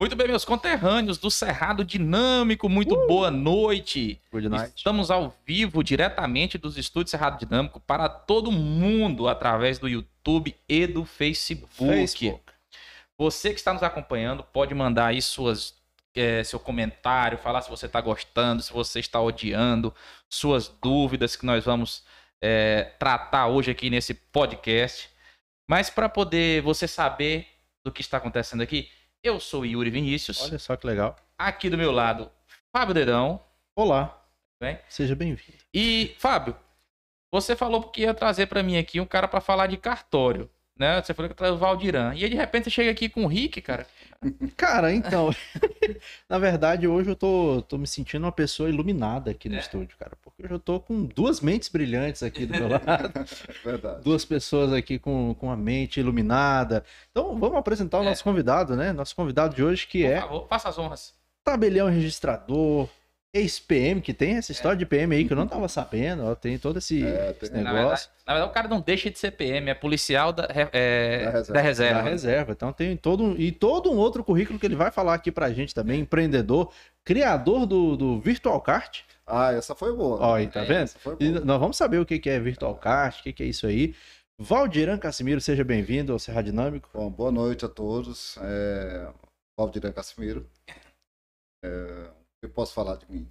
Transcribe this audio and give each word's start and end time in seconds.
Muito 0.00 0.14
bem, 0.14 0.28
meus 0.28 0.44
conterrâneos 0.44 1.18
do 1.18 1.28
Cerrado 1.28 1.84
Dinâmico, 1.84 2.68
muito 2.68 2.94
Uh! 2.94 3.06
boa 3.08 3.32
noite. 3.32 4.22
Night. 4.32 4.74
Estamos 4.76 5.10
ao 5.10 5.36
vivo, 5.44 5.82
diretamente 5.82 6.56
dos 6.56 6.78
estúdios 6.78 7.10
Cerrado 7.10 7.36
Dinâmico, 7.36 7.80
para 7.80 8.08
todo 8.08 8.52
mundo, 8.52 9.26
através 9.26 9.80
do 9.80 9.88
YouTube 9.88 10.54
e 10.68 10.86
do 10.86 11.04
Facebook. 11.04 11.74
Facebook. 11.76 12.44
Você 13.18 13.50
que 13.50 13.56
está 13.56 13.72
nos 13.74 13.82
acompanhando, 13.82 14.44
pode 14.44 14.72
mandar 14.72 15.06
aí 15.06 15.20
suas, 15.20 15.74
eh, 16.14 16.44
seu 16.44 16.60
comentário, 16.60 17.36
falar 17.36 17.60
se 17.62 17.68
você 17.68 17.86
está 17.86 18.00
gostando, 18.00 18.62
se 18.62 18.72
você 18.72 19.00
está 19.00 19.20
odiando, 19.20 19.92
suas 20.30 20.68
dúvidas 20.68 21.34
que 21.34 21.44
nós 21.44 21.64
vamos 21.64 22.04
eh, 22.40 22.92
tratar 23.00 23.48
hoje 23.48 23.72
aqui 23.72 23.90
nesse 23.90 24.14
podcast. 24.14 25.10
Mas 25.68 25.90
para 25.90 26.08
poder 26.08 26.62
você 26.62 26.86
saber 26.86 27.48
do 27.84 27.90
que 27.90 28.00
está 28.00 28.18
acontecendo 28.18 28.62
aqui, 28.62 28.88
eu 29.22 29.40
sou 29.40 29.64
Yuri 29.64 29.90
Vinícius. 29.90 30.42
Olha 30.42 30.58
só 30.58 30.76
que 30.76 30.86
legal. 30.86 31.16
Aqui 31.36 31.68
do 31.68 31.78
meu 31.78 31.92
lado, 31.92 32.30
Fábio 32.72 32.94
Dedão. 32.94 33.42
Olá. 33.76 34.24
Bem? 34.60 34.78
Seja 34.88 35.14
bem-vindo. 35.14 35.58
E, 35.72 36.14
Fábio, 36.18 36.56
você 37.32 37.54
falou 37.54 37.82
que 37.84 38.02
ia 38.02 38.14
trazer 38.14 38.46
para 38.46 38.62
mim 38.62 38.76
aqui 38.76 39.00
um 39.00 39.06
cara 39.06 39.28
para 39.28 39.40
falar 39.40 39.66
de 39.66 39.76
cartório. 39.76 40.50
Né? 40.78 41.02
Você 41.02 41.12
falou 41.12 41.28
que 41.28 41.34
traz 41.34 41.52
o 41.54 41.58
Valdiran. 41.58 42.14
E 42.14 42.22
aí, 42.24 42.30
de 42.30 42.36
repente, 42.36 42.64
você 42.64 42.70
chega 42.70 42.90
aqui 42.90 43.08
com 43.08 43.24
o 43.24 43.26
Rick, 43.26 43.60
cara. 43.60 43.84
Cara, 44.56 44.92
então, 44.92 45.30
na 46.28 46.38
verdade, 46.38 46.86
hoje 46.86 47.10
eu 47.10 47.16
tô, 47.16 47.62
tô 47.68 47.76
me 47.78 47.86
sentindo 47.86 48.24
uma 48.24 48.32
pessoa 48.32 48.68
iluminada 48.68 49.30
aqui 49.30 49.48
no 49.48 49.56
É. 49.56 49.58
estúdio, 49.58 49.96
cara. 49.98 50.12
Porque 50.22 50.42
hoje 50.44 50.54
eu 50.54 50.58
tô 50.58 50.78
com 50.80 51.04
duas 51.04 51.40
mentes 51.40 51.68
brilhantes 51.68 52.22
aqui 52.22 52.46
do 52.46 52.52
meu 52.52 52.68
lado. 52.68 52.84
Verdade. 53.64 54.02
duas 54.04 54.24
pessoas 54.24 54.72
aqui 54.72 54.98
com, 54.98 55.34
com 55.34 55.50
a 55.50 55.56
mente 55.56 55.98
iluminada. 56.00 56.84
Então, 57.10 57.38
vamos 57.38 57.58
apresentar 57.58 57.98
o 57.98 58.02
É. 58.02 58.06
nosso 58.06 58.22
convidado, 58.22 58.76
né? 58.76 58.92
Nosso 58.92 59.14
convidado 59.16 59.54
de 59.56 59.62
hoje, 59.64 59.86
que 59.86 60.02
Por 60.02 60.10
é 60.12 60.20
favor, 60.20 60.46
faça 60.48 60.68
as 60.68 60.78
honras. 60.78 61.14
tabelião 61.44 61.88
registrador, 61.88 62.88
ex-PM, 63.34 64.00
que 64.00 64.14
tem 64.14 64.36
essa 64.36 64.52
história 64.52 64.76
de 64.76 64.86
PM 64.86 65.14
aí 65.14 65.24
que 65.26 65.32
eu 65.32 65.36
não 65.36 65.46
tava 65.48 65.68
sabendo, 65.68 66.24
ó, 66.24 66.34
tem 66.34 66.58
todo 66.58 66.78
esse, 66.78 67.04
É, 67.04 67.32
tem- 67.34 67.42
esse 67.42 67.50
Na 67.52 67.58
verdade, 67.58 67.76
negócio 67.84 68.10
na 68.26 68.32
verdade, 68.34 68.50
o 68.50 68.54
cara 68.54 68.68
não 68.68 68.80
deixa 68.80 69.10
de 69.10 69.18
ser 69.18 69.30
PM, 69.32 69.70
é 69.70 69.74
policial 69.74 70.32
da, 70.32 70.48
é, 70.72 71.24
Da 71.24 71.30
reserva. 71.30 71.52
da 71.52 71.60
reserva. 71.60 72.02
da 72.02 72.10
reserva. 72.10 72.52
Então 72.52 72.72
tem 72.72 72.96
todo 72.96 73.22
um, 73.22 73.36
e 73.36 73.52
todo 73.52 73.90
um 73.92 73.96
outro 73.96 74.24
currículo 74.24 74.58
que 74.58 74.66
ele 74.66 74.76
vai 74.76 74.90
falar 74.90 75.14
aqui 75.14 75.30
pra 75.30 75.50
gente 75.52 75.74
também, 75.74 76.00
empreendedor, 76.00 76.72
criador 77.04 77.66
do, 77.66 77.96
do 77.96 78.20
Virtual 78.20 78.60
Kart. 78.60 79.00
Ah, 79.26 79.52
essa 79.52 79.74
foi 79.74 79.94
boa. 79.94 80.18
Ó, 80.20 80.34
aí, 80.34 80.46
tá 80.48 80.60
É, 80.60 80.64
vendo? 80.64 80.84
Essa 80.84 80.98
foi 80.98 81.16
E 81.20 81.30
boa. 81.32 81.44
nós 81.44 81.60
vamos 81.60 81.76
saber 81.76 81.98
o 82.00 82.06
que 82.06 82.18
que 82.18 82.30
é 82.30 82.40
Virtual 82.40 82.74
Kart, 82.76 83.20
o 83.20 83.22
que 83.22 83.32
que 83.32 83.42
é 83.42 83.46
isso 83.46 83.66
aí. 83.66 83.94
Valdiran 84.40 84.96
Casimiro, 84.98 85.40
seja 85.40 85.64
bem-vindo 85.64 86.12
ao 86.12 86.18
Serra 86.18 86.42
Dinâmico. 86.42 86.88
Bom, 86.94 87.10
boa 87.10 87.30
noite 87.32 87.64
a 87.64 87.68
todos. 87.68 88.38
É... 88.40 89.08
Valdir 89.58 89.92
Casimiro. 89.92 90.46
É... 91.64 92.10
Eu 92.42 92.48
posso 92.50 92.72
falar 92.72 92.96
de 92.96 93.10
mim? 93.10 93.28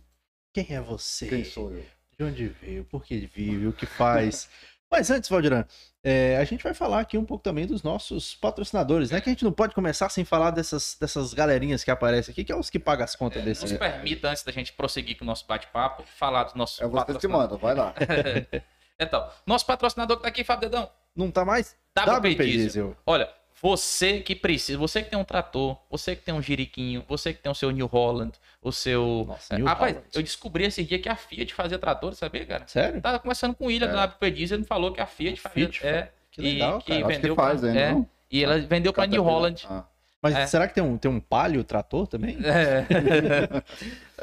Quem 0.53 0.67
é 0.71 0.81
você? 0.81 1.27
Quem 1.27 1.43
sou 1.43 1.71
eu? 1.71 1.85
De 2.17 2.23
onde 2.25 2.47
veio? 2.47 2.83
Por 2.85 3.03
que 3.03 3.17
vive? 3.19 3.67
O 3.67 3.73
que 3.73 3.85
faz? 3.85 4.49
Mas 4.89 5.11
antes, 5.11 5.29
Valdiran, 5.29 5.65
é, 6.01 6.37
a 6.37 6.45
gente 6.45 6.63
vai 6.63 6.73
falar 6.73 7.01
aqui 7.01 7.17
um 7.17 7.25
pouco 7.25 7.43
também 7.43 7.67
dos 7.67 7.83
nossos 7.83 8.35
patrocinadores, 8.35 9.11
né? 9.11 9.19
Que 9.19 9.29
a 9.29 9.33
gente 9.33 9.43
não 9.43 9.51
pode 9.51 9.75
começar 9.75 10.07
sem 10.07 10.23
falar 10.23 10.51
dessas, 10.51 10.95
dessas 10.99 11.33
galerinhas 11.33 11.83
que 11.83 11.91
aparecem 11.91 12.31
aqui, 12.31 12.45
que 12.45 12.53
é 12.53 12.55
os 12.55 12.69
que 12.69 12.79
pagam 12.79 13.03
as 13.03 13.13
contas 13.13 13.43
Nos 13.43 13.59
desse. 13.63 13.77
permita, 13.77 14.29
antes 14.29 14.43
da 14.43 14.51
gente 14.53 14.71
prosseguir 14.71 15.17
com 15.17 15.25
o 15.25 15.27
nosso 15.27 15.45
bate-papo, 15.45 16.03
falar 16.03 16.45
dos 16.45 16.53
nossos 16.53 16.79
É 16.79 16.87
você 16.87 17.05
que 17.05 17.27
patrocinadores. 17.27 17.51
manda, 17.51 17.57
vai 17.57 17.75
lá. 17.75 17.93
Então, 18.99 19.29
nosso 19.45 19.63
patrocinador 19.63 20.17
que 20.17 20.23
tá 20.23 20.29
aqui, 20.29 20.43
Fábio 20.43 20.69
Dedão, 20.71 20.89
Não 21.15 21.29
tá 21.29 21.45
mais? 21.45 21.75
WP 21.95 22.09
WP 22.29 22.35
Diesel. 22.45 22.57
Diesel. 22.63 22.97
Olha, 23.05 23.29
você 23.61 24.19
que 24.19 24.35
precisa, 24.35 24.77
você 24.77 25.01
que 25.01 25.09
tem 25.09 25.17
um 25.19 25.23
trator, 25.23 25.77
você 25.89 26.15
que 26.15 26.21
tem 26.21 26.33
um 26.33 26.41
jiriquinho, 26.41 27.03
você 27.07 27.33
que 27.33 27.41
tem 27.41 27.51
o 27.51 27.55
seu 27.55 27.71
New 27.71 27.87
Holland, 27.87 28.33
o 28.61 28.71
seu. 28.71 29.25
Nossa, 29.27 29.55
É, 29.55 29.57
New 29.57 29.65
Rapaz, 29.65 29.93
Holland. 29.93 30.09
eu 30.13 30.21
descobri 30.21 30.63
esse 30.65 30.83
dia 30.83 30.99
que 30.99 31.09
a 31.09 31.15
Fiat 31.15 31.53
fazia 31.53 31.79
trator, 31.79 32.13
sabia, 32.15 32.45
cara? 32.45 32.67
Sério? 32.67 33.01
Tava 33.01 33.19
conversando 33.19 33.55
com 33.55 33.65
o 33.65 33.67
William 33.67 33.87
É. 33.87 33.91
do 33.91 33.97
WP 34.13 34.31
Diesel, 34.31 34.57
ele 34.59 34.65
falou 34.65 34.91
que 34.91 35.01
a 35.01 35.07
Fiat 35.07 35.39
fazia. 35.41 35.69
Fiat, 35.71 35.85
é, 35.87 36.11
Que 36.31 36.41
legal, 36.41 36.69
e, 36.69 36.71
cara. 36.71 36.83
que 36.83 36.91
Acho 36.93 37.07
vendeu 37.07 37.35
que 37.35 37.41
faz 37.41 37.59
pra, 37.61 37.69
ainda, 37.69 37.79
é, 37.81 37.91
não? 37.91 38.09
e 38.31 38.43
ela 38.43 38.59
vendeu 38.59 38.93
pra 38.93 39.07
New. 39.07 39.23
Holland. 39.23 39.65
Ah, 39.69 39.83
Mas 40.21 40.35
É. 40.35 40.45
será 40.47 40.67
que 40.67 40.73
tem 40.75 40.83
um, 40.83 40.97
tem 40.97 41.09
um 41.09 41.19
palio 41.19 41.63
trator 41.63 42.07
também? 42.07 42.37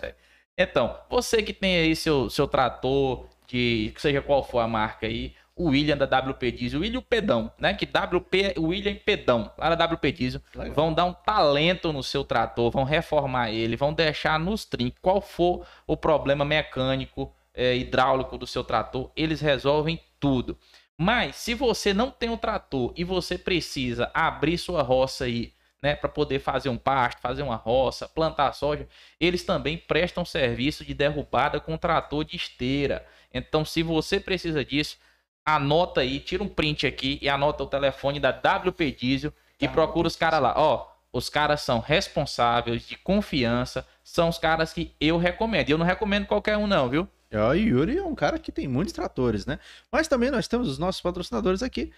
É. 0.02 0.14
então, 0.58 0.96
você 1.10 1.42
que 1.42 1.52
tem 1.52 1.76
aí 1.76 1.96
seu, 1.96 2.28
seu 2.30 2.46
trator, 2.46 3.26
de 3.46 3.92
seja 3.98 4.22
qual 4.22 4.42
for 4.42 4.60
a 4.60 4.68
marca 4.68 5.06
aí, 5.06 5.34
o 5.56 5.68
William 5.68 5.96
da 5.96 6.04
WP 6.04 6.50
Diesel, 6.50 6.80
o 6.80 6.82
William 6.82 7.00
Pedão, 7.00 7.50
né? 7.58 7.74
Que 7.74 7.86
WP 7.86 8.54
o 8.58 8.68
William 8.68 8.96
Pedão, 8.96 9.50
lá 9.56 9.74
da 9.74 9.84
WP 9.84 10.12
Diesel, 10.12 10.40
Legal. 10.54 10.74
vão 10.74 10.92
dar 10.92 11.04
um 11.04 11.12
talento 11.12 11.92
no 11.92 12.02
seu 12.02 12.24
trator, 12.24 12.70
vão 12.70 12.84
reformar 12.84 13.50
ele, 13.50 13.76
vão 13.76 13.92
deixar 13.92 14.38
nos 14.38 14.64
trinques. 14.64 14.98
Qual 15.00 15.20
for 15.20 15.64
o 15.86 15.96
problema 15.96 16.44
mecânico, 16.44 17.32
é, 17.54 17.76
hidráulico 17.76 18.36
do 18.36 18.46
seu 18.46 18.64
trator, 18.64 19.10
eles 19.14 19.40
resolvem 19.40 20.00
tudo. 20.18 20.58
Mas 20.98 21.36
se 21.36 21.54
você 21.54 21.94
não 21.94 22.10
tem 22.10 22.30
um 22.30 22.36
trator 22.36 22.92
e 22.96 23.04
você 23.04 23.38
precisa 23.38 24.10
abrir 24.12 24.58
sua 24.58 24.82
roça 24.82 25.24
aí, 25.24 25.52
né, 25.82 25.94
para 25.94 26.08
poder 26.08 26.38
fazer 26.38 26.68
um 26.68 26.78
pasto, 26.78 27.20
fazer 27.20 27.42
uma 27.42 27.56
roça, 27.56 28.08
plantar 28.08 28.52
soja, 28.54 28.88
eles 29.20 29.44
também 29.44 29.76
prestam 29.76 30.24
serviço 30.24 30.84
de 30.84 30.94
derrubada 30.94 31.60
com 31.60 31.76
trator 31.76 32.24
de 32.24 32.36
esteira. 32.36 33.04
Então, 33.32 33.64
se 33.64 33.82
você 33.82 34.18
precisa 34.18 34.64
disso, 34.64 34.96
anota 35.44 36.00
aí, 36.00 36.20
tira 36.20 36.42
um 36.42 36.48
print 36.48 36.86
aqui 36.86 37.18
e 37.20 37.28
anota 37.28 37.62
o 37.62 37.66
telefone 37.66 38.18
da 38.18 38.30
WP 38.30 38.92
Diesel 38.92 39.32
e 39.60 39.68
procura 39.68 40.08
os 40.08 40.16
caras 40.16 40.40
lá. 40.40 40.54
Ó, 40.56 40.86
os 41.12 41.28
caras 41.28 41.60
são 41.60 41.78
responsáveis, 41.78 42.86
de 42.86 42.96
confiança, 42.96 43.86
são 44.02 44.28
os 44.28 44.38
caras 44.38 44.72
que 44.72 44.94
eu 45.00 45.16
recomendo. 45.16 45.68
E 45.68 45.72
eu 45.72 45.78
não 45.78 45.86
recomendo 45.86 46.26
qualquer 46.26 46.56
um, 46.56 46.66
não, 46.66 46.88
viu? 46.88 47.08
Ó, 47.32 47.50
O 47.50 47.54
Yuri 47.54 47.98
é 47.98 48.02
um 48.02 48.14
cara 48.14 48.38
que 48.38 48.50
tem 48.50 48.66
muitos 48.66 48.92
tratores, 48.92 49.46
né? 49.46 49.58
Mas 49.92 50.08
também 50.08 50.30
nós 50.30 50.48
temos 50.48 50.68
os 50.68 50.78
nossos 50.78 51.00
patrocinadores 51.00 51.62
aqui. 51.62 51.92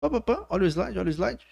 Pá, 0.00 0.08
pá, 0.08 0.20
pá. 0.20 0.46
Olha 0.48 0.64
o 0.64 0.66
slide, 0.66 0.98
olha 0.98 1.08
o 1.08 1.12
slide. 1.12 1.44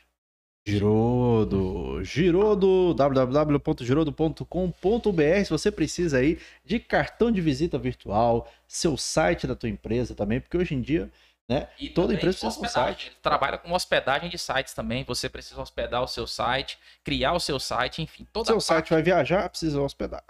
Girodo, 0.65 2.05
Girodo, 2.05 2.95
www.girodo.com.br. 2.95 5.45
Se 5.45 5.51
você 5.51 5.73
precisa 5.73 6.19
aí 6.19 6.39
de 6.65 6.79
cartão 6.79 7.33
de 7.33 7.41
visita 7.41 7.77
virtual, 7.77 8.49
seu 8.67 8.97
site 8.97 9.47
da 9.47 9.57
tua 9.57 9.69
empresa 9.69 10.15
também, 10.15 10.41
porque 10.41 10.57
hoje 10.57 10.77
em 10.77 10.81
dia, 10.81 11.11
né? 11.49 11.69
E 11.79 11.89
Toda 11.89 12.13
empresa 12.15 12.39
precisa 12.39 12.61
de 12.61 12.67
um 12.67 12.71
site. 12.71 13.07
Ele 13.09 13.17
trabalha 13.23 13.59
com 13.59 13.73
hospedagem 13.73 14.31
de 14.31 14.39
sites 14.39 14.75
também. 14.75 15.05
Você 15.05 15.29
precisa 15.29 15.61
hospedar 15.61 16.03
o 16.03 16.09
seu 16.09 16.27
site, 16.27 16.79
criar 17.05 17.33
o 17.33 17.41
seu 17.41 17.61
site, 17.61 18.03
enfim, 18.03 18.27
toda 18.33 18.47
Seu 18.47 18.57
a 18.57 18.61
site 18.61 18.91
vai 18.91 19.03
viajar, 19.03 19.49
precisa 19.49 19.81
hospedar. 19.81 20.25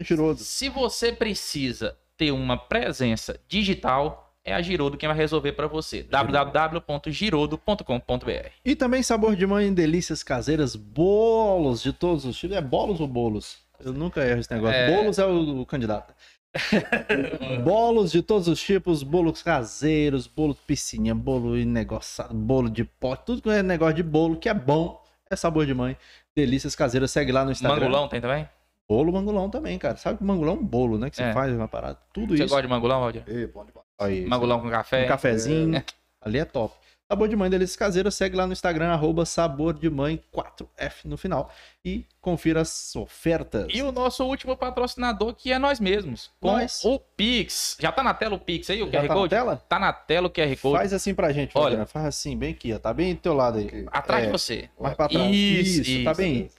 Girodo. 0.00 0.40
Se 0.40 0.68
você 0.68 1.12
precisa 1.12 1.96
ter 2.16 2.30
uma 2.30 2.56
presença 2.56 3.40
digital, 3.48 4.32
é 4.44 4.54
a 4.54 4.62
Girodo 4.62 4.96
quem 4.96 5.08
vai 5.08 5.16
resolver 5.16 5.50
para 5.52 5.66
você. 5.66 6.04
www.girodo.com.br. 6.04 8.50
E 8.64 8.76
também 8.76 9.02
sabor 9.02 9.34
de 9.34 9.44
mãe, 9.46 9.74
delícias 9.74 10.22
caseiras, 10.22 10.76
bolos 10.76 11.82
de 11.82 11.92
todos 11.92 12.24
os 12.24 12.38
tipos. 12.38 12.56
É 12.56 12.60
bolos 12.60 13.00
ou 13.00 13.08
bolos? 13.08 13.66
Eu 13.84 13.92
nunca 13.92 14.24
erro 14.24 14.38
esse 14.40 14.52
negócio. 14.52 14.76
É. 14.76 14.94
Bolos 14.94 15.18
é 15.18 15.26
o, 15.26 15.62
o 15.62 15.66
candidato. 15.66 16.14
bolos 17.64 18.10
de 18.12 18.22
todos 18.22 18.48
os 18.48 18.60
tipos, 18.60 19.02
bolos 19.02 19.42
caseiros, 19.42 20.26
bolo 20.26 20.54
de 20.54 20.60
piscininha, 20.66 21.14
bolo 21.14 21.54
negociado, 21.56 22.34
bolo 22.34 22.68
de 22.68 22.84
pote, 22.84 23.24
tudo 23.26 23.42
que 23.42 23.48
é 23.50 23.62
negócio 23.62 23.94
de 23.94 24.02
bolo 24.02 24.36
que 24.36 24.48
é 24.48 24.54
bom 24.54 25.02
é 25.30 25.36
sabor 25.36 25.66
de 25.66 25.74
mãe. 25.74 25.96
Delícias 26.34 26.74
caseiras, 26.74 27.10
segue 27.10 27.32
lá 27.32 27.44
no 27.44 27.50
Instagram. 27.52 27.80
Mangulão 27.80 28.08
tem 28.08 28.20
também? 28.20 28.48
Bolo 28.88 29.12
mangulão 29.12 29.50
também, 29.50 29.76
cara. 29.78 29.96
Sabe 29.96 30.18
que 30.18 30.24
mangulão 30.24 30.54
é 30.54 30.58
um 30.58 30.64
bolo, 30.64 30.96
né? 30.98 31.10
Que 31.10 31.16
você 31.16 31.24
É. 31.24 31.32
faz 31.32 31.52
uma 31.52 31.66
parada. 31.66 31.98
Tudo 32.12 32.36
Você 32.36 32.44
isso. 32.44 32.52
gosta 32.54 32.62
de 32.62 32.68
mangulão, 32.68 33.00
Valdir? 33.00 33.24
ei, 33.26 33.46
bom 33.46 33.64
demais. 33.64 33.84
Aí, 33.98 34.26
Mangulão 34.26 34.60
com 34.60 34.70
café? 34.70 35.04
um 35.04 35.08
cafezinho. 35.08 35.82
Ali 36.20 36.38
é 36.38 36.44
top. 36.44 36.74
Sabor 37.08 37.28
de 37.28 37.36
Mãe 37.36 37.48
Delícias 37.48 37.76
Caseiras, 37.76 38.16
segue 38.16 38.36
lá 38.36 38.48
no 38.48 38.52
Instagram, 38.52 38.88
arroba 38.92 39.24
Sabor 39.24 39.74
de 39.74 39.88
Mãe 39.88 40.20
4F 40.34 41.04
no 41.04 41.16
final. 41.16 41.52
E 41.84 42.04
confira 42.20 42.62
as 42.62 42.96
ofertas. 42.96 43.68
E 43.72 43.80
o 43.80 43.92
nosso 43.92 44.24
último 44.24 44.56
patrocinador, 44.56 45.32
que 45.34 45.52
é 45.52 45.58
nós 45.58 45.78
mesmos. 45.78 46.32
Com 46.40 46.50
Nós. 46.50 46.80
o 46.84 46.98
Pix. 46.98 47.76
Já 47.78 47.92
tá 47.92 48.02
na 48.02 48.12
tela 48.12 48.34
o 48.34 48.40
Pix 48.40 48.68
aí, 48.70 48.82
o 48.82 48.86
Já 48.90 48.98
QR 49.02 49.06
tá 49.06 49.08
na 49.08 49.14
Code? 49.14 49.30
tela? 49.30 49.64
Tá 49.68 49.78
na 49.78 49.92
tela 49.92 50.26
o 50.26 50.30
QR 50.30 50.56
Code. 50.60 50.78
Faz 50.78 50.92
assim 50.92 51.14
pra 51.14 51.32
gente, 51.32 51.52
Olha. 51.54 51.86
Faz 51.86 52.06
assim, 52.06 52.36
bem 52.36 52.50
aqui, 52.50 52.72
ó. 52.72 52.78
Tá 52.80 52.92
bem 52.92 53.14
do 53.14 53.20
teu 53.20 53.34
lado 53.34 53.58
aí. 53.58 53.86
Atrás 53.92 54.24
É. 54.24 54.26
de 54.26 54.32
você. 54.32 54.68
Mais 54.80 54.96
pra 54.96 55.08
trás. 55.08 55.30
Isso, 55.30 55.82
Isso, 55.82 56.04
tá 56.04 56.10
isso. 56.10 56.20
bem. 56.20 56.50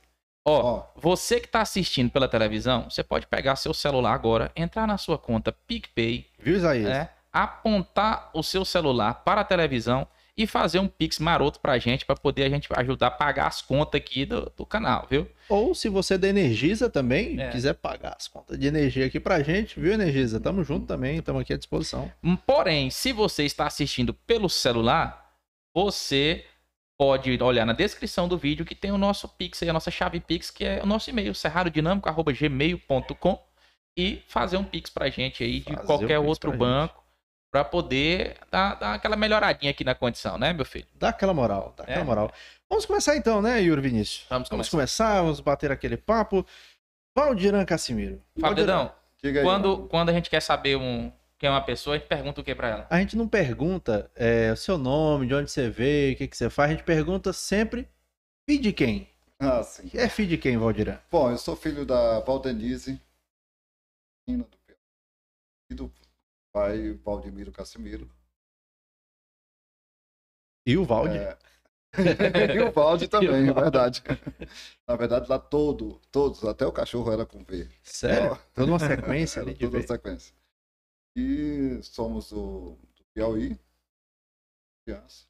Ó, 0.45 0.61
Ó, 0.77 0.83
você 0.95 1.41
que 1.41 1.47
tá 1.49 1.59
assistindo 1.59 2.09
pela 2.09 2.25
televisão, 2.29 2.89
você 2.89 3.03
pode 3.03 3.27
pegar 3.27 3.57
seu 3.57 3.73
celular 3.73 4.13
agora, 4.13 4.49
entrar 4.55 4.87
na 4.87 4.97
sua 4.97 5.17
conta 5.17 5.51
PicPay, 5.51 6.25
Viu, 6.39 6.55
Isaías? 6.55 6.87
né? 6.87 7.09
apontar 7.33 8.29
o 8.33 8.41
seu 8.41 8.63
celular 8.63 9.13
para 9.25 9.41
a 9.41 9.43
televisão 9.43 10.07
e 10.37 10.45
fazer 10.45 10.77
um 10.79 10.87
Pix 10.87 11.17
maroto 11.17 11.59
pra 11.59 11.79
gente, 11.79 12.05
pra 12.05 12.15
poder 12.15 12.43
a 12.43 12.49
gente 12.49 12.67
ajudar 12.75 13.07
a 13.07 13.11
pagar 13.11 13.47
as 13.47 13.59
contas 13.61 13.99
aqui 13.99 14.25
do, 14.25 14.51
do 14.55 14.65
canal, 14.65 15.07
viu? 15.09 15.27
Ou 15.49 15.73
se 15.73 15.89
você 15.89 16.15
da 16.17 16.27
Energisa 16.27 16.89
também, 16.89 17.39
É. 17.41 17.49
quiser 17.49 17.73
pagar 17.73 18.15
as 18.19 18.27
contas 18.27 18.59
de 18.59 18.67
energia 18.67 19.05
aqui 19.07 19.19
pra 19.19 19.41
gente, 19.41 19.79
viu, 19.79 19.93
Energisa? 19.93 20.39
Tamo 20.39 20.63
junto 20.63 20.85
também, 20.85 21.19
tamo 21.21 21.39
aqui 21.39 21.53
à 21.53 21.57
disposição. 21.57 22.11
Hum, 22.23 22.35
Porém, 22.35 22.91
se 22.91 23.11
você 23.11 23.43
está 23.45 23.65
assistindo 23.65 24.13
pelo 24.13 24.47
celular, 24.47 25.33
você 25.73 26.45
pode 26.99 27.35
olhar 27.41 27.65
na 27.65 27.73
descrição 27.73 28.27
do 28.27 28.37
vídeo 28.37 28.65
que 28.65 28.75
tem 28.75 28.91
o 28.91 28.97
nosso 28.97 29.27
Pix 29.27 29.61
aí, 29.63 29.69
a 29.69 29.73
nossa 29.73 29.89
chave 29.91 30.19
Pix, 30.19 30.51
que 30.51 30.65
é 30.65 30.81
o 30.83 30.85
nosso 30.85 31.09
e-mail, 31.09 31.33
serradodinâmico.gmail.com 31.33 33.39
e 33.97 34.21
fazer 34.27 34.57
um 34.57 34.63
Pix 34.63 34.89
pra 34.89 35.09
gente 35.09 35.43
aí 35.43 35.59
de 35.59 35.73
Fazer 35.73 35.85
qualquer 35.87 36.19
um 36.19 36.25
outro 36.25 36.55
banco 36.55 37.03
pra 37.57 37.65
poder 37.65 38.37
dar, 38.51 38.75
dar 38.75 38.93
aquela 38.93 39.15
melhoradinha 39.15 39.71
aqui 39.71 39.83
na 39.83 39.95
condição, 39.95 40.37
né, 40.37 40.53
meu 40.53 40.65
filho? 40.65 40.85
Dá 40.93 41.09
aquela 41.09 41.33
moral, 41.33 41.73
dá 41.75 41.83
aquela 41.83 42.01
É. 42.01 42.03
moral. 42.03 42.31
Vamos 42.69 42.85
começar 42.85 43.15
então, 43.15 43.41
né, 43.41 43.59
Yuri 43.61 43.81
Vinícius? 43.81 44.25
Vamos 44.29 44.47
Vamos 44.49 44.69
começar. 44.69 45.05
começar, 45.05 45.21
vamos 45.23 45.39
bater 45.39 45.71
aquele 45.71 45.97
papo. 45.97 46.45
Valdiran 47.17 47.65
Diga 49.23 49.39
aí. 49.39 49.45
quando, 49.45 49.87
quando 49.87 50.09
a 50.09 50.13
gente 50.13 50.29
quer 50.29 50.41
saber 50.41 50.75
um, 50.77 51.11
quem 51.39 51.47
é 51.47 51.51
uma 51.51 51.61
pessoa, 51.61 51.95
a 51.95 51.99
gente 51.99 52.07
pergunta 52.07 52.41
o 52.41 52.43
que 52.43 52.53
pra 52.53 52.67
ela? 52.69 52.87
A 52.91 52.99
gente 52.99 53.17
não 53.17 53.27
pergunta 53.27 54.11
é, 54.15 54.51
o 54.51 54.55
seu 54.55 54.77
nome, 54.77 55.25
de 55.25 55.33
onde 55.33 55.49
você 55.49 55.67
veio, 55.69 56.13
o 56.13 56.17
que, 56.17 56.27
que 56.27 56.37
você 56.37 56.49
faz, 56.51 56.69
a 56.69 56.73
gente 56.75 56.83
pergunta 56.85 57.33
sempre 57.33 57.89
filho 58.47 58.61
de 58.61 58.73
quem? 58.73 59.09
Ah, 59.39 59.63
sim. 59.63 59.89
É 59.95 60.07
filho 60.07 60.29
de 60.29 60.37
quem, 60.37 60.57
Valdiran? 60.57 60.99
Bom, 61.09 61.31
eu 61.31 61.37
sou 61.39 61.55
filho 61.55 61.85
da 61.85 62.19
Valdenise, 62.19 63.01
menina 64.27 64.43
do 64.47 64.57
e 65.71 65.73
do 65.75 65.91
pai 66.57 66.93
Valdemiro 66.93 67.51
Cassimiro. 67.51 68.09
E 70.65 70.75
o 70.75 70.83
Valde? 70.83 71.17
É. 71.19 71.37
e 72.55 72.59
o 72.59 72.71
Valde 72.71 73.07
também, 73.07 73.47
é 73.47 73.53
verdade. 73.53 74.03
Na 74.87 74.95
verdade, 74.95 75.29
lá 75.29 75.37
todo, 75.37 75.99
todos, 76.11 76.43
até 76.43 76.65
o 76.65 76.71
cachorro 76.71 77.11
era 77.11 77.27
com 77.27 77.43
V. 77.43 77.69
Sério? 77.83 78.35
Toda 78.55 78.71
uma 78.71 78.79
sequência 78.79 79.41
ali 79.43 79.53
de 79.53 79.59
toda 79.59 79.77
a 79.77 79.81
ver. 79.81 79.87
sequência. 79.87 80.35
E 81.15 81.79
somos 81.83 82.31
do, 82.31 82.75
do 82.95 83.05
Piauí, 83.13 83.57
criança. 84.83 85.27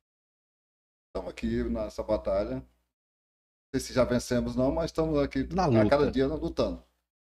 Estamos 1.07 1.31
aqui 1.31 1.63
nessa 1.65 2.03
batalha. 2.03 2.55
Não 2.55 2.65
sei 3.75 3.81
se 3.81 3.93
já 3.93 4.05
vencemos 4.05 4.55
não, 4.55 4.71
mas 4.71 4.85
estamos 4.85 5.19
aqui 5.19 5.43
Na 5.53 5.65
a 5.65 5.89
cada 5.89 6.09
dia 6.09 6.25
lutando. 6.25 6.86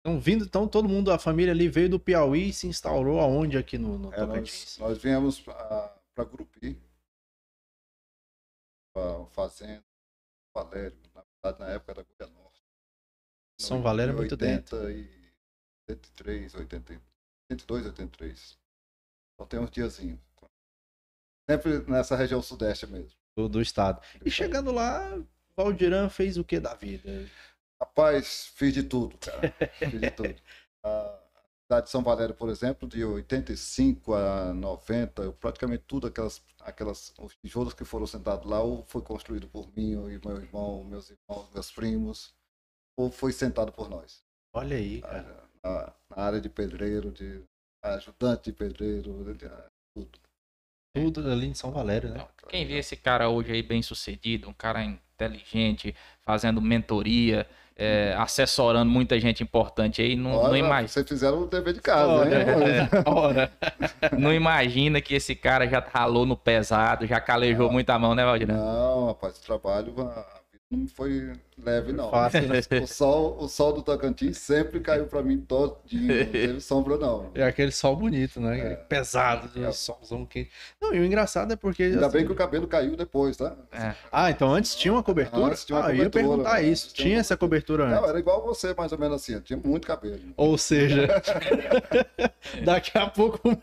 Então, 0.05 0.19
vindo, 0.19 0.43
então 0.43 0.67
todo 0.67 0.89
mundo, 0.89 1.11
a 1.11 1.17
família 1.17 1.53
ali 1.53 1.69
veio 1.69 1.89
do 1.89 1.99
Piauí 1.99 2.49
e 2.49 2.53
se 2.53 2.67
instaurou 2.67 3.21
aonde 3.21 3.57
aqui 3.57 3.77
no, 3.77 3.97
no 3.97 4.13
É, 4.13 4.25
nós, 4.25 4.27
Tocantins? 4.27 4.77
nós 4.77 4.97
viemos 4.97 5.39
para 5.39 5.95
Grupi, 6.29 6.77
para 8.93 9.25
Fazenda, 9.27 9.83
Valério, 10.53 10.97
na 11.15 11.23
verdade 11.23 11.59
na 11.59 11.69
época 11.73 11.91
era 11.93 12.03
Goiânia 12.03 12.41
Norte. 12.41 12.61
São 13.61 13.81
Valério 13.81 14.11
é 14.13 14.15
muito 14.17 14.33
80 14.33 14.91
e 14.91 15.09
83, 15.89 16.55
80, 16.55 16.93
82, 17.51 17.85
83. 17.85 18.57
Então 19.35 19.47
tem 19.47 19.59
uns 19.61 19.71
diazinhos. 19.71 20.19
Sempre 21.49 21.79
nessa 21.89 22.15
região 22.15 22.41
sudeste 22.41 22.87
mesmo. 22.87 23.17
Do, 23.37 23.47
do 23.47 23.61
estado. 23.61 24.01
E 24.25 24.29
chegando 24.29 24.71
lá, 24.71 25.17
Valdiran 25.55 26.09
fez 26.09 26.37
o 26.37 26.43
que 26.43 26.59
da 26.59 26.73
vida? 26.73 27.09
Rapaz, 27.83 28.49
fiz 28.55 28.73
de 28.73 28.83
tudo, 28.83 29.17
cara. 29.17 29.53
Fiz 29.77 29.99
de 29.99 30.11
tudo. 30.11 30.35
A 30.85 31.19
cidade 31.65 31.85
de 31.85 31.91
São 31.91 32.03
Valério, 32.03 32.35
por 32.35 32.49
exemplo, 32.49 32.87
de 32.87 33.03
85 33.03 34.13
a 34.13 34.53
90, 34.53 35.21
eu 35.21 35.33
praticamente 35.33 35.83
tudo 35.87 36.07
aquelas, 36.07 36.41
aquelas 36.59 37.13
os 37.17 37.35
tijolos 37.37 37.73
que 37.73 37.85
foram 37.85 38.05
sentados 38.05 38.49
lá, 38.49 38.61
ou 38.61 38.83
foi 38.83 39.01
construído 39.01 39.47
por 39.47 39.73
mim, 39.75 39.91
e 39.93 40.27
meu 40.27 40.37
irmão, 40.37 40.83
meus 40.83 41.09
irmãos, 41.09 41.49
meus 41.53 41.71
primos, 41.71 42.35
ou 42.97 43.09
foi 43.09 43.31
sentado 43.31 43.71
por 43.71 43.89
nós. 43.89 44.23
Olha 44.53 44.75
aí, 44.75 45.01
cara. 45.01 45.49
Na, 45.63 45.93
na 46.09 46.23
área 46.23 46.41
de 46.41 46.49
pedreiro, 46.49 47.11
de 47.11 47.41
ajudante 47.81 48.51
de 48.51 48.53
pedreiro, 48.53 49.33
de, 49.33 49.49
tudo. 49.95 50.19
Tudo 50.93 51.31
ali 51.31 51.47
em 51.47 51.53
São 51.53 51.71
Valério, 51.71 52.09
né? 52.09 52.27
Então, 52.35 52.49
Quem 52.49 52.67
vê 52.67 52.77
esse 52.77 52.97
cara 52.97 53.29
hoje 53.29 53.53
aí 53.53 53.63
bem 53.63 53.81
sucedido, 53.81 54.49
um 54.49 54.53
cara 54.53 54.83
inteligente, 54.83 55.95
fazendo 56.21 56.61
mentoria, 56.61 57.49
é, 57.75 58.15
assessorando 58.17 58.89
muita 58.89 59.19
gente 59.19 59.41
importante 59.41 60.01
aí, 60.01 60.15
não, 60.15 60.43
não, 60.43 60.55
imagina, 60.55 60.87
vocês 60.87 61.07
fizeram 61.07 61.41
o 61.41 61.47
dever 61.47 61.73
de 61.73 61.81
casa, 61.81 62.11
Olha, 62.11 62.37
hein? 62.37 62.89
Ora. 63.05 63.51
não 64.17 64.33
imagina 64.33 65.01
que 65.01 65.15
esse 65.15 65.35
cara 65.35 65.67
já 65.67 65.79
ralou 65.79 66.25
no 66.25 66.37
pesado, 66.37 67.07
já 67.07 67.19
calejou 67.19 67.71
muita 67.71 67.97
mão, 67.97 68.13
né, 68.13 68.23
Valdir? 68.23 68.47
Não, 68.47 69.07
rapaz, 69.07 69.37
o 69.37 69.41
trabalho 69.43 69.93
não 70.69 70.87
foi 70.87 71.33
leve, 71.63 71.91
não. 71.91 72.09
Fácil, 72.11 72.41
né? 72.47 72.59
O 72.81 72.87
sol, 72.87 73.37
o 73.39 73.47
sol 73.47 73.73
do 73.73 73.81
Tocantins 73.81 74.37
sempre 74.37 74.79
caiu 74.79 75.05
pra 75.05 75.21
mim 75.23 75.37
todinho, 75.39 76.25
não 76.25 76.25
teve 76.31 76.59
sombra, 76.61 76.97
não. 76.97 77.31
É 77.33 77.43
aquele 77.43 77.71
sol 77.71 77.95
bonito, 77.95 78.39
né? 78.39 78.55
Aquele 78.55 78.75
pesado, 78.75 79.49
É. 79.63 79.71
solzão 79.71 80.25
quente. 80.25 80.49
Não, 80.81 80.93
e 80.93 80.99
o 80.99 81.05
engraçado 81.05 81.53
é 81.53 81.55
porque. 81.55 81.83
Ainda 81.83 82.05
assim, 82.07 82.17
bem 82.17 82.25
que 82.25 82.31
o 82.31 82.35
cabelo 82.35 82.67
caiu 82.67 82.95
depois, 82.95 83.37
tá? 83.37 83.55
É. 83.71 83.93
Ah, 84.11 84.29
então 84.29 84.53
antes 84.53 84.75
tinha 84.75 84.93
uma 84.93 85.03
cobertura? 85.03 85.45
Antes 85.47 85.65
tinha 85.65 85.77
uma 85.79 85.85
ah, 85.87 85.89
eu 85.89 85.95
ia 85.95 86.03
cobertura, 86.05 86.23
perguntar 86.37 86.61
né? 86.61 86.63
isso. 86.67 86.93
Tinha 86.93 87.07
Tinha 87.07 87.19
essa 87.19 87.37
cobertura 87.37 87.87
Não, 87.87 87.97
antes. 87.97 88.09
era 88.09 88.19
igual 88.19 88.43
você, 88.43 88.73
mais 88.73 88.91
ou 88.91 88.97
menos 88.99 89.21
assim, 89.21 89.33
eu 89.33 89.41
tinha 89.41 89.59
muito 89.63 89.87
cabelo. 89.87 90.19
Ou 90.37 90.57
seja, 90.57 91.07
daqui 92.63 92.97
a 92.97 93.07
pouco. 93.07 93.39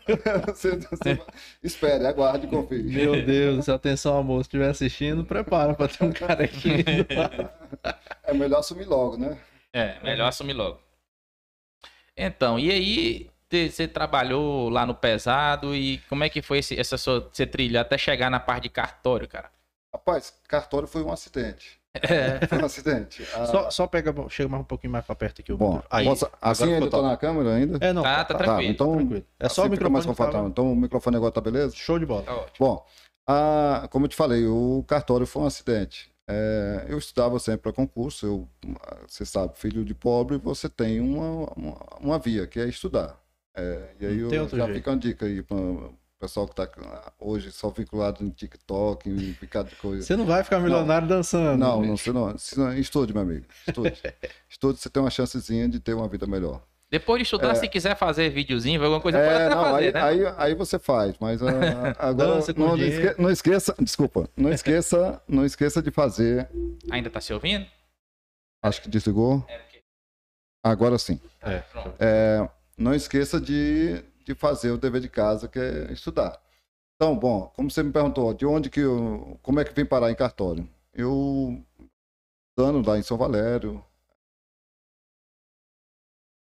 Você- 0.47 0.77
você- 0.77 1.19
espere, 1.63 2.05
aguarde 2.05 2.45
e 2.45 2.49
confie. 2.49 2.83
Meu 2.83 3.23
Deus, 3.25 3.69
atenção, 3.69 4.17
amor. 4.17 4.37
Se 4.43 4.47
estiver 4.47 4.69
assistindo, 4.69 5.23
prepara 5.25 5.73
pra 5.73 5.87
ter 5.87 6.03
um 6.03 6.11
cara 6.11 6.43
aqui. 6.43 6.83
É 8.23 8.33
melhor 8.33 8.59
assumir 8.59 8.85
logo, 8.85 9.17
né? 9.17 9.37
É, 9.73 9.99
melhor 10.03 10.27
assumir 10.27 10.53
logo. 10.53 10.79
Então, 12.15 12.59
e 12.59 12.71
aí, 12.71 13.29
você 13.69 13.87
trabalhou 13.87 14.69
lá 14.69 14.85
no 14.85 14.93
pesado 14.93 15.75
e 15.75 15.97
como 16.09 16.23
é 16.23 16.29
que 16.29 16.41
foi 16.41 16.59
esse, 16.59 16.79
essa 16.79 16.97
sua 16.97 17.29
você 17.31 17.45
trilha 17.45 17.81
até 17.81 17.97
chegar 17.97 18.29
na 18.29 18.39
parte 18.39 18.63
de 18.63 18.69
cartório, 18.69 19.27
cara? 19.27 19.49
Rapaz, 19.93 20.33
cartório 20.47 20.87
foi 20.87 21.01
um 21.03 21.11
acidente. 21.11 21.79
É. 21.93 22.45
Foi 22.47 22.57
um 22.59 22.65
acidente. 22.65 23.25
Ah, 23.35 23.45
Só, 23.47 23.69
só 23.69 23.87
pega, 23.87 24.13
chega 24.29 24.47
mais 24.47 24.61
um 24.61 24.65
pouquinho 24.65 24.93
mais 24.93 25.05
pra 25.05 25.15
perto 25.15 25.41
aqui. 25.41 25.51
o 25.51 25.57
Bom, 25.57 25.73
microfone. 25.75 26.01
aí. 26.01 26.05
posso- 26.05 26.31
assim 26.41 26.73
ainda 26.73 26.89
tô 26.89 27.01
na 27.01 27.17
câmera 27.17 27.55
ainda? 27.55 27.85
É, 27.85 27.91
não. 27.91 28.03
Tá, 28.03 28.23
tá 28.23 28.33
Tá, 28.33 28.37
tranquilo. 28.37 28.71
então 28.71 28.95
tranquilo. 28.95 29.25
É 29.39 29.49
só 29.49 29.63
o 29.63 29.65
assim 29.65 29.75
fica 29.75 29.89
mais 29.89 30.05
microfone. 30.05 30.27
confortável. 30.29 30.49
Então 30.49 30.71
o 30.71 30.75
microfone 30.75 31.17
agora 31.17 31.31
tá 31.33 31.41
beleza? 31.41 31.75
Show 31.75 31.99
de 31.99 32.05
bola. 32.05 32.23
Tá 32.23 32.35
ótimo. 32.35 32.55
Bom, 32.59 32.85
a- 33.27 33.87
como 33.91 34.05
eu 34.05 34.09
te 34.09 34.15
falei, 34.15 34.45
o 34.45 34.83
cartório 34.87 35.25
foi 35.27 35.41
um 35.43 35.45
acidente. 35.45 36.09
É, 36.31 36.85
eu 36.87 36.97
estudava 36.97 37.37
sempre 37.39 37.61
para 37.61 37.73
concurso. 37.73 38.25
Eu, 38.25 38.47
você 39.07 39.25
sabe, 39.25 39.57
filho 39.57 39.83
de 39.83 39.93
pobre, 39.93 40.37
você 40.37 40.69
tem 40.69 40.99
uma, 40.99 41.51
uma, 41.55 41.77
uma 41.99 42.19
via, 42.19 42.47
que 42.47 42.59
é 42.59 42.67
estudar. 42.67 43.19
É, 43.55 43.89
e 43.99 44.05
aí 44.05 44.17
Não 44.21 44.31
eu 44.31 44.47
já 44.47 44.65
jeito. 44.65 44.73
fica 44.75 44.91
uma 44.91 44.97
dica 44.97 45.25
aí 45.25 45.43
para 45.43 45.57
o 45.57 45.93
pessoal 46.17 46.47
que 46.47 46.53
está 46.53 47.13
hoje 47.19 47.51
só 47.51 47.69
vinculado 47.69 48.23
em 48.23 48.29
TikTok, 48.29 49.09
em 49.09 49.33
picado 49.33 49.69
de 49.69 49.75
coisa. 49.75 50.03
Você 50.05 50.15
não 50.15 50.25
vai 50.25 50.43
ficar 50.43 50.59
milionário 50.59 51.07
dançando. 51.07 51.57
Não, 51.57 51.81
não, 51.81 51.97
você 51.97 52.13
não, 52.13 52.37
se 52.37 52.57
não. 52.57 52.73
Estude, 52.77 53.13
meu 53.13 53.23
amigo. 53.23 53.45
Estude. 53.67 54.01
estude, 54.49 54.79
você 54.79 54.89
tem 54.89 55.03
uma 55.03 55.09
chancezinha 55.09 55.67
de 55.67 55.79
ter 55.79 55.93
uma 55.93 56.07
vida 56.07 56.25
melhor. 56.25 56.61
Depois 56.91 57.19
de 57.19 57.23
estudar, 57.23 57.51
É. 57.51 57.55
se 57.55 57.69
quiser 57.69 57.95
fazer 57.95 58.29
videozinho, 58.29 58.83
alguma 58.83 58.99
coisa, 58.99 59.17
pode 59.17 59.29
É, 59.29 59.45
até 59.45 59.55
não, 59.55 59.63
fazer, 59.63 59.85
aí, 59.85 59.91
né? 59.93 60.01
aí, 60.27 60.35
aí 60.49 60.55
você 60.55 60.77
faz, 60.77 61.15
mas 61.19 61.41
ah, 61.41 61.47
agora 61.97 62.35
Dança 62.35 62.53
com 62.53 62.59
não, 62.59 62.77
esque- 62.77 63.21
não 63.21 63.29
esqueça, 63.31 63.75
desculpa, 63.79 64.29
não 64.35 64.51
esqueça, 64.51 65.23
não 65.27 65.45
esqueça 65.45 65.81
de 65.81 65.89
fazer. 65.89 66.49
Ainda 66.91 67.09
tá 67.09 67.21
se 67.21 67.33
ouvindo? 67.33 67.65
Acho 68.61 68.81
que 68.81 68.89
desligou. 68.89 69.43
É, 69.47 69.57
porque- 69.59 69.81
Agora 70.63 70.97
sim. 70.97 71.19
É. 71.41 71.59
Pronto. 71.59 71.95
É, 71.97 72.49
não 72.77 72.93
esqueça 72.93 73.39
de, 73.39 74.03
de 74.25 74.35
fazer 74.35 74.71
o 74.71 74.77
dever 74.77 74.99
de 75.01 75.09
casa, 75.09 75.47
que 75.47 75.57
é 75.59 75.91
estudar. 75.93 76.39
Então, 76.95 77.17
bom, 77.17 77.51
como 77.55 77.71
você 77.71 77.81
me 77.81 77.91
perguntou, 77.91 78.33
de 78.33 78.45
onde 78.45 78.69
que 78.69 78.81
eu, 78.81 79.39
como 79.41 79.59
é 79.59 79.63
que 79.63 79.73
vim 79.73 79.85
parar 79.85 80.11
em 80.11 80.15
cartório? 80.15 80.67
Eu 80.93 81.63
estudando 82.51 82.85
lá 82.87 82.99
em 82.99 83.01
São 83.01 83.17
Valério, 83.17 83.83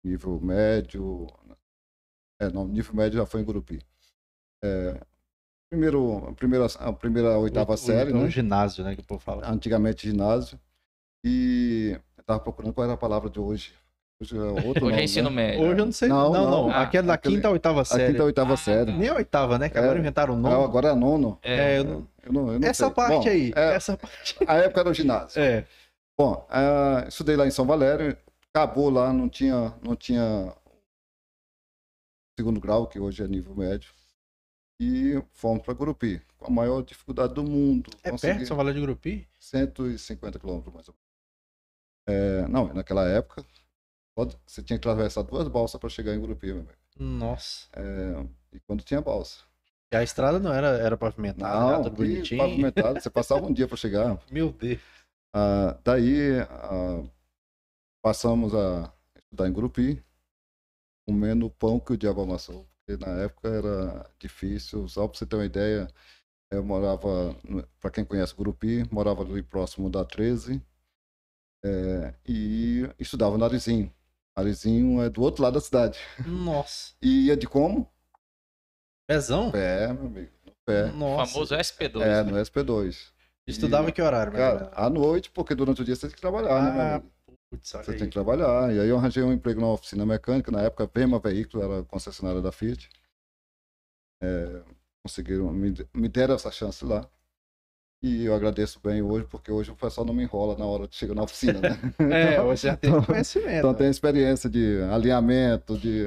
nível 0.05 0.39
médio, 0.41 1.27
é, 2.39 2.49
não, 2.49 2.67
nível 2.67 2.93
médio 2.95 3.17
já 3.19 3.25
foi 3.25 3.41
em 3.41 3.43
Gurupi. 3.43 3.81
É, 4.63 5.01
primeiro, 5.69 6.27
a 6.29 6.33
primeira, 6.33 6.65
a 6.79 6.93
primeira 6.93 7.37
oitava 7.37 7.73
O- 7.73 7.77
série, 7.77 8.11
o 8.11 8.17
né? 8.23 8.29
ginásio, 8.29 8.83
né? 8.83 8.95
Que 8.95 9.01
o 9.01 9.05
povo 9.05 9.21
fala. 9.21 9.49
antigamente 9.49 10.07
ginásio. 10.07 10.59
E 11.25 11.99
eu 12.17 12.23
tava 12.23 12.39
procurando 12.39 12.73
qual 12.73 12.85
era 12.85 12.93
a 12.93 12.97
palavra 12.97 13.29
de 13.29 13.39
hoje. 13.39 13.73
Hoje 14.21 14.37
é 14.37 14.41
outro 14.41 14.69
Hoje 14.69 14.79
nome, 14.81 14.93
é 14.93 15.03
ensino 15.03 15.29
né? 15.29 15.35
médio. 15.35 15.61
Hoje 15.63 15.79
eu 15.81 15.85
não 15.85 15.91
sei. 15.91 16.07
Não, 16.07 16.31
Não, 16.31 16.49
não. 16.49 16.69
Ah, 16.69 16.83
Aquela 16.83 17.07
da 17.07 17.13
aquele- 17.15 17.35
quinta 17.35 17.47
a 17.47 17.51
oitava 17.51 17.81
A 17.81 17.85
série. 17.85 18.11
quinta 18.11 18.19
ou 18.21 18.27
oitava 18.27 18.53
Ah, 18.53 18.57
série. 18.57 18.91
Nem 18.93 19.09
a 19.09 19.15
oitava, 19.15 19.57
né? 19.59 19.67
Que 19.69 19.77
É. 19.77 19.81
agora 19.81 19.99
inventaram 19.99 20.35
o 20.35 20.37
É, 20.37 20.41
nome. 20.41 20.63
agora 20.63 20.89
é 20.89 20.95
nono. 20.95 21.37
É, 21.43 21.79
eu 21.79 21.83
não- 21.83 22.07
Eu 22.25 22.33
não, 22.33 22.53
eu 22.53 22.59
não 22.59 22.67
Essa 22.67 22.85
sei. 22.85 22.93
parte 22.95 23.25
Bom, 23.25 23.29
aí. 23.29 23.53
é, 23.55 23.75
Essa 23.75 23.95
parte. 23.97 24.35
a 24.47 24.55
época 24.55 24.79
era 24.79 24.89
o 24.89 24.93
ginásio. 24.95 25.39
É. 25.41 25.67
Bom, 26.17 26.43
ah, 26.49 27.05
estudei 27.07 27.35
lá 27.35 27.45
em 27.45 27.51
São 27.51 27.65
Valério, 27.65 28.17
acabou 28.55 28.89
lá, 28.89 29.11
não 29.11 29.27
tinha, 29.27 29.77
não 29.83 29.95
tinha 29.97 30.55
segundo 32.39 32.59
grau, 32.61 32.87
que 32.87 32.97
hoje 32.99 33.21
é 33.21 33.27
nível 33.27 33.53
médio. 33.53 33.91
E 34.79 35.21
fomos 35.33 35.63
para 35.63 35.73
Gurupi, 35.73 36.21
com 36.37 36.47
a 36.47 36.49
maior 36.49 36.81
dificuldade 36.81 37.33
do 37.33 37.43
mundo. 37.43 37.89
É 38.03 38.11
Consegui- 38.11 38.33
perto 38.35 38.47
São 38.47 38.57
Valério 38.57 38.79
de 38.79 38.85
Grupi? 38.85 39.27
150 39.39 40.39
quilômetros, 40.39 40.73
mais 40.73 40.87
ou 40.87 40.95
menos. 40.95 41.05
É, 42.07 42.47
não, 42.47 42.73
naquela 42.73 43.07
época, 43.07 43.43
você 44.45 44.61
tinha 44.63 44.79
que 44.79 44.87
atravessar 44.87 45.23
duas 45.23 45.47
balsas 45.47 45.79
para 45.79 45.89
chegar 45.89 46.13
em 46.13 46.19
Gurupi, 46.19 46.47
meu 46.47 46.57
amigo. 46.59 46.73
Nossa. 46.97 47.67
É, 47.73 48.25
e 48.53 48.59
quando 48.61 48.83
tinha 48.83 49.01
balsa. 49.01 49.43
Que 49.91 49.97
a 49.97 50.03
estrada 50.03 50.39
não 50.39 50.53
era, 50.53 50.67
era 50.77 50.97
pavimentada, 50.97 51.55
era 51.67 51.77
Não, 51.77 51.83
tudo 51.83 51.95
que 51.97 52.07
bonitinho. 52.07 52.41
pavimentado, 52.41 52.99
você 53.01 53.09
passava 53.09 53.45
um 53.45 53.53
dia 53.53 53.67
para 53.67 53.77
chegar. 53.77 54.17
Meu 54.31 54.51
Deus. 54.51 54.79
Ah, 55.33 55.77
daí 55.83 56.39
ah, 56.49 57.03
passamos 58.05 58.53
a 58.53 58.93
estudar 59.17 59.49
em 59.49 59.51
Grupi, 59.51 60.05
comendo 61.07 61.47
o 61.47 61.49
pão 61.49 61.79
que 61.79 61.93
o 61.93 61.97
diabo 61.97 62.21
amassou. 62.21 62.69
Porque 62.85 63.03
na 63.03 63.13
época 63.23 63.47
era 63.49 64.07
difícil, 64.19 64.87
só 64.87 65.07
para 65.07 65.17
você 65.17 65.25
ter 65.25 65.35
uma 65.35 65.45
ideia, 65.45 65.87
eu 66.51 66.63
morava, 66.63 67.35
para 67.79 67.89
quem 67.89 68.05
conhece 68.05 68.35
Grupi, 68.35 68.87
morava 68.93 69.23
ali 69.23 69.41
próximo 69.41 69.89
da 69.89 70.05
13 70.05 70.61
eh, 71.65 72.13
e 72.27 72.87
estudava 72.99 73.39
no 73.39 73.43
Arizinho. 73.43 73.91
Arizinho 74.35 75.01
é 75.01 75.09
do 75.09 75.23
outro 75.23 75.41
lado 75.41 75.55
da 75.55 75.61
cidade. 75.61 75.97
Nossa. 76.27 76.93
E 77.01 77.25
ia 77.25 77.35
de 77.35 77.47
como? 77.47 77.91
Pezão? 79.07 79.49
Pé, 79.49 79.91
meu 79.91 80.05
amigo, 80.05 80.31
no 80.45 80.51
pé. 80.63 80.85
O 80.85 80.93
Nossa. 80.93 81.33
famoso 81.33 81.55
SP2. 81.55 82.01
É, 82.03 82.23
né? 82.23 82.31
no 82.31 82.37
SP2. 82.37 83.11
Estudava 83.47 83.89
E, 83.89 83.91
que 83.91 84.01
horário, 84.01 84.31
meu 84.31 84.41
Cara, 84.41 84.65
irmão? 84.65 84.71
à 84.75 84.89
noite, 84.91 85.31
porque 85.31 85.55
durante 85.55 85.81
o 85.81 85.85
dia 85.85 85.95
você 85.95 86.07
tem 86.07 86.15
que 86.15 86.21
trabalhar, 86.21 86.61
né, 86.63 86.71
meu 86.71 86.81
Ah, 86.81 86.95
amigo? 86.95 87.14
Putz, 87.49 87.69
Você 87.69 87.91
aí. 87.91 87.97
tem 87.97 88.07
que 88.07 88.13
trabalhar. 88.13 88.73
E 88.73 88.79
aí 88.79 88.87
eu 88.87 88.97
arranjei 88.97 89.23
um 89.23 89.33
emprego 89.33 89.61
na 89.61 89.67
oficina 89.67 90.05
mecânica, 90.05 90.51
na 90.51 90.61
época 90.61 90.89
Vema 90.93 91.19
Veículo, 91.19 91.63
era 91.63 91.83
concessionária 91.83 92.41
da 92.41 92.51
Fiat. 92.51 92.89
É, 94.21 94.63
conseguiram, 95.05 95.51
me, 95.51 95.73
me 95.93 96.09
deram 96.09 96.35
essa 96.35 96.51
chance 96.51 96.83
lá. 96.83 97.07
E 98.01 98.25
eu 98.25 98.35
agradeço 98.35 98.79
bem 98.83 99.01
hoje, 99.01 99.25
porque 99.25 99.51
hoje 99.51 99.71
o 99.71 99.75
pessoal 99.75 100.05
não 100.05 100.13
me 100.13 100.23
enrola 100.23 100.57
na 100.57 100.65
hora 100.65 100.87
de 100.87 100.95
chegar 100.95 101.15
na 101.15 101.23
oficina, 101.23 101.59
né? 101.59 101.69
É, 102.37 102.41
você 102.41 102.67
já 102.67 102.77
tem 102.77 103.01
conhecimento. 103.01 103.49
Então 103.49 103.73
tem 103.73 103.89
experiência 103.89 104.49
de 104.49 104.81
alinhamento, 104.91 105.77
de 105.77 106.05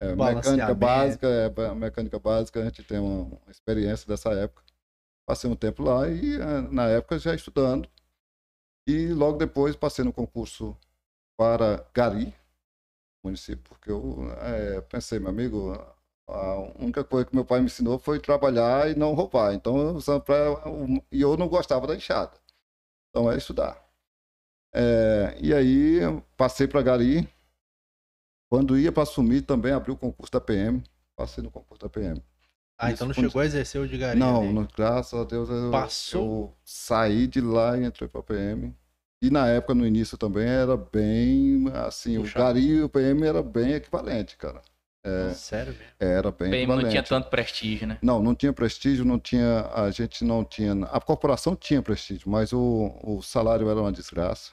é, 0.00 0.14
mecânica 0.14 0.74
básica, 0.74 1.26
é, 1.26 1.74
mecânica 1.74 2.18
básica, 2.18 2.60
a 2.60 2.64
gente 2.64 2.82
tem 2.82 2.98
uma, 2.98 3.24
uma 3.24 3.50
experiência 3.50 4.06
dessa 4.06 4.30
época. 4.32 4.62
Passei 5.26 5.48
um 5.48 5.56
tempo 5.56 5.82
lá 5.82 6.08
e 6.08 6.34
é, 6.34 6.60
na 6.70 6.88
época 6.88 7.18
já 7.18 7.34
estudando. 7.34 7.88
E 8.86 9.08
logo 9.08 9.38
depois 9.38 9.76
passei 9.76 10.04
no 10.04 10.12
concurso 10.12 10.76
para 11.36 11.86
Gari, 11.94 12.34
município, 13.24 13.64
porque 13.68 13.90
eu 13.90 14.30
é, 14.40 14.80
pensei, 14.82 15.18
meu 15.18 15.30
amigo, 15.30 15.72
a 16.28 16.58
única 16.80 17.04
coisa 17.04 17.26
que 17.26 17.34
meu 17.34 17.44
pai 17.44 17.60
me 17.60 17.66
ensinou 17.66 17.98
foi 17.98 18.20
trabalhar 18.20 18.90
e 18.90 18.94
não 18.96 19.14
roubar. 19.14 19.54
Então, 19.54 19.98
eu, 19.98 20.20
pra- 20.20 20.62
e 21.12 21.20
eu 21.20 21.36
não 21.36 21.48
gostava 21.48 21.86
da 21.86 21.96
enxada. 21.96 22.32
Então, 23.10 23.30
é 23.32 23.38
estudar. 23.38 23.82
É, 24.74 25.38
e 25.40 25.54
aí, 25.54 26.00
passei 26.36 26.68
para 26.68 26.82
Gari. 26.82 27.28
Quando 28.50 28.78
ia 28.78 28.90
para 28.92 29.02
assumir, 29.02 29.42
também 29.42 29.72
abri 29.72 29.90
o 29.90 29.96
concurso 29.96 30.32
da 30.32 30.40
PM. 30.40 30.82
Passei 31.16 31.42
no 31.44 31.50
concurso 31.50 31.82
da 31.82 31.88
PM. 31.90 32.22
Ah, 32.78 32.90
então 32.90 33.06
não 33.06 33.14
chegou 33.14 33.40
a 33.40 33.44
exercer 33.46 33.80
o 33.80 33.86
de 33.88 33.96
garimpo. 33.96 34.24
Não, 34.24 34.52
não, 34.52 34.68
graças 34.76 35.18
a 35.18 35.24
Deus 35.24 35.48
eu, 35.48 35.70
Passou? 35.70 36.22
eu 36.22 36.56
saí 36.64 37.26
de 37.26 37.40
lá 37.40 37.78
e 37.78 37.84
entrei 37.84 38.08
para 38.08 38.22
PM. 38.22 38.74
E 39.22 39.30
na 39.30 39.48
época, 39.48 39.74
no 39.74 39.86
início 39.86 40.18
também, 40.18 40.46
era 40.46 40.76
bem 40.76 41.66
assim, 41.86 42.18
Puxado. 42.20 42.42
o 42.42 42.46
Gari 42.46 42.66
e 42.66 42.82
o 42.82 42.88
PM 42.88 43.24
era 43.26 43.42
bem 43.42 43.72
equivalente, 43.72 44.36
cara. 44.36 44.60
Sério 45.34 45.72
mesmo. 45.72 45.92
Era 46.00 46.30
bem 46.30 46.50
PM 46.50 46.66
não 46.66 46.74
equivalente. 46.74 46.90
tinha 46.90 47.02
tanto 47.02 47.30
prestígio, 47.30 47.86
né? 47.86 47.98
Não, 48.02 48.22
não 48.22 48.34
tinha 48.34 48.52
prestígio, 48.52 49.04
não 49.04 49.18
tinha. 49.18 49.66
A 49.74 49.90
gente 49.90 50.24
não 50.24 50.44
tinha. 50.44 50.72
A 50.86 51.00
corporação 51.00 51.54
tinha 51.54 51.80
prestígio, 51.82 52.28
mas 52.28 52.52
o, 52.52 52.98
o 53.02 53.22
salário 53.22 53.68
era 53.70 53.80
uma 53.80 53.92
desgraça. 53.92 54.52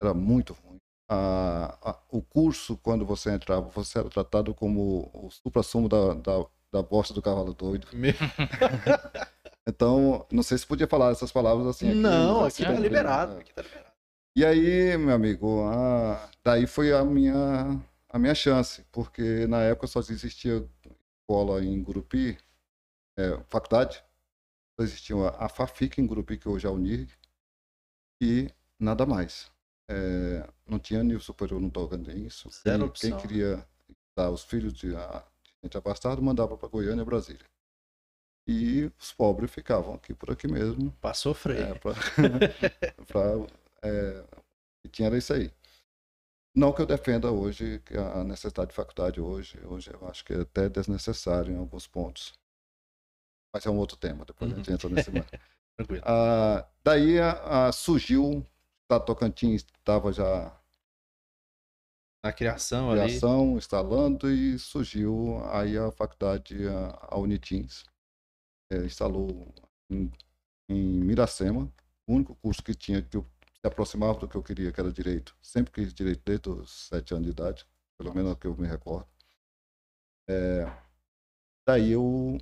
Era 0.00 0.12
muito 0.14 0.52
ruim. 0.52 0.76
A, 1.08 1.78
a- 1.90 1.98
o 2.10 2.22
curso, 2.22 2.76
quando 2.78 3.04
você 3.06 3.30
entrava, 3.32 3.68
você 3.70 3.98
era 3.98 4.08
tratado 4.08 4.54
como 4.54 5.10
o 5.12 5.30
supra-sumo 5.30 5.88
da, 5.88 6.14
da, 6.14 6.44
da 6.72 6.82
bosta 6.82 7.12
do 7.14 7.22
cavalo 7.22 7.52
doido. 7.54 7.86
Meu- 7.92 8.14
Então, 9.64 10.26
não 10.32 10.42
sei 10.42 10.58
se 10.58 10.66
podia 10.66 10.88
falar 10.88 11.12
essas 11.12 11.30
palavras 11.30 11.66
assim. 11.68 11.90
aqui, 11.90 11.98
Não, 11.98 12.38
aqui 12.40 12.46
assim, 12.48 12.64
tá 12.64 12.72
né? 12.72 12.80
liberado. 12.80 13.36
Aqui 13.38 13.54
tá 13.54 13.62
liberado. 13.62 13.92
E 14.36 14.44
aí, 14.44 14.96
meu 14.96 15.14
amigo, 15.14 15.62
a- 15.68 16.28
daí 16.42 16.66
foi 16.66 16.92
a 16.92 17.04
minha, 17.04 17.80
a 18.08 18.18
minha 18.18 18.34
chance, 18.34 18.84
porque 18.90 19.46
na 19.46 19.60
época 19.62 19.86
só 19.86 20.00
existia 20.00 20.68
escola 21.20 21.62
em 21.64 21.80
Gurupi, 21.80 22.36
é, 23.16 23.38
faculdade, 23.48 24.02
só 24.76 24.82
existia 24.84 25.14
a, 25.38 25.48
FAFIC 25.48 26.00
em 26.00 26.06
Gurupi, 26.06 26.36
que 26.38 26.48
hoje 26.48 26.66
é 26.66 26.68
a 26.68 26.72
UNIRG, 26.72 27.12
e 28.20 28.50
nada 28.80 29.06
mais. 29.06 29.48
É, 29.88 30.48
não 30.66 30.78
tinha 30.80 31.04
nível 31.04 31.20
superior 31.20 31.60
no 31.60 31.70
Tocantins. 31.70 32.42
Quem- 32.64 32.72
Quem 32.72 32.82
opção. 32.82 33.18
queria 33.20 33.64
dar 34.16 34.30
os 34.30 34.42
filhos 34.42 34.72
de, 34.72 34.96
a- 34.96 35.22
de 35.22 35.31
gente 35.66 35.76
abastada 35.76 36.20
mandava 36.20 36.56
para 36.56 36.68
Goiânia 36.68 37.02
e 37.02 37.04
Brasília. 37.04 37.46
E 38.46 38.90
os 38.98 39.12
pobres 39.12 39.50
ficavam 39.50 39.94
aqui 39.94 40.12
por 40.12 40.30
aqui 40.30 40.48
mesmo, 40.48 40.90
Passou 41.00 41.32
freio. 41.32 41.62
é, 41.62 41.78
pra, 41.78 41.92
pra, 43.06 43.22
é, 43.82 44.24
e 44.84 44.88
tinha 44.88 45.16
isso 45.16 45.32
aí. 45.32 45.52
Não 46.54 46.72
que 46.72 46.82
eu 46.82 46.86
defenda 46.86 47.30
hoje 47.30 47.80
que 47.84 47.96
a 47.96 48.22
necessidade 48.24 48.70
de 48.70 48.76
faculdade 48.76 49.20
hoje, 49.20 49.58
hoje 49.64 49.90
eu 49.92 50.06
acho 50.08 50.24
que 50.24 50.34
é 50.34 50.40
até 50.40 50.68
desnecessário 50.68 51.54
em 51.54 51.58
alguns 51.58 51.86
pontos. 51.86 52.34
Mas 53.54 53.64
é 53.64 53.70
um 53.70 53.78
outro 53.78 53.96
tema, 53.96 54.24
depois 54.24 54.52
a 54.52 54.56
gente 54.56 54.72
entra 54.72 54.88
nesse. 54.88 55.10
mar. 55.10 55.26
Tranquilo. 55.76 56.02
Ah, 56.04 56.68
daí 56.84 57.18
ah, 57.18 57.72
surgiu, 57.72 58.24
o 58.24 58.46
Estado 58.82 59.06
Tocantins 59.06 59.62
estava 59.62 60.12
já 60.12 60.54
Na 62.22 62.32
criação 62.32 62.90
em 62.90 63.00
ali. 63.00 63.08
criação, 63.08 63.56
instalando, 63.56 64.30
e 64.30 64.58
surgiu 64.58 65.44
aí 65.50 65.76
a 65.76 65.90
faculdade, 65.90 66.56
a, 66.68 67.18
Unitins, 67.18 67.84
é, 68.70 68.84
instalou 68.84 69.52
em, 69.90 70.10
em 70.68 71.00
Miracema, 71.04 71.72
o 72.06 72.14
único 72.14 72.34
curso 72.36 72.62
que 72.62 72.74
tinha 72.74 73.02
que 73.02 73.16
eu, 73.16 73.26
se 73.60 73.66
aproximava 73.66 74.20
do 74.20 74.28
que 74.28 74.36
eu 74.36 74.42
queria, 74.42 74.72
que 74.72 74.80
era 74.80 74.92
direito. 74.92 75.36
Sempre 75.42 75.72
quis 75.72 75.92
direito 75.92 76.22
desde 76.24 76.48
os 76.48 76.88
sete 76.88 77.12
anos 77.12 77.26
de 77.26 77.32
idade, 77.32 77.66
pelo 77.98 78.14
menos 78.14 78.30
é 78.30 78.34
o 78.34 78.36
que 78.36 78.46
eu 78.46 78.56
me 78.56 78.68
recordo. 78.68 79.08
É, 80.28 80.64
daí 81.66 81.90
eu, 81.90 82.38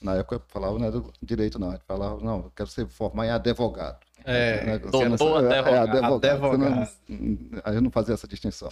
na 0.00 0.16
época 0.16 0.36
eu 0.36 0.44
falava 0.48 0.78
não 0.78 0.86
era 0.86 1.02
direito 1.22 1.58
não, 1.58 1.72
gente 1.72 1.84
falava, 1.84 2.20
não, 2.22 2.44
eu 2.44 2.50
quero 2.52 2.70
ser 2.70 2.88
formar 2.88 3.26
em 3.26 3.30
advogado. 3.30 4.06
É, 4.24 4.64
Né? 4.66 4.78
doutor 4.78 5.02
Eu 5.02 5.16
quero 5.16 5.18
ser- 5.18 5.24
advogado. 5.24 5.52
É, 5.52 5.58
advogado. 5.78 6.24
Advogado. 6.26 6.58
Não- 7.08 7.60
A 7.64 7.72
gente 7.72 7.82
não 7.82 7.90
fazia 7.90 8.14
essa 8.14 8.28
distinção. 8.28 8.70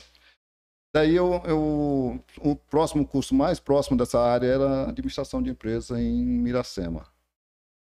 Daí 0.94 1.14
eu, 1.14 1.42
eu- 1.44 2.24
o 2.40 2.56
próximo 2.56 3.06
curso 3.06 3.34
mais 3.34 3.60
próximo 3.60 3.96
dessa 3.96 4.18
área 4.20 4.46
era 4.46 4.88
administração 4.88 5.42
de 5.42 5.50
empresa 5.50 6.00
em 6.00 6.24
Miracema. 6.24 7.06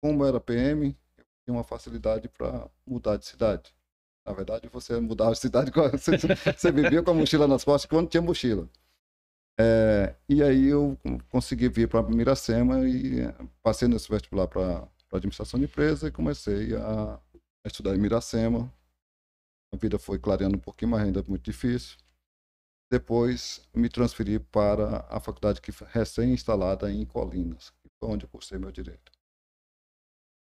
Como 0.03 0.25
era 0.25 0.41
PM, 0.41 0.97
eu 1.19 1.25
tinha 1.45 1.57
uma 1.57 1.65
facilidade 1.65 2.29
para 2.29 2.67
mudar 2.87 3.17
de 3.17 3.27
cidade. 3.27 3.75
Na 4.27 4.33
verdade, 4.33 4.69
você 4.73 4.99
mudava 5.01 5.33
de 5.33 5.39
cidade, 5.39 5.71
você, 5.93 6.13
você 6.57 6.71
vivia 6.73 7.03
com 7.03 7.11
a 7.11 7.15
mochila 7.15 7.47
nas 7.47 7.65
costas 7.65 7.89
quando 7.89 8.09
tinha 8.09 8.23
mochila. 8.23 8.69
É, 9.61 10.15
e 10.29 10.43
aí 10.43 10.67
eu 10.69 10.97
consegui 11.31 11.69
vir 11.69 11.89
para 11.89 12.03
Miracema 12.03 12.87
e 12.89 13.23
passei 13.63 13.89
nesse 13.89 14.09
vestibular 14.09 14.47
para 14.47 14.87
administração 15.13 15.59
de 15.59 15.67
empresa 15.67 16.09
e 16.09 16.13
comecei 16.13 16.77
a, 16.77 17.19
a 17.65 17.69
estudar 17.69 17.95
em 17.95 17.99
Miracema. 17.99 18.73
A 19.73 19.77
vida 19.77 19.99
foi 19.99 20.19
clareando 20.19 20.57
um 20.57 20.61
pouquinho, 20.61 20.93
mas 20.93 21.03
ainda 21.03 21.23
muito 21.27 21.43
difícil. 21.43 21.99
Depois 22.91 23.69
me 23.75 23.89
transferi 23.89 24.39
para 24.39 25.05
a 25.11 25.21
faculdade 25.21 25.61
que 25.61 25.71
foi 25.71 25.87
recém-instalada 25.91 26.91
em 26.91 27.05
Colinas, 27.05 27.71
que 27.71 27.89
foi 28.01 28.09
onde 28.09 28.25
eu 28.25 28.31
cursei 28.31 28.59
meu 28.59 28.73
direito. 28.73 29.13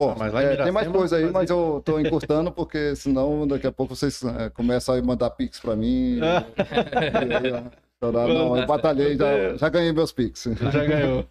Bom, 0.01 0.13
Ah, 0.13 0.15
mas 0.17 0.33
é, 0.33 0.63
tem 0.63 0.71
mais 0.71 0.87
coisa 0.87 1.17
aí, 1.17 1.29
mas 1.29 1.47
eu 1.51 1.77
estou 1.77 2.01
encurtando 2.01 2.51
porque 2.51 2.95
senão 2.95 3.47
daqui 3.47 3.67
a 3.67 3.71
pouco 3.71 3.95
vocês 3.95 4.23
eh, 4.23 4.49
começam 4.49 4.95
a 4.95 5.01
mandar 5.03 5.29
pix 5.29 5.59
para 5.59 5.75
mim. 5.75 6.17
e, 6.17 6.21
aí, 6.23 7.51
ó, 7.51 8.11
não, 8.11 8.57
eu 8.57 8.65
batalhei, 8.65 9.15
já, 9.15 9.55
já 9.57 9.69
ganhei 9.69 9.91
meus 9.91 10.11
pix. 10.11 10.45
Já 10.71 10.85
ganhou. 10.85 11.29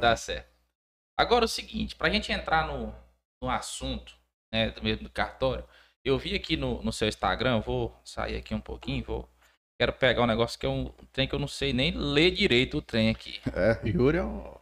Tá 0.00 0.16
certo. 0.16 0.48
Agora 1.18 1.44
o 1.44 1.48
seguinte, 1.48 1.94
pra 1.94 2.08
gente 2.08 2.32
entrar 2.32 2.66
no, 2.66 2.94
no 3.42 3.50
assunto, 3.50 4.16
né, 4.56 4.70
do 4.70 4.82
mesmo 4.82 5.04
do 5.04 5.10
cartório, 5.10 5.64
eu 6.04 6.18
vi 6.18 6.34
aqui 6.34 6.56
no, 6.56 6.82
no 6.82 6.92
seu 6.92 7.08
Instagram, 7.08 7.60
vou 7.60 7.94
sair 8.04 8.36
aqui 8.36 8.54
um 8.54 8.60
pouquinho, 8.60 9.04
vou. 9.04 9.28
Quero 9.78 9.92
pegar 9.92 10.22
um 10.22 10.26
negócio 10.26 10.58
que 10.58 10.64
é 10.64 10.68
um 10.68 10.90
trem 11.12 11.28
que 11.28 11.34
eu 11.34 11.38
não 11.38 11.48
sei 11.48 11.72
nem 11.72 11.92
ler 11.92 12.30
direito 12.30 12.78
o 12.78 12.82
trem 12.82 13.10
aqui. 13.10 13.40
É, 13.52 13.78
Yuri 13.86 14.18
é 14.18 14.24
um 14.24 14.54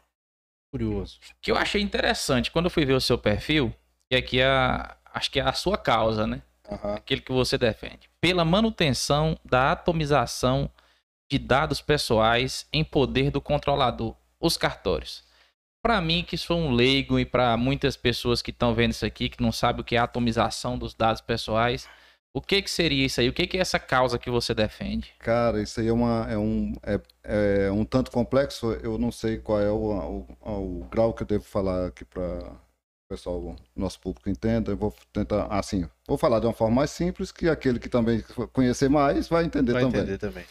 curioso. 0.73 1.21
Que 1.41 1.53
eu 1.53 1.57
achei 1.57 1.81
interessante, 1.81 2.51
quando 2.51 2.65
eu 2.65 2.71
fui 2.71 2.85
ver 2.85 2.95
o 2.95 3.01
seu 3.01 3.17
perfil, 3.17 3.73
que 4.11 4.17
aqui 4.17 4.41
é 4.41 4.47
a, 4.47 4.97
acho 5.13 5.31
que 5.31 5.39
é 5.39 5.43
a 5.43 5.53
sua 5.53 5.79
causa, 5.79 6.27
né? 6.27 6.43
aham. 6.71 6.95
aquele 6.95 7.21
que 7.21 7.33
você 7.33 7.57
defende, 7.59 8.09
pela 8.21 8.45
manutenção 8.45 9.39
da 9.45 9.73
atomização 9.73 10.71
de 11.31 11.39
dados 11.39 11.81
pessoais 11.81 12.67
em 12.73 12.85
poder 12.85 13.31
do 13.31 13.41
controlador, 13.41 14.15
os 14.41 14.57
cartórios. 14.57 15.25
Para 15.85 16.01
mim, 16.01 16.25
que 16.27 16.39
sou 16.39 16.57
um 16.59 16.73
leigo 16.73 17.19
e 17.19 17.27
para 17.27 17.59
muitas 17.59 17.95
pessoas 17.95 18.41
que 18.41 18.51
estão 18.51 18.75
vendo 18.75 18.93
isso 18.93 19.05
aqui, 19.05 19.29
que 19.29 19.43
não 19.43 19.53
sabem 19.53 19.83
o 19.83 19.85
que 19.85 19.97
é 19.97 19.99
atomização 19.99 20.79
dos 20.79 20.95
dados 20.95 21.21
pessoais, 21.21 21.87
O 22.37 22.41
que 22.41 22.61
que 22.61 22.71
seria 22.71 23.07
isso 23.07 23.21
aí? 23.21 23.29
O 23.29 23.33
que 23.33 23.47
que 23.47 23.57
é 23.57 23.61
essa 23.61 23.79
causa 23.79 24.19
que 24.19 24.29
você 24.29 24.53
defende? 24.53 25.15
Cara, 25.21 25.63
isso 25.63 25.79
aí 25.79 25.87
é, 25.87 25.93
uma, 25.93 26.27
é, 26.29 26.37
um, 26.37 26.73
é, 26.83 27.01
é 27.67 27.71
um 27.71 27.85
tanto 27.85 28.11
complexo. 28.11 28.73
Eu 28.83 28.99
não 28.99 29.13
sei 29.13 29.39
qual 29.39 29.61
é 29.61 29.71
o, 29.71 30.27
o, 30.45 30.81
o 30.81 30.85
grau 30.91 31.15
que 31.15 31.23
eu 31.23 31.27
devo 31.29 31.45
falar 31.45 31.87
aqui 31.87 32.05
para 32.05 32.23
o 32.23 32.59
pessoal, 33.09 33.55
nosso 33.77 34.01
público 34.01 34.29
entenda. 34.29 34.73
Eu 34.73 34.77
vou 34.77 34.93
tentar, 35.13 35.47
assim, 35.47 35.89
vou 36.09 36.19
falar 36.19 36.41
de 36.41 36.47
uma 36.47 36.53
forma 36.53 36.75
mais 36.75 36.91
simples 36.91 37.31
que 37.31 37.49
aquele 37.49 37.79
que 37.79 37.89
também 37.89 38.21
conhecer 38.53 38.91
mais 38.91 39.29
vai 39.29 39.45
entender 39.45 39.73
Vai 39.73 39.83
também. 39.83 40.01
entender 40.01 40.19
também. 40.19 40.45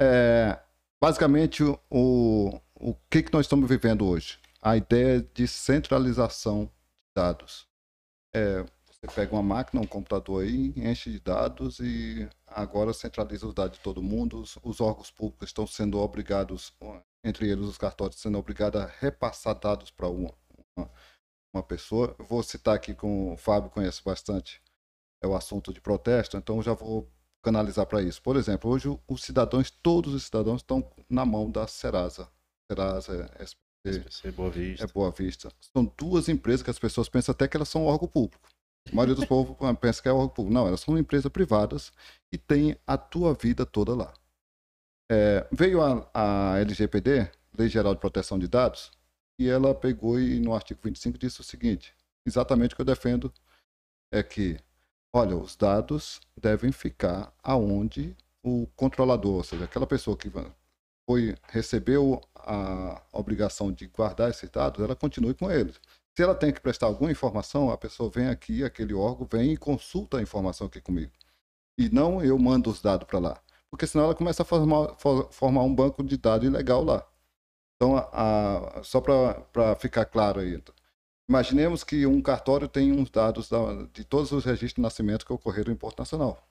É, 0.00 0.56
basicamente, 1.02 1.64
o, 1.90 2.60
o 2.76 2.94
que, 3.10 3.24
que 3.24 3.32
nós 3.32 3.46
estamos 3.46 3.68
vivendo 3.68 4.06
hoje? 4.06 4.38
A 4.64 4.78
ideia 4.78 5.20
de 5.20 5.46
centralização 5.46 6.64
de 6.64 6.70
dados. 7.14 7.68
É, 8.34 8.64
você 8.86 9.06
pega 9.14 9.34
uma 9.34 9.42
máquina, 9.42 9.82
um 9.82 9.86
computador 9.86 10.42
aí, 10.42 10.72
enche 10.76 11.10
de 11.10 11.20
dados 11.20 11.80
e 11.80 12.26
agora 12.46 12.94
centraliza 12.94 13.46
os 13.46 13.52
dados 13.52 13.76
de 13.76 13.84
todo 13.84 14.02
mundo. 14.02 14.40
Os, 14.40 14.58
os 14.62 14.80
órgãos 14.80 15.10
públicos 15.10 15.50
estão 15.50 15.66
sendo 15.66 15.98
obrigados, 15.98 16.72
entre 17.22 17.50
eles 17.50 17.66
os 17.66 17.76
cartórios, 17.76 18.18
sendo 18.18 18.38
obrigados 18.38 18.80
a 18.80 18.86
repassar 18.86 19.54
dados 19.58 19.90
para 19.90 20.08
uma, 20.08 20.32
uma, 20.74 20.90
uma 21.52 21.62
pessoa. 21.62 22.16
Vou 22.18 22.42
citar 22.42 22.74
aqui 22.74 22.94
com 22.94 23.34
o 23.34 23.36
Fábio, 23.36 23.68
conhece 23.70 24.02
bastante, 24.02 24.62
é 25.22 25.26
o 25.26 25.36
assunto 25.36 25.74
de 25.74 25.80
protesto, 25.82 26.38
então 26.38 26.62
já 26.62 26.72
vou 26.72 27.12
canalizar 27.42 27.84
para 27.84 28.00
isso. 28.00 28.22
Por 28.22 28.34
exemplo, 28.36 28.70
hoje 28.70 28.88
os 29.06 29.22
cidadãos, 29.22 29.70
todos 29.70 30.14
os 30.14 30.24
cidadãos 30.24 30.62
estão 30.62 30.90
na 31.10 31.26
mão 31.26 31.50
da 31.50 31.66
Serasa. 31.66 32.26
Serasa, 32.70 33.30
SPC, 33.38 33.63
SPC 33.84 34.30
Boa 34.32 34.50
Vista. 34.50 34.84
é 34.84 34.86
Boa 34.88 35.10
Vista. 35.10 35.52
São 35.60 35.92
duas 35.96 36.28
empresas 36.28 36.62
que 36.62 36.70
as 36.70 36.78
pessoas 36.78 37.08
pensam 37.08 37.32
até 37.32 37.46
que 37.46 37.56
elas 37.56 37.68
são 37.68 37.84
órgão 37.84 38.08
público. 38.08 38.48
A 38.90 38.94
maioria 38.94 39.14
dos 39.14 39.24
povos 39.24 39.56
pensa 39.80 40.02
que 40.02 40.08
é 40.08 40.12
órgão 40.12 40.28
público. 40.28 40.54
Não, 40.54 40.66
elas 40.66 40.80
são 40.80 40.98
empresas 40.98 41.30
privadas 41.30 41.92
e 42.32 42.38
tem 42.38 42.76
a 42.86 42.96
tua 42.96 43.34
vida 43.34 43.66
toda 43.66 43.94
lá. 43.94 44.14
É, 45.10 45.46
veio 45.52 45.82
a, 45.82 46.08
a 46.14 46.58
LGPD, 46.58 47.30
Lei 47.56 47.68
Geral 47.68 47.94
de 47.94 48.00
Proteção 48.00 48.38
de 48.38 48.48
Dados, 48.48 48.90
e 49.38 49.48
ela 49.48 49.74
pegou 49.74 50.18
e 50.18 50.40
no 50.40 50.54
artigo 50.54 50.80
25 50.82 51.18
disse 51.18 51.40
o 51.40 51.44
seguinte, 51.44 51.94
exatamente 52.26 52.72
o 52.72 52.76
que 52.76 52.82
eu 52.82 52.86
defendo 52.86 53.32
é 54.12 54.22
que, 54.22 54.58
olha, 55.12 55.36
os 55.36 55.56
dados 55.56 56.20
devem 56.40 56.72
ficar 56.72 57.34
aonde 57.42 58.16
o 58.42 58.66
controlador, 58.76 59.34
ou 59.34 59.44
seja, 59.44 59.64
aquela 59.64 59.86
pessoa 59.86 60.16
que 60.16 60.28
foi 61.06 61.34
recebeu 61.48 62.20
a 62.34 63.02
obrigação 63.12 63.72
de 63.72 63.86
guardar 63.86 64.30
esses 64.30 64.48
dados, 64.50 64.82
ela 64.82 64.96
continue 64.96 65.34
com 65.34 65.50
eles. 65.50 65.80
Se 66.16 66.22
ela 66.22 66.34
tem 66.34 66.52
que 66.52 66.60
prestar 66.60 66.86
alguma 66.86 67.10
informação, 67.10 67.70
a 67.70 67.78
pessoa 67.78 68.10
vem 68.10 68.28
aqui, 68.28 68.62
aquele 68.62 68.94
órgão 68.94 69.26
vem 69.30 69.52
e 69.52 69.56
consulta 69.56 70.18
a 70.18 70.22
informação 70.22 70.66
aqui 70.66 70.80
comigo. 70.80 71.12
E 71.76 71.88
não 71.88 72.22
eu 72.22 72.38
mando 72.38 72.70
os 72.70 72.80
dados 72.80 73.06
para 73.06 73.18
lá. 73.18 73.40
Porque 73.68 73.86
senão 73.86 74.04
ela 74.04 74.14
começa 74.14 74.42
a 74.42 74.46
formar, 74.46 74.96
formar 75.30 75.62
um 75.62 75.74
banco 75.74 76.04
de 76.04 76.16
dados 76.16 76.46
ilegal 76.46 76.84
lá. 76.84 77.04
Então, 77.74 77.96
a, 77.96 78.78
a, 78.78 78.84
só 78.84 79.00
para 79.00 79.74
ficar 79.76 80.04
claro 80.04 80.38
aí. 80.40 80.62
Imaginemos 81.28 81.82
que 81.82 82.06
um 82.06 82.22
cartório 82.22 82.68
tem 82.68 82.92
uns 82.92 83.10
dados 83.10 83.48
da, 83.48 83.58
de 83.92 84.04
todos 84.04 84.30
os 84.30 84.44
registros 84.44 84.74
de 84.74 84.82
nascimento 84.82 85.26
que 85.26 85.32
ocorreram 85.32 85.72
em 85.72 85.76
Porto 85.76 85.98
Nacional. 85.98 86.46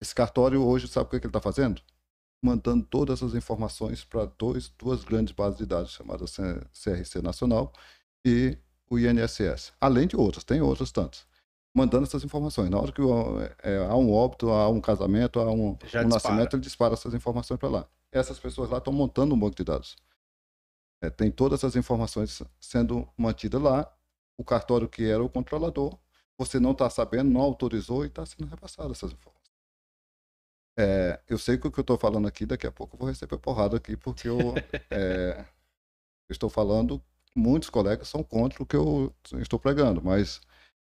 Esse 0.00 0.14
cartório 0.14 0.62
hoje, 0.62 0.88
sabe 0.88 1.06
o 1.06 1.10
que, 1.10 1.20
que 1.20 1.26
ele 1.26 1.30
está 1.30 1.40
fazendo? 1.40 1.80
Mandando 2.42 2.84
todas 2.86 3.22
as 3.22 3.34
informações 3.34 4.02
para 4.04 4.24
duas 4.26 5.04
grandes 5.04 5.34
bases 5.34 5.58
de 5.58 5.66
dados, 5.66 5.92
chamadas 5.92 6.36
CRC 6.72 7.20
Nacional 7.20 7.72
e 8.24 8.56
o 8.88 8.98
INSS. 8.98 9.72
Além 9.80 10.06
de 10.06 10.16
outras, 10.16 10.42
tem 10.42 10.60
outras 10.60 10.90
tantas. 10.90 11.26
Mandando 11.74 12.04
essas 12.04 12.24
informações. 12.24 12.68
Na 12.68 12.78
hora 12.78 12.90
que 12.90 13.00
é, 13.62 13.76
há 13.86 13.94
um 13.94 14.12
óbito, 14.12 14.50
há 14.50 14.68
um 14.68 14.80
casamento, 14.80 15.38
há 15.38 15.50
um, 15.52 15.70
um 16.04 16.08
nascimento, 16.08 16.56
ele 16.56 16.62
dispara 16.62 16.94
essas 16.94 17.14
informações 17.14 17.60
para 17.60 17.68
lá. 17.68 17.88
Essas 18.10 18.38
pessoas 18.40 18.68
lá 18.68 18.78
estão 18.78 18.92
montando 18.92 19.34
um 19.34 19.38
banco 19.38 19.54
de 19.54 19.62
dados. 19.62 19.96
É, 21.00 21.08
tem 21.08 21.30
todas 21.30 21.62
as 21.62 21.76
informações 21.76 22.42
sendo 22.60 23.08
mantidas 23.16 23.62
lá. 23.62 23.90
O 24.36 24.44
cartório 24.44 24.88
que 24.88 25.04
era 25.04 25.22
o 25.22 25.28
controlador, 25.28 25.96
você 26.36 26.58
não 26.58 26.72
está 26.72 26.88
sabendo, 26.90 27.30
não 27.30 27.40
autorizou 27.40 28.04
e 28.04 28.08
está 28.08 28.24
sendo 28.26 28.46
repassado 28.46 28.90
essas 28.90 29.12
informações. 29.12 29.39
É, 30.78 31.20
eu 31.28 31.38
sei 31.38 31.58
que 31.58 31.66
o 31.66 31.70
que 31.70 31.80
eu 31.80 31.82
estou 31.82 31.98
falando 31.98 32.26
aqui, 32.26 32.46
daqui 32.46 32.66
a 32.66 32.72
pouco 32.72 32.96
eu 32.96 32.98
vou 33.00 33.08
receber 33.08 33.38
porrada 33.38 33.76
aqui, 33.76 33.96
porque 33.96 34.28
eu, 34.28 34.38
é, 34.90 35.44
estou 36.30 36.48
falando 36.48 37.02
muitos 37.34 37.70
colegas 37.70 38.08
são 38.08 38.22
contra 38.22 38.62
o 38.62 38.66
que 38.66 38.76
eu 38.76 39.14
estou 39.34 39.58
pregando, 39.58 40.02
mas 40.02 40.40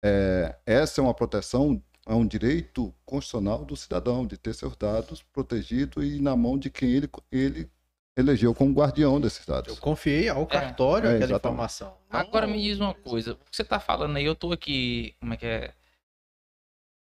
é, 0.05 0.57
essa 0.67 1.01
é 1.01 1.05
uma 1.05 1.15
proteção, 1.15 1.83
é 2.07 2.15
um 2.15 2.27
direito 2.27 2.95
constitucional 3.05 3.65
do 3.65 3.77
cidadão 3.77 4.27
de 4.27 4.37
ter 4.37 4.55
seus 4.55 4.77
dados 4.77 5.23
protegidos 5.23 6.05
e 6.05 6.21
na 6.21 6.35
mão 6.37 6.59
de 6.59 6.71
quem 6.71 6.91
ele, 6.91 7.11
ele 7.31 7.71
elegeu 8.17 8.55
como 8.55 8.75
guardião 8.75 9.21
desses 9.21 9.47
dados. 9.47 9.75
Eu 9.75 9.81
confiei 9.81 10.29
ao 10.29 10.47
cartório 10.47 11.11
É, 11.11 11.17
aquela 11.17 11.37
informação. 11.37 11.97
Agora 12.11 12.47
me 12.47 12.61
diz 12.61 12.79
uma 12.79 12.95
coisa. 12.95 13.33
O 13.33 13.37
que 13.37 13.57
você 13.57 13.65
tá 13.65 13.81
falando 13.81 14.17
aí, 14.17 14.25
eu 14.25 14.35
tô 14.35 14.53
aqui, 14.53 15.15
como 15.21 15.35
é 15.35 15.37
que 15.37 15.47
é? 15.47 15.75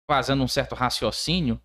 Fazendo 0.09 0.43
um 0.43 0.47
certo 0.47 0.75
raciocínio. 0.75 1.61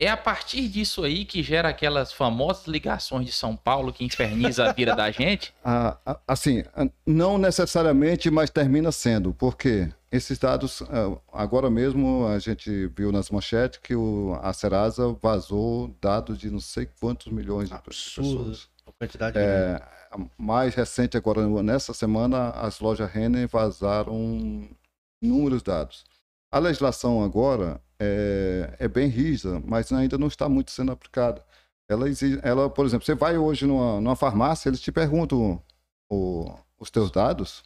É 0.00 0.08
a 0.08 0.16
partir 0.16 0.66
disso 0.66 1.04
aí 1.04 1.26
que 1.26 1.42
gera 1.42 1.68
aquelas 1.68 2.10
famosas 2.10 2.66
ligações 2.66 3.26
de 3.26 3.32
São 3.32 3.54
Paulo 3.54 3.92
que 3.92 4.02
inferniza 4.02 4.64
a 4.64 4.72
vida 4.72 4.96
da 4.96 5.10
gente? 5.10 5.52
Ah, 5.62 5.98
ah, 6.06 6.18
assim, 6.26 6.64
ah, 6.74 6.88
não 7.06 7.36
necessariamente, 7.36 8.30
mas 8.30 8.48
termina 8.48 8.90
sendo, 8.90 9.34
porque 9.34 9.92
esses 10.10 10.38
dados, 10.38 10.82
ah, 10.82 11.16
agora 11.32 11.68
mesmo 11.68 12.26
a 12.26 12.38
gente 12.38 12.86
viu 12.88 13.12
nas 13.12 13.30
manchetes 13.30 13.78
que 13.82 13.94
o, 13.94 14.38
a 14.42 14.52
Serasa 14.54 15.14
vazou 15.22 15.94
dados 16.00 16.38
de 16.38 16.50
não 16.50 16.60
sei 16.60 16.88
quantos 16.98 17.30
milhões 17.30 17.68
de 17.68 17.74
Absurdo. 17.74 18.38
pessoas. 18.38 18.68
A 18.86 18.92
quantidade 18.92 19.38
de... 19.38 19.44
É, 19.44 19.82
mais 20.38 20.74
recente 20.74 21.16
agora, 21.16 21.46
nessa 21.62 21.92
semana, 21.92 22.50
as 22.50 22.80
lojas 22.80 23.10
Renner 23.10 23.46
vazaram 23.46 24.66
inúmeros 25.22 25.62
dados. 25.62 26.04
A 26.50 26.58
legislação 26.58 27.22
agora 27.22 27.80
é, 27.98 28.74
é 28.78 28.88
bem 28.88 29.08
rígida, 29.08 29.60
mas 29.60 29.92
ainda 29.92 30.18
não 30.18 30.26
está 30.28 30.48
muito 30.48 30.70
sendo 30.70 30.92
aplicada. 30.92 31.44
Ela, 31.88 32.08
exige, 32.08 32.38
ela 32.42 32.68
por 32.70 32.86
exemplo, 32.86 33.04
você 33.06 33.14
vai 33.14 33.36
hoje 33.38 33.66
numa, 33.66 34.00
numa 34.00 34.16
farmácia, 34.16 34.68
eles 34.68 34.80
te 34.80 34.92
perguntam 34.92 35.62
o- 36.10 36.52
os 36.78 36.90
teus 36.90 37.10
dados, 37.10 37.62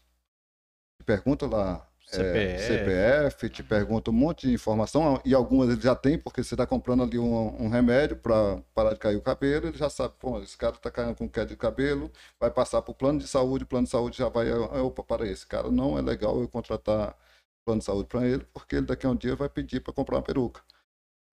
te 0.98 1.04
perguntam 1.04 1.48
lá 1.48 1.86
é, 2.12 2.58
CPF. 2.58 2.62
CPF, 2.66 3.48
te 3.50 3.62
perguntam 3.62 4.12
um 4.12 4.16
monte 4.16 4.46
de 4.46 4.54
informação, 4.54 5.20
e 5.24 5.34
algumas 5.34 5.68
eles 5.70 5.82
já 5.82 5.94
têm, 5.96 6.18
porque 6.18 6.42
você 6.44 6.54
está 6.54 6.66
comprando 6.66 7.02
ali 7.02 7.18
um, 7.18 7.62
um 7.64 7.68
remédio 7.68 8.16
para 8.16 8.58
parar 8.74 8.92
de 8.92 8.98
cair 9.00 9.16
o 9.16 9.22
cabelo, 9.22 9.68
ele 9.68 9.78
já 9.78 9.88
sabe, 9.90 10.14
pô, 10.18 10.38
esse 10.40 10.56
cara 10.56 10.76
está 10.76 10.90
caindo 10.90 11.16
com 11.16 11.28
queda 11.28 11.46
de 11.46 11.56
cabelo, 11.56 12.10
vai 12.38 12.50
passar 12.50 12.82
para 12.82 12.92
o 12.92 12.94
plano 12.94 13.18
de 13.18 13.26
saúde, 13.28 13.64
o 13.64 13.66
plano 13.66 13.84
de 13.86 13.90
saúde 13.90 14.18
já 14.18 14.28
vai, 14.28 14.50
ah, 14.50 14.82
opa, 14.82 15.02
para 15.02 15.26
esse 15.26 15.46
cara 15.46 15.70
não 15.70 15.98
é 15.98 16.02
legal 16.02 16.40
eu 16.40 16.48
contratar 16.48 17.16
plano 17.64 17.78
de 17.80 17.84
saúde 17.84 18.08
para 18.08 18.26
ele, 18.26 18.44
porque 18.52 18.76
ele 18.76 18.86
daqui 18.86 19.06
a 19.06 19.10
um 19.10 19.16
dia 19.16 19.34
vai 19.34 19.48
pedir 19.48 19.80
para 19.80 19.92
comprar 19.92 20.16
uma 20.16 20.22
peruca. 20.22 20.62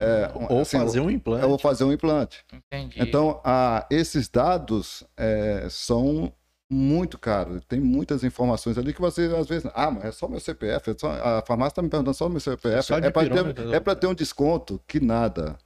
É, 0.01 0.31
Ou 0.49 0.61
assim, 0.61 0.77
fazer 0.79 0.99
um 0.99 1.11
implante. 1.11 1.43
eu 1.43 1.49
vou 1.49 1.59
fazer 1.59 1.83
um 1.83 1.91
implante. 1.91 2.43
Entendi. 2.51 2.99
Então, 2.99 3.39
ah, 3.43 3.85
esses 3.91 4.27
dados 4.27 5.03
é, 5.15 5.67
são 5.69 6.33
muito 6.71 7.19
caros. 7.19 7.63
Tem 7.65 7.79
muitas 7.79 8.23
informações 8.23 8.77
ali 8.79 8.93
que 8.93 9.01
você, 9.01 9.25
às 9.37 9.47
vezes, 9.47 9.69
ah, 9.75 9.91
mas 9.91 10.05
é 10.05 10.11
só 10.11 10.27
meu 10.27 10.39
CPF. 10.39 10.89
é 10.91 10.95
só- 10.97 11.11
a 11.11 11.43
farmácia 11.45 11.73
está 11.73 11.81
me 11.83 11.89
perguntando 11.89 12.15
só 12.15 12.27
meu 12.27 12.39
CPF. 12.39 12.93
É 12.93 13.09
para 13.11 13.29
ter, 13.29 13.73
é 13.75 13.79
pra 13.79 13.95
ter 13.95 14.07
um 14.07 14.13
desconto 14.15 14.81
que 14.87 14.99
nada. 14.99 15.57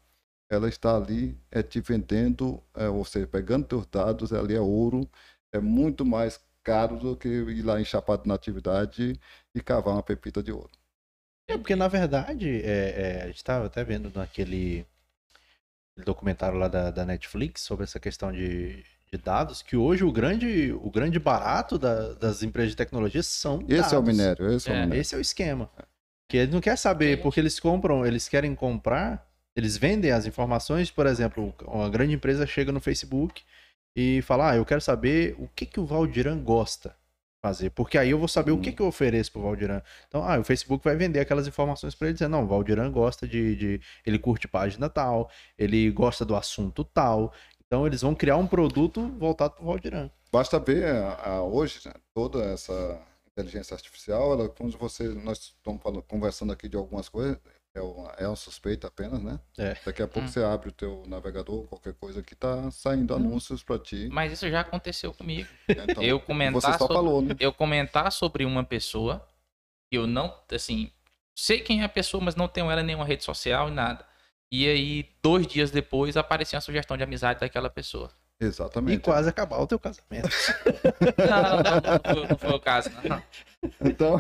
Ela 0.50 0.68
está 0.68 0.96
ali, 0.98 1.40
é 1.50 1.64
te 1.64 1.80
vendendo, 1.80 2.62
é, 2.76 2.88
ou 2.90 3.04
seja, 3.06 3.26
pegando 3.26 3.66
teus 3.66 3.86
dados, 3.88 4.34
ali 4.34 4.54
é 4.56 4.60
ouro. 4.62 5.10
É 5.52 5.60
muito 5.60 6.06
mais 6.06 6.40
caro 6.66 6.98
do 6.98 7.16
que 7.16 7.30
ir 7.30 7.62
lá 7.64 7.80
em 7.80 7.86
Chapada 7.86 8.24
na 8.26 8.34
atividade 8.36 9.20
e 9.56 9.62
cavar 9.62 9.94
uma 9.96 10.04
pepita 10.04 10.44
de 10.44 10.52
ouro. 10.52 10.72
É, 11.48 11.58
porque 11.58 11.76
na 11.76 11.88
verdade, 11.88 12.50
é, 12.64 13.20
é, 13.20 13.22
a 13.24 13.28
gente 13.28 13.38
estava 13.38 13.68
até 13.68 13.84
vendo 13.84 14.12
naquele 14.16 14.86
aquele 15.94 16.06
documentário 16.06 16.58
lá 16.58 16.68
da, 16.68 16.92
da 16.92 17.06
Netflix 17.06 17.62
sobre 17.62 17.84
essa 17.84 18.00
questão 18.00 18.32
de, 18.32 18.84
de 19.12 19.18
dados, 19.18 19.62
que 19.62 19.78
hoje 19.78 20.04
o 20.04 20.12
grande, 20.12 20.74
o 20.74 20.90
grande 20.90 21.20
barato 21.20 21.78
da- 21.78 22.14
das 22.14 22.44
empresas 22.44 22.72
de 22.72 22.78
tecnologia 22.78 23.24
são 23.24 23.60
Esse 23.68 23.96
é 23.96 23.98
o 23.98 24.02
dados. 24.02 24.08
minério, 24.08 24.52
esse 24.54 24.70
é, 24.70 24.72
o 24.74 24.76
É, 24.76 24.82
minério. 24.82 25.02
Esse 25.02 25.16
é 25.16 25.18
o 25.18 25.22
esquema. 25.22 25.70
Que 26.28 26.38
eles 26.38 26.54
não 26.54 26.60
querem 26.62 26.78
saber, 26.78 27.22
porque 27.22 27.40
eles 27.40 27.60
compram, 27.60 28.06
eles 28.06 28.28
querem 28.28 28.56
comprar, 28.56 29.26
eles 29.56 29.78
vendem 29.78 30.12
as 30.12 30.26
informações, 30.26 30.90
por 30.92 31.06
exemplo, 31.06 31.54
uma 31.66 31.90
grande 31.90 32.14
empresa 32.14 32.46
chega 32.48 32.72
no 32.72 32.82
Facebook 32.82 33.44
e 33.96 34.22
fala, 34.24 34.52
ah, 34.52 34.56
eu 34.58 34.66
quero 34.66 34.82
saber 34.82 35.36
o 35.40 35.48
que, 35.48 35.66
que 35.66 35.80
o 35.80 35.86
Valdiran 35.86 36.38
gosta 36.44 36.90
de 36.90 36.96
fazer, 37.42 37.70
porque 37.70 37.98
aí 37.98 38.10
eu 38.10 38.18
vou 38.20 38.28
saber 38.28 38.52
o 38.52 38.60
que, 38.60 38.70
Hum. 38.72 38.74
que 38.74 38.82
eu 38.82 38.88
ofereço 38.88 39.32
pro 39.32 39.42
Valdiran. 39.42 39.82
Então, 40.08 40.24
ah, 40.28 40.40
o 40.40 40.44
Facebook 40.44 40.84
vai 40.84 40.96
vender 40.96 41.20
aquelas 41.20 41.48
informações 41.48 41.96
para 41.96 42.08
ele, 42.08 42.14
dizer, 42.14 42.28
não, 42.28 42.44
o 42.44 42.48
Valdiran 42.48 42.92
gosta 42.92 43.28
de, 43.28 43.56
de, 43.56 43.82
ele 44.06 44.20
curte 44.20 44.48
página 44.48 44.90
tal, 44.90 45.30
ele 45.58 45.90
gosta 45.92 46.26
do 46.26 46.36
assunto 46.36 46.84
tal, 46.84 47.32
então 47.66 47.86
eles 47.88 48.02
vão 48.02 48.14
criar 48.14 48.38
um 48.38 48.48
produto 48.48 49.08
voltado 49.18 49.54
pro 49.56 49.66
Valdiran. 49.66 50.10
Basta 50.32 50.60
ver 50.60 50.86
a- 50.88 51.14
a- 51.36 51.44
hoje 51.44 51.80
né, 51.86 51.94
toda 52.14 52.44
essa 52.44 53.00
inteligência 53.32 53.74
artificial, 53.76 54.34
ela, 54.34 54.50
quando 54.50 54.78
você 54.78 55.10
nós 55.10 55.40
estamos 55.40 55.82
falando- 55.82 56.02
conversando 56.04 56.52
aqui 56.54 56.68
de 56.70 56.76
algumas 56.78 57.08
coisas, 57.10 57.38
é 57.76 57.82
um, 57.82 58.08
é 58.18 58.28
um 58.30 58.36
suspeito 58.36 58.88
apenas, 58.88 59.22
né? 59.22 59.40
É. 59.58 59.76
Daqui 59.86 60.02
a 60.02 60.08
pouco 60.08 60.28
Hum. 60.28 60.32
você 60.32 60.42
abre 60.44 60.70
o 60.70 60.72
teu 60.72 61.04
navegador, 61.08 61.68
qualquer 61.68 61.94
coisa 61.94 62.24
que 62.24 62.34
tá 62.34 62.72
saindo 62.72 63.14
anúncios 63.14 63.62
para 63.62 63.78
ti. 63.78 64.08
Mas 64.12 64.32
isso 64.32 64.50
já 64.50 64.62
aconteceu 64.62 65.14
comigo. 65.14 65.48
Então, 65.68 66.02
eu 66.04 66.20
comentar 66.20 66.62
você 66.62 66.72
só 66.72 66.78
sobre- 66.80 66.94
falou, 66.96 67.22
né? 67.22 67.36
eu 67.40 67.52
comentar 67.54 68.12
sobre 68.12 68.46
uma 68.46 68.64
pessoa 68.64 69.28
que 69.92 69.98
eu 69.98 70.08
não, 70.08 70.34
assim, 70.52 70.90
sei 71.36 71.60
quem 71.60 71.82
é 71.82 71.84
a 71.86 71.90
pessoa, 71.90 72.24
mas 72.24 72.36
não 72.36 72.48
tenho 72.48 72.72
ela 72.72 72.82
em 72.82 72.86
nenhuma 72.86 73.06
rede 73.06 73.24
social 73.24 73.68
e 73.68 73.72
nada. 73.72 74.06
E 74.52 74.68
aí, 74.68 75.10
dois 75.22 75.46
dias 75.46 75.70
depois, 75.70 76.16
aparecia 76.16 76.56
uma 76.58 76.62
sugestão 76.62 76.96
de 76.96 77.04
amizade 77.04 77.40
daquela 77.42 77.70
pessoa. 77.70 78.10
E 78.42 78.46
Exatamente. 78.46 79.02
quase 79.02 79.30
acabar 79.30 79.60
o 79.60 79.68
teu 79.68 79.80
casamento. 79.80 80.28
Não, 81.18 81.42
não, 81.42 81.64
não, 81.64 81.82
não, 81.82 82.14
foi, 82.16 82.28
não 82.28 82.38
foi 82.38 82.50
o 82.52 82.60
caso, 82.60 82.90
não. 83.08 83.24
Então, 83.82 84.20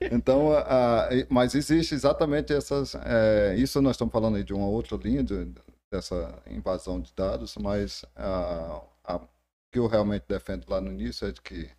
então 0.00 0.52
a- 0.52 1.04
a- 1.06 1.08
mas 1.30 1.54
existe 1.54 1.94
exatamente 1.94 2.52
essas. 2.52 2.94
é, 2.94 3.54
isso 3.56 3.80
nós 3.80 3.92
estamos 3.96 4.12
falando 4.12 4.36
aí 4.36 4.44
de 4.44 4.52
uma 4.52 4.66
outra 4.66 4.96
linha 4.98 5.22
de- 5.22 5.52
dessa 5.90 6.38
invasão 6.48 7.00
de 7.00 7.12
dados, 7.14 7.56
mas 7.56 8.04
a, 8.14 8.82
a- 9.04 9.16
o 9.16 9.28
que 9.72 9.78
eu 9.78 9.86
realmente 9.86 10.24
defendo 10.28 10.68
lá 10.68 10.80
no 10.80 10.92
início 10.92 11.26
é 11.26 11.32
de 11.32 11.40
que, 11.40 11.70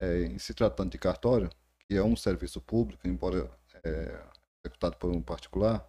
é, 0.00 0.22
em 0.24 0.38
se 0.38 0.52
tratando 0.52 0.90
de 0.90 0.98
cartório, 0.98 1.48
que 1.88 1.96
é 1.96 2.02
um 2.02 2.16
serviço 2.16 2.60
público, 2.60 3.06
embora 3.06 3.48
é, 3.84 4.18
executado 4.64 4.96
por 4.96 5.10
um 5.10 5.22
particular, 5.22 5.86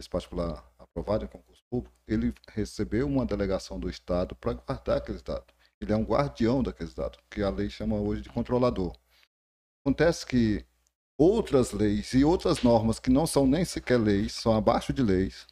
esse 0.00 0.08
particular 0.08 0.64
aprovado 0.92 1.24
em 1.24 1.28
concurso 1.28 1.62
público, 1.70 1.94
ele 2.06 2.34
recebeu 2.48 3.06
uma 3.06 3.26
delegação 3.26 3.80
do 3.80 3.88
Estado 3.88 4.34
para 4.36 4.52
guardar 4.52 4.98
aqueles 4.98 5.22
dados. 5.22 5.54
Ele 5.80 5.92
é 5.92 5.96
um 5.96 6.04
guardião 6.04 6.62
daqueles 6.62 6.94
dados, 6.94 7.18
que 7.28 7.42
a 7.42 7.50
lei 7.50 7.68
chama 7.68 7.96
hoje 7.96 8.22
de 8.22 8.28
controlador. 8.28 8.96
Acontece 9.84 10.24
que 10.24 10.64
outras 11.18 11.72
leis 11.72 12.12
e 12.14 12.24
outras 12.24 12.62
normas 12.62 13.00
que 13.00 13.10
não 13.10 13.26
são 13.26 13.46
nem 13.46 13.64
sequer 13.64 13.98
leis, 13.98 14.32
são 14.32 14.54
abaixo 14.54 14.92
de 14.92 15.02
leis, 15.02 15.46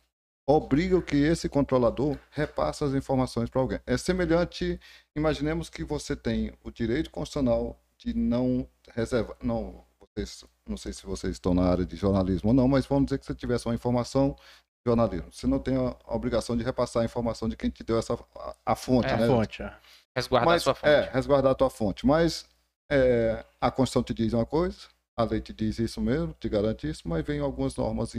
obrigam 0.46 1.00
que 1.00 1.16
esse 1.16 1.48
controlador 1.48 2.16
repasse 2.30 2.84
as 2.84 2.94
informações 2.94 3.50
para 3.50 3.60
alguém. 3.60 3.80
É 3.86 3.96
semelhante, 3.96 4.78
imaginemos 5.16 5.68
que 5.68 5.82
você 5.82 6.14
tem 6.14 6.52
o 6.62 6.70
direito 6.70 7.10
constitucional 7.10 7.80
de 7.98 8.14
não 8.14 8.68
reservar, 8.92 9.36
não, 9.42 9.84
vocês, 10.00 10.44
não 10.66 10.76
sei 10.76 10.92
se 10.92 11.04
vocês 11.04 11.32
estão 11.32 11.54
na 11.54 11.64
área 11.64 11.84
de 11.84 11.96
jornalismo 11.96 12.50
ou 12.50 12.54
não, 12.54 12.68
mas 12.68 12.86
vamos 12.86 13.06
dizer 13.06 13.18
que 13.18 13.26
você 13.26 13.34
tivesse 13.34 13.66
uma 13.66 13.74
informação 13.74 14.36
jornalismo, 14.86 15.32
você 15.32 15.46
não 15.46 15.58
tem 15.58 15.76
a 15.76 15.96
a 16.04 16.14
obrigação 16.14 16.56
de 16.56 16.64
repassar 16.64 17.02
a 17.02 17.04
informação 17.04 17.48
de 17.48 17.56
quem 17.56 17.70
te 17.70 17.84
deu 17.84 17.98
essa 17.98 18.14
a, 18.14 18.56
a 18.66 18.76
fonte, 18.76 19.08
É, 19.08 19.16
né? 19.16 19.26
Fonte, 19.26 19.62
ah. 19.62 19.78
Resguardar 20.16 20.54
mas, 20.54 20.62
sua 20.62 20.74
fonte. 20.74 20.90
É, 20.90 21.10
resguardar 21.12 21.52
a 21.52 21.54
tua 21.54 21.70
fonte. 21.70 22.06
Mas 22.06 22.46
é, 22.90 23.44
a 23.60 23.70
Constituição 23.70 24.02
te 24.02 24.14
diz 24.14 24.32
uma 24.32 24.44
coisa, 24.44 24.88
a 25.16 25.22
lei 25.22 25.40
te 25.40 25.52
diz 25.52 25.78
isso 25.78 26.00
mesmo, 26.00 26.34
te 26.38 26.48
garante 26.48 26.88
isso, 26.88 27.08
mas 27.08 27.24
vem 27.24 27.40
algumas 27.40 27.76
normas 27.76 28.12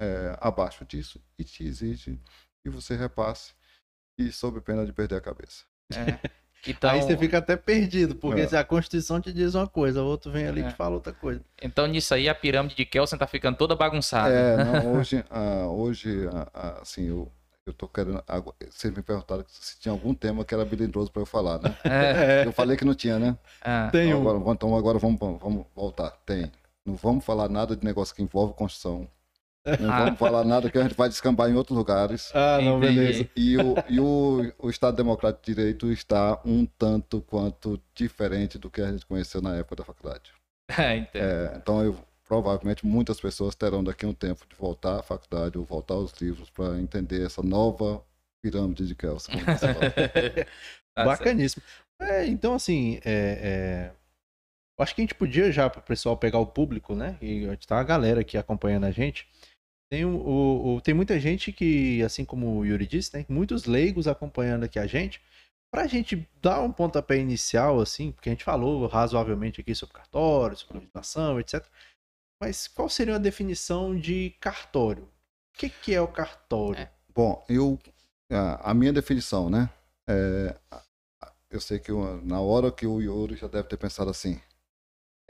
é, 0.00 0.36
abaixo 0.40 0.84
disso 0.84 1.22
e 1.38 1.44
te 1.44 1.64
exige 1.64 2.18
que 2.62 2.70
você 2.70 2.96
repasse 2.96 3.54
e 4.18 4.32
sob 4.32 4.60
pena 4.60 4.84
de 4.84 4.92
perder 4.92 5.16
a 5.16 5.20
cabeça. 5.20 5.64
É. 5.92 6.30
Então, 6.66 6.90
Aí 6.90 7.02
você 7.02 7.16
fica 7.16 7.38
até 7.38 7.56
perdido, 7.56 8.14
porque 8.14 8.42
É. 8.42 8.46
se 8.48 8.56
a 8.56 8.62
Constituição 8.64 9.20
te 9.20 9.32
diz 9.32 9.54
uma 9.54 9.66
coisa, 9.66 10.02
o 10.02 10.06
outro 10.06 10.30
vem 10.30 10.46
ali 10.46 10.60
e 10.60 10.64
É. 10.64 10.68
te 10.68 10.74
fala 10.76 10.94
outra 10.94 11.12
coisa. 11.12 11.40
então, 11.60 11.86
nisso 11.86 12.14
aí, 12.14 12.28
a 12.28 12.34
pirâmide 12.34 12.74
de 12.76 12.84
Kelsen 12.84 13.18
tá 13.18 13.26
ficando 13.26 13.56
toda 13.56 13.74
bagunçada. 13.74 14.32
É, 14.32 14.64
não, 14.64 14.92
hoje, 14.94 15.24
ah, 15.30 15.66
hoje 15.68 16.28
ah, 16.32 16.48
ah, 16.54 16.78
assim, 16.82 17.08
eu, 17.08 17.30
eu 17.66 17.72
tô 17.72 17.88
querendo. 17.88 18.22
Vocês 18.70 18.94
me 18.94 19.02
perguntaram 19.02 19.44
se 19.48 19.78
tinha 19.80 19.90
algum 19.92 20.14
tema 20.14 20.44
que 20.44 20.54
era 20.54 20.64
melindroso 20.64 21.10
para 21.10 21.22
eu 21.22 21.26
falar, 21.26 21.60
né? 21.60 21.76
É, 21.84 22.46
Eu 22.46 22.52
falei 22.52 22.76
que 22.76 22.84
não 22.84 22.94
tinha, 22.94 23.18
né? 23.18 23.36
ah, 23.60 23.88
Tem 23.90 24.08
Então 24.10 24.22
um. 24.24 24.28
agora, 24.30 24.52
então 24.54 24.76
agora 24.76 24.98
vamos, 24.98 25.18
vamos 25.18 25.66
voltar. 25.74 26.10
Tem. 26.24 26.50
Não 26.86 26.94
vamos 26.96 27.24
falar 27.24 27.48
nada 27.48 27.76
de 27.76 27.84
negócio 27.84 28.14
que 28.14 28.22
envolve 28.22 28.54
Constituição. 28.54 29.06
Não 29.80 29.92
Ah. 29.92 30.04
vamos 30.04 30.18
falar 30.18 30.44
nada 30.44 30.70
que 30.70 30.76
a 30.78 30.82
gente 30.82 30.94
vai 30.96 31.08
descambar 31.08 31.48
em 31.48 31.54
outros 31.54 31.76
lugares. 31.76 32.30
Ah, 32.34 32.58
não, 32.60 32.78
Entendi. 32.78 32.94
beleza. 32.96 33.28
E 33.36 33.56
o, 33.56 33.74
e 33.88 34.00
o, 34.00 34.52
o 34.58 34.70
Estado 34.70 34.96
Democrático 34.96 35.44
de 35.46 35.54
Direito 35.54 35.90
está 35.92 36.40
um 36.44 36.66
tanto 36.66 37.20
quanto 37.22 37.80
diferente 37.94 38.58
do 38.58 38.68
que 38.70 38.80
a 38.80 38.90
gente 38.90 39.06
conheceu 39.06 39.40
na 39.40 39.54
época 39.56 39.76
da 39.76 39.84
faculdade. 39.84 40.32
é, 40.76 40.96
entendo. 40.96 41.22
É, 41.24 41.54
então, 41.56 41.82
eu, 41.82 41.96
provavelmente, 42.26 42.84
muitas 42.84 43.20
pessoas 43.20 43.54
terão 43.54 43.84
daqui 43.84 44.04
um 44.04 44.14
tempo 44.14 44.44
de 44.48 44.56
voltar 44.56 44.98
à 44.98 45.02
faculdade 45.02 45.56
ou 45.58 45.64
voltar 45.64 45.94
aos 45.94 46.12
livros 46.20 46.50
para 46.50 46.78
entender 46.80 47.24
essa 47.24 47.42
nova 47.42 48.02
pirâmide 48.42 48.86
de 48.86 48.94
Kelsen. 48.94 49.34
Tá. 50.94 51.06
Bacaníssimo. 51.06 51.62
É, 51.98 52.26
então, 52.26 52.52
assim, 52.52 53.00
é, 53.02 53.38
é, 53.42 53.90
eu 54.78 54.82
acho 54.82 54.94
que 54.94 55.00
a 55.00 55.04
gente 55.04 55.14
podia 55.14 55.50
já, 55.50 55.70
para 55.70 55.80
o 55.80 55.82
pessoal 55.82 56.18
pegar 56.18 56.38
o 56.38 56.44
público, 56.46 56.94
né? 56.94 57.16
E 57.22 57.46
tá 57.66 57.80
a 57.80 57.82
galera 57.82 58.20
aqui 58.20 58.36
acompanhando 58.36 58.84
a 58.84 58.90
gente. 58.90 59.26
Tem, 59.92 60.06
o, 60.06 60.76
o- 60.76 60.80
tem 60.80 60.94
muita 60.94 61.20
gente 61.20 61.52
que, 61.52 62.02
assim 62.02 62.24
como 62.24 62.56
o 62.56 62.64
Yuri 62.64 62.86
disse, 62.86 63.10
tem 63.10 63.26
muitos 63.28 63.66
leigos 63.66 64.08
acompanhando 64.08 64.64
aqui 64.64 64.78
a 64.78 64.86
gente. 64.86 65.20
Pra 65.70 65.86
gente 65.86 66.26
dar 66.40 66.62
um 66.62 66.72
pontapé 66.72 67.18
inicial, 67.18 67.78
assim, 67.78 68.10
porque 68.10 68.30
a 68.30 68.32
gente 68.32 68.42
falou 68.42 68.86
razoavelmente 68.86 69.60
aqui 69.60 69.74
sobre 69.74 69.94
cartório, 69.94 70.56
sobre 70.56 70.78
legislação, 70.78 71.38
etc. 71.38 71.62
Mas 72.40 72.66
qual 72.66 72.88
seria 72.88 73.16
a 73.16 73.18
definição 73.18 73.94
de 73.94 74.30
cartório? 74.40 75.02
O 75.04 75.58
que, 75.58 75.68
que 75.68 75.94
é 75.94 76.00
o 76.00 76.08
cartório? 76.08 76.80
É. 76.80 76.90
Bom, 77.14 77.44
eu 77.46 77.78
a, 78.30 78.70
a 78.70 78.74
minha 78.74 78.94
definição, 78.94 79.50
né? 79.50 79.68
é, 80.08 80.56
a- 80.70 80.82
a- 81.20 81.32
eu 81.50 81.60
sei 81.60 81.78
que 81.78 81.90
eu- 81.90 82.18
na 82.24 82.40
hora 82.40 82.72
que 82.72 82.86
o 82.86 82.98
Yuri 83.02 83.36
já 83.36 83.46
deve 83.46 83.68
ter 83.68 83.76
pensado 83.76 84.08
assim, 84.08 84.40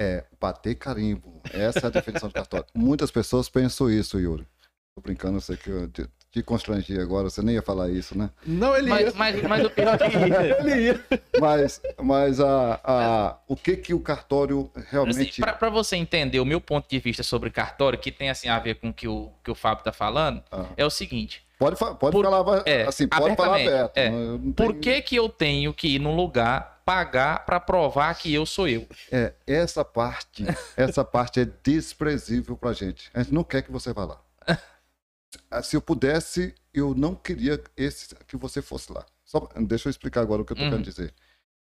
é 0.03 0.25
bater 0.41 0.75
carimbo. 0.75 1.41
Essa 1.53 1.81
é 1.81 1.87
a 1.87 1.91
definição 1.91 2.29
de 2.29 2.35
cartório. 2.35 2.67
Muitas 2.75 3.11
pessoas 3.11 3.49
pensam 3.49 3.91
isso, 3.91 4.19
Yuri. 4.19 4.47
Tô 4.95 5.01
brincando, 5.03 5.37
eu 5.39 5.41
sei 5.41 5.57
que 5.57 5.71
eu 5.71 5.89
te, 5.89 6.07
te 6.31 6.43
constrangi 6.43 6.99
agora, 7.01 7.31
você 7.31 7.41
nem 7.41 7.55
ia 7.55 7.63
falar 7.63 7.89
isso, 7.89 8.17
né? 8.17 8.29
Não, 8.47 8.77
ele 8.77 8.91
Mas, 8.91 9.15
mas, 9.15 9.43
mas 9.43 9.65
o 9.65 9.71
pior 9.71 9.97
que 9.97 10.05
Ele 10.69 10.81
ia. 10.83 11.05
Mas, 11.41 11.81
mas 12.03 12.41
a, 12.41 12.79
a, 12.85 13.39
o 13.49 13.57
que 13.57 13.75
que 13.77 13.95
o 13.95 14.01
cartório 14.01 14.71
Assim, 14.75 14.87
realmente 14.91 15.41
pra, 15.41 15.55
pra 15.55 15.71
você 15.71 15.97
entender 15.97 16.41
o 16.41 16.45
meu 16.45 16.61
ponto 16.61 16.87
de 16.91 16.99
vista 16.99 17.23
sobre 17.23 17.49
cartório, 17.51 17.99
que 17.99 18.13
tem 18.13 18.29
assim 18.29 18.49
a 18.49 18.59
ver 18.59 18.75
com 18.75 18.91
o 18.91 18.93
que 18.93 19.09
o, 19.09 19.31
que 19.43 19.51
o 19.51 19.55
Fábio 19.55 19.83
tá 19.83 19.93
falando, 19.93 20.43
Ah. 20.53 20.67
é 20.77 20.85
o 20.85 20.91
seguinte: 20.91 21.43
pode 21.59 21.79
pode 21.79 21.97
Por- 22.13 22.23
falar 22.25 22.63
é, 22.67 22.83
assim, 22.83 23.09
pode 23.09 23.35
falar 23.35 23.57
aberto. 23.57 23.97
é. 23.97 24.11
não 24.11 24.53
por 24.53 24.75
que, 24.75 25.01
que 25.01 25.17
eu 25.17 25.29
tenho 25.31 25.73
que 25.73 25.89
ir 25.95 25.99
num 25.99 26.15
lugar 26.15 26.72
pagar 26.85 27.45
pra 27.45 27.59
provar 27.61 28.15
que 28.15 28.33
eu 28.33 28.45
sou 28.47 28.69
eu? 28.69 28.87
É, 29.11 29.35
essa 29.47 29.85
parte, 29.85 30.45
essa 30.77 31.05
parte 31.05 31.41
é 31.41 31.45
desprezível 31.45 32.57
pra 32.57 32.73
gente. 32.73 33.11
A 33.15 33.23
gente 33.23 33.33
não 33.35 33.45
quer 33.45 33.63
que 33.63 33.73
você 33.73 33.93
vá 33.93 34.05
lá. 34.05 34.23
Se 35.63 35.77
eu 35.77 35.81
pudesse, 35.83 36.55
eu 36.73 36.95
não 36.95 37.15
queria 37.15 37.63
esse, 37.77 38.15
que 38.27 38.37
você 38.37 38.61
fosse 38.61 38.93
lá. 38.93 39.05
Só, 39.25 39.49
deixa 39.67 39.89
eu 39.89 39.91
explicar 39.91 40.21
agora 40.21 40.43
o 40.43 40.45
que 40.45 40.53
eu 40.53 40.57
tô 40.57 40.63
Uhum. 40.63 40.71
querendo 40.71 40.85
dizer. 40.85 41.15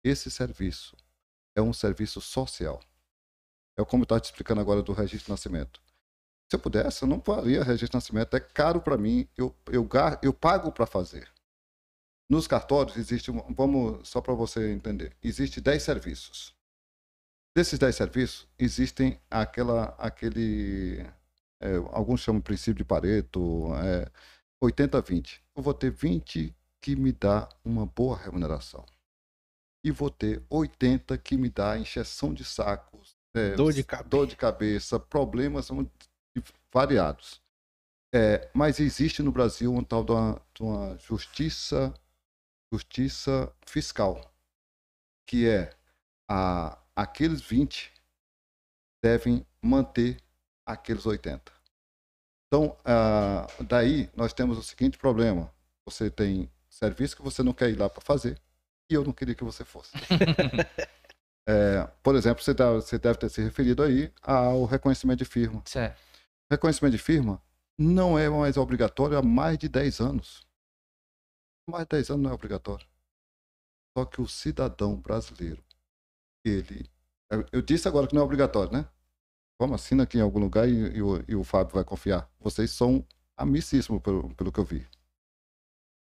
Esse 0.04 0.32
serviço 0.32 0.96
é 1.56 1.62
um 1.62 1.74
serviço 1.74 2.20
social. 2.22 2.80
É 3.78 3.86
como 3.86 4.02
eu 4.02 4.06
estava 4.06 4.20
te 4.22 4.26
explicando 4.26 4.62
agora 4.62 4.82
do 4.82 4.94
registro 4.94 5.26
de 5.26 5.32
nascimento. 5.32 5.82
Se 6.50 6.56
eu 6.56 6.60
pudesse, 6.60 7.04
eu 7.04 7.08
não 7.08 7.22
faria 7.22 7.64
registro 7.64 7.90
de 7.90 7.94
nascimento. 7.96 8.36
É 8.36 8.40
caro 8.40 8.82
para 8.82 8.98
mim, 8.98 9.28
eu, 9.38 9.56
eu, 9.72 9.88
eu 10.22 10.34
pago 10.34 10.72
para 10.72 10.86
fazer. 10.86 11.30
Nos 12.32 12.48
cartórios 12.48 12.96
existe, 12.96 13.30
vamos 13.50 14.08
só 14.08 14.22
para 14.22 14.34
você 14.34 14.72
entender, 14.72 15.14
existe 15.22 15.60
10 15.60 15.84
serviços. 15.84 16.56
Desses 17.54 17.78
10 17.78 17.94
serviços, 17.94 18.48
existem 18.58 19.20
aquela, 19.30 19.94
aquele, 19.98 21.06
é, 21.60 21.76
alguns 21.92 22.22
chamam 22.22 22.40
de 22.40 22.46
princípio 22.46 22.76
de 22.76 22.86
Pareto, 22.86 23.66
é, 23.84 24.10
80-20. 24.64 25.42
Eu 25.54 25.62
vou 25.62 25.74
ter 25.74 25.92
20 25.92 26.56
que 26.82 26.96
me 26.96 27.12
dá 27.12 27.50
uma 27.66 27.86
boa 27.86 28.16
remuneração. 28.16 28.86
E 29.84 29.92
vou 29.92 30.10
ter 30.10 30.42
80 30.50 31.18
que 31.18 31.36
me 31.36 31.50
dá 31.50 31.78
injeção 31.78 32.34
de 32.34 32.46
sacos, 32.46 33.18
é, 33.36 33.56
Dor 33.56 33.74
de 33.74 33.84
cabeça. 33.84 34.10
dor 34.10 34.26
de 34.28 34.38
cabeça, 34.38 34.98
problemas 34.98 35.68
variados. 36.74 37.42
É, 38.16 38.50
mas 38.54 38.80
existe 38.80 39.22
no 39.22 39.34
Brasil 39.34 39.74
um 39.74 39.84
tal 39.84 40.06
de 40.06 40.14
uma, 40.14 40.42
de 40.54 40.64
uma 40.64 40.98
justiça, 40.98 41.94
justiça 42.72 43.52
fiscal, 43.66 44.34
que 45.28 45.48
é 45.48 45.74
a, 46.30 46.78
aqueles 46.96 47.42
20 47.42 47.92
devem 49.04 49.46
manter 49.62 50.18
aqueles 50.66 51.06
80. 51.06 51.52
Então, 52.48 52.78
ah, 52.86 53.48
daí 53.62 54.10
nós 54.16 54.34
temos 54.34 54.58
o 54.58 54.64
seguinte 54.64 54.98
problema: 54.98 55.54
você 55.86 56.10
tem 56.10 56.50
serviço 56.70 57.16
que 57.16 57.22
você 57.22 57.44
não 57.44 57.54
quer 57.54 57.70
ir 57.70 57.76
lá 57.78 57.90
para 57.90 58.02
fazer, 58.02 58.40
e 58.90 58.94
eu 58.94 59.04
não 59.04 59.12
queria 59.14 59.36
que 59.36 59.44
você 59.44 59.66
fosse. 59.66 59.92
É, 61.50 61.88
por 62.04 62.16
exemplo, 62.16 62.44
você, 62.44 62.54
dá- 62.54 62.72
você 62.74 63.00
deve 63.00 63.18
ter 63.18 63.28
se 63.28 63.42
referido 63.42 63.82
aí 63.82 64.14
ao 64.22 64.64
reconhecimento 64.64 65.18
de 65.18 65.26
firma. 65.26 65.62
Certo. 65.66 66.00
Reconhecimento 66.52 66.92
de 66.92 67.00
firma 67.00 67.42
não 67.78 68.18
é 68.18 68.30
mais 68.30 68.58
obrigatório 68.58 69.18
há 69.18 69.24
mais 69.24 69.58
de 69.58 69.68
10 69.68 70.00
anos. 70.00 70.46
Mais 71.68 71.84
de 71.86 71.90
10 71.90 72.10
anos 72.12 72.24
não 72.24 72.32
é 72.32 72.34
obrigatório. 72.34 72.88
Só 73.98 74.06
que 74.06 74.22
o 74.22 74.28
cidadão 74.28 74.96
brasileiro, 74.96 75.64
ele. 76.46 76.90
eu- 77.52 77.62
disse 77.62 77.88
agora 77.88 78.08
que 78.08 78.16
não 78.16 78.22
é 78.22 78.26
obrigatório, 78.26 78.72
né? 78.72 78.90
Vamos, 79.60 79.82
assina 79.82 80.04
aqui 80.04 80.18
em 80.20 80.22
algum 80.22 80.40
lugar 80.40 80.68
e, 80.70 80.74
e 80.98 81.02
o, 81.02 81.24
e 81.28 81.36
o 81.36 81.44
Fábio 81.44 81.76
vai 81.76 81.84
confiar. 81.86 82.30
Vocês 82.40 82.72
são 82.72 83.06
amicíssimos 83.38 84.02
pelo, 84.02 84.34
pelo 84.36 84.52
que 84.52 84.60
eu 84.60 84.66
vi. 84.66 84.88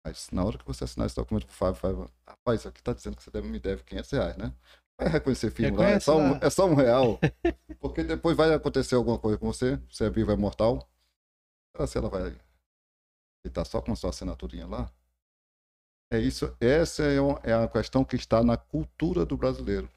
Mas 0.06 0.30
na 0.32 0.44
hora 0.44 0.58
que 0.58 0.66
você 0.66 0.84
assinar 0.84 1.06
esse 1.08 1.16
documento 1.16 1.46
pro 1.46 1.56
Fábio, 1.56 1.80
Fábio, 1.80 2.12
rapaz, 2.28 2.62
isso 2.62 2.68
aqui 2.68 2.82
tá 2.82 2.94
dizendo 2.94 3.16
que 3.18 3.24
você 3.24 3.32
deve, 3.32 3.48
me 3.48 3.60
deve 3.60 3.84
500 3.84 4.12
reais, 4.12 4.38
né? 4.38 4.54
Vai 5.00 5.10
reconhecer 5.10 5.52
firme 5.52 5.78
lá, 5.78 5.90
é 5.90 6.00
só, 6.00 6.18
um, 6.18 6.36
é 6.42 6.50
só 6.50 6.66
um 6.68 6.76
real. 6.76 7.20
Porque 7.80 8.04
depois 8.04 8.36
vai 8.38 8.54
acontecer 8.54 8.96
alguma 8.96 9.20
coisa 9.20 9.38
com 9.38 9.48
você, 9.48 9.78
você 9.90 10.06
é 10.06 10.10
vivo, 10.10 10.32
é 10.32 10.36
mortal. 10.36 10.90
Será 11.76 11.88
se 11.88 11.98
ela 11.98 12.10
vai 12.10 12.36
estar 13.46 13.66
só 13.66 13.82
com 13.82 13.92
a 13.92 13.96
sua 13.96 14.10
assinaturinha 14.10 14.66
lá? 14.68 14.92
É 16.12 16.20
isso, 16.20 16.54
essa 16.60 17.04
é, 17.04 17.20
uma- 17.22 17.40
é 17.44 17.54
a 17.54 17.68
questão 17.68 18.04
que 18.04 18.16
está 18.16 18.44
na 18.44 18.58
cultura 18.58 19.26
do 19.26 19.38
brasileiro. 19.38 19.90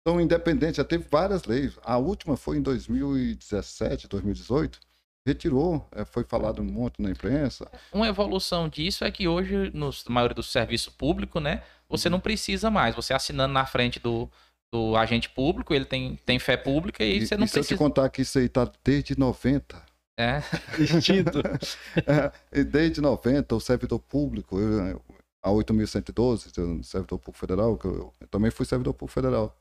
Então, 0.00 0.20
independente, 0.20 0.78
já 0.78 0.84
teve 0.84 1.06
várias 1.10 1.44
leis. 1.44 1.78
A 1.84 1.96
última 1.98 2.36
foi 2.36 2.56
em 2.56 2.62
2017, 2.62 4.08
2018. 4.08 4.80
Retirou, 5.24 5.86
eh, 5.92 6.04
foi 6.04 6.24
falado 6.24 6.60
um 6.60 6.64
monte 6.64 7.00
na 7.00 7.10
imprensa. 7.10 7.70
Uma 7.92 8.08
evolução 8.08 8.68
disso 8.68 9.04
é 9.04 9.10
que 9.12 9.28
hoje, 9.28 9.70
no 9.72 9.90
na 9.90 9.92
maioria 10.14 10.34
do 10.34 10.42
serviço 10.42 10.90
público, 10.92 11.38
né, 11.38 11.62
você 11.88 12.08
não 12.08 12.18
precisa 12.18 12.68
mais. 12.70 12.96
Você 12.96 13.14
assinando 13.14 13.52
na 13.54 13.64
frente 13.64 14.00
do, 14.00 14.28
do 14.72 14.96
agente 14.96 15.28
público, 15.30 15.72
ele 15.72 15.84
tem, 15.84 16.16
tem 16.26 16.40
fé 16.40 16.56
pública 16.56 17.04
e, 17.04 17.18
E, 17.18 17.26
você 17.26 17.36
não 17.36 17.44
e 17.44 17.48
se 17.48 17.56
eu 17.56 17.62
te 17.62 17.66
precisa. 17.66 17.78
contar 17.78 18.08
que 18.08 18.22
isso 18.22 18.36
aí 18.38 18.46
está 18.46 18.68
desde 18.82 19.16
90. 19.16 19.80
É, 20.18 20.42
Instinto. 20.80 21.40
É, 22.06 22.32
e 22.60 22.64
desde 22.64 23.00
90, 23.00 23.54
o 23.54 23.60
servidor 23.60 24.00
público, 24.00 24.58
eu, 24.58 25.00
a 25.42 25.50
8.112, 25.50 26.80
o 26.80 26.84
servidor 26.84 27.18
público 27.18 27.38
federal, 27.38 27.76
que 27.76 27.86
eu, 27.86 28.12
eu 28.20 28.28
também 28.28 28.50
fui 28.50 28.64
servidor 28.66 28.94
público 28.94 29.12
federal. 29.20 29.56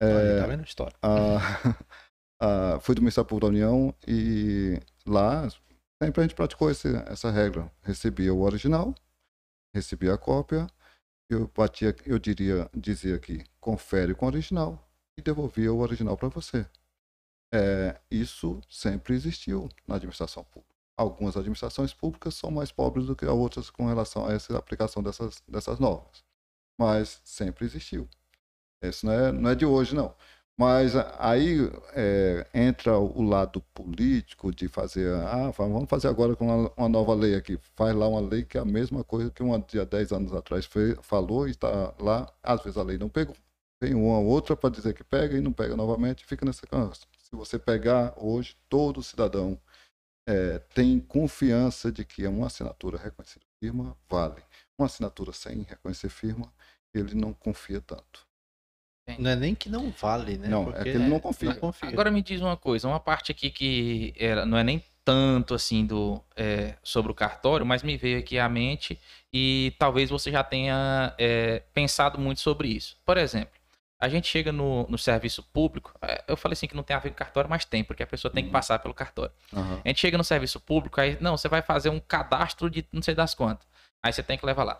Aí, 0.00 0.40
tá 0.40 0.46
vendo 0.46 0.60
a 0.60 0.64
história? 0.64 0.96
a, 1.02 1.38
a- 2.76 2.80
fui 2.80 2.94
do 2.94 3.02
Ministério 3.02 3.26
Público 3.28 3.46
da 3.46 3.52
União 3.52 3.94
e 4.06 4.80
lá 5.06 5.48
sempre 6.02 6.20
a 6.20 6.24
gente 6.24 6.34
praticou 6.36 6.70
esse, 6.70 6.88
essa 7.06 7.30
regra. 7.30 7.70
Recebia 7.82 8.32
o 8.32 8.42
original, 8.42 8.94
recebia 9.74 10.14
a 10.14 10.18
cópia, 10.18 10.66
eu 11.30 11.50
batia, 11.54 11.94
eu 12.06 12.18
diria, 12.18 12.70
dizia 12.74 13.18
que 13.18 13.44
confere 13.60 14.14
com 14.14 14.24
o 14.26 14.28
original 14.28 14.88
e 15.18 15.22
devolvia 15.22 15.72
o 15.72 15.78
original 15.80 16.16
para 16.16 16.28
você. 16.28 16.64
É, 17.52 17.98
isso 18.10 18.60
sempre 18.68 19.14
existiu 19.14 19.68
na 19.86 19.96
administração 19.96 20.44
pública. 20.44 20.67
Algumas 20.98 21.36
administrações 21.36 21.94
públicas 21.94 22.34
são 22.36 22.50
mais 22.50 22.72
pobres 22.72 23.06
do 23.06 23.16
que 23.16 23.24
as 23.26 23.30
outras 23.32 23.70
com 23.70 23.86
relação 23.86 24.26
a 24.26 24.34
essa 24.34 24.58
aplicação 24.58 25.02
dessas, 25.02 25.42
dessas 25.48 25.78
normas. 25.80 26.24
Mas 26.78 27.20
sempre 27.24 27.66
existiu. 27.66 28.08
Isso 28.82 29.06
não 29.06 29.12
é, 29.12 29.32
não 29.32 29.50
é 29.50 29.54
de 29.54 29.66
hoje, 29.66 29.94
não. 29.94 30.14
Mas 30.56 30.96
a- 30.96 31.16
aí 31.18 31.58
é, 31.94 32.46
entra 32.54 32.98
o 32.98 33.22
lado 33.22 33.60
político 33.74 34.52
de 34.54 34.68
fazer, 34.68 35.12
ah, 35.14 35.50
vamos 35.56 35.88
fazer 35.88 36.08
agora 36.08 36.34
com 36.36 36.46
uma, 36.46 36.72
uma 36.76 36.88
nova 36.88 37.14
lei 37.14 37.34
aqui. 37.36 37.58
Faz 37.76 37.94
lá 37.94 38.08
uma 38.08 38.20
lei 38.20 38.44
que 38.44 38.58
é 38.58 38.60
a 38.60 38.64
mesma 38.64 39.04
coisa 39.04 39.30
que 39.30 39.42
uma 39.42 39.58
de 39.60 39.80
há 39.80 39.84
10 39.84 40.12
anos 40.12 40.32
atrás 40.32 40.66
fe- 40.66 40.96
falou 41.02 41.46
e 41.48 41.52
está 41.52 41.94
lá. 42.00 42.32
Às 42.42 42.62
vezes 42.62 42.76
a 42.78 42.82
lei 42.82 42.98
não 42.98 43.08
pegou. 43.08 43.36
Vem 43.80 43.94
uma 43.94 44.18
ou 44.18 44.26
outra 44.26 44.56
para 44.56 44.70
dizer 44.70 44.94
que 44.94 45.04
pega 45.04 45.36
e 45.36 45.40
não 45.40 45.52
pega 45.52 45.76
novamente, 45.76 46.24
fica 46.26 46.44
nessa. 46.44 46.66
Se 47.18 47.36
você 47.36 47.58
pegar 47.58 48.14
hoje, 48.16 48.56
todo 48.68 49.02
cidadão 49.02 49.58
é, 50.28 50.58
tem 50.74 51.00
confiança 51.00 51.90
de 51.90 52.04
que 52.04 52.26
uma 52.26 52.48
assinatura 52.48 52.98
reconhecida 52.98 53.44
firma 53.58 53.96
vale. 54.10 54.42
Uma 54.78 54.84
assinatura 54.84 55.32
sem 55.32 55.62
reconhecer 55.62 56.10
firma, 56.10 56.52
ele 56.94 57.14
não 57.14 57.32
confia 57.32 57.80
tanto. 57.80 58.28
Não 59.18 59.30
é 59.30 59.36
nem 59.36 59.54
que 59.54 59.70
não 59.70 59.90
vale, 59.90 60.36
né? 60.36 60.48
Não, 60.48 60.68
é 60.68 60.82
que 60.82 60.90
ele 60.90 61.08
não 61.08 61.18
confia. 61.18 61.48
Não 61.48 61.56
confia. 61.56 61.88
Agora 61.88 62.10
me 62.10 62.20
diz 62.20 62.42
uma 62.42 62.58
coisa, 62.58 62.86
uma 62.86 63.00
parte 63.00 63.32
aqui 63.32 63.48
que 63.50 64.12
era, 64.18 64.44
não 64.44 64.58
é 64.58 64.62
nem 64.62 64.84
tanto 65.02 65.54
assim 65.54 65.86
do 65.86 66.22
é, 66.36 66.74
sobre 66.82 67.10
o 67.10 67.14
cartório, 67.14 67.64
mas 67.64 67.82
me 67.82 67.96
veio 67.96 68.18
aqui 68.18 68.38
à 68.38 68.46
mente 68.50 69.00
e 69.32 69.74
talvez 69.78 70.10
você 70.10 70.30
já 70.30 70.44
tenha 70.44 71.14
é, 71.16 71.62
pensado 71.72 72.18
muito 72.18 72.42
sobre 72.42 72.68
isso. 72.68 72.98
Por 73.06 73.16
exemplo, 73.16 73.57
a 74.00 74.08
gente 74.08 74.28
chega 74.28 74.52
no, 74.52 74.86
no 74.88 74.96
serviço 74.96 75.42
público, 75.42 75.92
é, 76.02 76.22
eu 76.28 76.36
falei 76.36 76.52
assim 76.52 76.66
que 76.68 76.76
não 76.76 76.82
tem 76.82 76.94
a 76.96 77.00
ver 77.00 77.10
com 77.10 77.16
cartório, 77.16 77.50
mas 77.50 77.64
tem, 77.64 77.82
porque 77.82 78.02
a 78.02 78.06
pessoa 78.06 78.32
tem 78.32 78.44
que 78.44 78.48
Uhum. 78.48 78.52
passar 78.52 78.78
pelo 78.78 78.94
cartório. 78.94 79.32
Aham. 79.52 79.80
A 79.84 79.88
gente 79.88 80.00
chega 80.00 80.16
no 80.16 80.24
serviço 80.24 80.60
público, 80.60 81.00
aí, 81.00 81.16
não, 81.20 81.36
você 81.36 81.48
vai 81.48 81.62
fazer 81.62 81.88
um 81.88 81.98
cadastro 81.98 82.70
de 82.70 82.86
não 82.92 83.02
sei 83.02 83.14
das 83.14 83.34
quantas. 83.34 83.66
Aí 84.02 84.12
você 84.12 84.22
tem 84.22 84.38
que 84.38 84.46
levar 84.46 84.62
lá 84.64 84.78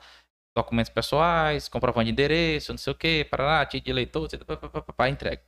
documentos 0.57 0.91
pessoais, 0.91 1.69
comprovante 1.69 2.07
de 2.07 2.13
endereço, 2.13 2.73
não 2.73 2.79
sei 2.79 2.93
o 2.93 2.97
que, 2.97 3.25
para 3.25 3.45
lá, 3.45 3.67
título 3.67 3.85
de 3.85 3.91
eleitor, 3.91 4.25
etc, 4.25 4.45
pá, 4.45 4.57
pá, 4.57 4.69
pá, 4.69 4.83
pá, 4.83 4.93
pá, 4.93 5.09
entrega. 5.09 5.43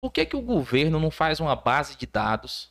Por 0.00 0.12
que, 0.12 0.24
que 0.24 0.36
o 0.36 0.40
governo 0.40 0.98
não 1.00 1.10
faz 1.10 1.40
uma 1.40 1.56
base 1.56 1.96
de 1.96 2.06
dados? 2.06 2.70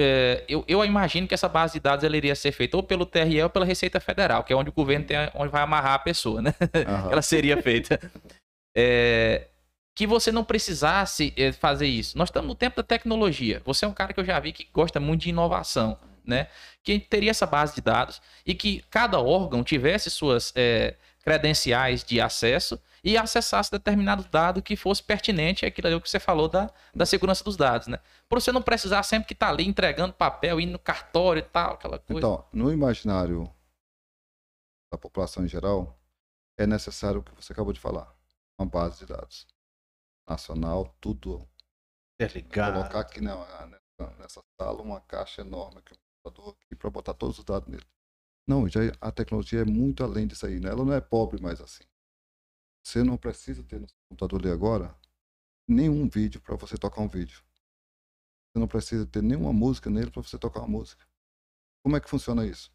eh, 0.00 0.44
eu, 0.48 0.64
eu 0.68 0.84
imagino 0.84 1.26
que 1.26 1.34
essa 1.34 1.48
base 1.48 1.74
de 1.74 1.80
dados 1.80 2.04
ela 2.04 2.16
iria 2.16 2.34
ser 2.36 2.52
feita 2.52 2.76
ou 2.76 2.82
pelo 2.84 3.04
TRE 3.04 3.42
ou 3.42 3.50
pela 3.50 3.64
Receita 3.64 3.98
Federal, 3.98 4.44
que 4.44 4.52
é 4.52 4.56
onde 4.56 4.70
o 4.70 4.72
governo 4.72 5.04
tem, 5.04 5.16
onde 5.34 5.50
vai 5.50 5.60
amarrar 5.62 5.94
a 5.94 5.98
pessoa, 5.98 6.40
né? 6.40 6.54
Aham. 6.86 7.10
ela 7.12 7.22
seria 7.22 7.60
feita. 7.60 7.98
É, 8.74 9.48
que 9.98 10.06
você 10.06 10.30
não 10.30 10.44
precisasse 10.44 11.34
é, 11.36 11.50
fazer 11.50 11.88
isso. 11.88 12.16
Nós 12.16 12.28
estamos 12.28 12.48
no 12.48 12.54
tempo 12.54 12.76
da 12.76 12.84
tecnologia. 12.84 13.60
Você 13.64 13.84
é 13.84 13.88
um 13.88 13.92
cara 13.92 14.12
que 14.12 14.20
eu 14.20 14.24
já 14.24 14.38
vi 14.38 14.52
que 14.52 14.68
gosta 14.72 15.00
muito 15.00 15.22
de 15.22 15.30
inovação, 15.30 15.98
né? 16.24 16.46
Que 16.84 17.00
teria 17.00 17.32
essa 17.32 17.46
base 17.46 17.74
de 17.74 17.80
dados 17.80 18.22
e 18.46 18.54
que 18.54 18.84
cada 18.90 19.18
órgão 19.18 19.64
tivesse 19.64 20.08
suas 20.08 20.52
é, 20.54 20.94
credenciais 21.24 22.04
de 22.04 22.20
acesso 22.20 22.80
e 23.02 23.16
acessasse 23.16 23.72
determinado 23.72 24.24
dado 24.30 24.62
que 24.62 24.76
fosse 24.76 25.02
pertinente 25.02 25.66
àquilo 25.66 25.88
ali 25.88 26.00
que 26.00 26.08
você 26.08 26.20
falou 26.20 26.48
da, 26.48 26.70
da 26.94 27.04
segurança 27.04 27.42
dos 27.42 27.56
dados, 27.56 27.88
né? 27.88 27.98
Para 28.28 28.38
você 28.40 28.52
não 28.52 28.62
precisar 28.62 29.02
sempre 29.02 29.26
que 29.26 29.34
tá 29.34 29.48
ali 29.48 29.66
entregando 29.66 30.12
papel, 30.12 30.60
indo 30.60 30.72
no 30.72 30.78
cartório 30.78 31.40
e 31.40 31.42
tal, 31.42 31.74
aquela 31.74 31.98
coisa. 31.98 32.18
Então, 32.18 32.44
no 32.52 32.72
imaginário 32.72 33.50
da 34.92 34.96
população 34.96 35.44
em 35.44 35.48
geral, 35.48 35.98
é 36.56 36.66
necessário 36.66 37.18
o 37.20 37.22
que 37.24 37.34
você 37.34 37.52
acabou 37.52 37.72
de 37.72 37.80
falar. 37.80 38.17
Uma 38.58 38.68
base 38.68 38.98
de 38.98 39.06
dados. 39.06 39.46
Nacional, 40.28 40.94
tudo. 41.00 41.48
Interligado. 42.20 42.78
Colocar 42.78 43.00
aqui 43.00 43.20
na, 43.20 43.66
nessa, 43.66 44.16
nessa 44.18 44.42
sala 44.60 44.82
uma 44.82 45.00
caixa 45.00 45.42
enorme 45.42 45.78
aqui, 45.78 45.94
um 45.94 45.96
computador 46.22 46.56
aqui 46.60 46.74
para 46.74 46.90
botar 46.90 47.14
todos 47.14 47.38
os 47.38 47.44
dados 47.44 47.68
nele. 47.68 47.86
Não, 48.46 48.68
já, 48.68 48.80
a 49.00 49.12
tecnologia 49.12 49.60
é 49.60 49.64
muito 49.64 50.02
além 50.02 50.26
disso 50.26 50.46
aí, 50.46 50.58
né? 50.58 50.70
Ela 50.70 50.84
não 50.84 50.92
é 50.92 51.00
pobre 51.00 51.40
mais 51.40 51.60
assim. 51.60 51.84
Você 52.84 53.04
não 53.04 53.16
precisa 53.16 53.62
ter 53.62 53.78
no 53.78 53.88
seu 53.88 53.98
computador 54.08 54.40
ali 54.40 54.50
agora 54.50 54.98
nenhum 55.68 56.08
vídeo 56.08 56.40
para 56.40 56.56
você 56.56 56.78
tocar 56.78 57.02
um 57.02 57.08
vídeo. 57.08 57.42
Você 58.50 58.58
não 58.58 58.66
precisa 58.66 59.06
ter 59.06 59.22
nenhuma 59.22 59.52
música 59.52 59.90
nele 59.90 60.10
para 60.10 60.22
você 60.22 60.38
tocar 60.38 60.60
uma 60.60 60.68
música. 60.68 61.06
Como 61.84 61.96
é 61.96 62.00
que 62.00 62.08
funciona 62.08 62.46
isso? 62.46 62.72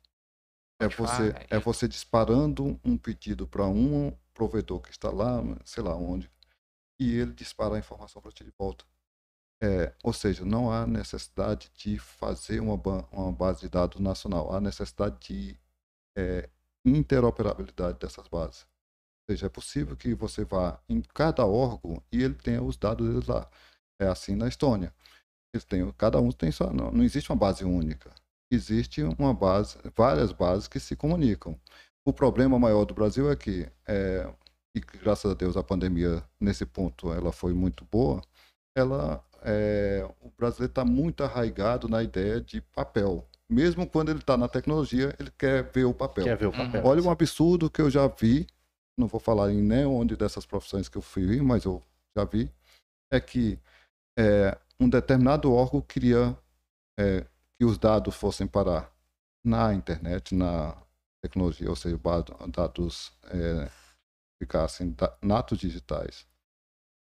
É 0.86 0.90
você, 0.90 1.30
Spotify. 1.30 1.48
é 1.50 1.60
você 1.60 1.88
disparando 1.88 2.80
um 2.84 2.98
pedido 2.98 3.48
para 3.48 3.66
um 3.68 4.12
provedor 4.34 4.82
que 4.82 4.92
está 4.92 5.10
lá, 5.10 5.42
sei 5.64 5.84
lá 5.84 5.96
onde, 5.96 6.30
e 7.00 7.16
ele 7.18 7.34
dispara 7.34 7.76
a 7.76 7.80
informação 7.80 8.22
para 8.22 8.32
ti 8.32 8.44
de 8.44 8.52
volta. 8.58 8.86
É, 9.62 9.94
ou 10.04 10.12
seja, 10.12 10.44
não 10.44 10.72
há 10.72 10.86
necessidade 10.86 11.72
de 11.76 11.98
fazer 11.98 12.60
uma, 12.60 12.76
ba- 12.76 13.08
uma 13.12 13.32
base 13.32 13.62
de 13.62 13.70
dados 13.70 14.00
nacional, 14.02 14.54
há 14.54 14.60
necessidade 14.60 15.18
de 15.20 15.58
é, 16.18 16.50
interoperabilidade 16.86 17.98
dessas 18.00 18.28
bases. 18.28 18.64
Ou 19.30 19.34
seja, 19.34 19.46
é 19.46 19.50
possível 19.50 19.96
que 19.96 20.14
você 20.14 20.44
vá 20.44 20.82
em 20.90 21.02
cada 21.02 21.46
órgão 21.46 22.04
e 22.12 22.22
ele 22.22 22.34
tenha 22.36 22.62
os 22.62 22.76
dados 22.78 23.08
deles 23.08 23.28
lá. 23.28 23.50
É 24.00 24.08
assim 24.08 24.36
na 24.36 24.48
Estônia. 24.50 24.94
Eles 25.54 25.64
têm, 25.66 25.90
cada 25.94 26.20
um 26.20 26.32
tem 26.32 26.52
sua. 26.52 26.74
Não, 26.74 26.92
não 26.92 27.04
existe 27.04 27.32
uma 27.32 27.38
base 27.38 27.64
única. 27.64 28.14
Existe 28.54 29.02
uma 29.18 29.34
base, 29.34 29.78
várias 29.96 30.32
bases 30.32 30.68
que 30.68 30.80
se 30.80 30.96
comunicam. 30.96 31.58
O 32.06 32.14
problema 32.14 32.60
maior 32.60 32.86
do 32.86 32.94
Brasil 32.94 33.32
é 33.32 33.36
que, 33.36 33.68
é, 33.88 34.30
e 34.76 34.80
graças 34.80 35.32
a 35.32 35.34
Deus 35.34 35.56
a 35.58 35.64
pandemia 35.64 36.24
nesse 36.40 36.66
ponto 36.66 37.12
ela 37.12 37.32
foi 37.32 37.54
muito 37.54 37.86
boa, 37.92 38.22
ela 38.76 39.24
é, 39.42 40.08
o 40.22 40.30
brasileiro 40.38 40.72
está 40.72 40.86
muito 40.86 41.24
arraigado 41.24 41.88
na 41.88 42.04
ideia 42.04 42.40
de 42.40 42.62
papel. 42.62 43.28
Mesmo 43.50 43.88
quando 43.88 44.10
ele 44.10 44.20
está 44.20 44.38
na 44.38 44.48
tecnologia, 44.48 45.16
ele 45.20 45.32
quer 45.38 45.64
ver 45.72 45.86
o 45.86 45.94
papel. 45.94 46.24
Quer 46.26 46.38
ver 46.38 46.46
o 46.48 46.50
Uhum. 46.52 46.58
papel? 46.66 46.86
Olha 46.86 47.02
um 47.04 47.12
absurdo 47.12 47.70
que 47.70 47.82
eu 47.82 47.90
já 47.90 48.08
vi, 48.08 48.48
não 48.98 49.08
vou 49.08 49.20
falar 49.20 49.52
em 49.52 49.62
nenhuma 49.62 50.06
dessas 50.06 50.46
profissões 50.46 50.88
que 50.88 50.98
eu 50.98 51.02
fui, 51.02 51.42
mas 51.42 51.66
eu 51.66 51.82
já 52.18 52.24
vi, 52.24 52.52
é 53.12 53.20
que 53.20 53.60
é, 54.18 54.58
um 54.80 54.90
determinado 54.90 55.52
órgão 55.52 55.82
queria 55.82 56.38
é, 57.00 57.26
que 57.64 57.66
os 57.66 57.78
dados 57.78 58.14
fossem 58.14 58.46
parar 58.46 58.94
na 59.42 59.74
internet, 59.74 60.36
na 60.36 60.76
tecnologia, 61.22 61.70
ou 61.70 61.78
seja, 61.78 61.98
dados 62.52 63.14
é, 63.24 63.72
ficassem 64.38 64.92
da- 64.92 65.18
natos 65.22 65.60
digitais. 65.60 66.28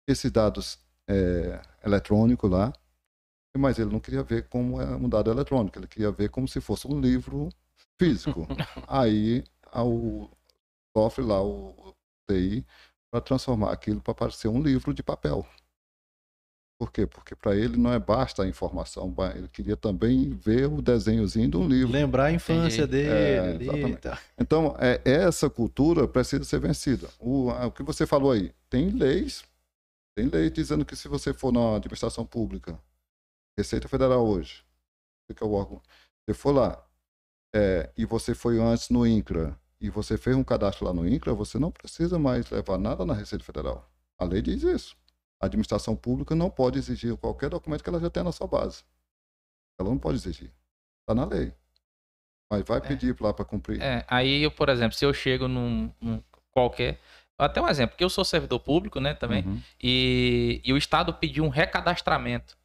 Esses 0.07 0.31
dados 0.31 0.79
é, 1.09 1.63
eletrônicos 1.83 2.51
lá, 2.51 2.71
mas 3.57 3.79
ele 3.79 3.91
não 3.91 3.99
queria 3.99 4.23
ver 4.23 4.47
como 4.51 4.79
é 4.79 4.95
um 4.95 5.09
dado 5.09 5.31
eletrônico, 5.31 5.79
ele 5.79 5.87
queria 5.89 6.13
ver 6.13 6.29
como 6.29 6.47
se 6.47 6.61
fosse 6.61 6.87
um 6.87 7.01
livro 7.01 7.49
físico. 7.99 8.47
Aí 8.87 9.43
ao, 9.71 10.31
sofre 10.95 11.25
lá 11.25 11.43
o 11.43 11.95
TI 12.29 12.67
para 13.11 13.23
transformar 13.23 13.73
aquilo 13.73 14.03
para 14.03 14.15
parecer 14.15 14.49
um 14.49 14.63
livro 14.63 14.93
de 14.93 15.03
papel. 15.03 15.47
Por 16.83 16.91
quê? 16.91 17.07
Porque 17.07 17.37
para 17.37 17.55
ele 17.55 17.77
não 17.77 17.93
é 17.93 17.99
basta 18.01 18.43
a 18.43 18.49
informação, 18.49 19.15
ele 19.37 19.47
queria 19.47 19.77
também 19.77 20.31
ver 20.31 20.67
o 20.67 20.83
desenhozinho 20.83 21.49
de 21.49 21.57
um 21.57 21.69
livro. 21.69 21.93
Lembrar 21.93 22.25
a 22.25 22.33
infância 22.33 22.83
Entendi. 22.83 23.05
dele 23.05 23.09
É. 23.09 24.19
Então, 24.37 24.75
é, 24.81 25.01
essa 25.05 25.49
cultura 25.49 26.09
precisa 26.09 26.43
ser 26.43 26.59
vencida. 26.59 27.09
O, 27.21 27.51
o 27.51 27.71
que 27.71 27.85
você 27.85 28.05
falou 28.05 28.33
aí, 28.33 28.53
tem 28.69 28.91
leis, 28.91 29.45
tem 30.17 30.27
leis 30.27 30.53
dizendo 30.53 30.85
que 30.85 30.97
se 30.97 31.07
você 31.07 31.33
for 31.33 31.53
na 31.53 31.77
administração 31.77 32.27
pública, 32.27 32.77
Receita 33.57 33.87
Federal 33.87 34.27
hoje, 34.27 34.65
é 35.31 35.45
o 35.45 35.53
órgão, 35.53 35.81
você 36.27 36.35
for 36.35 36.51
lá, 36.51 36.85
é, 37.55 37.91
e 37.97 38.05
você 38.05 38.35
foi 38.35 38.59
antes 38.59 38.91
no 38.91 39.07
INCRA, 39.07 39.57
e 39.81 39.89
você 39.89 40.19
fez 40.19 40.35
um 40.35 40.43
cadastro 40.43 40.85
lá 40.85 40.93
no 40.93 41.09
INCRA, 41.09 41.33
você 41.33 41.61
não 41.61 41.71
precisa 41.71 42.19
mais 42.19 42.51
levar 42.51 42.77
nada 42.77 43.07
na 43.07 43.15
Receita 43.15 43.45
Federal. 43.45 43.89
A 44.19 44.25
lei 44.25 44.43
diz 44.43 44.65
isso. 44.65 45.01
A 45.43 45.47
administração 45.47 45.97
pública 45.97 46.37
não 46.37 46.49
pode 46.49 46.79
exigir 46.79 47.17
qualquer 47.17 47.51
documento 47.51 47.83
que 47.83 47.89
ela 47.91 47.99
já 47.99 48.09
tenha 48.09 48.23
na 48.23 48.31
sua 48.33 48.47
base. 48.47 48.85
Ela 49.79 49.89
não 49.91 49.99
pode 49.99 50.17
exigir. 50.19 50.53
Está 51.01 51.15
na 51.15 51.25
lei. 51.25 51.53
Mas 52.49 52.63
vai 52.65 52.81
pedir 52.81 53.17
lá 53.21 53.35
para 53.35 53.45
cumprir. 53.45 53.83
É, 53.83 54.05
aí 54.07 54.43
eu, 54.43 54.51
por 54.53 54.69
exemplo, 54.69 54.97
se 54.97 55.05
eu 55.05 55.13
chego 55.13 55.49
num, 55.49 55.93
num 56.01 56.23
qualquer. 56.53 57.01
Até 57.37 57.61
um 57.61 57.69
exemplo, 57.69 57.93
porque 57.95 58.05
eu 58.05 58.11
sou 58.11 58.25
servidor 58.25 58.61
público, 58.61 59.01
né, 59.01 59.15
também, 59.15 59.45
Uhum. 59.45 59.61
e, 59.83 60.61
e 60.65 60.73
o 60.73 60.77
Estado 60.77 61.13
pediu 61.15 61.43
um 61.43 61.49
recadastramento. 61.49 62.57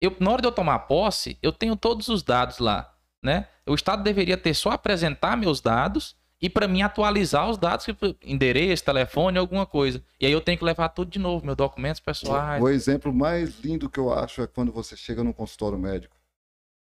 Eu, 0.00 0.16
na 0.18 0.30
hora 0.30 0.40
de 0.40 0.48
eu 0.48 0.52
tomar 0.52 0.78
posse, 0.80 1.38
eu 1.42 1.52
tenho 1.52 1.76
todos 1.76 2.08
os 2.08 2.22
dados 2.22 2.58
lá, 2.58 2.96
né? 3.22 3.48
O 3.66 3.74
Estado 3.74 4.02
deveria 4.02 4.38
ter 4.38 4.54
só 4.54 4.70
apresentar 4.70 5.36
meus 5.36 5.60
dados 5.60 6.16
e 6.40 6.50
para 6.50 6.68
mim 6.68 6.82
atualizar 6.82 7.48
os 7.48 7.56
dados, 7.56 7.84
tipo, 7.86 8.14
endereço, 8.22 8.84
telefone, 8.84 9.38
alguma 9.38 9.64
coisa. 9.64 10.02
E 10.20 10.26
aí 10.26 10.32
eu 10.32 10.40
tenho 10.40 10.58
que 10.58 10.64
levar 10.64 10.90
tudo 10.90 11.10
de 11.10 11.18
novo, 11.18 11.44
meus 11.44 11.56
documentos 11.56 12.00
pessoais. 12.00 12.62
O 12.62 12.68
exemplo 12.68 13.12
mais 13.12 13.58
lindo 13.60 13.88
que 13.88 13.98
eu 13.98 14.12
acho 14.12 14.42
é 14.42 14.46
quando 14.46 14.70
você 14.70 14.96
chega 14.96 15.24
num 15.24 15.32
consultório 15.32 15.78
médico 15.78 16.16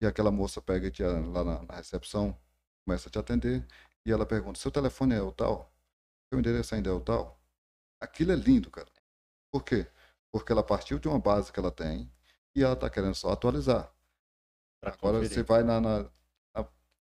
e 0.00 0.07
aquela 0.07 0.30
moça 0.30 0.62
pega 0.62 0.90
te, 0.90 1.02
lá 1.02 1.44
na, 1.44 1.62
na 1.62 1.76
recepção, 1.76 2.37
começa 2.87 3.09
a 3.09 3.12
te 3.12 3.18
atender 3.18 3.64
e 4.07 4.11
ela 4.11 4.24
pergunta: 4.24 4.59
seu 4.59 4.70
telefone 4.70 5.14
é 5.14 5.22
o 5.22 5.30
tal? 5.30 5.70
Seu 6.28 6.38
endereço 6.38 6.74
ainda 6.74 6.88
é 6.90 6.92
o 6.92 7.00
tal? 7.00 7.38
Aquilo 8.00 8.33
é 8.33 8.37
lindo, 8.37 8.70
cara. 8.70 8.88
Por 9.52 9.62
quê? 9.62 9.87
Porque 10.33 10.50
ela 10.50 10.62
partiu 10.62 10.98
de 10.98 11.07
uma 11.07 11.18
base 11.18 11.52
que 11.52 11.61
ela 11.61 11.70
tem 11.70 12.11
e 12.57 12.62
ela 12.62 12.74
está 12.74 12.88
querendo 12.88 13.14
só 13.14 13.30
atualizar. 13.30 13.92
Pra 14.80 14.92
Agora 14.92 15.18
conferir. 15.18 15.35
você 15.35 15.42
vai 15.42 15.62
na, 15.62 15.80
na 15.80 16.07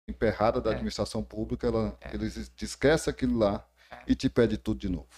emperrada 0.09 0.61
da 0.61 0.71
É. 0.71 0.73
administração 0.75 1.23
pública, 1.23 1.67
ela, 1.67 1.97
É. 2.01 2.15
eles 2.15 2.51
te 2.55 2.65
esquece 2.65 3.09
aquilo 3.09 3.39
lá 3.39 3.65
É. 3.91 3.99
e 4.07 4.15
te 4.15 4.29
pede 4.29 4.57
tudo 4.59 4.79
de 4.81 4.89
novo. 4.89 5.09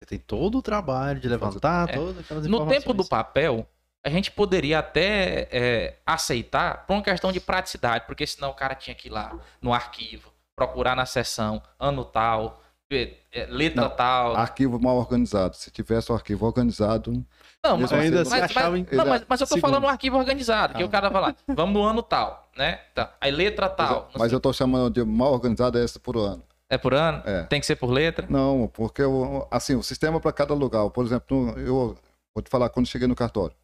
Você 0.00 0.06
tem 0.06 0.18
todo 0.18 0.58
o 0.58 0.62
trabalho 0.62 1.20
de 1.20 1.28
levantar 1.28 1.88
É. 1.90 1.92
todas 1.94 2.18
aquelas 2.18 2.46
No 2.46 2.66
tempo 2.66 2.92
do 2.94 3.04
papel, 3.04 3.68
a 4.04 4.08
gente 4.08 4.30
poderia 4.30 4.78
até 4.78 5.48
é, 5.50 5.98
aceitar 6.06 6.86
por 6.86 6.94
uma 6.94 7.02
questão 7.02 7.32
de 7.32 7.40
praticidade, 7.40 8.06
porque 8.06 8.26
senão 8.26 8.50
o 8.50 8.54
cara 8.54 8.74
tinha 8.74 8.94
que 8.94 9.08
ir 9.08 9.10
lá 9.10 9.38
no 9.60 9.74
arquivo, 9.74 10.32
procurar 10.56 10.94
na 10.94 11.04
seção, 11.04 11.60
ano 11.78 12.04
tal, 12.04 12.62
ver, 12.90 13.22
é, 13.32 13.44
letra 13.46 13.82
Não, 13.82 13.90
tal. 13.90 14.36
Arquivo 14.36 14.80
mal 14.80 14.96
organizado. 14.96 15.56
Se 15.56 15.70
tivesse 15.70 16.10
o 16.10 16.14
arquivo 16.14 16.46
organizado, 16.46 17.24
Não, 17.72 17.78
mas, 17.78 17.92
ainda 17.92 18.20
assim, 18.22 18.30
se 18.30 18.36
mas, 18.40 18.44
achava 18.50 18.70
mas- 18.70 18.86
não, 18.92 19.06
mas, 19.06 19.24
mas 19.28 19.40
eu 19.40 19.46
tô 19.46 19.54
Segundo. 19.54 19.70
falando 19.70 19.84
um 19.84 19.88
arquivo 19.88 20.16
organizado, 20.18 20.74
que 20.74 20.82
Ah. 20.82 20.86
o 20.86 20.88
cara 20.88 21.08
vai 21.08 21.22
lá, 21.22 21.34
vamos 21.48 21.74
no 21.74 21.82
ano 21.84 22.02
tal, 22.02 22.48
né? 22.56 22.80
Tá. 22.94 23.14
Aí 23.20 23.30
letra 23.30 23.68
tal. 23.68 24.10
mas 24.18 24.32
eu 24.32 24.40
tô 24.40 24.52
chamando 24.52 24.92
de 24.92 25.04
mal 25.04 25.32
organizado 25.32 25.78
é 25.78 25.84
esse 25.84 25.98
por 25.98 26.16
ano. 26.16 26.42
É 26.70 26.76
por 26.76 26.92
ano? 26.92 27.22
É. 27.24 27.44
Tem 27.44 27.60
que 27.60 27.66
ser 27.66 27.76
por 27.76 27.90
letra? 27.90 28.26
Não, 28.28 28.68
porque 28.72 29.02
o, 29.02 29.46
assim, 29.50 29.74
o 29.74 29.82
sistema 29.82 30.20
para 30.20 30.32
cada 30.32 30.52
lugar. 30.52 30.88
Por 30.90 31.04
exemplo, 31.04 31.54
eu 31.58 31.96
vou 32.34 32.42
te 32.42 32.50
falar 32.50 32.68
quando 32.68 32.86
cheguei 32.86 33.08
no 33.08 33.14
cartório. 33.14 33.56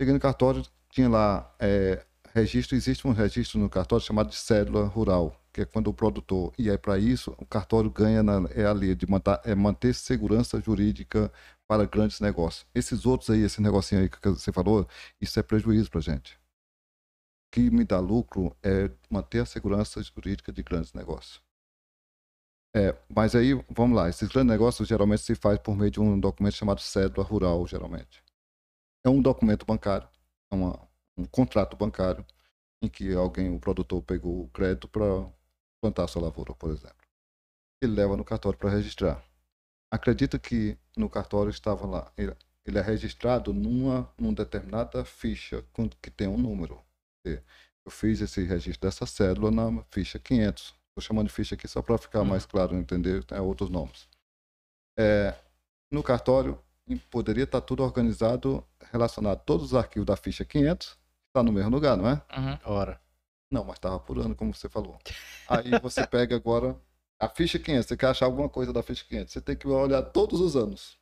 Cheguei 0.00 0.14
no 0.14 0.20
cartório, 0.20 0.62
tinha 0.90 1.08
lá 1.08 1.52
é, 1.58 2.02
registro, 2.32 2.76
existe 2.76 3.06
um 3.06 3.12
registro 3.12 3.58
no 3.58 3.68
cartório 3.68 4.04
chamado 4.04 4.28
de 4.28 4.36
cédula 4.36 4.84
rural, 4.86 5.34
que 5.52 5.60
é 5.62 5.64
quando 5.64 5.88
o 5.88 5.94
produtor, 5.94 6.52
e 6.58 6.68
é 6.70 6.76
para 6.76 6.98
isso, 6.98 7.34
o 7.38 7.46
cartório 7.46 7.90
ganha 7.90 8.22
na, 8.22 8.48
é 8.54 8.64
ali 8.64 8.94
de 8.94 9.08
manter, 9.08 9.40
é 9.44 9.54
manter 9.54 9.92
segurança 9.94 10.60
jurídica 10.60 11.32
para 11.66 11.86
grandes 11.86 12.20
negócios. 12.20 12.66
Esses 12.74 13.06
outros 13.06 13.30
aí, 13.30 13.40
esse 13.40 13.60
negocinho 13.60 14.02
aí 14.02 14.08
que 14.08 14.18
você 14.28 14.52
falou, 14.52 14.88
isso 15.20 15.38
é 15.38 15.42
prejuízo 15.42 15.90
para 15.90 16.00
gente. 16.00 16.34
O 16.34 16.40
que 17.52 17.70
me 17.70 17.84
dá 17.84 18.00
lucro 18.00 18.56
é 18.62 18.90
manter 19.08 19.40
a 19.40 19.46
segurança 19.46 20.02
jurídica 20.02 20.52
de 20.52 20.62
grandes 20.62 20.92
negócios. 20.92 21.42
É, 22.76 22.92
mas 23.08 23.36
aí, 23.36 23.54
vamos 23.70 23.96
lá, 23.96 24.08
esses 24.08 24.28
grandes 24.28 24.50
negócios 24.50 24.88
geralmente 24.88 25.22
se 25.22 25.36
faz 25.36 25.58
por 25.60 25.76
meio 25.76 25.92
de 25.92 26.00
um 26.00 26.18
documento 26.18 26.54
chamado 26.54 26.80
cédula 26.80 27.24
rural, 27.24 27.64
geralmente. 27.68 28.22
É 29.04 29.08
um 29.08 29.22
documento 29.22 29.64
bancário, 29.64 30.08
é 30.50 30.54
uma, 30.56 30.88
um 31.16 31.24
contrato 31.24 31.76
bancário, 31.76 32.26
em 32.82 32.88
que 32.88 33.14
alguém, 33.14 33.54
o 33.54 33.60
produtor, 33.60 34.02
pegou 34.02 34.42
o 34.42 34.48
crédito 34.48 34.88
para 34.88 35.04
plantar 35.80 36.08
sua 36.08 36.22
lavoura, 36.22 36.52
por 36.54 36.70
exemplo. 36.70 36.96
Ele 37.80 37.94
leva 37.94 38.16
no 38.16 38.24
cartório 38.24 38.58
para 38.58 38.70
registrar. 38.70 39.24
Acredita 39.92 40.38
que 40.38 40.76
no 40.96 41.08
cartório 41.08 41.50
estava 41.50 41.86
lá, 41.86 42.12
ele, 42.16 42.34
ele 42.64 42.78
é 42.78 42.82
registrado 42.82 43.52
numa, 43.52 44.08
numa 44.18 44.32
determinada 44.32 45.04
ficha 45.04 45.64
que 46.00 46.10
tem 46.10 46.28
um 46.28 46.38
número. 46.38 46.80
Eu 47.24 47.90
fiz 47.90 48.20
esse 48.20 48.42
registro 48.44 48.88
dessa 48.88 49.06
cédula 49.06 49.50
na 49.50 49.82
ficha 49.90 50.18
500. 50.18 50.74
Estou 50.88 51.02
chamando 51.02 51.26
de 51.26 51.32
ficha 51.32 51.54
aqui 51.54 51.66
só 51.68 51.82
para 51.82 51.98
ficar 51.98 52.20
Uhum. 52.20 52.26
mais 52.26 52.46
claro, 52.46 52.74
entender 52.76 53.24
tem 53.24 53.38
outros 53.40 53.68
nomes. 53.68 54.08
É, 54.98 55.34
no 55.90 56.02
cartório, 56.02 56.58
poderia 57.10 57.44
estar 57.44 57.60
tudo 57.60 57.82
organizado, 57.82 58.64
relacionado 58.92 59.40
todos 59.44 59.66
os 59.66 59.74
arquivos 59.74 60.06
da 60.06 60.16
ficha 60.16 60.44
500, 60.44 60.96
está 61.28 61.42
no 61.42 61.52
mesmo 61.52 61.70
lugar, 61.70 61.96
não 61.96 62.08
é? 62.08 62.22
Uhum. 62.36 62.58
Ora. 62.64 63.00
Não, 63.50 63.64
mas 63.64 63.76
estava 63.76 63.96
apurando, 63.96 64.34
como 64.34 64.54
você 64.54 64.68
falou. 64.68 64.98
Aí 65.48 65.78
você 65.80 66.06
pega 66.06 66.34
agora 66.36 66.76
a 67.24 67.28
ficha 67.28 67.58
500, 67.58 67.86
você 67.86 67.96
quer 67.96 68.06
achar 68.08 68.26
alguma 68.26 68.48
coisa 68.48 68.72
da 68.72 68.82
ficha 68.82 69.04
500, 69.08 69.32
você 69.32 69.40
tem 69.40 69.56
que 69.56 69.66
olhar 69.66 70.02
todos 70.02 70.40
os 70.40 70.56
anos. 70.56 70.96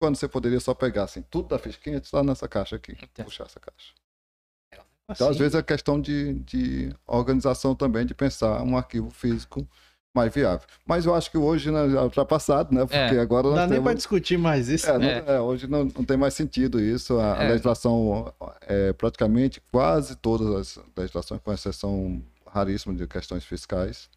Quando 0.00 0.16
você 0.16 0.26
poderia 0.28 0.58
só 0.58 0.74
pegar 0.74 1.04
assim, 1.04 1.22
tudo 1.22 1.48
da 1.48 1.58
ficha 1.58 1.78
500 1.82 2.10
lá 2.12 2.22
nessa 2.24 2.48
caixa 2.48 2.76
aqui, 2.76 2.96
puxar 3.24 3.44
essa 3.44 3.60
caixa. 3.60 3.92
Então, 5.10 5.28
às 5.28 5.36
vezes, 5.36 5.54
é 5.54 5.62
questão 5.62 6.00
de, 6.00 6.34
de 6.34 6.94
organização 7.06 7.74
também, 7.74 8.06
de 8.06 8.14
pensar 8.14 8.62
um 8.62 8.76
arquivo 8.76 9.10
físico 9.10 9.66
mais 10.14 10.32
viável. 10.32 10.66
Mas 10.86 11.04
eu 11.06 11.14
acho 11.14 11.30
que 11.30 11.36
hoje 11.38 11.70
né, 11.70 11.88
já 11.90 12.00
é 12.00 12.02
ultrapassado, 12.02 12.74
né? 12.74 12.80
Porque 12.82 12.96
É. 12.96 13.18
agora 13.20 13.48
Não 13.48 13.54
dá 13.54 13.60
nem 13.62 13.70
temos... 13.70 13.84
pra 13.84 13.94
discutir 13.94 14.38
mais 14.38 14.68
isso. 14.68 14.88
É, 14.88 14.98
não- 14.98 15.04
É. 15.08 15.24
é, 15.36 15.40
hoje 15.40 15.66
não, 15.66 15.84
não 15.84 16.04
tem 16.04 16.16
mais 16.16 16.34
sentido 16.34 16.80
isso. 16.80 17.18
A, 17.18 17.38
a 17.38 17.44
É. 17.44 17.48
legislação, 17.50 18.32
é, 18.62 18.92
praticamente 18.92 19.60
quase 19.72 20.16
todas 20.16 20.48
as 20.78 20.84
legislações, 20.96 21.40
com 21.42 21.52
exceção 21.52 22.22
raríssima 22.46 22.94
de 22.94 23.06
questões 23.06 23.44
fiscais, 23.44 24.08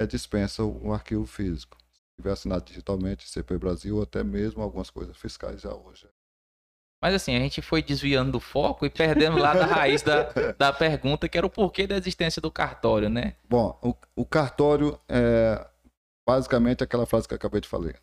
é, 0.00 0.06
dispensa 0.06 0.64
o, 0.64 0.88
o 0.88 0.92
arquivo 0.92 1.26
físico. 1.26 1.76
Se 1.92 2.00
tiver 2.16 2.32
assinado 2.32 2.64
digitalmente, 2.64 3.28
CP 3.28 3.58
Brasil, 3.58 4.00
até 4.02 4.24
mesmo 4.24 4.62
algumas 4.62 4.88
coisas 4.90 5.16
fiscais 5.16 5.60
já 5.60 5.74
hoje. 5.74 6.08
Mas 7.02 7.14
assim, 7.14 7.34
a 7.34 7.38
gente 7.38 7.62
foi 7.62 7.82
desviando 7.82 8.32
do 8.32 8.40
foco 8.40 8.84
e 8.84 8.90
perdemos 8.90 9.40
lá 9.40 9.54
da 9.54 9.64
raiz 9.64 10.02
da, 10.02 10.24
da 10.58 10.72
pergunta, 10.72 11.28
que 11.28 11.38
era 11.38 11.46
o 11.46 11.50
porquê 11.50 11.86
da 11.86 11.96
existência 11.96 12.42
do 12.42 12.50
cartório, 12.50 13.08
né? 13.08 13.36
Bom, 13.48 13.78
o, 13.82 13.94
o 14.22 14.24
cartório 14.26 14.98
é 15.08 15.66
basicamente 16.28 16.84
aquela 16.84 17.06
frase 17.06 17.26
que 17.26 17.32
eu 17.34 17.36
acabei 17.36 17.60
de 17.60 17.68
falei- 17.68 17.94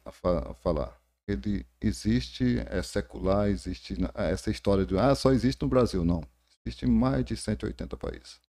falar. 0.63 0.97
Ele 1.27 1.65
existe, 1.79 2.59
é 2.69 2.81
secular, 2.81 3.49
existe 3.49 3.95
essa 4.15 4.49
história 4.49 4.85
de 4.85 4.97
ah, 4.97 5.13
só 5.13 5.31
existe 5.31 5.61
no 5.61 5.67
Brasil, 5.67 6.03
não. 6.03 6.23
Existe 6.65 6.85
em 6.85 6.89
mais 6.89 7.23
de 7.23 7.35
180 7.37 7.95
países. 7.97 8.39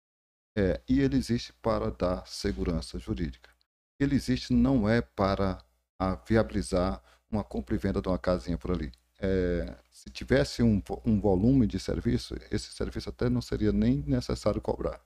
É, 0.59 0.81
e 0.89 0.99
ele 0.99 1.17
existe 1.17 1.53
para 1.63 1.89
dar 1.89 2.27
segurança 2.27 2.99
jurídica. 2.99 3.49
Ele 3.97 4.17
existe 4.17 4.53
não 4.53 4.89
é 4.89 5.01
para 5.01 5.65
ah, 5.97 6.19
viabilizar 6.27 7.01
uma 7.31 7.45
compra 7.45 7.77
e 7.77 7.79
venda 7.79 8.03
de 8.03 8.09
uma 8.09 8.19
casinha 8.19 8.59
por 8.59 8.73
ali. 8.73 8.91
É, 9.21 9.77
se 9.89 10.11
tivesse 10.11 10.61
um, 10.61 10.83
um 11.05 11.21
volume 11.21 11.65
de 11.65 11.79
serviço, 11.79 12.35
esse 12.51 12.73
serviço 12.73 13.09
até 13.09 13.29
não 13.29 13.41
seria 13.41 13.71
nem 13.71 14.03
necessário 14.05 14.61
cobrar. 14.61 15.01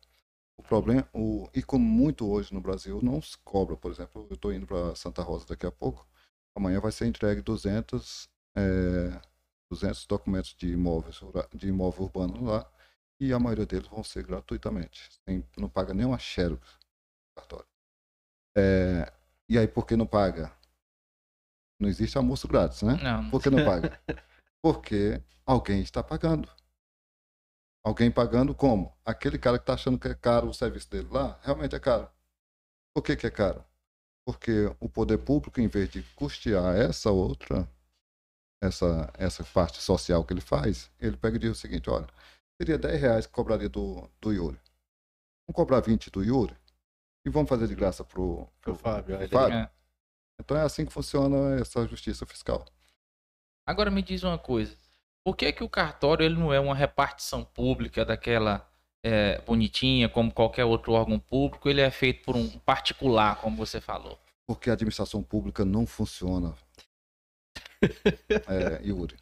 O 0.56 0.62
problema, 0.62 1.06
o, 1.12 1.46
e 1.54 1.62
como 1.62 1.84
muito 1.84 2.26
hoje 2.26 2.54
no 2.54 2.60
Brasil 2.62 3.00
não 3.02 3.20
se 3.20 3.36
cobra, 3.44 3.76
por 3.76 3.92
exemplo, 3.92 4.26
eu 4.30 4.34
estou 4.34 4.54
indo 4.54 4.66
para 4.66 4.94
Santa 4.94 5.20
Rosa 5.20 5.44
daqui 5.46 5.66
a 5.66 5.70
pouco, 5.70 6.08
amanhã 6.54 6.80
vai 6.80 6.92
ser 6.92 7.06
entregue 7.06 7.42
200, 7.42 8.26
é, 8.56 9.20
200 9.70 10.06
documentos 10.06 10.54
de 10.56 10.68
imóveis, 10.68 11.20
de 11.54 11.68
imóvel 11.68 12.04
urbano 12.04 12.42
lá, 12.42 12.66
e 13.22 13.32
a 13.32 13.38
maioria 13.38 13.64
deles 13.64 13.86
vão 13.86 14.02
ser 14.02 14.26
gratuitamente, 14.26 15.08
sem, 15.24 15.46
não 15.56 15.68
paga 15.68 15.94
nem 15.94 16.04
uma 16.04 16.18
xerox 16.18 16.60
no 16.72 17.34
cartório. 17.36 17.68
É, 18.56 19.12
e 19.48 19.56
aí, 19.56 19.68
por 19.68 19.86
que 19.86 19.94
não 19.94 20.06
paga? 20.06 20.52
Não 21.80 21.88
existe 21.88 22.18
almoço 22.18 22.48
grátis, 22.48 22.82
né? 22.82 22.98
Não. 23.00 23.30
Por 23.30 23.40
que 23.40 23.48
não 23.48 23.64
paga? 23.64 24.02
Porque 24.60 25.22
alguém 25.46 25.82
está 25.82 26.02
pagando. 26.02 26.50
Alguém 27.84 28.10
pagando 28.10 28.56
como? 28.56 28.92
Aquele 29.04 29.38
cara 29.38 29.56
que 29.56 29.62
está 29.62 29.74
achando 29.74 30.00
que 30.00 30.08
é 30.08 30.14
caro 30.14 30.48
o 30.48 30.54
serviço 30.54 30.90
dele 30.90 31.08
lá, 31.08 31.38
realmente 31.42 31.76
é 31.76 31.80
caro. 31.80 32.10
Por 32.92 33.04
que, 33.04 33.14
que 33.14 33.26
é 33.28 33.30
caro? 33.30 33.64
Porque 34.26 34.66
o 34.80 34.88
poder 34.88 35.18
público, 35.18 35.60
em 35.60 35.68
vez 35.68 35.88
de 35.88 36.02
custear 36.16 36.76
essa 36.76 37.12
outra, 37.12 37.68
essa, 38.60 39.12
essa 39.16 39.44
parte 39.44 39.80
social 39.80 40.24
que 40.24 40.32
ele 40.32 40.40
faz, 40.40 40.90
ele 40.98 41.16
pega 41.16 41.36
e 41.36 41.38
diz 41.40 41.50
o 41.52 41.54
seguinte, 41.54 41.88
olha, 41.88 42.08
seria 42.62 42.78
10 42.78 43.00
reais 43.00 43.26
que 43.26 43.32
cobraria 43.32 43.68
do, 43.68 44.08
do 44.20 44.32
Yuri. 44.32 44.56
Vamos 45.48 45.56
cobrar 45.56 45.80
20 45.80 46.10
do 46.10 46.22
Yuri 46.22 46.56
e 47.26 47.30
vamos 47.30 47.48
fazer 47.48 47.66
de 47.66 47.74
graça 47.74 48.04
pro, 48.04 48.48
Pro 48.60 48.76
Fábio, 48.76 49.18
pro 49.18 49.28
Fábio. 49.28 49.58
É. 49.58 49.70
Então 50.40 50.56
é 50.56 50.62
assim 50.62 50.86
que 50.86 50.92
funciona 50.92 51.60
essa 51.60 51.84
justiça 51.88 52.24
fiscal. 52.24 52.64
Agora 53.66 53.90
me 53.90 54.00
diz 54.00 54.22
uma 54.22 54.38
coisa. 54.38 54.76
Por 55.24 55.36
que, 55.36 55.52
que 55.52 55.64
o 55.64 55.68
cartório 55.68 56.24
ele 56.24 56.36
não 56.36 56.52
é 56.52 56.60
uma 56.60 56.74
repartição 56.74 57.44
pública 57.44 58.04
daquela 58.04 58.68
é, 59.04 59.40
bonitinha, 59.40 60.08
como 60.08 60.32
qualquer 60.32 60.64
outro 60.64 60.92
órgão 60.92 61.18
público? 61.18 61.68
Ele 61.68 61.80
é 61.80 61.90
feito 61.90 62.24
por 62.24 62.36
um 62.36 62.48
particular, 62.60 63.40
como 63.40 63.56
você 63.56 63.80
falou. 63.80 64.18
Porque 64.46 64.70
a 64.70 64.74
administração 64.74 65.20
pública 65.20 65.64
não 65.64 65.84
funciona. 65.84 66.54
é, 68.48 68.86
Yuri. 68.86 69.16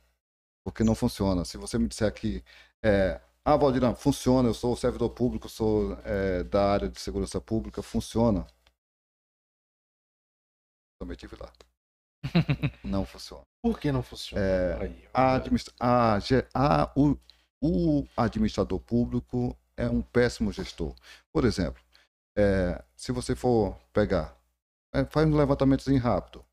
Porque 0.63 0.85
não 0.85 0.95
funciona. 0.95 1.43
Se 1.47 1.57
você 1.57 1.79
me 1.79 1.89
disser 1.89 2.13
que. 2.13 2.45
É, 2.83 3.21
ah, 3.55 3.57
Valdirão, 3.57 3.95
funciona, 3.95 4.49
eu 4.49 4.55
sou 4.55 4.77
servidor 4.77 5.11
público, 5.11 5.49
sou 5.49 5.95
é, 6.05 6.43
da 6.45 6.73
área 6.73 6.89
de 6.89 7.01
segurança 7.01 7.41
pública, 7.41 7.83
funciona. 7.83 8.47
Também 11.01 11.15
estive 11.15 11.37
lá. 11.37 11.53
não 12.85 13.05
funciona. 13.05 13.43
Por 13.63 13.79
que 13.81 13.91
não 13.91 14.03
funciona? 14.03 14.43
É, 14.45 14.83
Aí. 14.83 15.09
A 15.13 15.35
administra- 15.37 15.75
a 15.81 16.17
a- 16.55 16.93
o, 16.97 17.17
o 17.63 18.07
administrador 18.17 18.79
público 18.81 19.57
é 19.77 19.89
um 19.89 20.03
péssimo 20.03 20.53
gestor. 20.53 20.95
Por 21.33 21.45
exemplo, 21.45 21.83
é, 22.37 22.83
se 22.97 23.13
você 23.13 23.35
for 23.35 23.79
pegar, 23.93 24.37
é, 24.95 25.05
faz 25.07 25.27
um 25.27 25.37
levantamentozinho 25.37 26.01
rápido. 26.01 26.45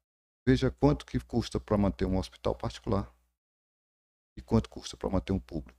Veja 0.48 0.72
quanto 0.72 1.06
que 1.06 1.20
custa 1.20 1.60
para 1.60 1.78
manter 1.78 2.06
um 2.06 2.18
hospital 2.18 2.56
particular 2.56 3.14
e 4.38 4.42
quanto 4.42 4.70
custa 4.70 4.96
para 4.96 5.10
manter 5.10 5.34
um 5.34 5.40
público. 5.40 5.77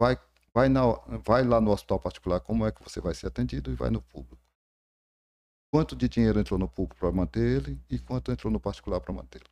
Vai, 0.00 0.18
vai, 0.54 0.70
na, 0.70 0.80
vai 1.22 1.44
lá 1.44 1.60
no 1.60 1.70
hospital 1.70 2.00
particular, 2.00 2.40
como 2.40 2.66
é 2.66 2.72
que 2.72 2.82
você 2.82 3.02
vai 3.02 3.14
ser 3.14 3.26
atendido 3.26 3.70
e 3.70 3.74
vai 3.74 3.90
no 3.90 4.00
público. 4.00 4.42
Quanto 5.70 5.94
de 5.94 6.08
dinheiro 6.08 6.40
entrou 6.40 6.58
no 6.58 6.66
público 6.66 6.98
para 6.98 7.12
manter 7.12 7.40
ele 7.40 7.78
e 7.90 7.98
quanto 7.98 8.32
entrou 8.32 8.50
no 8.50 8.58
particular 8.58 8.98
para 8.98 9.12
mantê-lo. 9.12 9.44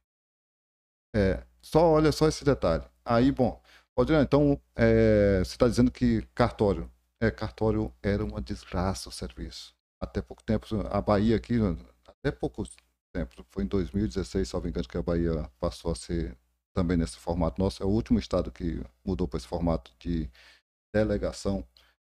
É, 1.15 1.45
só 1.61 1.85
olha 1.91 2.11
só 2.11 2.27
esse 2.27 2.47
detalhe. 2.47 2.85
Aí, 3.05 3.31
bom, 3.31 3.63
então 4.23 4.59
é, 4.75 5.41
você 5.41 5.53
está 5.53 5.69
dizendo 5.69 5.91
que 5.91 6.23
cartório, 6.35 6.91
é, 7.21 7.31
cartório 7.31 7.93
era 8.03 8.25
uma 8.25 8.41
desgraça 8.41 9.11
o 9.11 9.13
serviço. 9.13 9.77
Até 10.01 10.23
pouco 10.23 10.43
tempo, 10.43 10.67
a 10.91 11.01
Bahia 11.03 11.37
aqui, 11.37 11.59
até 12.07 12.31
pouco 12.31 12.65
tempo, 13.13 13.45
foi 13.51 13.65
em 13.65 13.67
2016, 13.67 14.49
salvo 14.49 14.67
engano, 14.67 14.89
que 14.89 14.97
a 14.97 15.03
Bahia 15.03 15.51
passou 15.61 15.93
a 15.93 15.95
ser 15.95 16.39
também 16.79 16.97
nesse 16.97 17.17
formato 17.17 17.61
nosso. 17.61 17.83
É 17.83 17.87
o 17.87 17.89
último 17.89 18.21
estado 18.21 18.53
que 18.53 18.81
mudou 19.05 19.27
para 19.27 19.39
esse 19.39 19.49
formato 19.49 19.91
de 19.99 20.31
delegação, 20.95 21.65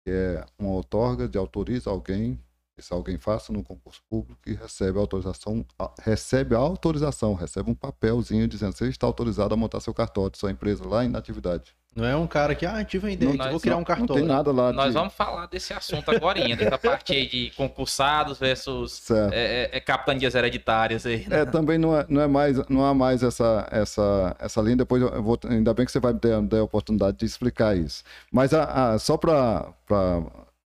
que 0.02 0.10
é 0.10 0.46
uma 0.58 0.70
outorga 0.70 1.28
de 1.28 1.36
autoriza 1.36 1.90
alguém, 1.90 2.40
esse 2.78 2.92
alguém 2.92 3.18
faça 3.18 3.52
no 3.52 3.62
concurso 3.62 4.02
público 4.08 4.40
e 4.46 4.54
recebe 4.54 4.98
autorização, 4.98 5.64
recebe 6.00 6.54
a 6.54 6.58
autorização, 6.58 7.34
recebe 7.34 7.70
um 7.70 7.74
papelzinho 7.74 8.48
dizendo 8.48 8.72
que 8.72 8.78
você 8.78 8.88
está 8.88 9.06
autorizado 9.06 9.52
a 9.52 9.56
montar 9.56 9.80
seu 9.80 9.92
cartório, 9.92 10.36
sua 10.36 10.50
empresa 10.50 10.84
lá 10.88 11.04
em 11.04 11.14
atividade. 11.14 11.76
Não 11.96 12.04
é 12.04 12.16
um 12.16 12.26
cara 12.26 12.54
que, 12.56 12.66
ah, 12.66 12.82
tive 12.84 13.06
uma 13.06 13.12
ideia, 13.12 13.32
Não, 13.34 13.50
vou 13.50 13.60
criar 13.60 13.74
não- 13.74 13.78
um 13.78 13.80
Não 13.82 13.84
tem 13.86 13.96
cartório. 13.96 14.24
nada 14.26 14.50
lá 14.50 14.72
Nós 14.72 14.88
de... 14.88 14.92
vamos 14.94 15.14
falar 15.14 15.46
desse 15.46 15.72
assunto 15.72 16.10
agora, 16.10 16.40
dessa 16.56 16.76
parte 16.78 17.12
aí 17.12 17.28
de 17.28 17.50
concursados 17.56 18.38
versus 18.38 19.08
é, 19.10 19.70
é, 19.72 19.76
é 19.76 19.80
capitanias 19.80 20.34
hereditárias 20.34 21.06
aí. 21.06 21.26
né? 21.28 21.40
É, 21.42 21.44
também 21.46 21.78
não 21.78 21.96
é, 21.96 22.04
não 22.08 22.20
é 22.20 22.26
mais, 22.26 22.56
não 22.68 22.84
há 22.84 22.92
mais 22.92 23.22
essa, 23.22 23.68
essa, 23.70 24.34
essa 24.40 24.60
linha. 24.60 24.76
Depois 24.76 25.00
eu 25.02 25.22
vou, 25.22 25.38
ainda 25.48 25.72
bem 25.72 25.86
que 25.86 25.92
você 25.92 26.00
vai 26.00 26.12
me 26.12 26.18
dar, 26.18 26.40
dar 26.42 26.58
a 26.58 26.64
oportunidade 26.64 27.16
de 27.18 27.24
explicar 27.26 27.76
isso. 27.76 28.02
Mas 28.32 28.52
a, 28.52 28.94
a- 28.94 28.98
só 28.98 29.16
para 29.16 29.72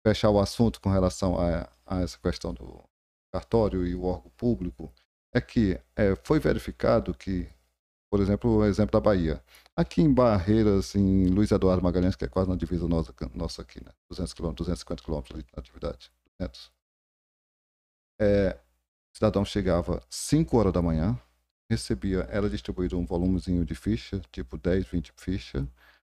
fechar 0.06 0.30
o 0.30 0.38
assunto 0.38 0.80
com 0.80 0.90
relação 0.90 1.36
a, 1.40 1.68
a 1.86 2.02
essa 2.02 2.18
questão 2.22 2.54
do 2.54 2.80
cartório 3.32 3.84
e 3.84 3.94
o 3.94 4.04
órgão 4.04 4.30
público, 4.36 4.92
é 5.34 5.40
que 5.40 5.76
é, 5.96 6.14
foi 6.22 6.38
verificado 6.38 7.12
que, 7.12 7.46
por 8.10 8.20
exemplo, 8.20 8.58
o 8.58 8.64
exemplo 8.64 8.92
da 8.92 9.00
Bahia. 9.00 9.40
Aqui 9.76 10.00
em 10.00 10.12
Barreiras, 10.12 10.94
em 10.94 11.26
Luiz 11.26 11.50
Eduardo 11.50 11.82
Magalhães, 11.82 12.16
que 12.16 12.24
é 12.24 12.28
quase 12.28 12.48
na 12.48 12.56
divisa 12.56 12.88
nossa, 12.88 13.14
nossa 13.34 13.60
aqui, 13.60 13.84
né? 13.84 13.92
200 14.08 14.32
km, 14.32 14.52
250 14.52 15.02
quilômetros 15.02 15.44
na 15.54 15.60
atividade. 15.60 16.10
200. 16.40 16.72
É, 18.18 18.58
o 19.12 19.16
cidadão 19.16 19.44
chegava 19.44 20.02
5 20.08 20.56
horas 20.56 20.72
da 20.72 20.80
manhã, 20.80 21.20
recebia, 21.70 22.26
era 22.30 22.48
distribuído 22.48 22.98
um 22.98 23.04
volumezinho 23.04 23.66
de 23.66 23.74
ficha, 23.74 24.18
tipo 24.32 24.56
10, 24.56 24.86
20 24.86 25.12
fichas, 25.14 25.66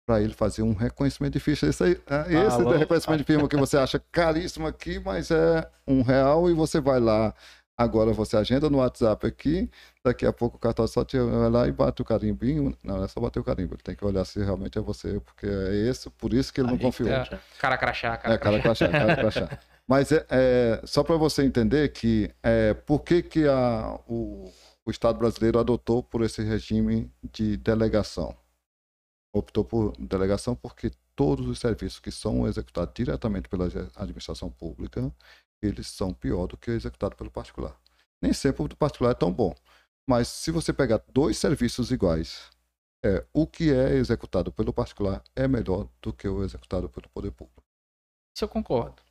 para 0.07 0.21
ele 0.21 0.35
fazer 0.35 0.63
um 0.63 0.75
reconhecimento 0.75 1.33
de 1.33 1.41
ficha. 1.41 1.67
Esse, 1.67 1.83
aí, 1.83 1.93
é, 2.07 2.47
esse 2.47 2.61
Alô? 2.61 2.75
é 2.75 2.77
reconhecimento 2.77 3.21
de 3.21 3.25
firma 3.25 3.49
que 3.49 3.57
você 3.57 3.79
acha 3.79 3.99
caríssimo 4.13 4.67
aqui, 4.67 4.99
mas 4.99 5.31
é 5.31 5.67
um 5.87 6.03
real 6.03 6.51
e 6.51 6.53
você 6.53 6.79
vai 6.79 7.01
lá. 7.01 7.35
Agora 7.79 8.11
você 8.13 8.39
agenda 8.39 8.71
no 8.71 8.79
WhatsApp 8.79 9.27
aqui, 9.27 9.71
daqui 10.03 10.25
a 10.25 10.33
pouco 10.33 10.57
o 10.57 10.59
cartão 10.59 10.87
só 10.87 11.05
te 11.05 11.19
vai 11.19 11.51
lá 11.51 11.69
e 11.69 11.73
bate 11.73 12.01
o 12.01 12.05
carimbinho. 12.07 12.75
Não, 12.83 12.97
não 12.97 13.05
é 13.05 13.09
só 13.09 13.21
bater 13.21 13.39
o 13.39 13.45
carimbo, 13.45 13.75
ele 13.75 13.83
tem 13.83 13.95
que 13.95 14.05
olhar 14.05 14.25
se 14.25 14.43
realmente 14.43 14.79
é 14.79 14.81
você, 14.81 15.21
porque 15.21 15.47
é 15.47 15.89
esse, 15.91 16.09
por 16.11 16.33
isso 16.33 16.53
que 16.53 16.61
ele 16.63 16.71
não 16.71 16.79
confiou. 16.79 17.11
É, 17.11 17.29
cara 17.59 17.77
crachá, 17.77 18.17
cara, 18.17 18.35
É, 18.35 18.39
cara 18.39 18.61
crachá. 18.61 18.89
cara 18.89 19.17
crachá. 19.17 19.59
Mas 19.87 20.11
é, 20.11 20.27
é, 20.31 20.81
só 20.85 21.05
para 21.05 21.17
você 21.17 21.45
entender 21.45 21.91
que 21.93 22.31
é, 22.43 22.73
por 22.73 23.01
que, 23.01 23.23
que 23.23 23.47
a, 23.47 24.01
o, 24.09 24.51
o 24.85 24.91
Estado 24.91 25.19
brasileiro 25.19 25.59
adotou 25.59 26.03
por 26.03 26.23
esse 26.23 26.43
regime 26.43 27.13
de 27.23 27.57
delegação. 27.59 28.35
Optou 29.35 29.65
por 29.65 29.93
delegação 29.99 30.57
porque 30.57 30.91
todos 31.15 31.47
os 31.47 31.59
serviços 31.59 32.01
que 32.01 32.11
são 32.11 32.47
executados 32.49 32.95
diretamente 32.95 33.49
pela 33.49 33.67
administração 33.97 34.51
pública, 34.51 35.13
eles 35.63 35.87
são 35.89 36.13
pior 36.13 36.47
do 36.47 36.57
que 36.57 36.71
o 36.71 36.75
executado 36.75 37.17
pelo 37.17 37.31
particular. 37.31 37.79
Nem 38.23 38.33
sempre 38.33 38.63
o 38.63 38.69
do 38.69 38.77
particular 38.77 39.11
é 39.11 39.15
tão 39.15 39.33
bom. 39.33 39.55
Mas 40.09 40.29
se 40.29 40.51
você 40.51 40.73
pegar 40.73 41.03
dois 41.13 41.37
serviços 41.39 41.91
iguais, 41.91 42.51
é, 43.05 43.25
o 43.33 43.47
que 43.47 43.73
é 43.73 43.95
executado 43.95 44.53
pelo 44.53 44.73
particular 44.73 45.23
é 45.35 45.47
melhor 45.49 45.89
do 46.01 46.13
que 46.13 46.29
o 46.29 46.45
executado 46.45 46.89
pelo 46.89 47.09
poder 47.11 47.31
público. 47.33 47.63
Isso 48.35 48.45
eu 48.45 48.49
concordo. 48.49 49.03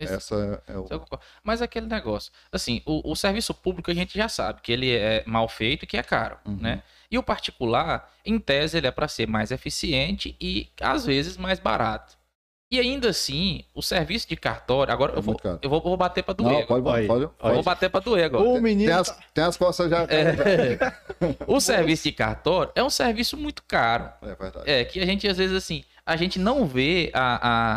Esse- 0.00 0.14
Essa 0.14 0.62
é 0.66 0.76
o. 0.78 0.88
Mas 1.44 1.62
aquele 1.62 1.86
negócio, 1.86 2.32
assim, 2.50 2.82
o, 2.84 3.12
o 3.12 3.14
serviço 3.14 3.54
público 3.54 3.90
a 3.90 3.94
gente 3.94 4.16
já 4.18 4.28
sabe 4.28 4.60
que 4.60 4.72
ele 4.72 4.90
é 4.90 5.24
mal 5.26 5.48
feito 5.48 5.84
e 5.84 5.86
que 5.86 5.96
é 5.96 6.02
caro, 6.02 6.38
Uhum. 6.44 6.56
né? 6.56 6.82
E 7.10 7.18
o 7.18 7.22
particular, 7.22 8.12
em 8.24 8.38
tese, 8.38 8.78
ele 8.78 8.86
é 8.86 8.90
para 8.90 9.06
ser 9.06 9.28
mais 9.28 9.50
eficiente 9.52 10.34
e 10.40 10.70
às 10.80 11.04
vezes 11.06 11.36
mais 11.36 11.60
barato. 11.60 12.16
E 12.72 12.80
ainda 12.80 13.10
assim, 13.10 13.66
o 13.74 13.82
serviço 13.82 14.26
de 14.26 14.34
cartório, 14.34 14.90
agora 14.90 15.12
É 15.12 15.18
eu 15.18 15.22
vou, 15.22 15.36
eu 15.60 15.68
vou, 15.68 15.82
vou 15.82 15.94
bater 15.94 16.24
para 16.24 16.32
doer 16.32 16.50
Não, 16.52 16.58
agora. 16.60 16.82
pode, 16.82 17.06
pode, 17.06 17.24
aí. 17.24 17.30
pode. 17.38 17.54
Vou 17.54 17.62
bater 17.62 17.90
para 17.90 18.00
doer 18.00 18.24
agora. 18.24 18.48
O 18.48 18.62
menino. 18.62 18.90
Tem 18.90 18.98
as, 18.98 19.18
tem 19.34 19.44
as 19.44 19.56
costas 19.58 19.90
já. 19.90 20.04
É, 20.04 20.78
O 21.46 21.60
serviço 21.60 22.04
de 22.04 22.12
cartório 22.12 22.72
é 22.74 22.82
um 22.82 22.88
serviço 22.88 23.36
muito 23.36 23.62
caro. 23.64 24.10
verdade. 24.22 24.70
É, 24.70 24.86
que 24.86 24.98
a 25.00 25.04
gente, 25.04 25.28
às 25.28 25.36
vezes, 25.36 25.54
assim, 25.54 25.84
a 26.06 26.16
gente 26.16 26.38
não 26.38 26.66
vê 26.66 27.10
a, 27.12 27.76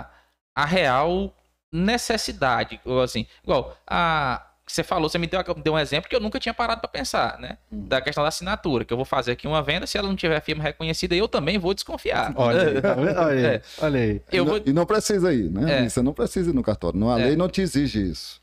a, 0.56 0.64
a 0.64 0.66
real 0.66 1.36
necessidade. 1.70 2.80
Ou 2.86 3.02
assim, 3.02 3.28
igual, 3.44 3.78
a, 3.86 4.45
você 4.68 4.84
falou, 4.84 5.08
você 5.08 5.18
me 5.18 5.28
deu, 5.28 5.42
deu 5.64 5.74
um 5.74 5.80
exemplo 5.80 6.10
que 6.10 6.16
eu 6.16 6.20
nunca 6.20 6.40
tinha 6.40 6.54
parado 6.54 6.82
para 6.82 6.90
pensar, 6.90 7.38
né? 7.40 7.58
Hum. 7.72 7.88
Da 7.88 8.02
questão 8.02 8.24
da 8.24 8.30
assinatura, 8.30 8.84
que 8.84 8.92
eu 8.92 8.98
vou 8.98 9.06
fazer 9.06 9.34
aqui 9.34 9.48
uma 9.48 9.62
venda, 9.62 9.86
se 9.86 9.98
ela 9.98 10.08
não 10.08 10.16
tiver 10.16 10.42
firma 10.42 10.64
reconhecida, 10.64 11.14
eu 11.16 11.28
também 11.28 11.58
vou 11.60 11.74
desconfiar. 11.74 12.34
Olha 12.36 12.62
aí, 12.70 12.82
tá 12.82 12.96
olha 12.98 13.28
aí. 13.28 13.46
É. 13.46 13.62
Olha 13.80 14.00
aí. 14.00 14.22
Eu 14.32 14.44
e, 14.44 14.48
vou, 14.48 14.58
não, 14.58 14.64
e 14.66 14.74
não 14.74 14.86
precisa 14.86 15.32
ir, 15.34 15.52
né? 15.52 15.86
É. 15.86 15.90
Você 15.90 16.02
não 16.02 16.14
precisa 16.14 16.50
ir 16.50 16.54
no 16.54 16.64
cartório. 16.64 17.00
Não, 17.00 17.12
a 17.12 17.20
É. 17.20 17.26
lei 17.26 17.36
não 17.36 17.48
te 17.48 17.62
exige 17.62 18.02
isso. 18.10 18.42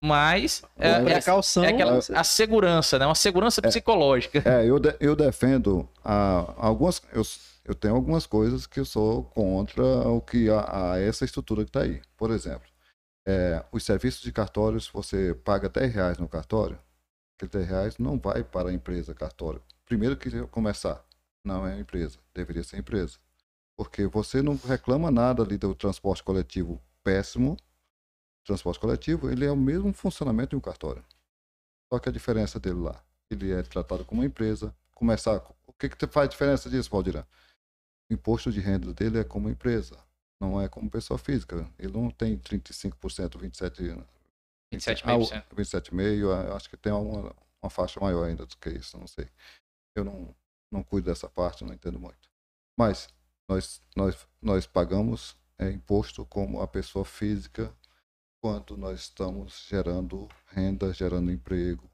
mas 0.00 0.62
é, 0.78 0.90
é, 0.90 1.00
precaução. 1.02 1.64
é 1.64 1.68
aquela 1.70 1.98
a 2.14 2.24
segurança, 2.24 2.98
né? 2.98 3.06
Uma 3.06 3.14
segurança 3.16 3.60
psicológica. 3.60 4.42
É, 4.44 4.64
eu, 4.64 4.78
de- 4.78 4.94
eu 5.00 5.16
defendo 5.16 5.88
ah, 6.04 6.54
algumas. 6.56 7.02
Eu, 7.12 7.22
eu 7.64 7.74
tenho 7.74 7.94
algumas 7.96 8.24
coisas 8.26 8.64
que 8.66 8.78
eu 8.78 8.84
sou 8.84 9.24
contra 9.24 9.82
o 9.82 10.20
que 10.20 10.48
a, 10.48 10.92
a 10.92 11.00
essa 11.00 11.24
estrutura 11.24 11.64
que 11.64 11.70
está 11.70 11.82
aí. 11.82 12.00
Por 12.16 12.30
exemplo, 12.30 12.62
é, 13.28 13.62
os 13.70 13.84
serviços 13.84 14.22
de 14.22 14.32
cartórios, 14.32 14.88
você 14.88 15.34
paga 15.34 15.68
10 15.68 15.94
reais 15.94 16.18
no 16.18 16.26
cartório, 16.26 16.78
aquele 17.36 17.50
10 17.50 17.68
reais 17.68 17.98
não 17.98 18.18
vai 18.18 18.42
para 18.42 18.70
a 18.70 18.72
empresa 18.72 19.12
cartório. 19.12 19.62
Primeiro 19.84 20.16
que 20.16 20.46
começar, 20.46 21.04
não 21.44 21.66
é 21.66 21.78
empresa, 21.78 22.18
deveria 22.32 22.64
ser 22.64 22.78
empresa. 22.78 23.18
Porque 23.76 24.06
você 24.06 24.40
não 24.40 24.56
reclama 24.56 25.10
nada 25.10 25.42
ali 25.42 25.58
do 25.58 25.74
transporte 25.74 26.22
coletivo 26.22 26.80
péssimo. 27.04 27.58
Transporte 28.46 28.80
coletivo, 28.80 29.30
ele 29.30 29.44
é 29.44 29.52
o 29.52 29.56
mesmo 29.56 29.92
funcionamento 29.92 30.50
de 30.50 30.56
um 30.56 30.60
cartório. 30.60 31.04
Só 31.92 31.98
que 31.98 32.08
a 32.08 32.12
diferença 32.12 32.58
dele 32.58 32.80
lá, 32.80 33.04
ele 33.30 33.52
é 33.52 33.62
tratado 33.62 34.06
como 34.06 34.22
uma 34.22 34.26
empresa. 34.26 34.74
Começar, 34.94 35.36
o 35.66 35.72
que 35.74 35.90
que 35.90 36.06
faz 36.06 36.30
diferença 36.30 36.70
disso, 36.70 36.88
Valdirã? 36.90 37.24
O 38.10 38.14
imposto 38.14 38.50
de 38.50 38.58
renda 38.58 38.94
dele 38.94 39.18
é 39.18 39.24
como 39.24 39.50
empresa, 39.50 39.98
não 40.40 40.60
é 40.60 40.68
como 40.68 40.90
pessoa 40.90 41.18
física. 41.18 41.68
Ele 41.78 41.92
não 41.92 42.10
tem 42.10 42.38
35%, 42.38 43.38
27, 43.38 43.82
27,5%. 44.72 45.32
ah, 45.32 45.54
27,5%, 45.54 46.18
eu 46.20 46.56
acho 46.56 46.68
que 46.70 46.76
tem 46.76 46.92
uma, 46.92 47.34
uma 47.62 47.70
faixa 47.70 47.98
maior 48.00 48.24
ainda 48.24 48.46
do 48.46 48.56
que 48.56 48.70
isso, 48.70 48.98
não 48.98 49.06
sei. 49.06 49.28
Eu 49.96 50.04
não, 50.04 50.34
não 50.70 50.82
cuido 50.82 51.08
dessa 51.10 51.28
parte, 51.28 51.64
não 51.64 51.72
entendo 51.74 51.98
muito. 51.98 52.28
Mas 52.78 53.08
nós, 53.48 53.82
nós, 53.96 54.26
nós 54.40 54.66
pagamos 54.66 55.36
é, 55.58 55.70
imposto 55.70 56.24
como 56.26 56.60
a 56.60 56.68
pessoa 56.68 57.04
física 57.04 57.74
quando 58.40 58.76
nós 58.76 59.00
estamos 59.00 59.66
gerando 59.68 60.28
renda, 60.46 60.92
gerando 60.92 61.32
emprego. 61.32 61.90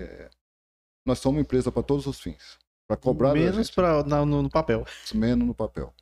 É, 0.00 0.30
nós 1.06 1.18
somos 1.18 1.36
uma 1.36 1.42
empresa 1.42 1.70
para 1.70 1.82
todos 1.82 2.06
os 2.06 2.18
fins. 2.18 2.58
Para 2.86 2.96
cobrar 2.96 3.34
Menos 3.34 3.66
gente, 3.66 3.74
pra, 3.74 4.02
na- 4.04 4.24
no, 4.24 4.42
no 4.42 4.50
papel. 4.50 4.86
menos 5.14 5.46
no 5.46 5.54
papel. 5.54 5.92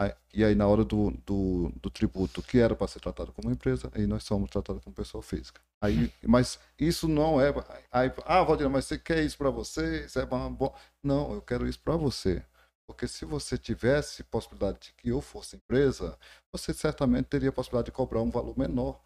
Aí- 0.00 0.14
e 0.32 0.42
aí, 0.44 0.54
na 0.54 0.66
hora 0.66 0.82
do, 0.82 1.10
do, 1.26 1.70
do 1.76 1.90
tributo, 1.90 2.42
que 2.42 2.58
era 2.58 2.74
para 2.74 2.88
ser 2.88 3.00
tratado 3.00 3.32
como 3.32 3.50
empresa, 3.50 3.90
aí 3.94 4.06
nós 4.06 4.24
somos 4.24 4.48
tratados 4.48 4.82
como 4.82 4.96
pessoa 4.96 5.22
física. 5.22 5.60
Aí, 5.78 6.10
mas 6.26 6.58
isso 6.78 7.06
não 7.06 7.38
é. 7.40 7.52
Aí, 7.92 8.10
ah, 8.24 8.42
Valdir, 8.42 8.70
mas 8.70 8.86
você 8.86 8.98
quer 8.98 9.22
isso 9.22 9.36
para 9.36 9.50
você? 9.50 10.06
Isso 10.06 10.18
é 10.18 10.24
bom. 10.24 10.74
Não, 11.02 11.34
eu 11.34 11.42
quero 11.42 11.68
isso 11.68 11.80
para 11.80 11.96
você. 11.96 12.42
Porque 12.86 13.06
se 13.06 13.24
você 13.26 13.58
tivesse 13.58 14.24
possibilidade 14.24 14.78
de 14.80 14.92
que 14.94 15.10
eu 15.10 15.20
fosse 15.20 15.56
empresa, 15.56 16.18
você 16.50 16.72
certamente 16.72 17.26
teria 17.26 17.50
a 17.50 17.52
possibilidade 17.52 17.86
de 17.86 17.92
cobrar 17.92 18.22
um 18.22 18.30
valor 18.30 18.58
menor. 18.58 19.00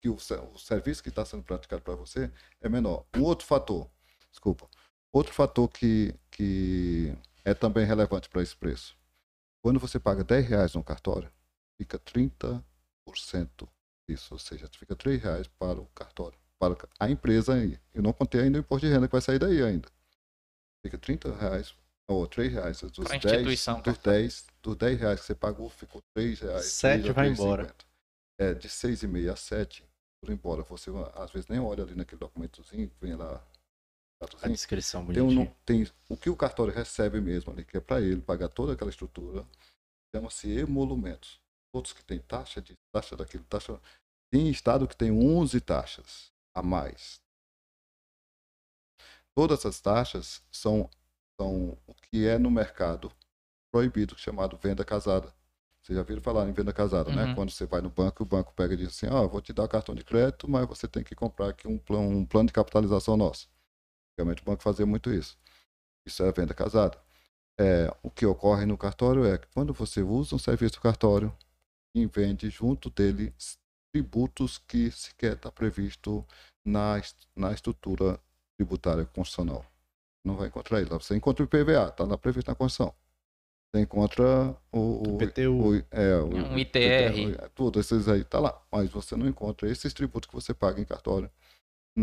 Que 0.00 0.08
o, 0.08 0.14
o 0.16 0.58
serviço 0.58 1.02
que 1.02 1.08
está 1.08 1.24
sendo 1.24 1.42
praticado 1.42 1.82
para 1.82 1.94
você 1.96 2.30
é 2.60 2.68
menor. 2.68 3.04
Um 3.16 3.22
outro 3.22 3.46
fator, 3.46 3.90
desculpa, 4.30 4.68
outro 5.12 5.32
fator 5.34 5.68
que, 5.68 6.14
que 6.30 7.14
é 7.44 7.54
também 7.54 7.84
relevante 7.86 8.28
para 8.28 8.42
esse 8.42 8.54
preço. 8.56 8.96
Quando 9.64 9.80
você 9.80 9.98
paga 9.98 10.22
10 10.22 10.46
reais 10.46 10.74
no 10.74 10.84
cartório, 10.84 11.32
fica 11.80 11.98
30% 11.98 12.62
disso, 14.06 14.34
ou 14.34 14.38
seja, 14.38 14.68
fica 14.68 14.94
3 14.94 15.22
reais 15.22 15.48
para 15.58 15.80
o 15.80 15.86
cartório, 15.86 16.38
para 16.58 16.76
a 17.00 17.08
empresa 17.08 17.54
aí. 17.54 17.80
Eu 17.94 18.02
não 18.02 18.12
contei 18.12 18.42
ainda 18.42 18.58
o 18.58 18.60
imposto 18.60 18.86
de 18.86 18.92
renda 18.92 19.08
que 19.08 19.12
vai 19.12 19.22
sair 19.22 19.38
daí 19.38 19.62
ainda. 19.62 19.88
Fica 20.84 20.98
30 20.98 21.34
reais, 21.34 21.74
ou 22.06 22.26
3 22.26 22.52
reais. 22.52 22.82
Dos 22.82 22.92
Pra 22.92 23.16
10, 23.16 23.24
instituição, 23.24 23.80
dos 23.80 23.96
10, 23.96 24.46
dos 24.62 24.76
10 24.76 25.00
reais 25.00 25.20
que 25.20 25.26
você 25.26 25.34
pagou, 25.34 25.70
ficou 25.70 26.02
3 26.14 26.40
reais. 26.40 26.66
Sete 26.66 27.04
3 27.04 27.08
a 27.08 27.12
vai 27.14 27.30
3,50. 27.30 27.32
embora. 27.32 27.74
É, 28.38 28.52
de 28.52 28.68
6,5 28.68 29.32
a 29.32 29.36
7, 29.36 29.82
por 30.20 30.30
embora. 30.30 30.62
Você 30.64 30.90
às 31.14 31.30
vezes 31.30 31.48
nem 31.48 31.58
olha 31.58 31.84
ali 31.84 31.94
naquele 31.94 32.18
documentozinho, 32.18 32.92
vem 33.00 33.14
lá. 33.14 33.42
A 34.24 34.26
datozinho. 34.26 34.52
descrição 34.52 35.06
Tem, 35.06 35.22
um, 35.22 35.46
tem 35.64 35.86
o 36.08 36.16
que 36.16 36.30
o 36.30 36.36
cartório 36.36 36.72
recebe 36.72 37.20
mesmo 37.20 37.52
ali, 37.52 37.64
que 37.64 37.76
é 37.76 37.80
para 37.80 38.00
ele 38.00 38.20
pagar 38.20 38.48
toda 38.48 38.72
aquela 38.72 38.90
estrutura, 38.90 39.46
chama-se 40.14 40.50
emolumentos. 40.50 41.40
Outros 41.72 41.92
que 41.92 42.04
tem 42.04 42.18
taxa 42.20 42.60
de 42.62 42.74
taxa 42.92 43.16
daquilo, 43.16 43.44
taxa. 43.44 43.80
Tem 44.32 44.48
estado 44.48 44.86
que 44.88 44.96
tem 44.96 45.10
11 45.10 45.60
taxas 45.60 46.32
a 46.54 46.62
mais. 46.62 47.20
Todas 49.36 49.60
essas 49.60 49.80
taxas 49.80 50.42
são, 50.50 50.88
são 51.40 51.76
o 51.86 51.94
que 51.94 52.26
é 52.26 52.38
no 52.38 52.50
mercado 52.50 53.10
proibido, 53.72 54.16
chamado 54.16 54.56
venda 54.56 54.84
casada. 54.84 55.34
Vocês 55.82 55.96
já 55.96 56.02
viram 56.02 56.22
falar 56.22 56.48
em 56.48 56.52
venda 56.52 56.72
casada, 56.72 57.10
Uhum. 57.10 57.16
né? 57.16 57.34
Quando 57.34 57.50
você 57.50 57.66
vai 57.66 57.80
no 57.80 57.90
banco, 57.90 58.22
o 58.22 58.26
banco 58.26 58.54
pega 58.54 58.74
e 58.74 58.76
diz 58.76 58.88
assim: 58.88 59.06
Ó, 59.08 59.26
vou 59.28 59.40
te 59.42 59.52
dar 59.52 59.68
cartão 59.68 59.94
de 59.94 60.04
crédito, 60.04 60.48
mas 60.48 60.66
você 60.66 60.86
tem 60.88 61.02
que 61.04 61.14
comprar 61.14 61.48
aqui 61.50 61.66
um 61.68 61.76
plano, 61.78 62.08
um 62.08 62.24
plano 62.24 62.46
de 62.46 62.52
capitalização 62.52 63.16
nosso. 63.16 63.48
Antigamente 64.14 64.42
o 64.42 64.44
banco 64.44 64.62
fazia 64.62 64.86
muito 64.86 65.12
isso. 65.12 65.36
Isso 66.06 66.22
é 66.22 66.30
venda 66.32 66.54
casada. 66.54 66.96
É, 67.58 67.92
o 68.02 68.10
que 68.10 68.24
ocorre 68.26 68.64
no 68.66 68.76
cartório 68.78 69.24
é 69.24 69.38
que 69.38 69.46
quando 69.54 69.72
você 69.72 70.02
usa 70.02 70.34
um 70.34 70.38
serviço 70.38 70.74
do 70.74 70.80
cartório 70.80 71.32
e 71.94 72.06
vende 72.06 72.48
junto 72.50 72.90
dele 72.90 73.32
tributos 73.92 74.58
que 74.58 74.90
sequer 74.90 75.34
está 75.34 75.50
previsto 75.50 76.24
na, 76.64 76.98
est- 76.98 77.26
na 77.34 77.52
estrutura 77.52 78.18
tributária 78.56 79.04
constitucional. 79.04 79.64
Não 80.24 80.36
vai 80.36 80.48
encontrar 80.48 80.80
ele. 80.80 80.90
lá. 80.90 80.98
Você 80.98 81.16
encontra 81.16 81.42
o 81.44 81.46
IPVA, 81.46 81.88
está 81.88 82.04
lá 82.04 82.16
previsto 82.18 82.48
na 82.48 82.54
Constituição. 82.54 82.94
Você 83.72 83.82
encontra 83.82 84.56
o, 84.72 85.14
o, 85.14 85.18
PTU. 85.18 85.70
o- 85.76 85.84
é, 85.90 86.16
o, 86.16 86.26
Um 86.28 86.58
ITR. 86.58 87.18
ITR, 87.18 87.48
Tudo, 87.54 87.78
esses 87.80 88.08
aí 88.08 88.24
tá 88.24 88.40
lá. 88.40 88.60
Mas 88.70 88.90
você 88.90 89.16
não 89.16 89.28
encontra 89.28 89.68
esses 89.68 89.92
tributos 89.92 90.28
que 90.28 90.34
você 90.34 90.52
paga 90.54 90.80
em 90.80 90.84
cartório 90.84 91.30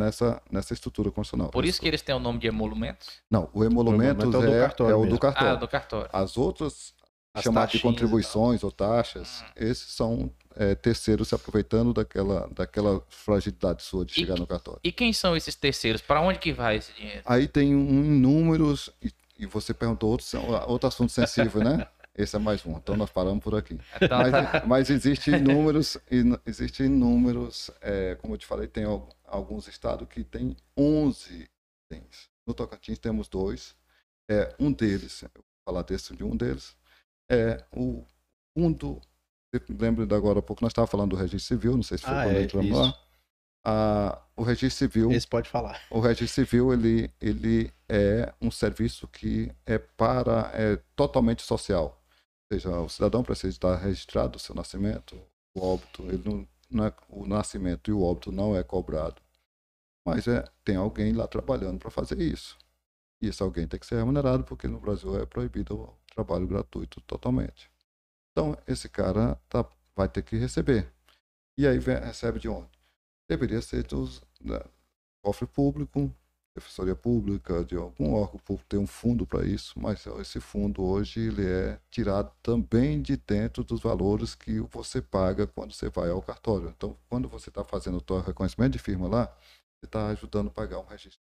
nessa, 0.02 0.42
nessa 0.50 0.74
estrutura 0.74 1.12
constitucional. 1.12 1.50
Por 1.52 1.66
isso 1.66 1.80
que 1.82 1.88
eles 1.88 2.02
têm 2.02 2.16
o 2.16 2.20
nome 2.20 2.40
de 2.40 2.48
emolumentos? 2.48 3.08
Não, 3.30 3.50
o 3.54 3.64
emolumento 3.64 4.26
é 4.26 4.28
o 4.28 4.32
do 4.32 4.44
é, 4.54 4.60
cartório 4.62 4.94
é 4.94 4.96
o 4.96 5.06
do 5.06 5.20
cartório. 5.20 5.50
Ah, 5.54 5.56
do 5.56 5.68
cartório. 5.68 6.10
As 6.14 6.38
outras, 6.38 6.94
As 7.34 7.44
chamadas 7.44 7.72
de 7.72 7.80
contribuições 7.80 8.64
ou 8.64 8.72
taxas, 8.72 9.42
Hum. 9.42 9.46
esses 9.58 9.92
são 9.94 10.32
é, 10.56 10.76
terceiros 10.76 11.30
se 11.30 11.36
aproveitando 11.36 11.94
daquela, 11.94 12.50
daquela 12.54 13.02
fragilidade 13.10 13.84
sua 13.84 14.06
de 14.06 14.12
E 14.14 14.16
chegar 14.16 14.38
no 14.38 14.46
cartório. 14.48 14.80
E 14.84 14.92
quem 14.92 15.14
são 15.14 15.36
esses 15.36 15.56
terceiros? 15.56 16.02
Para 16.02 16.22
onde 16.22 16.40
que 16.40 16.52
vai 16.52 16.78
esse 16.78 16.92
dinheiro? 16.94 17.22
Aí 17.26 17.48
tem 17.48 17.74
um 17.76 18.04
inúmeros, 18.06 18.90
e, 19.02 19.12
e 19.40 19.46
você 19.46 19.74
perguntou 19.74 20.10
outro, 20.12 20.26
outro 20.68 20.88
assunto 20.88 21.12
sensível, 21.12 21.62
né? 21.64 21.88
Esse 22.14 22.36
é 22.36 22.40
mais 22.40 22.66
um, 22.66 22.74
então 22.74 22.98
nós 22.98 23.10
paramos 23.10 23.42
por 23.42 23.56
aqui. 23.56 23.80
Então, 23.96 24.10
tá- 24.10 24.52
Mas, 24.54 24.68
mas 24.68 24.90
existem 24.90 25.36
inúmeros, 25.36 25.98
inu- 26.12 26.38
existem 26.46 26.88
inúmeros, 26.88 27.72
é, 27.82 28.16
como 28.22 28.34
eu 28.34 28.38
te 28.38 28.46
falei, 28.46 28.68
tem 28.68 28.84
alguns 29.32 29.68
estados 29.68 30.08
que 30.08 30.24
tem 30.24 30.56
11 30.78 31.50
itens. 31.92 32.30
No 32.46 32.54
Tocantins 32.54 33.00
temos 33.00 33.28
dois. 33.28 33.76
É, 34.30 34.54
um 34.60 34.72
deles, 34.72 35.22
eu 35.24 35.30
vou 35.34 35.44
falar 35.66 35.82
desse 35.84 36.16
de 36.16 36.24
um 36.24 36.36
deles, 36.36 36.76
é 37.30 37.64
o 37.72 38.06
fundo. 38.54 39.02
Você 39.54 39.64
lembra 39.74 40.06
de 40.06 40.16
agora 40.16 40.40
há 40.40 40.42
pouco, 40.42 40.64
nós 40.64 40.72
estávamos 40.72 40.92
falando 40.92 41.10
do 41.12 41.16
registro 41.16 41.40
civil, 41.56 41.76
não 41.76 41.84
sei 41.84 41.98
se 41.98 42.06
foi 42.06 42.14
Ah, 42.14 42.24
quando 42.24 42.38
é, 42.38 42.44
entramos 42.44 42.72
lá. 42.72 43.00
Ah, 43.64 44.22
o 44.36 44.44
registro 44.44 44.88
civil 44.88 45.12
Esse 45.12 45.28
pode 45.28 45.50
falar. 45.50 45.80
o 45.92 46.00
registro 46.00 46.28
civil 46.46 46.74
ele, 46.74 47.14
ele 47.20 47.72
é 47.88 48.34
um 48.42 48.50
serviço 48.50 49.08
que 49.08 49.52
é 49.66 49.78
para 49.78 50.50
é 50.54 50.78
totalmente 50.96 51.42
social. 51.42 52.02
Ou 52.50 52.58
seja, 52.58 52.80
o 52.80 52.90
cidadão 52.90 53.24
precisa 53.24 53.50
estar 53.50 53.76
registrado 53.76 54.38
o 54.38 54.40
seu 54.40 54.56
nascimento, 54.56 55.22
o 55.56 55.62
óbito, 55.62 56.04
ele 56.04 56.22
não 56.26 56.48
é, 56.74 56.94
o 57.10 57.26
nascimento 57.28 57.90
e 57.90 57.94
o 57.94 58.02
óbito 58.04 58.32
não 58.32 58.56
é 58.56 58.64
cobrado. 58.64 59.22
Mas 60.06 60.28
é, 60.28 60.44
tem 60.64 60.76
alguém 60.76 61.14
lá 61.14 61.28
trabalhando 61.28 61.80
para 61.80 61.92
fazer 61.92 62.20
isso. 62.22 62.58
E 63.22 63.28
esse 63.28 63.44
alguém 63.44 63.68
tem 63.68 63.80
que 63.80 63.86
ser 63.86 63.98
remunerado, 63.98 64.44
porque 64.46 64.68
no 64.68 64.80
Brasil 64.80 65.18
é 65.20 65.26
proibido 65.26 65.76
o 65.76 65.98
trabalho 66.14 66.48
gratuito 66.48 67.02
totalmente. 67.02 67.72
Então, 68.32 68.58
esse 68.68 68.90
cara 68.90 69.36
tá, 69.50 69.66
vai 69.96 70.10
ter 70.10 70.24
que 70.24 70.38
receber. 70.38 70.92
E 71.58 71.68
aí 71.68 71.80
vem- 71.80 72.00
recebe 72.00 72.40
de 72.40 72.50
onde? 72.50 72.70
Deveria 73.30 73.62
ser 73.62 73.84
dos, 73.86 74.22
da- 74.42 74.66
cofre 75.24 75.48
público, 75.48 76.14
defensoria 76.56 76.96
pública, 76.96 77.64
de 77.64 77.76
algum 77.76 78.14
órgão 78.14 78.40
público 78.40 78.68
tem 78.70 78.80
um 78.80 78.88
fundo 78.88 79.26
para 79.26 79.46
isso, 79.46 79.80
mas 79.80 80.06
esse 80.20 80.40
fundo 80.40 80.84
hoje 80.84 81.20
ele 81.28 81.46
é 81.48 81.80
tirado 81.90 82.32
também 82.44 83.02
de 83.02 83.16
dentro 83.18 83.64
dos 83.64 83.82
valores 83.82 84.36
que 84.36 84.60
você 84.60 85.02
paga 85.02 85.48
quando 85.48 85.74
você 85.74 85.90
vai 85.90 86.10
ao 86.10 86.22
cartório. 86.22 86.70
Então, 86.70 86.98
quando 87.10 87.30
você 87.30 87.50
está 87.50 87.64
fazendo 87.64 87.98
o 87.98 88.04
seu 88.06 88.22
reconhecimento 88.22 88.74
de 88.74 88.80
firma 88.80 89.08
lá, 89.08 89.26
você 89.80 89.86
está 89.86 90.08
ajudando 90.10 90.48
a 90.50 90.52
pagar 90.52 90.80
um 90.80 90.86
registro 90.86 91.20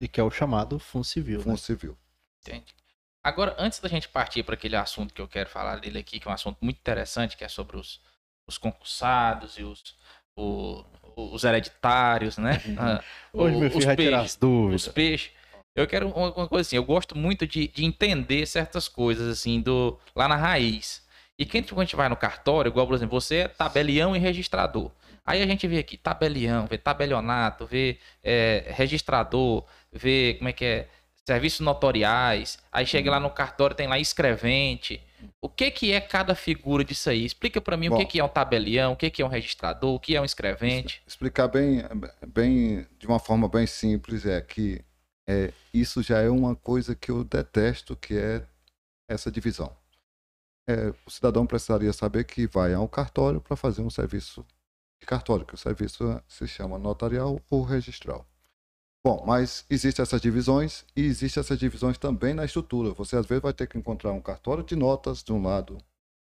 E 0.00 0.08
que 0.08 0.20
é 0.20 0.24
o 0.24 0.30
chamado 0.30 0.78
Fundo 0.78 1.04
Civil. 1.04 1.40
fundo 1.42 1.52
Né? 1.52 1.58
civil. 1.58 1.98
Entendi. 2.42 2.74
Agora, 3.22 3.54
antes 3.58 3.80
da 3.80 3.88
gente 3.88 4.08
partir 4.08 4.42
para 4.42 4.54
aquele 4.54 4.76
assunto 4.76 5.12
que 5.12 5.20
eu 5.20 5.28
quero 5.28 5.48
falar 5.50 5.80
dele 5.80 5.98
aqui, 5.98 6.18
que 6.18 6.26
é 6.28 6.30
um 6.30 6.34
assunto 6.34 6.58
muito 6.62 6.78
interessante, 6.78 7.36
que 7.36 7.44
é 7.44 7.48
sobre 7.48 7.76
os, 7.76 8.00
os 8.46 8.56
concursados 8.58 9.58
e 9.58 9.62
os, 9.64 9.96
o- 10.36 10.84
os 11.18 11.44
hereditários, 11.44 12.38
né? 12.38 12.60
Ah, 12.78 13.02
Hoje, 13.32 13.56
o- 13.56 13.60
meu 13.60 13.68
filho 13.70 13.78
os 13.78 13.84
vai 13.84 13.96
tirar 13.96 14.18
peixes. 14.18 14.32
as 14.32 14.36
dúvidas. 14.36 14.86
os 14.86 14.92
peixes. 14.92 15.30
Eu 15.74 15.86
quero 15.86 16.08
uma, 16.08 16.32
uma 16.34 16.48
coisa 16.48 16.66
assim, 16.66 16.76
eu 16.76 16.84
gosto 16.84 17.16
muito 17.16 17.46
de, 17.46 17.68
de 17.68 17.84
entender 17.84 18.46
certas 18.46 18.88
coisas 18.88 19.28
assim 19.28 19.60
do 19.60 19.98
lá 20.14 20.26
na 20.28 20.36
raiz. 20.36 21.06
E 21.38 21.44
quem 21.44 21.62
quando 21.62 21.80
a 21.80 21.84
gente 21.84 21.94
vai 21.96 22.08
no 22.08 22.16
cartório, 22.16 22.68
igual 22.68 22.86
por 22.86 22.94
exemplo, 22.94 23.20
você 23.20 23.36
é 23.36 23.48
tabelião 23.48 24.16
e 24.16 24.18
registrador. 24.18 24.90
Aí 25.24 25.42
a 25.42 25.46
gente 25.46 25.66
vê 25.68 25.78
aqui 25.78 25.96
tabelião, 25.96 26.66
vê 26.66 26.78
tabelionato, 26.78 27.64
vê 27.66 27.98
é, 28.24 28.64
registrador, 28.74 29.64
vê 29.92 30.34
como 30.38 30.48
é 30.48 30.52
que 30.52 30.64
é 30.64 30.88
serviços 31.28 31.60
notoriais. 31.60 32.58
Aí 32.72 32.86
chega 32.86 33.10
lá 33.10 33.20
no 33.20 33.30
cartório 33.30 33.76
tem 33.76 33.86
lá 33.86 33.98
escrevente. 33.98 35.00
O 35.42 35.48
que 35.48 35.70
que 35.70 35.92
é 35.92 36.00
cada 36.00 36.34
figura 36.34 36.82
disso 36.82 37.10
aí? 37.10 37.24
Explica 37.24 37.60
pra 37.60 37.76
mim 37.76 37.88
o 37.88 37.90
Bom. 37.90 37.98
que 37.98 38.06
que 38.06 38.20
é 38.20 38.24
um 38.24 38.28
tabelião, 38.28 38.92
o 38.92 38.96
que 38.96 39.10
que 39.10 39.20
é 39.20 39.26
um 39.26 39.28
registrador, 39.28 39.94
o 39.94 40.00
que 40.00 40.16
é 40.16 40.20
um 40.20 40.24
escrevente. 40.24 41.02
Explicar 41.06 41.48
bem, 41.48 41.82
bem 42.26 42.86
de 42.98 43.06
uma 43.06 43.18
forma 43.18 43.48
bem 43.48 43.66
simples 43.66 44.24
é 44.24 44.40
que 44.40 44.82
é, 45.28 45.52
isso 45.74 46.02
já 46.02 46.20
é 46.20 46.30
uma 46.30 46.56
coisa 46.56 46.94
que 46.94 47.10
eu 47.10 47.22
detesto, 47.22 47.94
que 47.94 48.16
é 48.16 48.42
essa 49.06 49.30
divisão. 49.30 49.76
É, 50.66 50.92
o 51.06 51.10
cidadão 51.10 51.46
precisaria 51.46 51.92
saber 51.92 52.24
que 52.24 52.46
vai 52.46 52.72
ao 52.72 52.88
cartório 52.88 53.40
para 53.40 53.56
fazer 53.56 53.82
um 53.82 53.90
serviço 53.90 54.46
de 55.00 55.06
cartório, 55.06 55.44
que 55.44 55.54
o 55.54 55.58
serviço 55.58 56.22
se 56.26 56.46
chama 56.46 56.78
notarial 56.78 57.40
ou 57.50 57.62
registral. 57.62 58.26
Bom, 59.04 59.24
mas 59.26 59.64
existem 59.70 60.02
essas 60.02 60.20
divisões 60.20 60.84
e 60.94 61.02
existem 61.02 61.40
essas 61.40 61.58
divisões 61.58 61.96
também 61.96 62.34
na 62.34 62.44
estrutura. 62.44 62.92
Você 62.94 63.16
às 63.16 63.26
vezes 63.26 63.42
vai 63.42 63.52
ter 63.52 63.66
que 63.66 63.78
encontrar 63.78 64.12
um 64.12 64.20
cartório 64.20 64.64
de 64.64 64.76
notas 64.76 65.22
de 65.22 65.32
um 65.32 65.42
lado, 65.42 65.78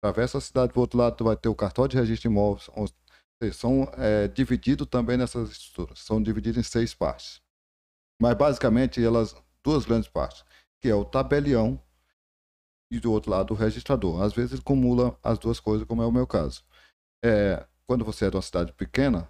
atravessa 0.01 0.37
a 0.37 0.41
cidade 0.41 0.73
do 0.73 0.79
outro 0.79 0.97
lado, 0.97 1.23
vai 1.23 1.35
ter 1.35 1.49
o 1.49 1.55
cartório 1.55 1.91
de 1.91 1.97
registro 1.97 2.29
de 2.29 2.33
imóveis, 2.33 2.69
são 3.53 3.91
é, 3.97 4.27
divididos 4.27 4.87
também 4.87 5.17
nessas 5.17 5.51
estruturas. 5.51 5.99
São 5.99 6.21
divididos 6.21 6.59
em 6.59 6.63
seis 6.63 6.93
partes. 6.93 7.41
Mas 8.21 8.35
basicamente 8.35 9.03
elas 9.03 9.35
duas 9.63 9.85
grandes 9.85 10.09
partes. 10.09 10.43
que 10.79 10.89
é 10.89 10.95
o 10.95 11.05
tabelião, 11.05 11.79
e 12.91 12.99
do 12.99 13.11
outro 13.11 13.31
lado 13.31 13.53
o 13.53 13.57
registrador. 13.57 14.21
Às 14.21 14.33
vezes 14.33 14.51
ele 14.51 14.61
acumula 14.61 15.17
as 15.23 15.39
duas 15.39 15.59
coisas, 15.59 15.87
como 15.87 16.03
é 16.03 16.05
o 16.05 16.11
meu 16.11 16.27
caso. 16.27 16.63
É, 17.23 17.65
quando 17.87 18.03
você 18.03 18.25
é 18.25 18.29
de 18.29 18.35
uma 18.35 18.41
cidade 18.41 18.73
pequena, 18.73 19.29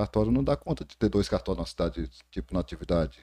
cartório 0.00 0.32
não 0.32 0.42
dá 0.42 0.56
conta 0.56 0.84
de 0.84 0.96
ter 0.96 1.08
dois 1.08 1.28
cartórios 1.28 1.58
numa 1.58 1.66
cidade, 1.66 2.08
tipo 2.30 2.54
na 2.54 2.60
atividade 2.60 3.18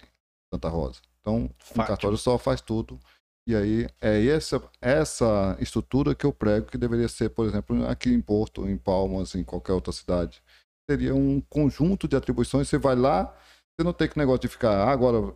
Santa 0.54 0.70
Rosa. 0.70 1.00
Então, 1.22 1.36
um 1.38 1.50
Fátima. 1.60 1.88
cartório 1.88 2.18
só 2.18 2.38
faz 2.38 2.62
tudo. 2.62 3.00
E 3.48 3.56
aí 3.56 3.88
é 4.02 4.26
essa, 4.28 4.62
essa 4.82 5.58
estrutura 5.60 6.14
que 6.14 6.26
eu 6.26 6.34
prego 6.34 6.68
que 6.68 6.78
deveria 6.78 7.08
ser, 7.08 7.30
por 7.30 7.46
exemplo, 7.46 7.88
aqui 7.88 8.10
em 8.10 8.22
Porto, 8.22 8.68
em 8.68 8.78
Palmas, 8.78 9.36
em 9.36 9.44
qualquer 9.44 9.74
outra 9.74 9.92
cidade. 9.92 10.42
Seria 10.90 11.16
um 11.16 11.42
conjunto 11.50 12.08
de 12.08 12.16
atribuições. 12.16 12.68
Você 12.68 12.78
vai 12.78 12.96
lá, 12.96 13.34
você 13.74 13.86
não 13.86 13.94
tem 13.94 14.08
que 14.08 14.18
negócio 14.18 14.42
de 14.42 14.48
ficar. 14.50 14.72
Ah, 14.72 14.92
agora, 14.92 15.34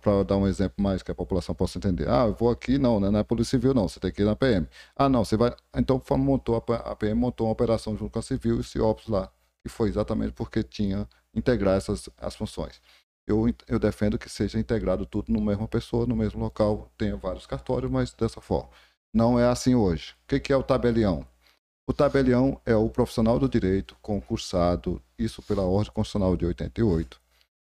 para 0.00 0.24
dar 0.24 0.36
um 0.36 0.46
exemplo 0.46 0.82
mais 0.82 1.02
que 1.02 1.10
a 1.10 1.14
população 1.14 1.54
possa 1.54 1.78
entender. 1.78 2.08
Ah, 2.08 2.26
eu 2.26 2.34
vou 2.34 2.50
aqui, 2.50 2.78
não, 2.78 2.98
né? 2.98 3.10
não 3.10 3.20
é 3.20 3.24
Polícia 3.24 3.58
Civil, 3.58 3.74
não. 3.74 3.88
Você 3.88 4.00
tem 4.00 4.12
que 4.12 4.22
ir 4.22 4.24
na 4.24 4.34
PM. 4.34 4.66
Ah, 4.96 5.08
não, 5.08 5.24
você 5.24 5.36
vai. 5.36 5.54
Então 5.76 6.02
montou 6.18 6.56
a, 6.56 6.96
PM 6.96 7.18
montou 7.18 7.46
uma 7.46 7.52
operação 7.52 7.96
junto 7.96 8.10
com 8.10 8.18
a 8.18 8.22
Civil 8.22 8.56
e 8.56 8.60
o 8.60 8.64
CIOPS 8.64 9.08
lá. 9.08 9.30
E 9.64 9.68
foi 9.68 9.88
exatamente 9.88 10.32
porque 10.32 10.62
tinha 10.62 11.08
integrar 11.34 11.76
essas 11.76 12.08
as 12.18 12.34
funções. 12.34 12.80
Eu, 13.26 13.46
eu 13.68 13.78
defendo 13.78 14.18
que 14.18 14.28
seja 14.28 14.58
integrado 14.58 15.06
tudo 15.06 15.32
no 15.32 15.40
mesma 15.40 15.68
pessoa, 15.68 16.06
no 16.06 16.16
mesmo 16.16 16.40
local, 16.40 16.90
tenha 16.98 17.16
vários 17.16 17.46
cartórios, 17.46 17.90
mas 17.90 18.12
dessa 18.12 18.40
forma. 18.40 18.70
Não 19.14 19.38
é 19.38 19.46
assim 19.46 19.74
hoje. 19.74 20.14
O 20.24 20.28
que, 20.28 20.40
que 20.40 20.52
é 20.52 20.56
o 20.56 20.62
tabelião? 20.62 21.26
O 21.86 21.92
tabelião 21.92 22.60
é 22.64 22.74
o 22.74 22.88
profissional 22.88 23.38
do 23.38 23.48
direito 23.48 23.96
concursado, 24.00 25.02
isso 25.18 25.42
pela 25.42 25.62
Ordem 25.62 25.92
Constitucional 25.92 26.36
de 26.36 26.46
88. 26.46 27.20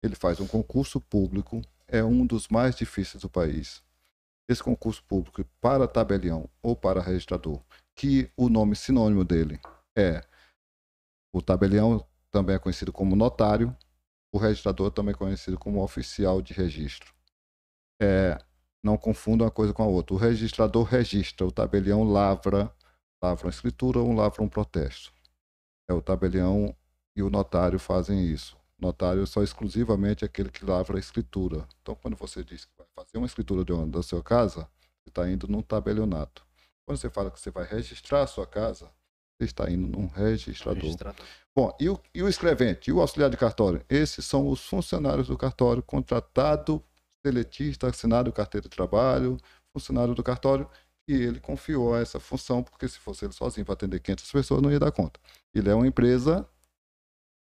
Ele 0.03 0.15
faz 0.15 0.39
um 0.39 0.47
concurso 0.47 0.99
público, 0.99 1.61
é 1.87 2.03
um 2.03 2.25
dos 2.25 2.47
mais 2.47 2.75
difíceis 2.75 3.21
do 3.21 3.29
país. 3.29 3.81
Esse 4.47 4.63
concurso 4.63 5.03
público 5.03 5.45
para 5.61 5.87
tabelião 5.87 6.49
ou 6.61 6.75
para 6.75 7.01
registrador, 7.01 7.61
que 7.95 8.29
o 8.35 8.49
nome 8.49 8.75
sinônimo 8.75 9.23
dele 9.23 9.59
é 9.95 10.23
o 11.31 11.41
tabelião, 11.41 12.05
também 12.31 12.55
é 12.55 12.59
conhecido 12.59 12.91
como 12.91 13.15
notário, 13.15 13.75
o 14.31 14.37
registrador 14.37 14.91
também 14.91 15.13
é 15.13 15.17
conhecido 15.17 15.57
como 15.57 15.83
oficial 15.83 16.41
de 16.41 16.53
registro. 16.53 17.13
É, 18.01 18.37
não 18.83 18.97
confunda 18.97 19.43
uma 19.43 19.51
coisa 19.51 19.73
com 19.73 19.83
a 19.83 19.87
outra. 19.87 20.15
O 20.15 20.17
registrador 20.17 20.83
registra, 20.83 21.45
o 21.45 21.51
tabelião 21.51 22.03
lavra, 22.03 22.73
lavra 23.21 23.47
uma 23.47 23.49
escritura 23.49 23.99
ou 23.99 24.13
lavra 24.13 24.43
um 24.43 24.47
protesto. 24.47 25.11
É 25.89 25.93
o 25.93 26.01
tabelião 26.01 26.75
e 27.15 27.23
o 27.23 27.29
notário 27.29 27.79
fazem 27.79 28.25
isso. 28.25 28.55
O 28.77 28.85
notário 28.85 29.23
é 29.23 29.25
só 29.25 29.43
exclusivamente 29.43 30.23
aquele 30.23 30.49
que 30.49 30.63
lavra 30.63 30.97
a 30.97 30.99
escritura. 30.99 31.67
Então, 31.81 31.95
quando 31.95 32.15
você 32.15 32.43
diz 32.43 32.65
que 32.65 32.71
vai 32.77 32.87
fazer 32.95 33.17
uma 33.17 33.27
escritura 33.27 33.65
de 33.65 33.73
uma, 33.73 33.85
da 33.85 34.01
sua 34.01 34.23
casa, 34.23 34.69
você 35.03 35.09
está 35.09 35.29
indo 35.29 35.47
num 35.47 35.61
tabelionato. 35.61 36.45
Quando 36.85 36.97
você 36.97 37.09
fala 37.09 37.29
que 37.29 37.39
você 37.39 37.51
vai 37.51 37.65
registrar 37.65 38.21
a 38.21 38.27
sua 38.27 38.47
casa, 38.47 38.89
está 39.45 39.69
indo 39.69 39.87
num 39.87 40.07
registrador. 40.07 40.81
Registrador. 40.83 41.25
Bom, 41.55 41.75
e 41.79 41.89
o, 41.89 41.99
e 42.13 42.23
o 42.23 42.27
escrevente 42.29 42.89
e 42.89 42.93
o 42.93 43.01
auxiliar 43.01 43.29
de 43.29 43.37
cartório? 43.37 43.83
Esses 43.89 44.25
são 44.25 44.47
os 44.49 44.65
funcionários 44.65 45.27
do 45.27 45.37
cartório, 45.37 45.81
contratado, 45.83 46.83
seletista, 47.25 47.87
assinado 47.87 48.31
carteira 48.31 48.63
de 48.63 48.75
trabalho, 48.75 49.37
funcionário 49.73 50.13
do 50.15 50.23
cartório, 50.23 50.69
e 51.07 51.13
ele 51.13 51.39
confiou 51.39 51.97
essa 51.97 52.19
função, 52.19 52.61
porque 52.63 52.87
se 52.87 52.99
fosse 52.99 53.25
ele 53.25 53.33
sozinho 53.33 53.65
para 53.65 53.73
atender 53.73 53.99
500 53.99 54.31
pessoas, 54.31 54.61
não 54.61 54.71
ia 54.71 54.79
dar 54.79 54.91
conta. 54.91 55.19
Ele 55.53 55.69
é 55.69 55.73
uma 55.73 55.87
empresa, 55.87 56.47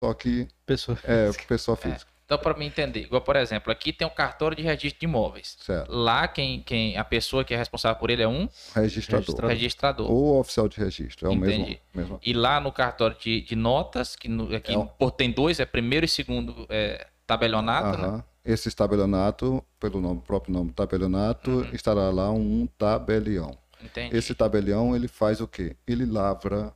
só 0.02 0.14
que 0.14 0.46
Pessoa. 0.64 0.98
é 1.04 1.32
pessoa 1.46 1.76
física, 1.76 2.10
Então, 2.28 2.36
para 2.36 2.52
me 2.58 2.66
entender, 2.66 3.04
igual, 3.04 3.22
por 3.22 3.36
exemplo, 3.36 3.72
aqui 3.72 3.90
tem 3.90 4.06
um 4.06 4.10
cartório 4.10 4.54
de 4.54 4.62
registro 4.62 5.00
de 5.00 5.06
imóveis. 5.06 5.56
certo? 5.62 5.90
Lá, 5.90 6.28
quem, 6.28 6.60
quem, 6.60 6.94
a 6.98 7.02
pessoa 7.02 7.42
que 7.42 7.54
é 7.54 7.56
responsável 7.56 7.98
por 7.98 8.10
ele 8.10 8.22
é 8.22 8.28
um 8.28 8.46
Registrador. 8.74 9.20
Registrador. 9.46 9.48
registrador. 9.50 10.10
Ou 10.12 10.38
oficial 10.38 10.68
de 10.68 10.76
registro, 10.78 11.26
é 11.26 11.30
o 11.30 11.34
mesmo. 11.34 11.62
Entendi. 11.62 11.80
mesmo. 11.94 12.20
E 12.22 12.34
lá 12.34 12.60
no 12.60 12.70
cartório 12.70 13.16
de, 13.18 13.40
de 13.40 13.56
notas, 13.56 14.14
que 14.14 14.28
no, 14.28 14.54
aqui 14.54 14.74
É 14.74 14.78
um- 14.78 14.86
por- 14.86 15.10
tem 15.12 15.30
dois, 15.32 15.58
é 15.58 15.64
primeiro 15.64 16.04
e 16.04 16.08
segundo 16.08 16.66
é, 16.68 17.06
tabelionato, 17.26 17.96
né? 17.98 18.04
Aham. 18.08 18.24
Esse 18.44 18.70
tabelionato, 18.76 19.64
pelo 19.80 19.98
nome, 19.98 20.20
próprio 20.20 20.52
nome 20.52 20.70
tabelionato, 20.72 21.50
Uhum. 21.50 21.70
estará 21.72 22.10
lá 22.10 22.30
um 22.30 22.66
tabelião. 22.76 23.56
Entendi. 23.82 24.14
Esse 24.14 24.34
tabelião, 24.34 24.94
ele 24.94 25.08
faz 25.08 25.40
o 25.40 25.48
quê? 25.48 25.76
Ele 25.86 26.04
lavra 26.04 26.74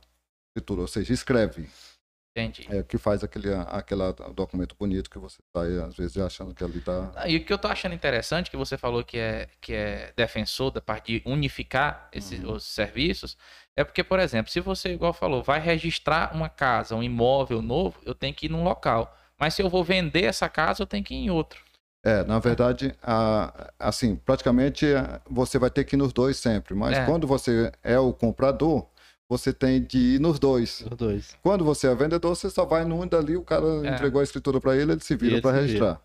escritura, 0.55 0.81
ou 0.81 0.87
seja, 0.87 1.13
escreve. 1.13 1.67
Entendi. 2.35 2.65
É 2.67 2.79
o 2.79 2.83
que 2.83 2.97
faz 2.97 3.23
aquele 3.23 3.53
aquela 3.53 4.11
documento 4.33 4.75
bonito 4.77 5.07
que 5.09 5.19
você 5.19 5.39
está 5.45 5.61
aí, 5.61 5.79
às 5.79 5.95
vezes, 5.95 6.17
achando 6.17 6.53
que 6.53 6.63
ali 6.63 6.81
tá. 6.81 7.11
Ah, 7.15 7.29
E 7.29 7.37
o 7.37 7.45
que 7.45 7.53
eu 7.53 7.59
tô 7.59 7.67
achando 7.67 7.93
interessante, 7.93 8.49
que 8.49 8.57
você 8.57 8.75
falou 8.75 9.03
que 9.03 9.19
é, 9.19 9.47
que 9.61 9.71
é 9.73 10.11
defensor 10.17 10.71
da 10.71 10.81
parte 10.81 11.19
de 11.19 11.29
unificar 11.29 12.09
esses, 12.11 12.43
Uhum. 12.43 12.53
os 12.53 12.63
serviços, 12.65 13.37
é 13.77 13.83
porque, 13.83 14.03
por 14.03 14.19
exemplo, 14.19 14.51
se 14.51 14.59
você, 14.59 14.93
igual 14.93 15.13
falou, 15.13 15.43
vai 15.43 15.59
registrar 15.59 16.33
uma 16.35 16.49
casa, 16.49 16.95
um 16.95 17.03
imóvel 17.03 17.61
novo, 17.61 17.99
eu 18.03 18.15
tenho 18.15 18.33
que 18.33 18.47
ir 18.47 18.49
num 18.49 18.63
local. 18.63 19.15
Mas 19.39 19.53
se 19.53 19.61
eu 19.61 19.69
vou 19.69 19.83
vender 19.83 20.23
essa 20.23 20.49
casa, 20.49 20.81
eu 20.81 20.87
tenho 20.87 21.03
que 21.03 21.13
ir 21.13 21.17
em 21.25 21.29
outro. 21.29 21.61
É, 22.05 22.23
na 22.25 22.37
verdade, 22.39 22.93
a- 23.01 23.71
assim, 23.79 24.15
praticamente 24.15 24.85
você 25.29 25.57
vai 25.57 25.69
ter 25.69 25.85
que 25.85 25.95
ir 25.95 25.97
nos 25.97 26.11
dois 26.11 26.35
sempre, 26.37 26.73
mas 26.73 26.97
É. 26.97 27.05
quando 27.05 27.25
você 27.25 27.71
é 27.81 27.97
o 27.97 28.11
comprador, 28.11 28.87
você 29.37 29.51
tem 29.53 29.81
de 29.81 29.97
ir 30.15 30.19
nos 30.19 30.39
dois. 30.39 30.81
Os 30.81 30.97
dois. 30.97 31.37
Quando 31.41 31.63
você 31.65 31.87
é 31.87 31.95
vendedor, 31.95 32.35
você 32.35 32.49
só 32.49 32.65
vai 32.65 32.83
num 32.85 33.05
dali, 33.07 33.35
o 33.35 33.43
cara 33.43 33.65
É. 33.85 33.93
entregou 33.93 34.21
a 34.21 34.23
escritura 34.23 34.59
para 34.61 34.75
ele, 34.75 34.91
ele 34.93 35.01
se 35.01 35.15
vira 35.15 35.41
para 35.41 35.51
registrar. 35.59 36.01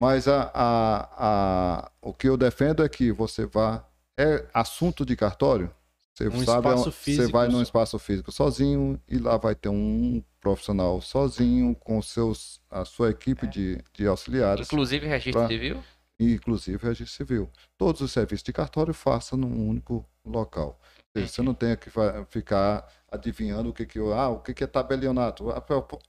Mas 0.00 0.28
a, 0.28 0.50
a, 0.52 1.08
a, 1.18 1.90
o 2.02 2.12
que 2.12 2.28
eu 2.28 2.36
defendo 2.36 2.82
é 2.84 2.88
que 2.88 3.10
você 3.12 3.46
vá. 3.46 3.84
É 4.18 4.44
assunto 4.54 5.04
de 5.04 5.14
cartório. 5.14 5.70
Você 6.14 6.28
Um 6.28 6.42
sabe, 6.44 6.68
você 6.70 7.26
vai 7.30 7.48
num 7.48 7.60
espaço 7.60 7.98
físico 7.98 8.32
sozinho 8.32 8.98
e 9.06 9.18
lá 9.18 9.36
vai 9.36 9.54
ter 9.54 9.68
um 9.68 10.22
profissional 10.40 11.02
sozinho 11.02 11.74
com 11.74 12.00
seus, 12.00 12.58
a 12.70 12.86
sua 12.86 13.10
equipe 13.10 13.46
de, 13.46 13.78
de 13.92 14.06
auxiliares, 14.06 14.66
Inclusive 14.66 15.06
registro 15.06 15.40
Pra- 15.42 15.48
civil. 15.48 15.82
inclusive 16.18 16.78
registro 16.82 17.14
civil. 17.14 17.50
Todos 17.76 18.00
os 18.00 18.10
serviços 18.12 18.42
de 18.42 18.52
cartório 18.54 18.94
faça 18.94 19.36
num 19.36 19.68
único 19.68 20.02
local. 20.24 20.80
Seja, 21.16 21.28
Você 21.32 21.42
não 21.42 21.54
tem 21.54 21.76
que 21.76 21.90
ficar 22.28 22.86
adivinhando 23.10 23.70
o 23.70 23.72
que 23.72 23.86
que, 23.86 23.98
ah, 23.98 24.28
o 24.28 24.40
que 24.40 24.52
que 24.52 24.64
é 24.64 24.66
tabelionato. 24.66 25.46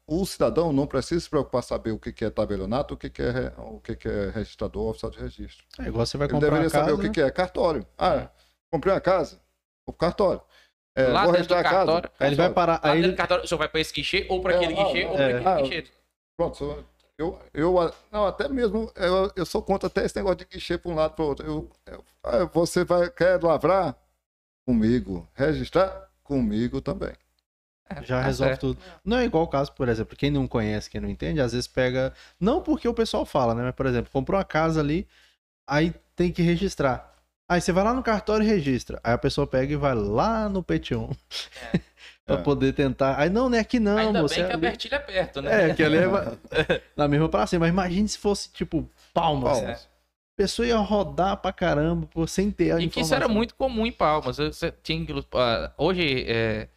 O 0.05 0.25
cidadão 0.25 0.73
não 0.73 0.85
precisa 0.85 1.21
se 1.21 1.29
preocupar 1.29 1.63
saber 1.63 1.91
o 1.91 1.99
que 1.99 2.11
que 2.11 2.25
é 2.25 2.29
tabelionato, 2.29 2.93
o 2.93 2.97
que 2.97 3.09
que 3.09 3.21
é, 3.21 3.53
o 3.57 3.79
que 3.79 3.95
que 3.95 4.07
é 4.07 4.29
registrador 4.31 4.89
oficial 4.89 5.11
de 5.11 5.19
registro. 5.19 5.65
É 5.79 5.87
igual 5.87 6.05
você 6.05 6.17
vai 6.17 6.27
Ele 6.27 6.33
comprar 6.33 6.49
deveria 6.49 6.69
casa, 6.69 6.83
saber 6.83 6.91
o 6.93 6.97
que 6.99 7.09
que 7.09 7.21
é 7.21 7.31
cartório. 7.31 7.85
Ah, 7.97 8.29
comprei 8.69 8.93
uma 8.93 8.99
casa, 9.01 9.39
pro 9.85 9.93
cartório. 9.93 10.41
É, 10.95 11.11
Lá 11.13 11.23
vou 11.23 11.31
dentro 11.31 11.47
do 11.49 11.55
registrar 11.55 11.59
a 11.59 11.63
casa. 11.63 11.77
cartório, 11.77 12.09
Aí 12.19 12.27
ele 12.27 12.35
vai 12.35 12.49
parar. 12.49 12.73
Lá 12.73 12.79
Aí 12.83 12.95
dentro 12.95 13.07
ele, 13.07 13.13
do 13.13 13.17
cartório, 13.17 13.43
o 13.45 13.47
senhor 13.47 13.59
vai 13.59 13.69
para 13.69 13.79
esse 13.79 13.93
guichê, 13.93 14.25
ou 14.29 14.41
para 14.41 14.51
É, 14.53 14.55
aquele 14.55 14.73
ah, 14.73 14.83
guichê, 14.83 15.05
ou 15.05 15.13
é. 15.13 15.15
para 15.15 15.49
Ah, 15.49 15.55
aquele 15.55 15.69
guichê. 15.69 15.91
Pronto, 16.35 16.85
eu, 17.17 17.39
eu, 17.53 17.75
não, 18.11 18.25
até 18.27 18.47
mesmo, 18.47 18.91
eu, 18.95 19.31
eu 19.35 19.45
sou 19.45 19.61
contra 19.61 19.87
até 19.87 20.05
esse 20.05 20.15
negócio 20.15 20.37
de 20.37 20.45
guichê 20.45 20.77
para 20.77 20.91
um 20.91 20.95
lado 20.95 21.15
para 21.15 21.23
o 21.25 21.27
outro. 21.27 21.45
Eu, 21.45 21.69
eu- 21.87 22.03
ah, 22.23 22.45
você 22.45 22.83
vai, 22.83 23.09
quer 23.09 23.41
lavrar? 23.43 23.95
Comigo. 24.67 25.25
Registrar? 25.33 26.09
Comigo 26.21 26.81
também. 26.81 27.13
já 28.03 28.19
Tá 28.19 28.25
resolve 28.25 28.51
certo. 28.51 28.59
tudo. 28.73 28.79
Não 29.05 29.15
é 29.17 29.23
igual 29.23 29.45
o 29.45 29.47
caso, 29.47 29.71
por 29.71 29.87
exemplo, 29.87 30.13
quem 30.17 30.29
não 30.29 30.45
conhece, 30.45 30.89
quem 30.89 30.99
não 30.99 31.09
entende, 31.09 31.39
às 31.39 31.53
vezes 31.53 31.67
pega. 31.69 32.13
Não 32.37 32.61
porque 32.61 32.85
o 32.85 32.93
pessoal 32.93 33.25
fala, 33.25 33.55
né? 33.55 33.63
Mas, 33.63 33.75
por 33.75 33.85
exemplo, 33.85 34.11
comprou 34.11 34.37
uma 34.37 34.43
casa 34.43 34.81
ali, 34.81 35.07
aí 35.65 35.93
tem 36.17 36.33
que 36.33 36.41
registrar. 36.41 37.15
Aí 37.49 37.61
você 37.61 37.71
vai 37.71 37.81
lá 37.85 37.93
no 37.93 38.03
cartório 38.03 38.43
e 38.43 38.47
registra. 38.49 38.99
Aí 39.01 39.13
a 39.13 39.17
pessoa 39.17 39.47
pega 39.47 39.71
e 39.71 39.77
vai 39.77 39.95
lá 39.95 40.49
no 40.49 40.61
P1 40.61 41.15
pra 42.27 42.35
É. 42.35 42.41
poder 42.41 42.73
tentar. 42.73 43.17
Aí 43.17 43.29
não, 43.29 43.47
não 43.47 43.57
é 43.57 43.61
aqui 43.61 43.79
não, 43.79 43.97
Ainda 43.97 44.21
você 44.21 44.35
bem 44.35 44.45
que 44.47 44.51
a 44.51 44.55
ali- 44.55 44.61
Bertilha 44.61 44.95
é 44.95 44.99
perto, 44.99 45.41
né? 45.41 45.69
É, 45.69 45.73
que 45.73 45.81
ali 45.81 45.95
é 45.97 46.07
na 46.97 47.07
mesma 47.07 47.29
praça. 47.29 47.57
Mas 47.57 47.69
imagine 47.69 48.05
se 48.09 48.17
fosse, 48.17 48.51
tipo, 48.51 48.89
palmas. 49.13 49.59
Palmas. 49.61 49.87
A 49.87 49.96
pessoa 50.37 50.65
ia 50.67 50.77
rodar 50.77 51.35
pra 51.37 51.51
caramba 51.51 52.07
pô, 52.07 52.25
sem 52.27 52.51
ter 52.51 52.71
a 52.71 52.79
E 52.79 52.87
que 52.87 53.01
isso 53.01 53.13
era 53.13 53.27
muito 53.27 53.55
comum 53.55 53.85
em 53.85 53.91
Palmas. 53.91 54.37
Você 54.37 54.71
tinha, 54.83 55.05
que- 55.05 55.13
ah, 55.33 55.71
hoje, 55.77 56.23
é, 56.27 56.69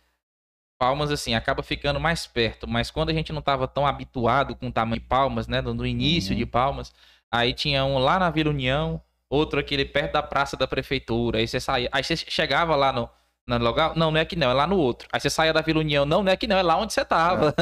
Palmas, 0.78 1.10
assim, 1.10 1.34
acaba 1.34 1.62
ficando 1.62 2.00
mais 2.00 2.26
perto. 2.26 2.66
Mas 2.66 2.90
quando 2.90 3.10
a 3.10 3.12
gente 3.12 3.32
não 3.32 3.40
estava 3.40 3.68
tão 3.68 3.86
habituado 3.86 4.56
com 4.56 4.68
o 4.68 4.72
tamanho 4.72 5.00
de 5.00 5.06
Palmas, 5.06 5.46
né? 5.46 5.60
No, 5.60 5.74
no 5.74 5.86
início 5.86 6.32
Uhum. 6.32 6.38
de 6.38 6.46
Palmas, 6.46 6.92
aí 7.30 7.52
tinha 7.52 7.84
um 7.84 7.98
lá 7.98 8.18
na 8.18 8.30
Vila 8.30 8.48
União, 8.48 8.98
outro 9.28 9.60
aquele 9.60 9.84
perto 9.84 10.14
da 10.14 10.22
Praça 10.22 10.56
da 10.56 10.66
Prefeitura. 10.66 11.38
Aí 11.38 11.46
você 11.46 11.60
saía, 11.60 11.88
aí 11.92 12.02
você 12.02 12.16
chegava 12.16 12.74
lá 12.76 12.92
no, 12.94 13.10
no 13.46 13.58
lugar, 13.58 13.94
não, 13.94 14.10
não 14.10 14.18
é 14.18 14.22
aqui 14.22 14.36
não, 14.36 14.50
é 14.50 14.54
lá 14.54 14.66
no 14.66 14.78
outro. 14.78 15.06
Aí 15.12 15.20
você 15.20 15.28
saía 15.28 15.52
da 15.52 15.60
Vila 15.60 15.80
União, 15.80 16.06
não, 16.06 16.22
não 16.22 16.30
é 16.30 16.34
aqui 16.34 16.46
não, 16.46 16.56
é 16.56 16.62
lá 16.62 16.78
onde 16.78 16.94
você 16.94 17.04
tava. 17.04 17.54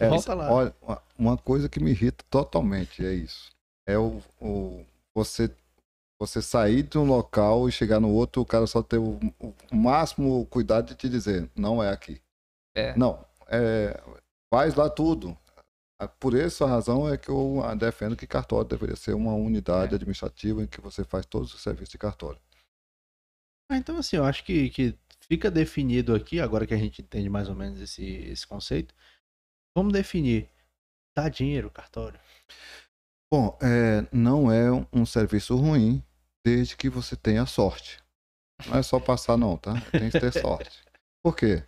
É, 0.00 0.08
Volta 0.08 0.32
lá. 0.32 0.50
Olha, 0.50 0.74
uma- 0.80 1.02
uma 1.18 1.36
coisa 1.36 1.68
que 1.68 1.78
me 1.78 1.90
irrita 1.90 2.24
totalmente 2.30 3.04
é 3.04 3.12
isso. 3.12 3.52
É 3.86 3.98
o, 3.98 4.22
o- 4.40 4.86
você 5.14 5.54
você 6.20 6.40
sair 6.40 6.84
de 6.84 6.96
um 6.96 7.04
local 7.04 7.68
e 7.68 7.72
chegar 7.72 8.00
no 8.00 8.10
outro, 8.10 8.40
o 8.40 8.46
cara 8.46 8.66
só 8.66 8.82
ter 8.82 8.98
o, 8.98 9.18
o 9.40 9.76
máximo 9.76 10.46
cuidado 10.46 10.86
de 10.86 10.94
te 10.94 11.08
dizer, 11.08 11.50
não 11.56 11.82
é 11.82 11.90
aqui. 11.92 12.22
É. 12.74 12.96
Não, 12.96 13.24
é, 13.48 14.00
faz 14.52 14.74
lá 14.74 14.88
tudo. 14.88 15.36
Ah, 16.00 16.08
Por 16.08 16.34
essa 16.34 16.66
razão 16.66 17.08
é 17.12 17.16
que 17.18 17.28
eu 17.28 17.62
ah, 17.64 17.74
defendo 17.74 18.16
que 18.16 18.26
cartório 18.26 18.68
deveria 18.68 18.96
ser 18.96 19.14
uma 19.14 19.34
unidade 19.34 19.92
É. 19.92 19.96
administrativa 19.96 20.62
em 20.62 20.66
que 20.66 20.80
você 20.80 21.04
faz 21.04 21.26
todos 21.26 21.52
os 21.52 21.60
serviços 21.62 21.90
de 21.90 21.98
cartório. 21.98 22.40
Ah, 23.70 23.76
então, 23.76 23.96
assim, 23.98 24.16
eu 24.16 24.24
acho 24.24 24.44
que, 24.44 24.70
que 24.70 24.96
fica 25.28 25.50
definido 25.50 26.14
aqui, 26.14 26.38
agora 26.40 26.66
que 26.66 26.74
a 26.74 26.78
gente 26.78 27.02
entende 27.02 27.28
mais 27.28 27.48
ou 27.48 27.54
menos 27.54 27.80
esse, 27.80 28.04
esse 28.04 28.46
conceito. 28.46 28.94
Vamos 29.76 29.92
definir. 29.92 30.48
Dá 31.16 31.28
dinheiro, 31.28 31.70
cartório. 31.70 32.20
Bom, 33.36 33.58
é, 33.60 34.06
não 34.12 34.48
é 34.48 34.70
um- 34.92 35.04
serviço 35.04 35.56
ruim 35.56 36.00
desde 36.46 36.76
que 36.76 36.88
você 36.88 37.16
tenha 37.16 37.44
sorte. 37.46 37.98
Não 38.68 38.78
é 38.78 38.82
só 38.84 39.00
passar, 39.00 39.36
não, 39.36 39.56
tá? 39.56 39.72
Tem 39.90 40.08
que 40.08 40.20
ter 40.20 40.32
sorte. 40.40 40.84
Por 41.20 41.34
quê? 41.34 41.64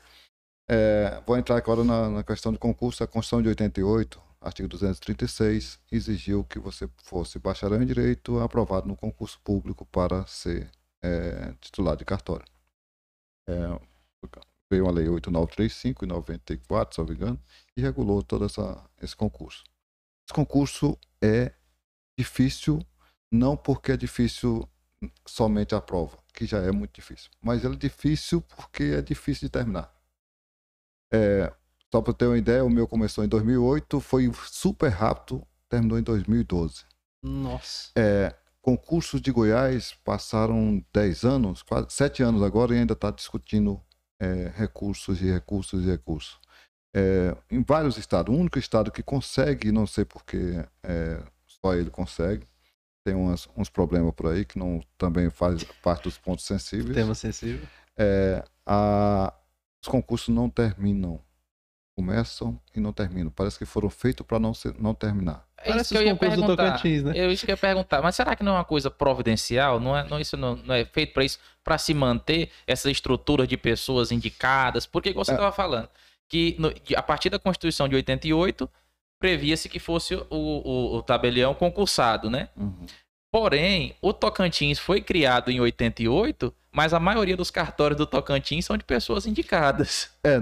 É, 0.71 1.21
vou 1.27 1.37
entrar 1.37 1.57
agora 1.57 1.83
na, 1.83 2.09
na 2.09 2.23
questão 2.23 2.53
de 2.53 2.59
concurso. 2.61 3.03
A 3.03 3.07
Constituição 3.09 3.43
de 3.43 3.49
88, 3.49 4.23
artigo 4.41 4.69
236, 4.69 5.81
exigiu 5.91 6.45
que 6.45 6.61
você 6.61 6.89
fosse 7.03 7.37
bacharel 7.41 7.83
em 7.83 7.87
Direito 7.87 8.39
aprovado 8.39 8.87
no 8.87 8.97
concurso 8.97 9.41
público 9.41 9.85
para 9.87 10.25
ser 10.29 10.71
é, 11.03 11.53
titular 11.61 11.97
de 11.97 12.05
cartório. 12.05 12.47
É, 13.49 13.57
veio 14.71 14.87
a 14.87 14.93
Lei 14.93 15.09
8935 15.09 16.05
em 16.05 16.09
94, 16.09 16.95
se 16.95 17.01
não 17.01 17.09
me 17.09 17.15
engano, 17.17 17.41
e 17.77 17.81
regulou 17.81 18.23
todo 18.23 18.45
essa, 18.45 18.89
esse 19.03 19.17
concurso. 19.17 19.65
Esse 20.27 20.35
concurso 20.35 20.99
é 21.23 21.53
difícil, 22.19 22.81
não 23.31 23.57
porque 23.57 23.93
é 23.93 23.97
difícil 23.97 24.69
somente 25.27 25.75
a 25.75 25.81
prova, 25.81 26.19
que 26.35 26.47
já 26.47 26.59
é 26.59 26.73
muito 26.73 26.95
difícil, 26.95 27.31
mas 27.41 27.65
ele 27.65 27.75
é 27.75 27.79
difícil 27.79 28.41
porque 28.41 28.83
é 28.85 29.03
difícil 29.03 29.47
de 29.47 29.53
terminar. 29.53 29.95
É, 31.13 31.53
só 31.93 32.03
para 32.03 32.13
ter 32.13 32.27
uma 32.27 32.39
ideia, 32.39 32.65
o 32.65 32.71
meu 32.71 32.89
começou 32.89 33.25
em 33.25 33.29
2008, 33.29 34.01
foi 34.01 34.31
super 34.47 34.89
rápido, 34.89 35.47
terminou 35.69 35.99
em 35.99 36.03
2012. 36.03 36.85
Nossa. 37.23 37.93
É, 37.97 38.35
concursos 38.61 39.21
de 39.21 39.31
Goiás 39.31 39.95
passaram 40.05 40.85
10 40.93 41.25
anos, 41.25 41.63
quase 41.63 41.87
7 41.91 42.23
anos 42.23 42.43
agora, 42.43 42.75
e 42.75 42.79
ainda 42.79 42.95
está 42.95 43.11
discutindo 43.11 43.81
é, 44.21 44.53
recursos 44.57 45.21
e 45.23 45.31
recursos 45.31 45.85
e 45.85 45.87
recursos. 45.87 46.41
É, 46.99 47.37
em 47.51 47.63
vários 47.63 47.99
estados, 47.99 48.35
o 48.35 48.39
único 48.39 48.59
estado 48.59 48.91
que 48.91 49.03
consegue, 49.03 49.71
não 49.71 49.87
sei 49.87 50.05
porque 50.07 50.65
é, 50.83 51.21
só 51.47 51.75
ele 51.75 51.91
consegue, 51.91 52.47
tem 53.05 53.15
umas- 53.15 53.47
uns 53.55 53.69
problemas 53.69 54.15
por 54.15 54.33
aí 54.33 54.45
que 54.47 54.59
não 54.59 54.81
também 54.97 55.29
faz 55.29 55.63
parte 55.83 56.05
dos 56.05 56.17
pontos 56.17 56.47
sensíveis. 56.47 56.95
Tema 56.95 57.15
sensível. 57.15 57.67
É, 57.99 58.43
a- 58.65 59.33
os 59.83 59.89
concursos 59.89 60.35
não 60.35 60.49
terminam. 60.49 61.21
Começam 61.95 62.61
e 62.75 62.81
não 62.81 62.93
terminam. 62.93 63.31
Parece 63.31 63.57
que 63.59 63.65
foram 63.65 63.89
feitos 63.89 64.27
para 64.27 64.39
não, 64.39 64.53
ser- 64.53 64.75
não 64.79 64.95
terminar. 64.95 65.47
É 65.57 65.71
Parece 65.71 65.95
que 65.95 65.97
eu 65.97 66.01
os 66.03 66.07
ia 66.07 66.13
concursos 66.13 66.37
do 66.37 66.43
perguntar. 66.47 66.65
Tocantins, 66.73 67.03
né? 67.03 67.13
Eu 67.17 67.33
isso 67.33 67.47
que 67.47 67.51
eu 67.51 67.55
ia 67.55 67.57
perguntar, 67.59 68.03
mas 68.03 68.15
será 68.17 68.37
que 68.37 68.43
não 68.43 68.53
é 68.53 68.57
uma 68.57 68.65
coisa 68.67 68.91
providencial? 68.91 69.81
Não 69.81 69.97
é, 69.97 70.07
não, 70.07 70.21
isso 70.21 70.37
não, 70.37 70.57
não 70.57 70.75
é 70.75 70.85
feito 70.85 71.15
para 71.15 71.25
isso, 71.25 71.39
para 71.65 71.79
se 71.79 71.95
manter 71.95 72.51
essa 72.67 72.91
estrutura 72.91 73.47
de 73.47 73.57
pessoas 73.57 74.13
indicadas? 74.13 74.85
Porque 74.85 75.09
igual 75.09 75.25
você 75.25 75.31
É. 75.33 75.35
estava 75.35 75.53
falando, 75.53 75.89
que 76.29 76.57
no- 76.59 76.73
a 76.97 77.03
partir 77.03 77.31
da 77.31 77.39
Constituição 77.39 77.89
de 77.89 77.95
88 77.97 78.69
previa-se 79.21 79.69
que 79.69 79.79
fosse 79.79 80.15
o, 80.15 80.27
o, 80.31 80.97
o 80.97 81.03
tabelião 81.03 81.55
concursado, 81.55 82.29
né? 82.29 82.49
Porém, 83.33 83.95
o 84.01 84.13
Tocantins 84.13 84.79
foi 84.79 85.01
criado 85.01 85.51
em 85.51 85.61
88, 85.61 86.55
mas 86.73 86.95
a 86.95 87.01
maioria 87.01 87.37
dos 87.37 87.51
cartórios 87.51 87.99
do 87.99 88.07
Tocantins 88.07 88.65
são 88.65 88.77
de 88.77 88.85
pessoas 88.85 89.27
indicadas. 89.27 90.11
É, 90.25 90.39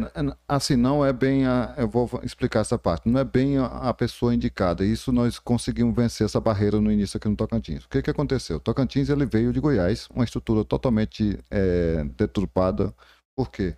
assim, 0.49 0.77
não 0.77 1.05
é 1.05 1.13
bem 1.13 1.47
a. 1.47 1.75
Eu 1.77 1.89
vou 1.89 2.09
explicar 2.23 2.61
essa 2.61 2.79
parte. 2.79 3.09
Não 3.09 3.19
é 3.19 3.25
bem 3.25 3.57
a, 3.59 3.93
pessoa 3.95 4.35
indicada. 4.35 4.85
Isso 4.85 5.11
nós 5.13 5.39
conseguimos 5.39 5.95
vencer 5.95 6.25
essa 6.25 6.41
barreira 6.41 6.81
no 6.81 6.91
início 6.93 7.17
aqui 7.17 7.29
no 7.29 7.37
Tocantins. 7.37 7.85
O 7.85 7.89
que, 7.89 8.03
que 8.03 8.11
aconteceu? 8.11 8.57
O 8.57 8.61
Tocantins 8.61 9.09
ele 9.09 9.27
veio 9.27 9.53
de 9.53 9.61
Goiás, 9.61 10.09
uma 10.15 10.25
estrutura 10.25 10.65
totalmente 10.65 11.39
é, 11.51 12.05
deturpada. 12.17 12.95
Por 13.37 13.51
quê? 13.51 13.77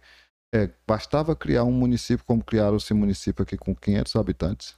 É, 0.55 0.71
bastava 0.87 1.35
criar 1.37 1.65
um 1.65 1.73
município, 1.73 2.25
como 2.25 2.43
criaram 2.43 2.77
esse 2.77 2.95
município 2.95 3.43
aqui 3.43 3.57
com 3.57 3.75
500 3.75 4.17
habitantes. 4.17 4.77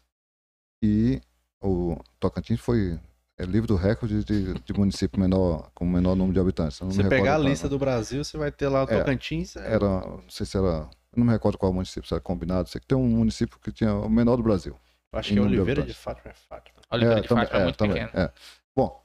E 0.82 1.20
o 1.62 1.96
Tocantins 2.18 2.60
foi 2.60 2.98
é, 3.38 3.44
livre 3.44 3.66
do 3.68 3.76
recorde 3.76 4.24
de, 4.24 4.54
de 4.54 4.72
município 4.72 5.20
menor, 5.20 5.70
com 5.74 5.84
menor 5.86 6.14
número 6.14 6.34
de 6.34 6.40
habitantes. 6.40 6.80
Eu 6.80 6.86
me 6.88 7.08
pegar 7.08 7.34
a 7.34 7.38
lista 7.38 7.68
do 7.68 7.78
Brasil, 7.78 8.24
você 8.24 8.36
vai 8.38 8.50
ter 8.50 8.68
lá 8.68 8.84
o 8.84 8.88
É. 8.90 8.98
Tocantins. 8.98 9.56
é, 9.56 9.72
era, 9.74 9.86
não 9.86 10.24
sei 10.28 10.46
se 10.46 10.56
era, 10.56 10.66
eu 10.66 10.90
não 11.16 11.26
me 11.26 11.32
recordo 11.32 11.58
qual 11.58 11.72
município, 11.72 12.08
se 12.08 12.14
era 12.14 12.20
combinado, 12.20 12.68
sei 12.68 12.80
que 12.80 12.86
tem 12.86 12.96
um 12.98 13.06
município 13.08 13.58
que 13.60 13.70
tinha 13.70 13.94
o 13.94 14.08
menor 14.08 14.36
do 14.36 14.42
Brasil. 14.42 14.74
Acho 15.12 15.32
que 15.32 15.38
é 15.38 15.42
de 15.42 15.46
Oliveira 15.46 15.82
de 15.82 15.90
habitantes. 15.92 15.96
Fátima 16.02 16.30
é 16.30 16.34
Fátima. 16.34 16.78
Oliveira 16.90 17.18
É, 17.18 17.22
de 17.22 17.28
também- 17.28 17.44
Fátima 17.44 17.58
é 17.58 17.60
é, 17.60 17.64
muito 17.64 17.76
também, 17.76 18.06
pequeno. 18.06 18.24
é. 18.24 18.32
Bom, 18.76 19.02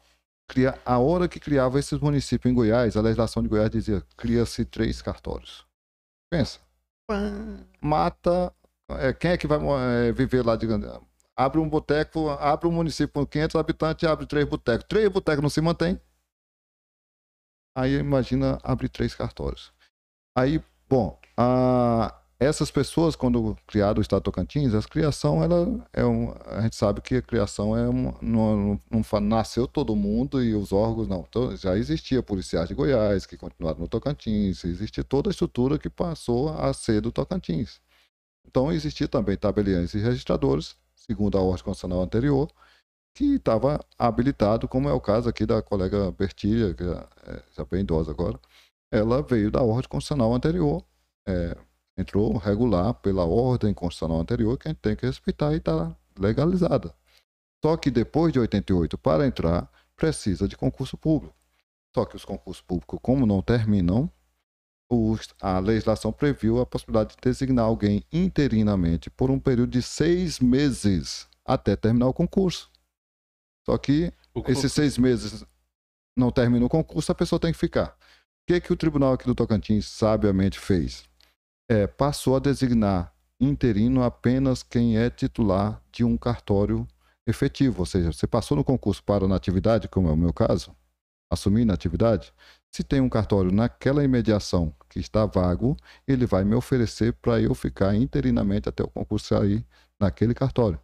cria, 0.48 0.80
a 0.86 0.98
hora 1.00 1.28
que 1.28 1.40
criava 1.40 1.80
esses 1.80 2.00
municípios 2.00 2.52
em 2.52 2.56
Goiás, 2.56 2.96
a 2.98 3.02
legislação 3.02 3.42
de 3.44 3.50
Goiás 3.50 3.70
dizia, 3.70 4.02
cria-se 4.18 4.64
três 4.66 5.02
cartórios. 5.02 5.66
Pensa, 6.34 6.60
mata, 7.80 8.52
é, 8.90 9.14
quem 9.14 9.30
é 9.32 9.38
que 9.38 9.46
vai 9.46 9.60
é, 10.08 10.12
viver 10.12 10.44
lá, 10.44 10.56
digamos, 10.56 10.88
abre 11.36 11.60
um 11.60 11.70
boteco, 11.70 12.28
abre 12.28 12.68
um 12.68 12.72
município 12.72 13.14
com 13.14 13.24
500 13.24 13.56
habitantes, 13.56 14.10
abre 14.10 14.26
três 14.26 14.50
botecos. 14.50 14.84
Três 14.90 15.08
botecos 15.10 15.44
não 15.44 15.50
se 15.50 15.62
mantém. 15.62 16.02
Aí 17.78 17.98
imagina 18.00 18.58
abrir 18.64 18.90
três 18.90 19.14
cartórios. 19.14 19.72
Aí, 20.36 20.60
bom, 20.90 21.20
a- 21.38 22.20
essas 22.40 22.70
pessoas, 22.72 23.16
quando 23.16 23.56
criaram 23.68 24.00
o 24.00 24.02
Estado 24.02 24.24
Tocantins, 24.24 24.74
a 24.74 24.82
criação, 24.82 25.42
ela 25.44 25.86
é 25.94 26.04
um, 26.06 26.34
a 26.46 26.62
gente 26.62 26.76
sabe 26.76 27.02
que 27.02 27.16
a 27.16 27.22
criação 27.22 27.78
é 27.78 27.88
um, 27.88 28.14
não, 28.22 28.82
não- 28.92 29.22
nasceu 29.22 29.68
todo 29.68 29.96
mundo 29.96 30.44
e 30.44 30.54
os 30.54 30.74
órgãos 30.74 31.08
não. 31.08 31.26
Então, 31.28 31.56
já 31.56 31.78
existia 31.78 32.22
policiais 32.22 32.68
de 32.68 32.76
Goiás 32.76 33.26
que 33.26 33.38
continuaram 33.38 33.80
no 33.80 33.88
Tocantins, 33.88 34.64
existia 34.66 35.04
toda 35.04 35.30
a 35.30 35.32
estrutura 35.32 35.78
que 35.80 35.90
passou 35.90 36.50
a 36.50 36.74
ser 36.74 37.02
do 37.02 37.12
Tocantins. 37.12 37.80
Então, 38.46 38.72
existia 38.72 39.08
também 39.08 39.38
tabeliães 39.38 39.94
e 39.94 40.00
registradores, 40.00 40.76
segundo 40.96 41.38
a 41.38 41.42
ordem 41.42 41.64
constitucional 41.64 42.02
anterior, 42.02 42.50
que 43.16 43.36
estava 43.36 43.80
habilitado, 43.98 44.68
como 44.68 44.90
é 44.90 44.94
o 44.94 45.00
caso 45.00 45.30
aqui 45.30 45.46
da 45.46 45.62
colega 45.62 46.12
Bertilha, 46.12 46.74
que 46.74 46.84
é, 46.84 47.08
é, 47.28 47.44
já 47.56 47.64
bem 47.64 47.82
idosa 47.82 48.12
agora. 48.12 48.40
Ela 48.92 49.22
veio 49.22 49.52
da 49.52 49.62
ordem 49.62 49.88
constitucional 49.90 50.34
anterior, 50.34 50.84
é, 51.28 51.56
entrou 51.98 52.38
regular 52.38 52.94
pela 52.96 53.26
ordem 53.26 53.74
constitucional 53.74 54.22
anterior, 54.22 54.58
que 54.58 54.68
a 54.68 54.72
gente 54.72 54.82
tem 54.82 54.96
que 54.96 55.06
respeitar 55.06 55.54
e 55.54 55.58
está 55.58 55.96
legalizada. 56.20 56.94
Só 57.64 57.78
que 57.78 57.90
depois 57.90 58.34
de 58.34 58.40
88, 58.40 58.98
para 58.98 59.26
entrar, 59.26 59.72
precisa 59.96 60.48
de 60.48 60.58
concurso 60.58 60.98
público. 60.98 61.36
Só 61.96 62.06
que 62.06 62.16
os 62.16 62.26
concursos 62.26 62.62
públicos, 62.62 63.00
como 63.02 63.26
não 63.26 63.42
terminam, 63.42 64.12
a 65.42 65.60
legislação 65.60 66.12
previu 66.12 66.60
a 66.60 66.66
possibilidade 66.66 67.16
de 67.16 67.22
designar 67.22 67.66
alguém 67.66 68.04
interinamente 68.12 69.10
por 69.10 69.32
um 69.32 69.40
período 69.40 69.72
de 69.72 69.82
seis 69.82 70.40
meses 70.40 71.28
até 71.46 71.76
terminar 71.76 72.08
o 72.08 72.14
concurso. 72.14 72.70
Só 73.66 73.78
que 73.78 74.14
O 74.34 74.44
esses 74.48 74.72
seis 74.72 74.98
meses 74.98 75.44
não 76.16 76.32
termina 76.32 76.66
o 76.66 76.70
concurso, 76.70 77.12
a 77.12 77.16
pessoa 77.16 77.40
tem 77.40 77.52
que 77.52 77.58
ficar. 77.58 77.98
O 78.44 78.46
que, 78.48 78.60
que 78.60 78.74
o 78.74 78.76
tribunal 78.76 79.14
aqui 79.14 79.26
do 79.26 79.34
Tocantins 79.34 79.88
sabiamente 79.88 80.60
fez? 80.60 81.06
É, 81.70 81.88
passou 81.88 82.36
a 82.36 82.40
designar 82.40 83.14
interino 83.40 84.04
apenas 84.04 84.64
quem 84.64 84.98
é 84.98 85.10
titular 85.10 85.82
de 85.92 86.04
um 86.04 86.18
cartório 86.18 86.88
efetivo, 87.26 87.82
ou 87.82 87.86
seja, 87.86 88.12
você 88.12 88.28
passou 88.28 88.58
no 88.58 88.64
concurso 88.64 89.04
para 89.04 89.28
natividade, 89.28 89.88
como 89.88 90.10
é 90.10 90.12
o 90.12 90.18
meu 90.18 90.34
caso, 90.34 90.76
assumir 91.32 91.66
natividade, 91.66 92.34
se 92.72 92.84
tem 92.84 93.00
um 93.00 93.10
cartório 93.10 93.52
naquela 93.52 94.04
imediação 94.04 94.74
que 94.90 95.00
está 95.00 95.26
vago, 95.26 95.78
ele 96.08 96.26
vai 96.26 96.44
me 96.44 96.56
oferecer 96.56 97.14
para 97.14 97.40
eu 97.40 97.54
ficar 97.54 97.96
interinamente 97.96 98.68
até 98.68 98.84
o 98.84 98.88
concurso 98.88 99.28
sair 99.28 99.66
naquele 100.00 100.34
cartório. 100.34 100.80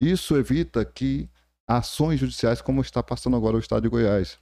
Isso 0.00 0.36
evita 0.36 0.84
que 0.84 1.28
ações 1.68 2.18
judiciais, 2.18 2.60
como 2.60 2.80
está 2.80 3.02
passando 3.02 3.36
agora 3.36 3.56
o 3.56 3.60
Estado 3.60 3.82
de 3.82 3.88
Goiás, 3.88 4.38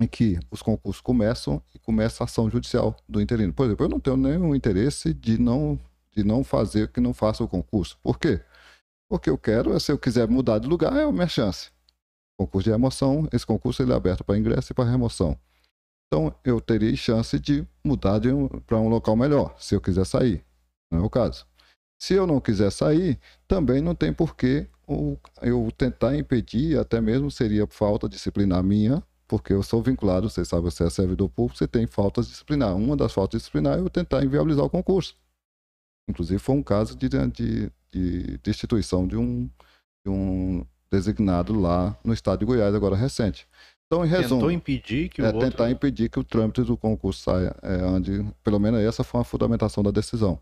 em 0.00 0.06
que 0.06 0.38
os 0.50 0.62
concursos 0.62 1.02
começam 1.02 1.62
e 1.74 1.78
começa 1.78 2.22
a 2.22 2.24
ação 2.24 2.50
judicial 2.50 2.96
do 3.06 3.20
interino. 3.20 3.52
Por 3.52 3.66
exemplo, 3.66 3.84
eu 3.84 3.90
não 3.90 4.00
tenho 4.00 4.16
nenhum 4.16 4.54
interesse 4.54 5.12
de 5.12 5.38
não, 5.38 5.78
de 6.16 6.24
não 6.24 6.42
fazer 6.42 6.88
que 6.88 7.00
não 7.00 7.12
faça 7.12 7.44
o 7.44 7.48
concurso. 7.48 7.98
Por 8.02 8.18
quê? 8.18 8.40
Porque 9.08 9.28
eu 9.28 9.36
quero, 9.36 9.78
se 9.78 9.92
eu 9.92 9.98
quiser 9.98 10.26
mudar 10.26 10.58
de 10.58 10.66
lugar, 10.66 10.96
é 10.96 11.02
a 11.02 11.12
minha 11.12 11.28
chance. 11.28 11.70
Concurso 12.38 12.64
de 12.64 12.70
remoção, 12.70 13.28
esse 13.30 13.44
concurso 13.44 13.82
ele 13.82 13.92
é 13.92 13.94
aberto 13.94 14.24
para 14.24 14.38
ingresso 14.38 14.72
e 14.72 14.74
para 14.74 14.88
remoção. 14.88 15.38
Então, 16.06 16.34
eu 16.44 16.60
teria 16.60 16.96
chance 16.96 17.38
de 17.38 17.66
mudar 17.84 18.24
um, 18.26 18.48
para 18.48 18.78
um 18.78 18.88
local 18.88 19.14
melhor, 19.14 19.54
se 19.58 19.74
eu 19.74 19.80
quiser 19.80 20.06
sair. 20.06 20.42
Não 20.90 21.00
é 21.00 21.02
o 21.02 21.10
caso. 21.10 21.46
Se 22.00 22.14
eu 22.14 22.26
não 22.26 22.40
quiser 22.40 22.72
sair, 22.72 23.20
também 23.46 23.82
não 23.82 23.94
tem 23.94 24.12
porquê 24.12 24.66
eu 25.42 25.70
tentar 25.76 26.16
impedir, 26.16 26.78
até 26.78 27.00
mesmo 27.00 27.30
seria 27.30 27.66
falta 27.66 28.08
disciplinar 28.08 28.62
minha, 28.62 29.02
porque 29.30 29.52
eu 29.52 29.62
sou 29.62 29.80
vinculado, 29.80 30.28
você 30.28 30.44
sabe, 30.44 30.62
você 30.64 30.82
é 30.84 30.90
servidor 30.90 31.28
público, 31.30 31.56
você 31.56 31.68
tem 31.68 31.86
faltas 31.86 32.26
disciplinar. 32.26 32.76
Uma 32.76 32.96
das 32.96 33.12
faltas 33.12 33.40
disciplinar 33.40 33.78
é 33.78 33.80
eu 33.80 33.88
tentar 33.88 34.24
inviabilizar 34.24 34.64
o 34.64 34.68
concurso. 34.70 35.14
Inclusive, 36.08 36.40
foi 36.40 36.56
um 36.56 36.62
caso 36.62 36.96
de, 36.96 37.08
de 37.08 37.72
de 37.92 38.38
destituição 38.38 39.04
de 39.04 39.16
um, 39.16 39.50
de 40.04 40.08
um 40.10 40.64
designado 40.88 41.58
lá 41.58 41.96
no 42.04 42.12
estado 42.12 42.38
de 42.38 42.44
Goiás, 42.44 42.72
agora 42.72 42.94
recente. 42.94 43.48
Então, 43.86 44.04
em 44.04 44.08
resumo, 44.08 44.40
Tentou 44.40 44.50
impedir 44.52 45.08
que 45.08 45.20
o 45.20 45.24
é 45.24 45.28
outro... 45.32 45.50
tentar 45.50 45.70
impedir 45.72 46.08
que 46.08 46.18
o 46.20 46.22
trâmite 46.22 46.62
do 46.62 46.76
concurso 46.76 47.22
saia, 47.22 47.52
é, 47.62 47.74
ande, 47.74 48.24
pelo 48.44 48.60
menos 48.60 48.80
essa 48.80 49.02
foi 49.02 49.20
a 49.20 49.24
fundamentação 49.24 49.82
da 49.82 49.90
decisão. 49.90 50.40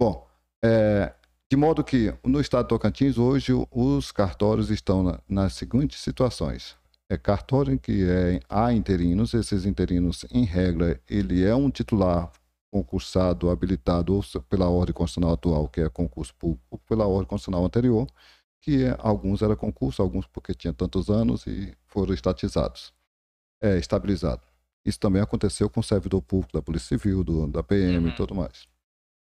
Bom, 0.00 0.26
é, 0.64 1.12
de 1.48 1.56
modo 1.56 1.84
que 1.84 2.12
no 2.24 2.40
estado 2.40 2.64
de 2.64 2.70
Tocantins, 2.70 3.16
hoje 3.18 3.52
os 3.70 4.10
cartórios 4.10 4.68
estão 4.70 5.04
na- 5.04 5.20
nas 5.28 5.54
seguintes 5.54 6.00
situações. 6.00 6.76
É 7.12 7.18
cartório 7.18 7.78
que 7.78 8.08
é, 8.08 8.40
há 8.48 8.72
interinos, 8.72 9.34
esses 9.34 9.66
interinos, 9.66 10.24
em 10.30 10.46
regra, 10.46 10.98
ele 11.06 11.44
é 11.44 11.54
um 11.54 11.70
titular 11.70 12.32
concursado, 12.70 13.50
habilitado 13.50 14.14
ou 14.14 14.22
pela 14.48 14.70
ordem 14.70 14.94
constitucional 14.94 15.34
atual, 15.34 15.68
que 15.68 15.82
é 15.82 15.90
concurso 15.90 16.34
público, 16.34 16.64
ou 16.70 16.78
pela 16.78 17.06
ordem 17.06 17.26
constitucional 17.26 17.66
anterior, 17.66 18.06
que 18.62 18.84
é, 18.84 18.96
alguns 18.98 19.42
era 19.42 19.54
concurso, 19.54 20.00
alguns 20.00 20.26
porque 20.26 20.54
tinha 20.54 20.72
tantos 20.72 21.10
anos 21.10 21.46
e 21.46 21.76
foram 21.84 22.14
estatizados, 22.14 22.94
é, 23.60 23.76
estabilizados. 23.76 24.48
Isso 24.82 24.98
também 24.98 25.20
aconteceu 25.20 25.68
com 25.68 25.80
o 25.80 25.84
servidor 25.84 26.22
público 26.22 26.54
da 26.54 26.62
Polícia 26.62 26.96
Civil, 26.96 27.22
do, 27.22 27.46
da 27.46 27.62
PM 27.62 28.06
Uhum. 28.06 28.08
e 28.08 28.14
tudo 28.14 28.34
mais. 28.34 28.66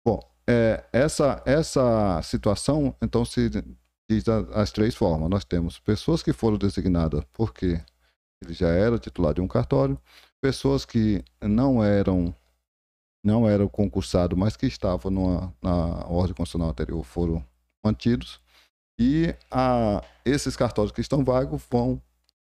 Bom, 0.05 0.21
é, 0.47 0.81
essa, 0.93 1.43
essa 1.45 2.21
situação, 2.21 2.95
então, 3.01 3.25
se 3.25 3.51
diz 4.09 4.27
as 4.27 4.71
três 4.71 4.95
formas. 4.95 5.29
Nós 5.29 5.45
temos 5.45 5.79
pessoas 5.79 6.21
que 6.23 6.33
foram 6.33 6.57
designadas 6.57 7.23
porque 7.33 7.81
ele 8.43 8.53
já 8.53 8.69
era 8.69 8.99
titular 8.99 9.33
de 9.33 9.41
um 9.41 9.47
cartório, 9.47 9.99
pessoas 10.41 10.85
que 10.85 11.23
não 11.41 11.83
eram 11.83 12.33
não 13.23 13.49
eram 13.49 13.67
concursados, 13.67 14.37
mas 14.37 14.55
que 14.55 14.67
estavam 14.67 15.09
numa, 15.11 15.53
na 15.59 16.05
ordem 16.05 16.35
constitucional 16.35 16.69
anterior 16.69 17.03
foram 17.03 17.43
mantidos, 17.83 18.39
e 18.99 19.33
a, 19.49 20.03
esses 20.23 20.55
cartórios 20.55 20.91
que 20.91 21.01
estão 21.01 21.23
vagos 21.23 21.63
vão, 21.71 21.99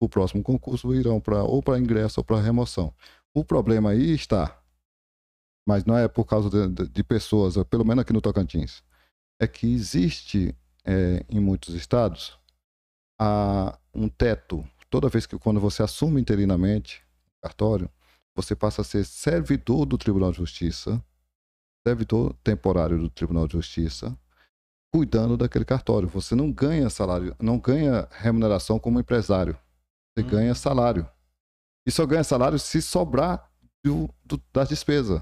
o 0.02 0.10
próximo 0.10 0.42
concurso, 0.42 0.92
irão 0.96 1.20
para 1.22 1.44
ou 1.44 1.62
para 1.62 1.78
ingresso 1.78 2.20
ou 2.20 2.24
para 2.24 2.42
remoção. 2.42 2.92
O 3.32 3.46
problema 3.46 3.92
aí 3.92 4.16
está, 4.16 4.60
mas 5.68 5.86
não 5.86 5.96
é 5.96 6.08
por 6.08 6.26
causa 6.26 6.50
de, 6.50 6.68
de- 6.68 6.90
de 6.90 7.04
pessoas, 7.04 7.56
pelo 7.70 7.86
menos 7.86 8.02
aqui 8.02 8.12
no 8.12 8.20
Tocantins, 8.22 8.84
é 9.40 9.46
que 9.48 9.72
existe 9.72 10.56
é, 10.86 11.26
em 11.28 11.40
muitos 11.40 11.74
estados 11.74 12.38
a, 13.20 13.78
um 13.94 14.08
teto. 14.08 14.66
Toda 14.90 15.10
vez 15.10 15.26
que 15.26 15.38
quando 15.38 15.60
você 15.60 15.84
assume 15.84 16.22
interinamente 16.22 17.04
cartório, 17.42 17.90
você 18.36 18.56
passa 18.56 18.82
a 18.82 18.86
ser 18.86 19.06
servidor 19.06 19.86
do 19.86 19.98
Tribunal 19.98 20.32
de 20.32 20.38
Justiça, 20.38 21.04
servidor 21.88 22.34
temporário 22.44 22.98
do 23.00 23.10
Tribunal 23.10 23.48
de 23.48 23.54
Justiça, 23.54 24.18
cuidando 24.94 25.38
daquele 25.38 25.66
cartório. 25.66 26.08
Você 26.10 26.36
não 26.36 26.52
ganha 26.52 26.90
salário, 26.90 27.36
não 27.40 27.60
ganha 27.60 28.08
remuneração 28.12 28.80
como 28.80 29.00
empresário. 29.00 29.58
Você 30.18 30.26
Hum. 30.26 30.30
ganha 30.30 30.56
salário. 30.56 31.08
E 31.86 31.92
só 31.92 32.06
ganha 32.06 32.24
salário 32.24 32.58
se 32.58 32.82
sobrar 32.82 33.52
do, 33.84 34.10
do, 34.24 34.42
das 34.52 34.70
despesas. 34.70 35.22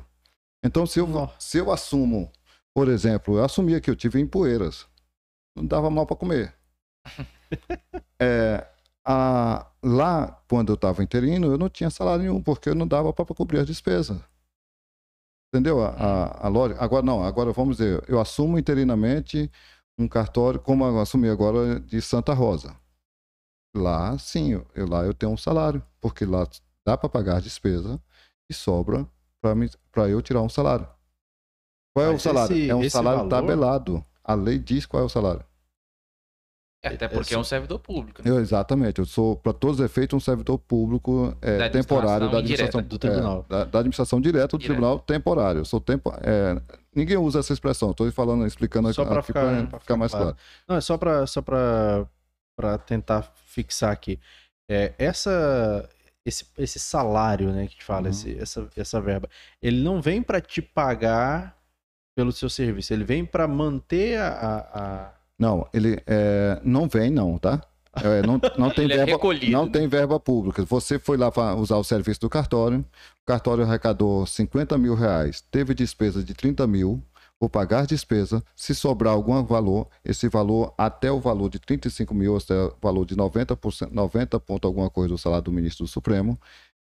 Então, 0.64 0.86
se 0.86 0.99
eu, 0.99 1.07
Nossa. 1.07 1.34
se 1.39 1.57
eu 1.57 1.72
assumo, 1.72 2.32
por 2.74 2.88
exemplo, 2.88 3.38
eu 3.38 3.43
assumia 3.43 3.82
que 3.82 3.89
eu 3.89 3.95
tive 3.95 4.20
em 4.20 4.28
Poeiras, 4.28 4.88
não 5.56 5.66
dava 5.66 5.89
mal 5.89 6.06
para 6.06 6.16
comer. 6.16 6.56
É, 8.22 8.66
a- 9.06 9.70
lá, 9.84 10.41
quando 10.47 10.70
eu 10.72 10.76
estava 10.76 11.04
interino, 11.04 11.47
eu 11.51 11.58
não 11.58 11.68
tinha 11.70 11.89
salário 11.89 12.24
nenhum, 12.24 12.41
porque 12.41 12.70
eu 12.70 12.76
não 12.76 12.88
dava 12.88 13.12
para 13.12 13.26
cobrir 13.36 13.60
as 13.60 13.68
despesas. 13.68 14.18
Entendeu 15.54 15.84
a, 15.84 15.89
a, 15.89 16.45
a 16.45 16.49
lógica? 16.49 16.84
Agora, 16.84 17.06
não, 17.06 17.24
agora 17.24 17.51
vamos 17.51 17.78
dizer, 17.78 18.04
eu 18.08 18.20
assumo 18.20 18.58
interinamente 18.58 19.51
um 19.97 20.08
cartório, 20.08 20.60
como 20.60 20.86
eu 20.86 20.99
assumi 20.99 21.30
agora 21.30 21.80
de 21.82 22.01
Santa 22.01 22.34
Rosa. 22.34 22.76
Lá, 23.76 24.18
sim, 24.18 24.54
eu, 24.54 24.68
eu- 24.74 24.88
lá 24.88 25.04
eu 25.04 25.14
tenho 25.14 25.32
um 25.32 25.38
salário, 25.38 25.84
porque 25.99 26.26
lá 26.26 26.47
dá 26.86 26.97
para 26.97 27.10
pagar 27.10 27.38
a 27.38 27.41
despesa 27.41 28.01
e 28.49 28.54
sobra 28.54 29.08
para 29.91 30.10
eu 30.10 30.22
tirar 30.22 30.41
um 30.41 30.49
salário. 30.49 30.88
Qual 31.93 32.06
é 32.06 32.10
o 32.10 32.14
Mas 32.14 32.22
salário? 32.24 32.56
esse- 32.56 32.70
é 32.70 32.76
um 32.76 32.89
salário 32.89 33.30
valor- 33.30 33.30
tabelado. 33.30 34.06
A 34.24 34.34
lei 34.36 34.58
diz 34.60 34.86
qual 34.86 35.04
é 35.04 35.06
o 35.06 35.10
salário. 35.10 35.44
Até 36.86 37.08
porque 37.08 37.34
é 37.34 37.38
um 37.38 37.46
servidor 37.46 37.80
público. 37.80 38.22
né? 38.22 38.30
Eu, 38.30 38.40
exatamente, 38.42 39.00
eu 39.00 39.06
sou, 39.06 39.38
para 39.38 39.54
todos 39.54 39.80
os 39.80 39.86
efeitos, 39.86 40.18
um 40.18 40.20
servidor 40.20 40.58
público 40.60 41.34
é, 41.42 41.58
Da 41.58 41.70
temporário 41.70 42.30
da 42.30 42.40
administração 42.40 42.82
indireta 42.82 42.90
do 42.90 43.00
tribunal. 43.00 43.46
é, 43.48 43.52
da, 43.54 43.64
da 43.64 43.80
administração 43.80 44.20
direta 44.20 44.48
do 44.48 44.58
Direta. 44.58 44.74
tribunal 44.74 45.00
temporário. 45.00 45.60
Eu 45.62 45.66
sou 45.66 45.80
tempo, 45.80 46.12
é, 46.22 46.62
ninguém 46.94 47.16
usa 47.16 47.40
essa 47.40 47.54
expressão, 47.54 47.92
estou 47.92 48.12
falando, 48.12 48.46
explicando 48.46 48.94
Só 48.94 49.04
aqui 49.04 49.22
ficar- 49.28 49.42
pra 49.42 49.62
ficar, 49.64 49.80
ficar 49.80 49.96
mais 49.98 50.12
claro. 50.12 50.26
claro. 50.26 50.38
Não, 50.68 50.76
é 50.76 50.82
só 50.82 50.98
para 50.98 51.26
só 51.26 51.42
pra 51.42 52.78
tentar 52.86 53.32
fixar 53.46 53.92
aqui. 53.94 54.20
É, 54.70 54.94
essa, 54.98 55.90
esse, 56.26 56.46
esse 56.58 56.80
salário, 56.80 57.50
né, 57.54 57.66
que 57.68 57.78
te 57.78 57.84
fala, 57.86 58.04
Uhum. 58.08 58.10
esse- 58.10 58.38
essa, 58.38 58.70
essa 58.76 59.00
verba, 59.00 59.30
ele 59.62 59.82
não 59.82 60.02
vem 60.02 60.22
para 60.22 60.42
te 60.42 60.62
pagar 60.62 61.58
pelo 62.16 62.32
seu 62.32 62.49
serviço, 62.49 62.93
ele 62.93 63.03
vem 63.03 63.26
para 63.26 63.47
manter 63.47 64.20
a, 64.20 64.30
a- 64.74 65.14
Não, 65.39 65.68
ele 65.74 66.01
é, 66.05 66.59
não 66.64 66.88
vem 66.88 67.09
não, 67.09 67.38
tá? 67.38 67.61
É, 68.01 68.22
não, 68.26 68.39
não 68.57 68.70
tem 68.74 68.86
Ele 68.86 68.93
é 68.93 68.97
verba, 68.97 69.11
recolhido, 69.14 69.51
não 69.51 69.66
né? 69.66 69.72
tem 69.72 69.88
verba 69.88 70.20
pública. 70.20 70.64
Você 70.66 70.97
foi 70.99 71.18
lá 71.18 71.32
usar 71.55 71.78
o 71.78 71.84
serviço 71.84 72.22
do 72.22 72.30
cartório, 72.30 72.80
o 72.80 73.26
cartório 73.26 73.64
arrecadou 73.64 74.26
50 74.26 74.78
mil 74.78 74.95
reais, 74.95 75.41
teve 75.51 75.74
despesa 75.74 76.24
de 76.24 76.34
30 76.34 76.66
mil, 76.68 77.03
vou 77.39 77.49
pagar 77.49 77.82
as 77.82 77.88
despesas, 77.88 78.41
se 78.55 78.74
sobrar 78.74 79.14
algum 79.14 79.43
valor, 79.43 79.88
esse 80.03 80.28
valor 80.30 80.74
até 80.78 81.11
o 81.11 81.20
valor 81.20 81.49
de 81.49 81.59
35 81.59 82.14
mil, 82.16 82.36
até 82.38 82.53
o 82.55 82.76
valor 82.82 83.05
de 83.05 83.16
90%, 83.16 83.91
90 83.91 84.39
ponto 84.39 84.68
alguma 84.68 84.89
coisa 84.89 85.09
do 85.09 85.18
salário 85.18 85.43
do 85.45 85.51
ministro 85.51 85.86
do 85.86 85.89
Supremo, 85.89 86.39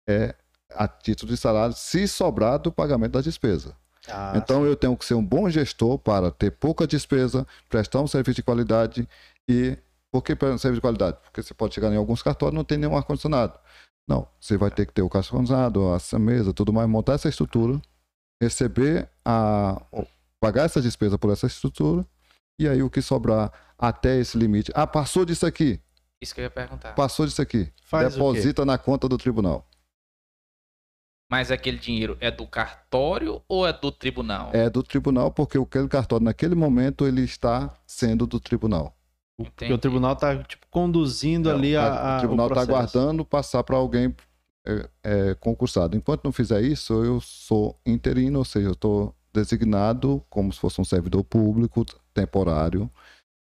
é 0.07 0.36
a 0.73 0.88
título 0.88 1.32
de 1.32 1.38
salário, 1.38 1.73
se 1.75 2.07
sobrar 2.07 2.59
do 2.59 2.71
pagamento 2.71 3.13
da 3.13 3.21
despesa. 3.21 3.75
A- 4.10 4.34
Então 4.36 4.66
eu 4.66 4.76
tenho 4.76 4.95
que 4.97 5.05
ser 5.05 5.14
um 5.16 5.24
bom 5.26 5.49
gestor 5.49 5.97
para 5.97 6.32
ter 6.32 6.51
pouca 6.51 6.86
despesa, 6.88 7.45
prestar 7.70 8.01
um 8.01 8.08
serviço 8.08 8.36
de 8.38 8.43
qualidade 8.43 9.08
e 9.49 9.78
por 10.12 10.22
que 10.24 10.36
prestar 10.36 10.55
um 10.55 10.58
serviço 10.58 10.78
de 10.78 10.82
qualidade? 10.82 11.18
Porque 11.24 11.41
você 11.43 11.53
pode 11.53 11.74
chegar 11.76 11.91
em 11.91 11.97
alguns 11.97 12.22
cartórios 12.24 12.53
e 12.53 12.58
não 12.58 12.64
tem 12.64 12.78
nenhum 12.78 12.95
ar-condicionado. 12.97 13.58
Não, 14.08 14.28
você 14.39 14.55
vai 14.58 14.72
ter 14.72 14.86
que 14.86 14.93
ter 14.93 15.01
o 15.01 15.05
ar-condicionado, 15.14 15.93
essa 15.93 16.18
mesa, 16.18 16.53
tudo 16.53 16.72
mais, 16.72 16.88
montar 16.89 17.14
essa 17.14 17.28
estrutura, 17.30 17.80
receber 18.41 19.10
a. 19.26 19.82
pagar 20.39 20.64
essa 20.66 20.82
despesa 20.82 21.18
por 21.18 21.32
essa 21.32 21.47
estrutura, 21.47 22.05
e 22.60 22.68
aí 22.68 22.82
o 22.84 22.89
que 22.89 23.01
sobrar 23.01 23.51
até 23.78 24.18
esse 24.20 24.38
limite. 24.38 24.72
Ah, 24.76 24.86
passou 24.88 25.26
disso 25.26 25.45
aqui, 25.45 25.80
Isso 26.22 26.34
que 26.34 26.41
eu 26.41 26.43
ia 26.45 26.49
perguntar. 26.49 26.93
passou 26.95 27.26
disso 27.26 27.41
aqui. 27.41 27.72
faz 27.82 28.08
o 28.08 28.10
quê? 28.12 28.16
deposita 28.18 28.66
na 28.66 28.78
conta 28.78 29.10
do 29.10 29.18
tribunal. 29.18 29.68
Mas 31.30 31.51
aquele 31.51 31.78
dinheiro 31.78 32.17
é 32.21 32.32
do 32.32 32.47
cartório 32.47 33.41
ou 33.47 33.67
é 33.67 33.73
do 33.73 33.91
tribunal? 33.91 34.51
É 34.53 34.69
do 34.69 34.82
tribunal, 34.82 35.32
porque 35.32 35.57
aquele 35.57 35.88
cartório, 35.88 36.23
naquele 36.23 36.55
momento, 36.55 37.05
ele 37.05 37.21
está 37.21 37.73
sendo 37.86 38.25
do 38.25 38.39
tribunal. 38.39 38.95
Porque 39.38 39.65
Entendi. 39.65 39.73
o 39.73 39.78
tribunal 39.78 40.15
tá 40.15 40.41
tipo 40.43 40.65
conduzindo 40.71 41.49
ali 41.51 41.75
a, 41.75 41.84
a- 41.84 42.15
o 42.15 42.19
tribunal 42.19 42.47
está 42.47 42.61
aguardando 42.61 43.23
passar 43.25 43.63
para 43.63 43.75
alguém 43.78 44.15
é, 44.65 44.89
é, 45.03 45.36
concursado. 45.36 45.95
Enquanto 45.95 46.23
não 46.23 46.32
fizer 46.32 46.61
isso, 46.63 47.03
eu 47.03 47.21
sou 47.21 47.80
interino, 47.86 48.39
ou 48.39 48.45
seja, 48.45 48.67
eu 48.69 48.73
estou 48.73 49.13
designado 49.34 50.23
como 50.30 50.51
se 50.51 50.59
fosse 50.59 50.82
um 50.82 50.86
servidor 50.86 51.23
público 51.23 51.86
temporário, 52.13 52.89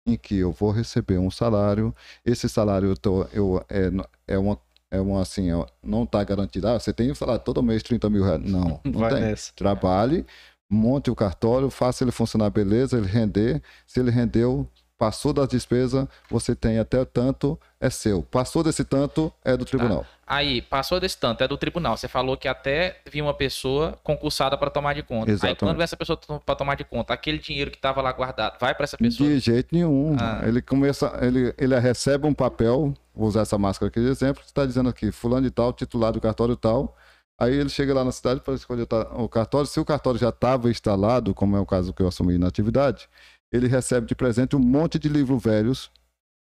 em 0.07 0.17
que 0.17 0.39
eu 0.39 0.51
vou 0.53 0.71
receber 0.71 1.19
um 1.19 1.31
salário. 1.31 1.95
Esse 2.25 2.49
salário 2.49 2.89
eu 2.89 2.97
tô, 2.97 3.25
eu, 3.33 3.63
é, 3.69 3.91
é 4.35 4.39
uma 4.39 4.59
é 4.93 5.01
uma 5.01 5.23
assim, 5.23 5.51
é- 5.51 5.67
não 5.83 6.05
está 6.05 6.23
garantido. 6.23 6.69
Ah, 6.69 6.79
você 6.79 6.93
tem 6.93 7.11
um 7.11 7.15
salário 7.15 7.43
todo 7.43 7.63
mês 7.63 7.83
30 7.83 8.11
mil 8.11 8.23
reais. 8.23 8.43
Não, 8.49 8.79
não 8.85 9.01
Vai 9.01 9.15
tem. 9.15 9.23
nessa. 9.23 9.53
Trabalhe, 9.57 10.25
monte 10.71 11.11
o 11.11 11.15
cartório, 11.17 11.71
faça 11.71 12.05
ele 12.05 12.13
funcionar 12.13 12.51
beleza, 12.51 12.99
ele 12.99 13.07
render. 13.09 13.63
Se 13.87 13.99
ele 14.01 14.11
rendeu, 14.11 14.69
passou 15.03 15.33
das 15.33 15.49
despesas, 15.49 16.07
você 16.31 16.55
tem 16.55 16.79
até 16.79 17.05
tanto, 17.05 17.59
é 17.81 17.91
seu. 17.91 18.23
Passou 18.23 18.63
desse 18.63 18.85
tanto, 18.85 19.33
é 19.45 19.57
do 19.57 19.65
tribunal. 19.65 20.07
Aí, 20.25 20.63
passou 20.63 21.01
desse 21.01 21.19
tanto, 21.19 21.43
é 21.43 21.49
do 21.49 21.57
tribunal. 21.57 21.97
Você 21.97 22.07
falou 22.07 22.37
que 22.37 22.47
até 22.47 23.01
vinha 23.11 23.25
uma 23.25 23.35
pessoa 23.35 23.99
concursada 24.05 24.57
para 24.57 24.71
tomar 24.71 24.95
de 24.95 25.03
conta. 25.03 25.29
Aí 25.29 25.33
Exatamente. 25.33 25.59
quando 25.59 25.77
vem 25.77 25.83
essa 25.83 25.97
pessoa 25.97 26.17
para 26.47 26.55
tomar 26.55 26.77
de 26.77 26.85
conta, 26.85 27.13
aquele 27.13 27.39
dinheiro 27.39 27.69
que 27.69 27.79
estava 27.79 28.01
lá 28.01 28.13
guardado, 28.13 28.61
vai 28.61 28.77
para 28.77 28.85
essa 28.85 28.97
pessoa? 28.97 29.29
De 29.29 29.41
jeito 29.41 29.75
nenhum. 29.75 30.17
Ah. 30.21 30.43
Ele 30.47 30.63
começa, 30.63 31.19
ele, 31.21 31.53
ele 31.59 31.77
recebe 31.81 32.25
um 32.25 32.33
papel, 32.33 32.95
vou 33.13 33.27
usar 33.27 33.41
essa 33.41 33.59
máscara 33.59 33.89
aqui 33.89 33.99
de 33.99 34.07
exemplo, 34.07 34.41
que 34.41 34.51
está 34.51 34.65
dizendo 34.65 34.89
aqui, 34.89 35.11
fulano 35.11 35.43
de 35.43 35.51
tal, 35.51 35.73
titular 35.73 36.13
do 36.13 36.21
cartório 36.21 36.55
tal. 36.55 36.97
Aí 37.41 37.53
ele 37.57 37.71
chega 37.71 37.93
lá 37.93 38.05
na 38.05 38.13
cidade 38.13 38.41
para 38.41 38.55
escolher 38.55 38.87
o 39.17 39.29
cartório. 39.29 39.67
Se 39.67 39.81
o 39.81 39.85
cartório 39.85 40.21
já 40.21 40.29
estava 40.29 40.71
instalado, 40.71 41.35
como 41.35 41.57
é 41.57 41.61
o 41.61 41.67
caso 41.67 41.93
que 41.93 42.05
eu 42.05 42.07
assumi 42.07 42.39
na 42.39 42.47
atividade, 42.47 43.09
ele 43.53 43.69
recebe 43.69 44.07
de 44.07 44.15
presente 44.15 44.57
um 44.57 44.61
monte 44.61 44.99
de 44.99 45.09
livros 45.09 45.43
velhos, 45.43 45.91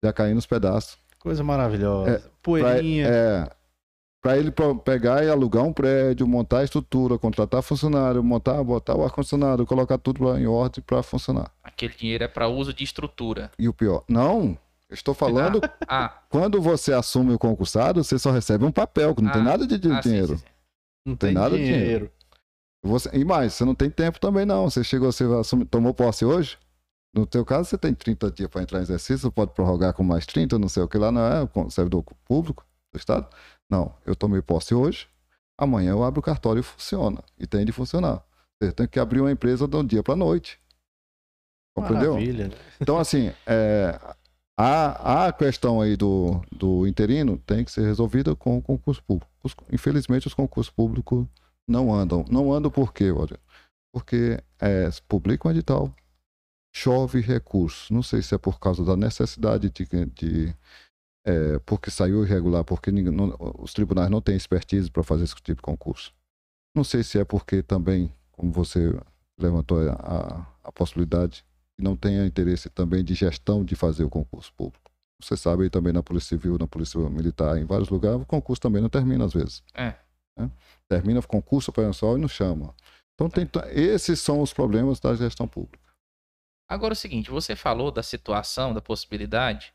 já 0.03 0.11
caindo 0.13 0.35
nos 0.35 0.45
pedaços. 0.45 0.97
Coisa 1.19 1.43
maravilhosa. 1.43 2.11
É, 2.11 2.17
Pra- 2.19 2.29
Poeirinha. 2.41 3.07
é, 3.07 3.49
Para 4.21 4.37
ele 4.37 4.51
pegar 4.83 5.23
e 5.23 5.29
alugar 5.29 5.63
um 5.63 5.71
prédio, 5.71 6.27
montar 6.27 6.59
a 6.59 6.63
estrutura, 6.65 7.17
contratar 7.17 7.61
funcionário, 7.61 8.21
montar, 8.21 8.61
botar 8.63 8.93
o 8.95 9.03
ar-condicionado, 9.05 9.65
colocar 9.65 9.97
tudo 9.97 10.37
em 10.37 10.45
ordem 10.45 10.83
para 10.85 11.01
funcionar. 11.01 11.49
Aquele 11.63 11.93
dinheiro 11.93 12.25
é 12.25 12.27
para 12.27 12.47
uso 12.49 12.73
de 12.73 12.83
estrutura. 12.83 13.49
E 13.57 13.69
o 13.69 13.73
pior, 13.73 14.03
não, 14.09 14.57
eu 14.89 14.93
estou 14.93 15.13
falando, 15.13 15.61
Ah, 15.87 16.21
quando 16.29 16.61
você 16.61 16.91
assume 16.91 17.33
o 17.33 17.39
concursado, 17.39 18.03
você 18.03 18.19
só 18.19 18.29
recebe 18.31 18.65
um 18.65 18.71
papel, 18.73 19.15
que 19.15 19.21
não 19.21 19.31
tem 19.31 19.39
Ah, 19.41 19.45
nada 19.45 19.65
de, 19.65 19.77
de 19.77 19.89
ah, 19.89 20.01
sim, 20.03 20.09
dinheiro. 20.09 20.27
sim, 20.37 20.37
sim. 20.37 20.43
Não 21.05 21.15
tem 21.15 21.29
tem, 21.29 21.33
nada 21.41 21.57
de 21.57 21.63
dinheiro. 21.63 22.11
Você, 22.83 23.09
e 23.13 23.23
mais, 23.23 23.53
você 23.53 23.63
não 23.63 23.73
tem 23.75 23.89
tempo 23.89 24.19
também 24.19 24.45
não. 24.45 24.69
Você 24.69 24.83
chegou, 24.83 25.09
você 25.11 25.23
assume- 25.39 25.63
tomou 25.65 25.93
posse 25.93 26.25
hoje? 26.25 26.57
No 27.13 27.25
teu 27.25 27.43
caso, 27.43 27.67
você 27.69 27.77
tem 27.77 27.93
30 27.93 28.29
dias 28.31 28.49
para 28.49 28.61
entrar 28.61 28.79
em 28.79 28.83
exercício, 28.83 29.17
você 29.19 29.31
pode 29.31 29.51
prorrogar 29.53 29.93
com 29.93 30.03
mais 30.03 30.25
30, 30.25 30.59
não 30.59 30.69
sei 30.69 30.83
o 30.83 30.87
que 30.87 30.97
lá, 30.97 31.11
não 31.11 31.21
é 31.25 31.47
com- 31.47 31.69
servidor 31.69 32.03
público 32.25 32.65
do 32.93 32.97
Estado? 32.97 33.27
Não, 33.69 33.93
eu 34.05 34.15
tomei 34.15 34.41
posse 34.41 34.73
hoje, 34.75 35.07
amanhã 35.57 35.91
eu 35.91 36.03
abro 36.03 36.19
o 36.19 36.23
cartório 36.23 36.59
e 36.59 36.63
funciona. 36.63 37.23
E 37.37 37.47
tem 37.47 37.65
de 37.65 37.71
funcionar. 37.71 38.23
Você 38.61 38.71
tem 38.71 38.87
que 38.87 38.99
abrir 38.99 39.21
uma 39.21 39.31
empresa 39.31 39.67
de 39.67 39.75
um 39.75 39.83
dia 39.85 40.03
para 40.03 40.15
noite. 40.15 40.59
Compreendeu? 41.75 42.13
Maravilha. 42.13 42.51
Então, 42.79 42.97
assim, 42.97 43.31
é, 43.47 43.99
a, 44.57 45.27
a 45.27 45.33
questão 45.33 45.79
aí 45.81 45.95
do, 45.95 46.41
do 46.51 46.85
interino 46.87 47.37
tem 47.37 47.63
que 47.63 47.71
ser 47.71 47.83
resolvida 47.85 48.35
com 48.35 48.57
o 48.57 48.61
concurso 48.61 49.03
público. 49.03 49.31
Os- 49.43 49.55
infelizmente, 49.71 50.27
os 50.27 50.33
concursos 50.33 50.71
públicos 50.73 51.25
não 51.67 51.93
andam. 51.93 52.25
Não 52.29 52.51
andam 52.51 52.69
por 52.69 52.93
quê, 52.93 53.11
olha? 53.11 53.39
Porque 53.93 54.39
é, 54.59 54.89
publica 55.07 55.47
um 55.47 55.51
edital, 55.51 55.93
chove 56.73 57.19
recurso. 57.19 57.93
Não 57.93 58.03
sei 58.03 58.21
se 58.21 58.33
é 58.35 58.37
por 58.37 58.59
causa 58.59 58.83
da 58.83 58.95
necessidade 58.95 59.69
de. 59.69 59.85
de 60.07 60.55
é, 61.25 61.59
porque 61.59 61.91
saiu 61.91 62.23
irregular, 62.23 62.63
porque 62.63 62.91
ninguém- 62.91 63.13
não- 63.13 63.35
os 63.59 63.73
tribunais 63.73 64.09
não 64.09 64.21
têm 64.21 64.35
expertise 64.35 64.89
para 64.89 65.03
fazer 65.03 65.25
esse 65.25 65.35
tipo 65.35 65.57
de 65.57 65.61
concurso. 65.61 66.13
Não 66.75 66.83
sei 66.83 67.03
se 67.03 67.19
é 67.19 67.25
porque 67.25 67.61
também, 67.61 68.11
como 68.31 68.51
você 68.51 68.97
levantou 69.37 69.79
a, 69.89 70.47
a, 70.63 70.71
possibilidade, 70.71 71.43
não 71.77 71.95
tenha 71.95 72.25
interesse 72.25 72.69
também 72.69 73.03
de 73.03 73.13
gestão 73.13 73.63
de 73.63 73.75
fazer 73.75 74.03
o 74.03 74.09
concurso 74.09 74.53
público. 74.53 74.91
Você 75.21 75.35
sabe 75.35 75.63
aí 75.63 75.69
também 75.69 75.91
na 75.91 76.01
Polícia 76.01 76.37
Civil, 76.37 76.57
na 76.57 76.67
Polícia 76.67 76.99
Militar, 77.09 77.57
em 77.57 77.65
vários 77.65 77.89
lugares, 77.89 78.21
o 78.21 78.25
concurso 78.25 78.61
também 78.61 78.81
não 78.81 78.89
termina 78.89 79.25
às 79.25 79.33
vezes. 79.33 79.63
É. 79.73 79.95
Né? 80.37 80.49
Termina 80.87 81.19
o 81.19 81.27
concurso 81.27 81.71
operacional 81.71 82.17
e 82.17 82.21
não 82.21 82.27
chama. 82.27 82.73
Então, 83.13 83.29
tem, 83.29 83.49
esses 83.73 84.21
são 84.21 84.41
os 84.41 84.53
problemas 84.53 84.99
da 84.99 85.13
gestão 85.15 85.47
pública. 85.47 85.88
Agora 86.69 86.91
é 86.91 86.95
o 86.95 86.95
seguinte, 86.95 87.31
você 87.31 87.55
falou 87.55 87.89
da 87.89 88.03
situação, 88.03 88.73
da 88.73 88.79
possibilidade 88.81 89.73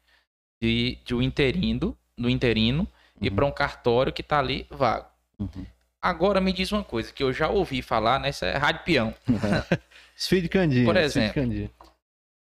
de, 0.62 0.97
de 1.05 1.14
o 1.14 1.20
interino, 1.20 1.99
do 2.16 2.30
interino 2.30 2.86
ir 3.20 3.30
Uhum. 3.30 3.34
para 3.36 3.45
um 3.47 3.51
cartório 3.51 4.12
que 4.12 4.20
está 4.22 4.38
ali 4.38 4.66
vago. 4.70 5.09
Uhum. 5.38 5.66
Agora 6.01 6.40
me 6.40 6.53
diz 6.53 6.70
uma 6.70 6.84
coisa 6.84 7.12
que 7.12 7.22
eu 7.22 7.32
já 7.32 7.49
ouvi 7.49 7.82
falar 7.82 8.20
nessa 8.20 8.57
rádio 8.59 8.84
peão, 8.84 9.14
Speed 10.16 10.49
Candinha. 10.49 10.84
Por 10.84 10.97
exemplo. 10.97 11.70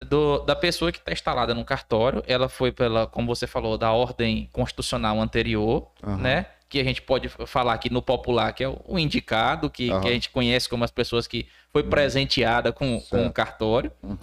Do- 0.03 0.39
da 0.41 0.57
pessoa 0.57 0.91
que 0.91 0.99
está 0.99 1.13
instalada 1.13 1.55
no 1.55 1.63
cartório, 1.65 2.25
ela 2.27 2.49
foi 2.49 2.73
pela, 2.73 3.07
como 3.07 3.27
você 3.27 3.47
falou, 3.47 3.77
da 3.77 3.93
ordem 3.93 4.49
constitucional 4.51 5.21
anterior, 5.21 5.91
Aham. 6.03 6.17
né? 6.17 6.47
Que 6.71 6.79
a 6.81 6.85
gente 6.85 7.03
pode 7.03 7.29
falar 7.29 7.75
aqui 7.75 7.91
no 7.91 8.01
popular, 8.01 8.53
que 8.55 8.63
é 8.65 8.69
o 8.69 8.99
indicado, 8.99 9.69
que, 9.69 9.87
que 9.87 9.93
Aham. 9.93 10.07
a 10.07 10.11
gente 10.13 10.31
conhece 10.31 10.69
como 10.69 10.85
as 10.85 10.91
pessoas 10.93 11.27
que 11.27 11.47
foi 11.71 11.83
presenteada 11.83 12.73
com, 12.73 13.01
com 13.11 13.27
o 13.27 13.33
cartório. 13.33 13.91
Uhum. 14.03 14.17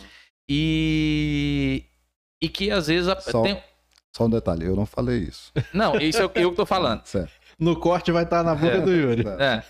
E, 0.49 1.83
e 2.41 2.47
que 2.49 2.71
às 2.71 2.87
vezes 2.87 3.09
a- 3.09 3.19
Só- 3.19 3.41
tem- 3.43 3.61
Só 4.15 4.25
um 4.25 4.29
detalhe, 4.29 4.65
eu 4.65 4.75
não 4.75 4.85
falei 4.85 5.19
isso. 5.19 5.51
Não, 5.73 5.97
isso 5.97 6.21
é 6.21 6.25
o 6.25 6.29
que 6.29 6.39
eu 6.39 6.51
que 6.51 6.55
tô 6.55 6.65
falando. 6.65 7.03
Certo. 7.05 7.33
No 7.59 7.77
corte 7.79 8.11
vai 8.11 8.23
estar 8.23 8.43
na 8.43 8.53
boca 8.55 8.75
É. 8.77 8.81
do 8.81 8.91
Yuri. 8.93 9.23
É, 9.27 9.63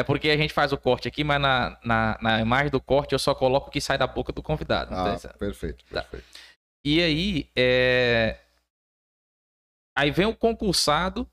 é 0.00 0.02
porque 0.02 0.30
a 0.30 0.36
gente 0.36 0.52
faz 0.54 0.72
o 0.72 0.78
corte 0.78 1.08
aqui, 1.08 1.22
mas 1.24 1.40
na, 1.40 1.78
na, 1.84 2.18
na 2.22 2.40
imagem 2.40 2.70
do 2.70 2.80
corte 2.80 3.12
eu 3.12 3.18
só 3.18 3.34
coloco 3.34 3.68
o 3.68 3.70
que 3.70 3.80
sai 3.80 3.98
da 3.98 4.06
boca 4.06 4.32
do 4.32 4.42
convidado. 4.42 4.94
Ah, 4.94 5.16
Então, 5.18 5.30
perfeito, 5.38 5.84
Tá. 5.92 6.02
perfeito. 6.02 6.24
E 6.84 7.02
aí, 7.02 7.50
é... 7.56 8.38
aí 9.96 10.10
vem 10.10 10.26
o 10.26 10.34
concursado 10.36 11.28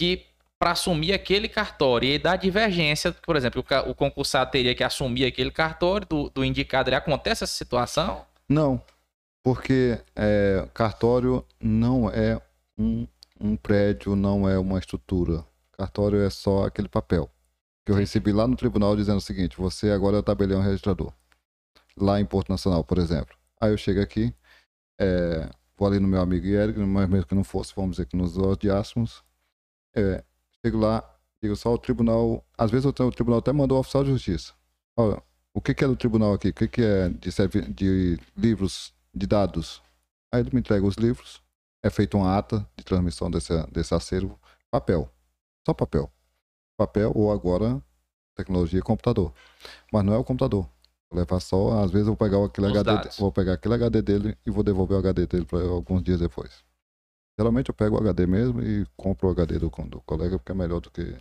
que 0.00 0.24
para 0.58 0.70
assumir 0.70 1.12
aquele 1.12 1.46
cartório 1.46 2.08
e 2.08 2.18
dá 2.18 2.34
divergência, 2.34 3.12
por 3.12 3.36
exemplo, 3.36 3.62
o, 3.86 3.94
concursado 3.94 4.50
teria 4.50 4.74
que 4.74 4.82
assumir 4.82 5.26
aquele 5.26 5.50
cartório 5.50 6.06
do, 6.06 6.30
do 6.30 6.42
indicado. 6.42 6.88
Ele 6.88 6.96
acontece 6.96 7.44
essa 7.44 7.52
situação? 7.52 8.24
Não, 8.48 8.80
porque 9.42 9.98
é, 10.16 10.66
cartório 10.72 11.44
não 11.60 12.08
é 12.08 12.40
um, 12.78 13.06
um 13.38 13.56
prédio, 13.56 14.16
não 14.16 14.48
é 14.48 14.58
uma 14.58 14.78
estrutura. 14.78 15.44
Cartório 15.72 16.22
é 16.22 16.30
só 16.30 16.64
aquele 16.64 16.88
papel 16.88 17.30
que 17.84 17.92
eu 17.92 17.96
recebi 17.96 18.32
lá 18.32 18.48
no 18.48 18.56
tribunal 18.56 18.96
dizendo 18.96 19.18
o 19.18 19.22
seguinte: 19.22 19.58
você 19.58 19.90
agora 19.90 20.16
é 20.16 20.20
o 20.20 20.22
tabelião 20.22 20.62
registrador. 20.62 21.12
Lá 21.94 22.18
em 22.18 22.24
Porto 22.24 22.48
Nacional, 22.48 22.82
por 22.84 22.96
exemplo. 22.96 23.36
Aí 23.60 23.70
eu 23.70 23.76
chego 23.76 24.00
aqui, 24.00 24.34
é, 24.98 25.50
vou 25.76 25.86
ali 25.86 26.00
no 26.00 26.08
meu 26.08 26.22
amigo 26.22 26.46
Eric, 26.46 26.78
mas 26.78 27.08
mesmo 27.08 27.26
que 27.26 27.34
não 27.34 27.44
fosse, 27.44 27.74
vamos 27.76 27.92
dizer 27.92 28.06
que 28.06 28.16
nos 28.16 28.38
odiássemos. 28.38 29.22
É, 29.94 30.24
chego 30.64 30.78
lá, 30.78 31.04
digo 31.42 31.56
só 31.56 31.72
o 31.72 31.78
tribunal. 31.78 32.44
Às 32.56 32.70
vezes 32.70 32.86
o, 32.86 32.92
tribunal 32.92 33.38
até 33.40 33.52
mandou 33.52 33.78
o 33.78 33.80
oficial 33.80 34.04
de 34.04 34.10
justiça. 34.10 34.52
Olha, 34.96 35.22
o 35.54 35.60
que, 35.60 35.74
que 35.74 35.84
é 35.84 35.88
do 35.88 35.96
tribunal 35.96 36.34
aqui? 36.34 36.48
O 36.48 36.54
que, 36.54 36.68
que 36.68 36.82
é 36.82 37.08
de, 37.08 37.30
de 37.72 38.20
livros, 38.36 38.94
de 39.14 39.26
dados? 39.26 39.82
Aí 40.32 40.40
ele 40.40 40.50
me 40.52 40.60
entrega 40.60 40.86
os 40.86 40.94
livros, 40.94 41.42
é 41.82 41.90
feita 41.90 42.16
uma 42.16 42.36
ata 42.36 42.66
de 42.76 42.84
transmissão 42.84 43.30
desse, 43.30 43.52
desse 43.72 43.94
acervo, 43.94 44.38
papel, 44.70 45.10
só 45.66 45.74
papel. 45.74 46.10
Papel 46.76 47.12
ou 47.14 47.32
agora 47.32 47.82
tecnologia 48.36 48.80
computador. 48.80 49.32
Mas 49.92 50.04
não 50.04 50.14
é 50.14 50.18
o 50.18 50.24
computador. 50.24 50.68
Vou 51.10 51.18
levar 51.18 51.40
só, 51.40 51.82
às 51.82 51.90
vezes 51.90 52.06
eu 52.06 52.14
vou 52.14 52.16
pegar 52.16 52.42
aquele 52.44 52.68
Os 52.68 52.76
HD, 52.76 52.96
dados. 52.96 53.16
vou 53.18 53.32
pegar 53.32 53.54
aquele 53.54 53.74
HD 53.74 54.02
dele 54.02 54.38
e 54.46 54.50
vou 54.50 54.62
devolver 54.62 54.96
o 54.96 55.00
HD 55.00 55.26
dele 55.26 55.44
para 55.44 55.60
alguns 55.62 56.02
dias 56.02 56.20
depois. 56.20 56.64
Geralmente 57.40 57.70
eu 57.70 57.74
pego 57.74 57.96
o 57.96 57.98
HD 57.98 58.26
mesmo 58.26 58.60
e 58.60 58.84
compro 58.98 59.26
o 59.26 59.30
HD 59.30 59.58
do, 59.58 59.70
do 59.70 60.00
colega 60.02 60.38
porque 60.38 60.52
é 60.52 60.54
melhor 60.54 60.78
do 60.78 60.90
que 60.90 61.16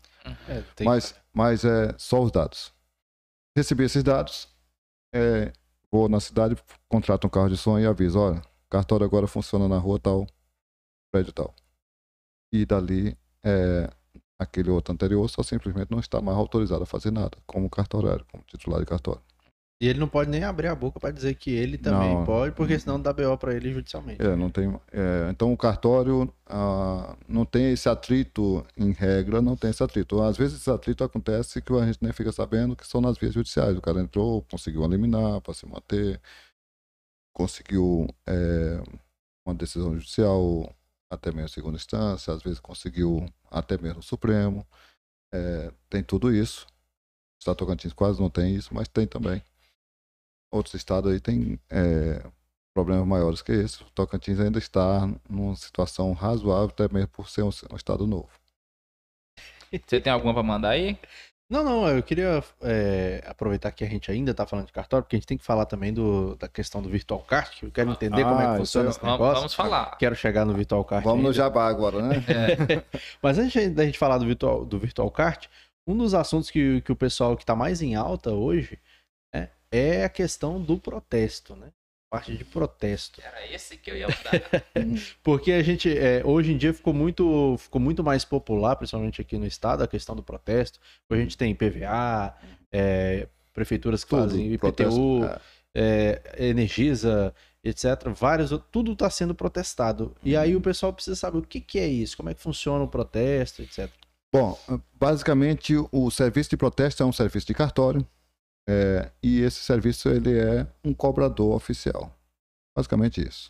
É, 0.50 0.62
tem- 0.76 0.86
mas, 0.86 1.16
mas 1.34 1.64
é 1.64 1.96
só 1.98 2.22
os 2.22 2.30
dados. 2.30 2.74
Recebi 3.56 3.86
esses 3.86 4.04
dados, 4.04 4.50
é, 5.16 5.54
vou 5.90 6.10
na 6.10 6.20
cidade, 6.20 6.58
contrato 6.90 7.26
um 7.26 7.30
carro 7.30 7.48
de 7.48 7.56
som 7.56 7.80
e 7.80 7.86
aviso, 7.86 8.20
olha, 8.20 8.42
cartório 8.70 9.06
agora 9.06 9.28
funciona 9.28 9.70
na 9.70 9.78
rua 9.78 9.98
tal, 9.98 10.28
prédio 11.10 11.32
tal. 11.32 11.56
E 12.52 12.66
dali, 12.66 13.18
é, 13.42 13.90
aquele 14.38 14.70
outro 14.72 14.94
anterior 14.94 15.26
só 15.30 15.42
simplesmente 15.42 15.90
não 15.90 16.00
está 16.02 16.20
mais 16.20 16.38
autorizado 16.38 16.84
a 16.84 16.86
fazer 16.86 17.12
nada, 17.12 17.38
como 17.48 17.70
cartorário, 17.70 18.26
como 18.30 18.44
titular 18.44 18.82
de 18.82 18.86
cartório. 18.86 19.22
E 19.82 19.88
ele 19.88 19.98
não 19.98 20.10
pode 20.10 20.30
nem 20.30 20.44
abrir 20.44 20.68
a 20.68 20.76
boca 20.76 21.00
pra 21.00 21.10
dizer 21.10 21.36
que 21.36 21.52
ele 21.52 21.78
também 21.78 22.14
Não. 22.14 22.26
pode, 22.26 22.54
porque 22.54 22.78
senão 22.78 23.00
dá 23.00 23.14
BO 23.14 23.38
pra 23.38 23.56
ele 23.56 23.72
judicialmente. 23.72 24.22
É, 24.22 24.36
não 24.36 24.50
tem, 24.50 24.68
é, 24.92 25.30
então 25.32 25.54
o 25.54 25.58
cartório 25.58 26.34
ah, 26.46 27.16
não 27.26 27.46
tem 27.46 27.72
esse 27.72 27.88
atrito 27.88 28.66
em 28.76 28.92
regra, 28.92 29.42
não 29.42 29.56
tem 29.56 29.70
esse 29.70 29.82
atrito. 29.82 30.22
Às 30.22 30.36
vezes 30.36 30.60
esse 30.60 30.70
atrito 30.70 31.02
acontece 31.02 31.62
que 31.62 31.72
a 31.72 31.86
gente 31.86 32.00
nem 32.02 32.12
fica 32.12 32.30
sabendo 32.34 32.76
que 32.76 32.86
são 32.86 33.00
nas 33.00 33.18
vias 33.18 33.34
judiciais. 33.34 33.78
O 33.78 33.82
cara 33.82 34.02
entrou, 34.02 34.42
conseguiu 34.52 34.84
eliminar 34.84 35.40
para 35.40 35.54
se 35.54 35.66
manter, 35.66 36.20
conseguiu 37.34 38.06
é, 38.28 38.82
uma 39.46 39.56
decisão 39.56 39.94
judicial 39.94 40.70
até 41.10 41.32
mesmo 41.32 41.48
segunda 41.48 41.78
instância, 41.78 42.34
às 42.34 42.44
vezes 42.44 42.60
conseguiu 42.60 43.26
até 43.50 43.78
mesmo 43.78 44.00
o 44.00 44.04
Supremo. 44.04 44.68
É, 45.34 45.72
tem 45.90 46.04
tudo 46.04 46.36
isso. 46.36 46.66
O 46.66 47.40
Estado 47.40 47.56
Tocantins 47.56 47.94
quase 47.94 48.20
não 48.20 48.30
tem 48.30 48.54
isso, 48.54 48.74
mas 48.74 48.90
tem 48.90 49.08
também. 49.08 49.42
Outros 50.52 50.74
estados 50.76 51.12
aí 51.12 51.20
tem 51.20 51.60
é, 51.70 52.24
problemas 52.74 53.06
maiores 53.08 53.42
que 53.42 53.52
esse. 53.52 53.82
O 53.84 53.90
Tocantins 53.92 54.40
ainda 54.40 54.58
está 54.58 55.08
numa 55.30 55.56
situação 55.56 56.12
razoável, 56.14 56.70
até 56.70 56.92
mesmo 56.92 57.10
por 57.10 57.30
ser 57.30 57.44
um, 57.44 57.50
um 57.72 57.76
estado 57.76 58.08
novo. 58.08 58.30
Você 59.72 60.02
tem 60.02 60.12
alguma 60.12 60.34
para 60.34 60.44
mandar 60.44 60.70
aí? 60.70 60.98
Não, 61.52 61.64
não, 61.64 61.88
eu 61.88 62.04
queria 62.04 62.44
é, 62.62 63.24
aproveitar 63.26 63.72
que 63.72 63.84
a 63.84 63.88
gente 63.88 64.12
ainda 64.12 64.36
tá 64.36 64.46
falando 64.46 64.68
de 64.68 64.72
cartório, 64.72 65.04
porque 65.04 65.16
a 65.16 65.20
gente 65.20 65.26
tem 65.28 65.38
que 65.38 65.44
falar 65.44 65.66
também 65.66 65.92
do, 65.92 66.36
da 66.36 66.48
questão 66.48 66.80
do 66.80 66.90
Virtual 66.90 67.20
Card, 67.22 67.50
que 67.52 67.66
eu 67.66 67.72
quero 67.72 67.90
entender 67.92 68.24
como 68.24 68.40
é 68.40 68.44
Ah, 68.46 68.48
que 68.50 68.52
isso 68.54 68.58
funciona 68.60 68.88
é- 68.88 68.90
esse 68.92 69.00
Vamos, 69.00 69.14
negócio. 69.14 69.36
vamos 69.38 69.54
falar. 69.56 69.98
Quero 69.98 70.16
chegar 70.16 70.46
no 70.46 70.54
Virtual 70.54 70.84
Card. 70.86 71.04
Vamos 71.04 71.22
no 71.24 71.30
ainda. 71.30 71.38
jabá 71.38 71.68
agora, 71.68 72.02
né? 72.04 72.16
É, 72.28 72.84
Mas 73.22 73.40
antes 73.40 73.74
da 73.74 73.84
gente 73.84 73.98
falar 73.98 74.20
do 74.20 74.26
Virtual, 74.28 74.64
do 74.64 74.78
Virtual 74.80 75.10
Cart, 75.10 75.48
um 75.88 75.98
dos 75.98 76.14
assuntos 76.14 76.52
que, 76.52 76.82
que 76.82 76.92
o 76.92 76.96
pessoal 76.96 77.36
que 77.36 77.42
está 77.42 77.56
mais 77.56 77.82
em 77.82 77.96
alta 77.96 78.32
hoje 78.32 78.78
é 79.72 80.04
a 80.04 80.10
questão 80.10 80.62
do 80.62 80.78
protesto, 80.78 81.56
né? 81.56 81.68
Parte 82.10 82.36
de 82.36 82.44
protesto. 82.44 83.22
era 83.24 83.54
esse 83.54 83.78
que 83.78 83.92
eu 83.92 83.96
ia 83.96 84.08
mandar. 84.08 84.64
Porque 85.22 85.52
a 85.52 85.62
gente, 85.62 85.96
é, 85.96 86.24
hoje 86.26 86.52
em 86.54 86.58
dia, 86.58 86.74
ficou 86.74 86.92
muito, 86.92 87.56
ficou 87.60 87.80
muito 87.80 88.04
mais 88.04 88.26
popular, 88.26 88.76
principalmente 88.76 89.22
aqui 89.22 89.38
no 89.38 89.46
estado, 89.46 89.84
a 89.84 89.88
questão 89.88 90.16
do 90.16 90.24
protesto. 90.24 90.80
Hoje 91.08 91.22
a 91.22 91.24
gente 91.24 91.38
tem 91.38 91.54
PVA, 91.54 92.36
é, 92.72 93.28
prefeituras 93.54 94.04
que 94.04 94.10
fazem 94.10 94.48
IPTU, 94.54 94.58
protesto, 94.60 95.26
é. 95.76 96.20
é, 96.36 96.48
Energisa, 96.48 97.32
etc. 97.64 97.86
Vários, 98.16 98.52
outros- 98.52 98.72
tudo 98.72 98.94
está 98.94 99.08
sendo 99.12 99.36
protestado. 99.36 100.16
E 100.24 100.36
aí 100.36 100.56
o 100.56 100.62
pessoal 100.62 100.92
precisa 100.92 101.16
saber 101.16 101.38
o 101.38 101.44
que, 101.44 101.62
que 101.62 101.78
é 101.78 101.88
isso, 101.88 102.18
como 102.18 102.30
é 102.30 102.34
que 102.34 102.42
funciona 102.42 102.84
o 102.84 102.88
protesto, 102.88 103.62
etc. 103.62 103.88
Bom, 104.34 104.58
basicamente 104.94 105.76
o 105.92 106.10
serviço 106.10 106.50
de 106.50 106.58
protesto 106.58 107.04
é 107.04 107.06
um 107.06 107.14
serviço 107.14 107.46
de 107.46 107.54
cartório 107.54 108.04
é, 108.72 109.12
e 109.24 109.42
esse 109.42 109.62
serviço 109.62 110.10
ele 110.10 110.38
é 110.38 110.72
um 110.84 110.94
cobrador 110.94 111.56
oficial. 111.56 112.16
Basicamente 112.78 113.20
isso. 113.28 113.50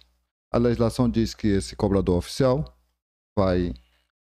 A 0.49 0.57
legislação 0.57 1.09
diz 1.09 1.34
que 1.34 1.49
esse 1.49 1.76
cobrador 1.76 2.17
oficial 2.17 2.63
vai 3.38 3.74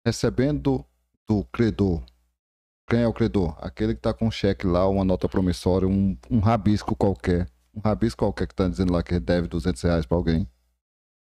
recebendo 0.06 0.84
do 1.26 1.44
credor. 1.46 2.04
Quem 2.86 3.00
é 3.00 3.08
o 3.08 3.12
credor? 3.14 3.56
Aquele 3.58 3.94
que 3.94 4.00
está 4.00 4.12
com 4.12 4.26
um 4.26 4.30
cheque 4.30 4.66
lá, 4.66 4.86
uma 4.86 5.02
nota 5.02 5.26
promissória, 5.30 5.88
um, 5.88 6.14
um 6.30 6.40
rabisco 6.40 6.94
qualquer. 6.94 7.50
Um 7.74 7.80
rabisco 7.80 8.18
qualquer 8.18 8.46
que 8.46 8.52
está 8.52 8.68
dizendo 8.68 8.92
lá 8.92 9.02
que 9.02 9.18
deve 9.18 9.48
200 9.48 9.80
reais 9.80 10.04
para 10.04 10.18
alguém, 10.18 10.46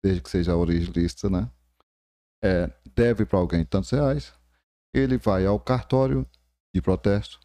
desde 0.04 0.20
que 0.20 0.28
seja 0.28 0.52
a 0.52 0.56
origem 0.58 0.92
lista, 0.92 1.30
né? 1.30 1.50
É, 2.44 2.70
deve 2.94 3.24
para 3.24 3.38
alguém 3.38 3.64
tantos 3.64 3.90
reais. 3.90 4.34
Ele 4.92 5.16
vai 5.16 5.46
ao 5.46 5.58
cartório 5.58 6.28
de 6.74 6.82
protesto 6.82 7.40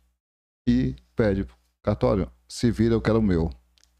e 0.67 0.97
pede: 1.15 1.47
cartório, 1.83 2.31
se 2.47 2.71
vira, 2.71 2.93
eu 2.93 3.01
quero 3.01 3.19
o 3.19 3.23
meu. 3.23 3.49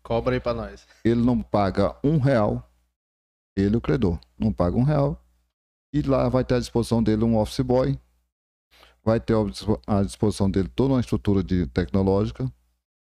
Cobra 0.03 0.36
aí 0.36 0.39
para 0.39 0.53
nós. 0.53 0.88
Ele 1.03 1.21
não 1.21 1.41
paga 1.41 1.95
um 2.03 2.17
real. 2.17 2.69
Ele, 3.55 3.77
o 3.77 3.82
credor, 3.82 4.19
não 4.38 4.51
paga 4.51 4.77
um 4.77 4.84
real. 4.84 5.23
E 5.93 6.01
lá 6.01 6.30
vai 6.30 6.43
ter 6.43 6.55
à 6.55 6.59
disposição 6.59 7.03
dele 7.03 7.23
um 7.23 7.38
office 7.38 7.59
boy 7.61 7.99
vai 9.03 9.19
ter 9.19 9.34
à 9.88 10.03
disposição 10.03 10.49
dele 10.49 10.69
toda 10.69 10.93
uma 10.93 10.99
estrutura 10.99 11.43
de 11.43 11.65
tecnológica 11.67 12.51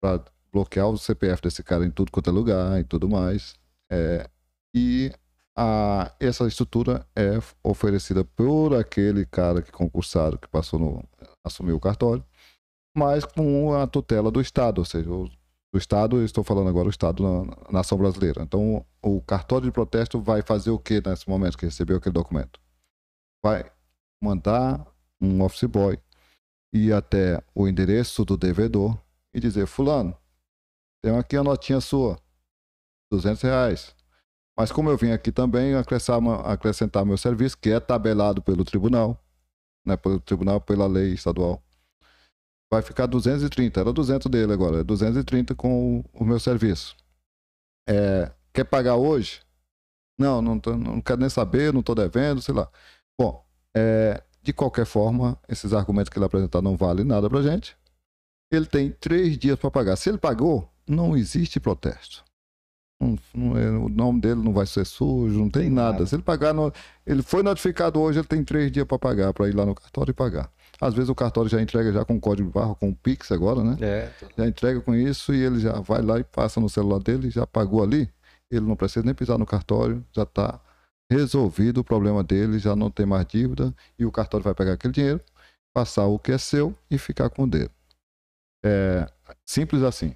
para 0.00 0.22
bloquear 0.52 0.88
o 0.88 0.98
CPF 0.98 1.42
desse 1.42 1.62
cara 1.62 1.84
em 1.84 1.90
tudo 1.90 2.10
quanto 2.10 2.30
é 2.30 2.32
lugar 2.32 2.80
e 2.80 2.84
tudo 2.84 3.08
mais. 3.08 3.54
É, 3.90 4.28
e 4.74 5.12
a, 5.56 6.12
essa 6.20 6.46
estrutura 6.46 7.06
é 7.14 7.38
oferecida 7.62 8.24
por 8.24 8.74
aquele 8.74 9.24
cara 9.26 9.62
que 9.62 9.72
concursaram, 9.72 10.38
que 10.38 10.48
passou 10.48 10.78
no. 10.78 11.04
assumiu 11.44 11.76
o 11.76 11.80
cartório, 11.80 12.24
mas 12.96 13.24
com 13.24 13.74
a 13.74 13.86
tutela 13.86 14.30
do 14.30 14.40
Estado, 14.40 14.78
ou 14.78 14.84
seja, 14.84 15.10
o, 15.10 15.28
do 15.72 15.78
Estado, 15.78 16.16
eu 16.16 16.24
estou 16.24 16.42
falando 16.42 16.68
agora 16.68 16.88
o 16.88 16.90
Estado 16.90 17.22
na, 17.22 17.56
nação 17.70 17.96
brasileira. 17.96 18.42
Então, 18.42 18.84
o 19.02 19.20
cartório 19.20 19.66
de 19.66 19.72
protesto 19.72 20.20
vai 20.20 20.42
fazer 20.42 20.70
o 20.70 20.78
que 20.78 21.00
nesse 21.06 21.28
momento 21.28 21.56
que 21.56 21.66
recebeu 21.66 21.98
aquele 21.98 22.12
documento? 22.12 22.60
Vai 23.42 23.70
mandar 24.22 24.84
um 25.20 25.42
office 25.42 25.64
boy, 25.64 25.98
ir 26.72 26.92
até 26.92 27.42
o 27.54 27.68
endereço 27.68 28.24
do 28.24 28.36
devedor 28.36 28.98
e 29.32 29.38
dizer: 29.38 29.66
Fulano, 29.66 30.16
tenho 31.02 31.18
aqui 31.18 31.36
a 31.36 31.44
notinha 31.44 31.80
sua, 31.80 32.18
200 33.10 33.42
reais. 33.42 33.94
Mas 34.58 34.70
como 34.70 34.90
eu 34.90 34.96
vim 34.96 35.10
aqui 35.10 35.32
também 35.32 35.74
acrescentar 35.74 37.06
meu 37.06 37.16
serviço, 37.16 37.56
que 37.56 37.70
é 37.70 37.80
tabelado 37.80 38.42
pelo 38.42 38.64
tribunal, 38.64 39.18
né, 39.86 39.96
pelo 39.96 40.20
tribunal, 40.20 40.60
pela 40.60 40.86
lei 40.86 41.14
estadual, 41.14 41.62
vai 42.70 42.82
ficar 42.82 43.06
230. 43.06 43.80
Era 43.80 43.92
200 43.92 44.30
dele 44.30 44.52
agora, 44.52 44.80
é 44.80 44.84
230 44.84 45.54
com 45.54 45.98
o, 45.98 46.04
o 46.12 46.24
meu 46.24 46.38
serviço. 46.38 46.96
É, 47.88 48.30
quer 48.52 48.64
pagar 48.64 48.96
hoje? 48.96 49.40
Não, 50.18 50.40
não, 50.40 50.58
tô, 50.58 50.76
não 50.76 51.00
quero 51.00 51.20
nem 51.20 51.30
saber, 51.30 51.72
não 51.72 51.80
estou 51.80 51.94
devendo, 51.94 52.40
sei 52.40 52.54
lá. 52.54 52.70
Bom, 53.18 53.44
é, 53.74 54.22
de 54.42 54.52
qualquer 54.52 54.86
forma, 54.86 55.38
esses 55.48 55.72
argumentos 55.72 56.08
que 56.08 56.18
ele 56.18 56.26
apresentar 56.26 56.62
não 56.62 56.76
valem 56.76 57.04
nada 57.04 57.28
para 57.28 57.42
gente. 57.42 57.76
Ele 58.52 58.66
tem 58.66 58.90
três 58.90 59.38
dias 59.38 59.58
para 59.58 59.70
pagar. 59.70 59.96
Se 59.96 60.08
ele 60.08 60.18
pagou, 60.18 60.68
não 60.86 61.16
existe 61.16 61.58
protesto. 61.58 62.24
Não, 63.00 63.18
não 63.34 63.56
é, 63.56 63.70
o 63.70 63.88
nome 63.88 64.20
dele 64.20 64.42
não 64.42 64.52
vai 64.52 64.66
ser 64.66 64.84
sujo, 64.84 65.38
não 65.38 65.48
tem, 65.48 65.70
nada. 65.70 66.04
Se 66.04 66.14
ele 66.14 66.22
pagar, 66.22 66.52
no, 66.52 66.72
ele 67.06 67.22
foi 67.22 67.42
notificado 67.42 67.98
hoje, 67.98 68.18
ele 68.18 68.28
tem 68.28 68.44
três 68.44 68.70
dias 68.70 68.86
para 68.86 68.98
pagar, 68.98 69.32
para 69.32 69.48
ir 69.48 69.54
lá 69.54 69.64
no 69.64 69.74
cartório 69.74 70.10
e 70.10 70.14
pagar. 70.14 70.52
Às 70.80 70.94
vezes 70.94 71.10
o 71.10 71.14
cartório 71.14 71.50
já 71.50 71.60
entrega 71.60 71.92
já 71.92 72.04
com 72.04 72.18
código 72.18 72.48
de 72.48 72.54
barra, 72.54 72.74
com 72.74 72.88
o 72.88 72.94
Pix 72.94 73.30
agora, 73.30 73.62
né? 73.62 73.76
É, 73.80 74.10
já 74.36 74.46
entrega 74.46 74.80
com 74.80 74.94
isso 74.94 75.34
e 75.34 75.42
ele 75.42 75.60
já 75.60 75.74
vai 75.80 76.00
lá 76.00 76.18
e 76.18 76.24
passa 76.24 76.58
no 76.58 76.68
celular 76.68 76.98
dele, 77.00 77.30
já 77.30 77.46
pagou 77.46 77.82
ali. 77.82 78.10
Ele 78.50 78.66
não 78.66 78.74
precisa 78.74 79.04
nem 79.04 79.14
pisar 79.14 79.38
no 79.38 79.44
cartório, 79.44 80.04
já 80.12 80.22
está 80.22 80.58
resolvido 81.10 81.78
o 81.78 81.84
problema 81.84 82.24
dele, 82.24 82.58
já 82.58 82.74
não 82.74 82.90
tem 82.90 83.04
mais 83.04 83.26
dívida 83.26 83.74
e 83.98 84.06
o 84.06 84.12
cartório 84.12 84.44
vai 84.44 84.54
pegar 84.54 84.72
aquele 84.72 84.92
dinheiro, 84.92 85.20
passar 85.74 86.06
o 86.06 86.18
que 86.18 86.32
é 86.32 86.38
seu 86.38 86.74
e 86.90 86.96
ficar 86.96 87.28
com 87.28 87.42
o 87.42 87.46
dele. 87.46 87.70
É 88.64 89.06
simples 89.46 89.82
assim. 89.82 90.14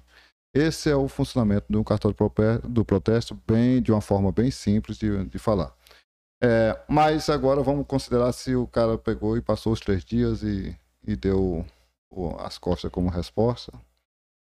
Esse 0.53 0.89
é 0.89 0.95
o 0.95 1.09
funcionamento 1.09 1.65
do 1.69 1.83
cartório 1.83 2.15
do 2.63 2.85
protesto, 2.85 3.37
bem 3.45 3.81
de 3.81 3.91
uma 3.91 3.99
forma 3.99 4.31
bem 4.31 4.49
simples 4.49 4.97
de, 4.97 5.25
de 5.25 5.37
falar. 5.37 5.75
É, 6.43 6.79
mas 6.87 7.29
agora 7.29 7.61
vamos 7.63 7.87
considerar 7.87 8.31
se 8.31 8.55
o 8.55 8.67
cara 8.67 8.97
pegou 8.97 9.37
e 9.37 9.41
passou 9.41 9.73
os 9.73 9.79
três 9.79 10.03
dias 10.03 10.43
e, 10.43 10.77
e 11.05 11.15
deu 11.15 11.65
o, 12.11 12.35
as 12.39 12.57
costas 12.57 12.91
como 12.91 13.09
resposta. 13.09 13.71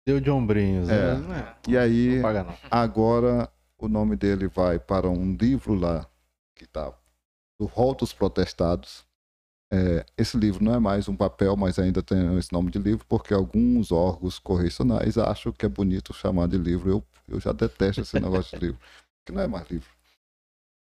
Deu 0.07 0.19
de 0.19 0.29
ombrinhos, 0.29 0.87
é. 0.87 1.15
né? 1.15 1.55
E 1.67 1.77
aí, 1.77 2.21
agora 2.69 3.49
o 3.77 3.87
nome 3.87 4.15
dele 4.15 4.47
vai 4.47 4.79
para 4.79 5.09
um 5.09 5.35
livro 5.35 5.73
lá 5.73 6.07
que 6.55 6.63
está 6.63 6.93
do 7.59 7.65
rol 7.65 7.95
dos 7.95 8.13
protestados. 8.13 9.03
É, 9.73 10.05
esse 10.15 10.37
livro 10.37 10.63
não 10.63 10.75
é 10.75 10.79
mais 10.79 11.09
um 11.09 11.15
papel, 11.15 11.55
mas 11.57 11.79
ainda 11.79 12.03
tem 12.03 12.37
esse 12.37 12.53
nome 12.53 12.69
de 12.69 12.77
livro, 12.77 13.05
porque 13.09 13.33
alguns 13.33 13.91
órgãos 13.91 14.37
correcionais 14.37 15.17
acham 15.17 15.51
que 15.51 15.65
é 15.65 15.69
bonito 15.69 16.13
chamar 16.13 16.47
de 16.47 16.57
livro. 16.57 16.89
Eu, 16.89 17.03
eu 17.27 17.39
já 17.39 17.51
detesto 17.51 18.01
esse 18.01 18.19
negócio 18.19 18.57
de 18.57 18.67
livro, 18.67 18.79
que 19.25 19.31
não 19.31 19.41
é 19.41 19.47
mais 19.47 19.67
livro. 19.69 19.94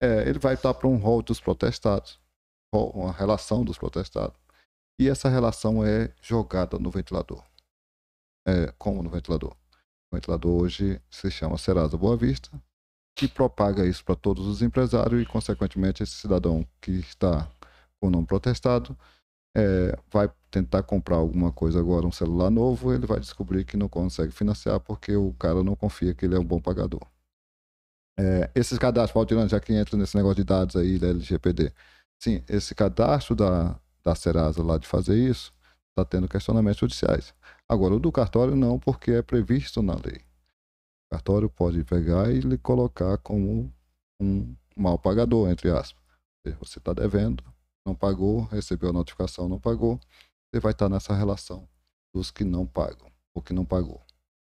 É, 0.02 0.28
ele 0.30 0.40
vai 0.40 0.54
estar 0.54 0.74
para 0.74 0.88
um 0.88 0.98
rol 0.98 1.22
dos 1.22 1.40
protestados, 1.40 2.20
uma 2.74 3.12
relação 3.12 3.64
dos 3.64 3.78
protestados. 3.78 4.38
E 5.00 5.08
essa 5.08 5.30
relação 5.30 5.86
é 5.86 6.14
jogada 6.22 6.78
no 6.78 6.90
ventilador. 6.90 7.44
É, 8.48 8.74
como 8.78 9.04
no 9.04 9.10
ventilador? 9.10 9.56
O 10.12 10.16
ventilador 10.16 10.62
hoje 10.62 11.02
se 11.10 11.30
chama 11.30 11.58
Serasa 11.58 11.98
Boa 11.98 12.18
Vista, 12.18 12.50
que 13.16 13.28
propaga 13.28 13.86
isso 13.86 14.04
para 14.04 14.16
todos 14.16 14.48
os 14.48 14.62
empresários 14.62 15.22
e, 15.22 15.26
consequentemente, 15.26 16.04
esse 16.04 16.14
cidadão 16.14 16.66
que 16.82 16.92
está 16.92 17.50
com 18.00 18.08
o 18.08 18.10
nome 18.10 18.26
protestado 18.26 18.98
é, 19.56 19.98
vai 20.12 20.32
tentar 20.50 20.84
comprar 20.84 21.18
alguma 21.18 21.52
coisa 21.52 21.80
agora, 21.80 22.08
um 22.08 22.12
celular 22.12 22.50
novo, 22.50 22.94
ele 22.94 23.06
vai 23.06 23.20
descobrir 23.20 23.66
que 23.66 23.78
não 23.78 23.90
consegue 23.90 24.32
financiar 24.32 24.80
porque 24.80 25.16
o 25.16 25.34
cara 25.34 25.64
não 25.64 25.76
confia 25.76 26.14
que 26.14 26.26
ele 26.26 26.36
é 26.36 26.40
um 26.40 26.46
bom 26.46 26.62
pagador. 26.62 27.02
É, 28.20 28.52
esses 28.54 28.78
cadastros, 28.78 29.14
Valdirano, 29.14 29.48
já 29.48 29.60
que 29.60 29.74
entra 29.74 29.98
nesse 29.98 30.16
negócio 30.16 30.36
de 30.36 30.44
dados 30.44 30.76
aí 30.76 31.00
da 31.00 31.08
LGPD, 31.08 31.72
sim, 32.22 32.44
esse 32.50 32.76
cadastro 32.76 33.36
da, 33.36 33.80
da 34.04 34.14
Serasa 34.14 34.62
lá 34.62 34.78
de 34.78 34.88
fazer 34.88 35.18
isso 35.18 35.54
está 35.90 36.04
tendo 36.04 36.28
questionamentos 36.28 36.80
judiciais. 36.80 37.34
Agora, 37.68 37.96
o 37.96 38.00
do 38.00 38.12
cartório 38.12 38.56
não, 38.56 38.78
porque 38.78 39.12
é 39.12 39.22
previsto 39.22 39.82
na 39.82 39.96
lei 39.96 40.22
cartório 41.10 41.50
pode 41.50 41.84
pegar 41.84 42.32
e 42.32 42.40
lhe 42.40 42.58
colocar 42.58 43.18
como 43.18 43.74
um 44.22 44.56
mal 44.76 44.98
pagador, 45.00 45.50
entre 45.50 45.72
aspas. 45.72 46.00
Você 46.60 46.80
está 46.80 46.94
devendo, 46.94 47.44
não 47.86 47.96
pagou, 47.96 48.44
recebeu 48.44 48.90
a 48.90 48.94
notificação, 48.94 49.50
não 49.50 49.60
pagou, 49.60 50.00
você 50.50 50.60
vai 50.60 50.72
estar 50.72 50.86
tá 50.86 50.90
nessa 50.90 51.14
relação 51.14 51.68
dos 52.14 52.32
que 52.32 52.44
não 52.44 52.66
pagam, 52.66 53.12
ou 53.34 53.42
que 53.42 53.54
não 53.54 53.66
pagou. 53.66 54.02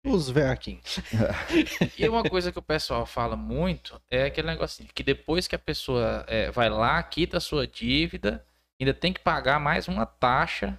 Os 0.06 0.30
verquinhos. 0.30 1.00
e 1.98 2.08
uma 2.08 2.22
coisa 2.22 2.52
que 2.52 2.58
o 2.58 2.62
pessoal 2.62 3.04
fala 3.04 3.36
muito 3.36 4.00
é 4.10 4.24
aquele 4.24 4.46
negócio 4.46 4.84
que 4.94 5.02
depois 5.02 5.48
que 5.48 5.54
a 5.54 5.58
pessoa 5.58 6.24
é, 6.28 6.50
vai 6.50 6.70
lá, 6.70 7.02
quita 7.02 7.38
a 7.38 7.40
sua 7.40 7.66
dívida, 7.66 8.44
ainda 8.80 8.94
tem 8.94 9.12
que 9.12 9.20
pagar 9.20 9.58
mais 9.58 9.88
uma 9.88 10.06
taxa 10.06 10.78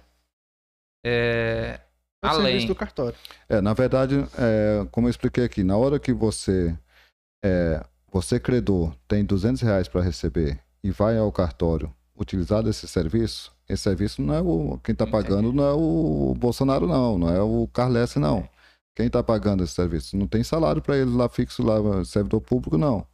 é, 1.04 1.80
o 2.22 2.26
Além 2.26 2.66
do 2.66 2.74
cartório. 2.74 3.16
É, 3.48 3.60
na 3.60 3.72
verdade, 3.72 4.26
é, 4.36 4.86
como 4.90 5.06
eu 5.06 5.10
expliquei 5.10 5.44
aqui, 5.44 5.62
na 5.62 5.76
hora 5.76 6.00
que 6.00 6.12
você, 6.12 6.76
é, 7.44 7.84
você 8.10 8.40
credor, 8.40 8.92
tem 9.06 9.24
200 9.24 9.62
reais 9.62 9.88
para 9.88 10.02
receber 10.02 10.58
e 10.82 10.90
vai 10.90 11.16
ao 11.16 11.30
cartório 11.30 11.92
utilizar 12.18 12.66
esse 12.66 12.88
serviço, 12.88 13.52
esse 13.68 13.84
serviço 13.84 14.20
não 14.20 14.34
é 14.34 14.40
o 14.40 14.78
quem 14.82 14.92
está 14.92 15.06
pagando 15.06 15.52
não 15.52 15.64
é 15.64 15.72
o 15.72 16.34
Bolsonaro 16.36 16.86
não, 16.86 17.16
não 17.16 17.30
é 17.30 17.40
o 17.40 17.68
Carles 17.72 18.16
não. 18.16 18.48
Quem 18.98 19.06
está 19.06 19.22
pagando 19.22 19.62
esse 19.62 19.74
serviço? 19.74 20.16
Não 20.16 20.26
tem 20.26 20.42
salário 20.42 20.82
para 20.82 20.96
ele 20.96 21.16
lá 21.16 21.28
fixo 21.28 21.62
lá, 21.62 22.04
servidor 22.04 22.40
público 22.40 22.76
não. 22.76 23.06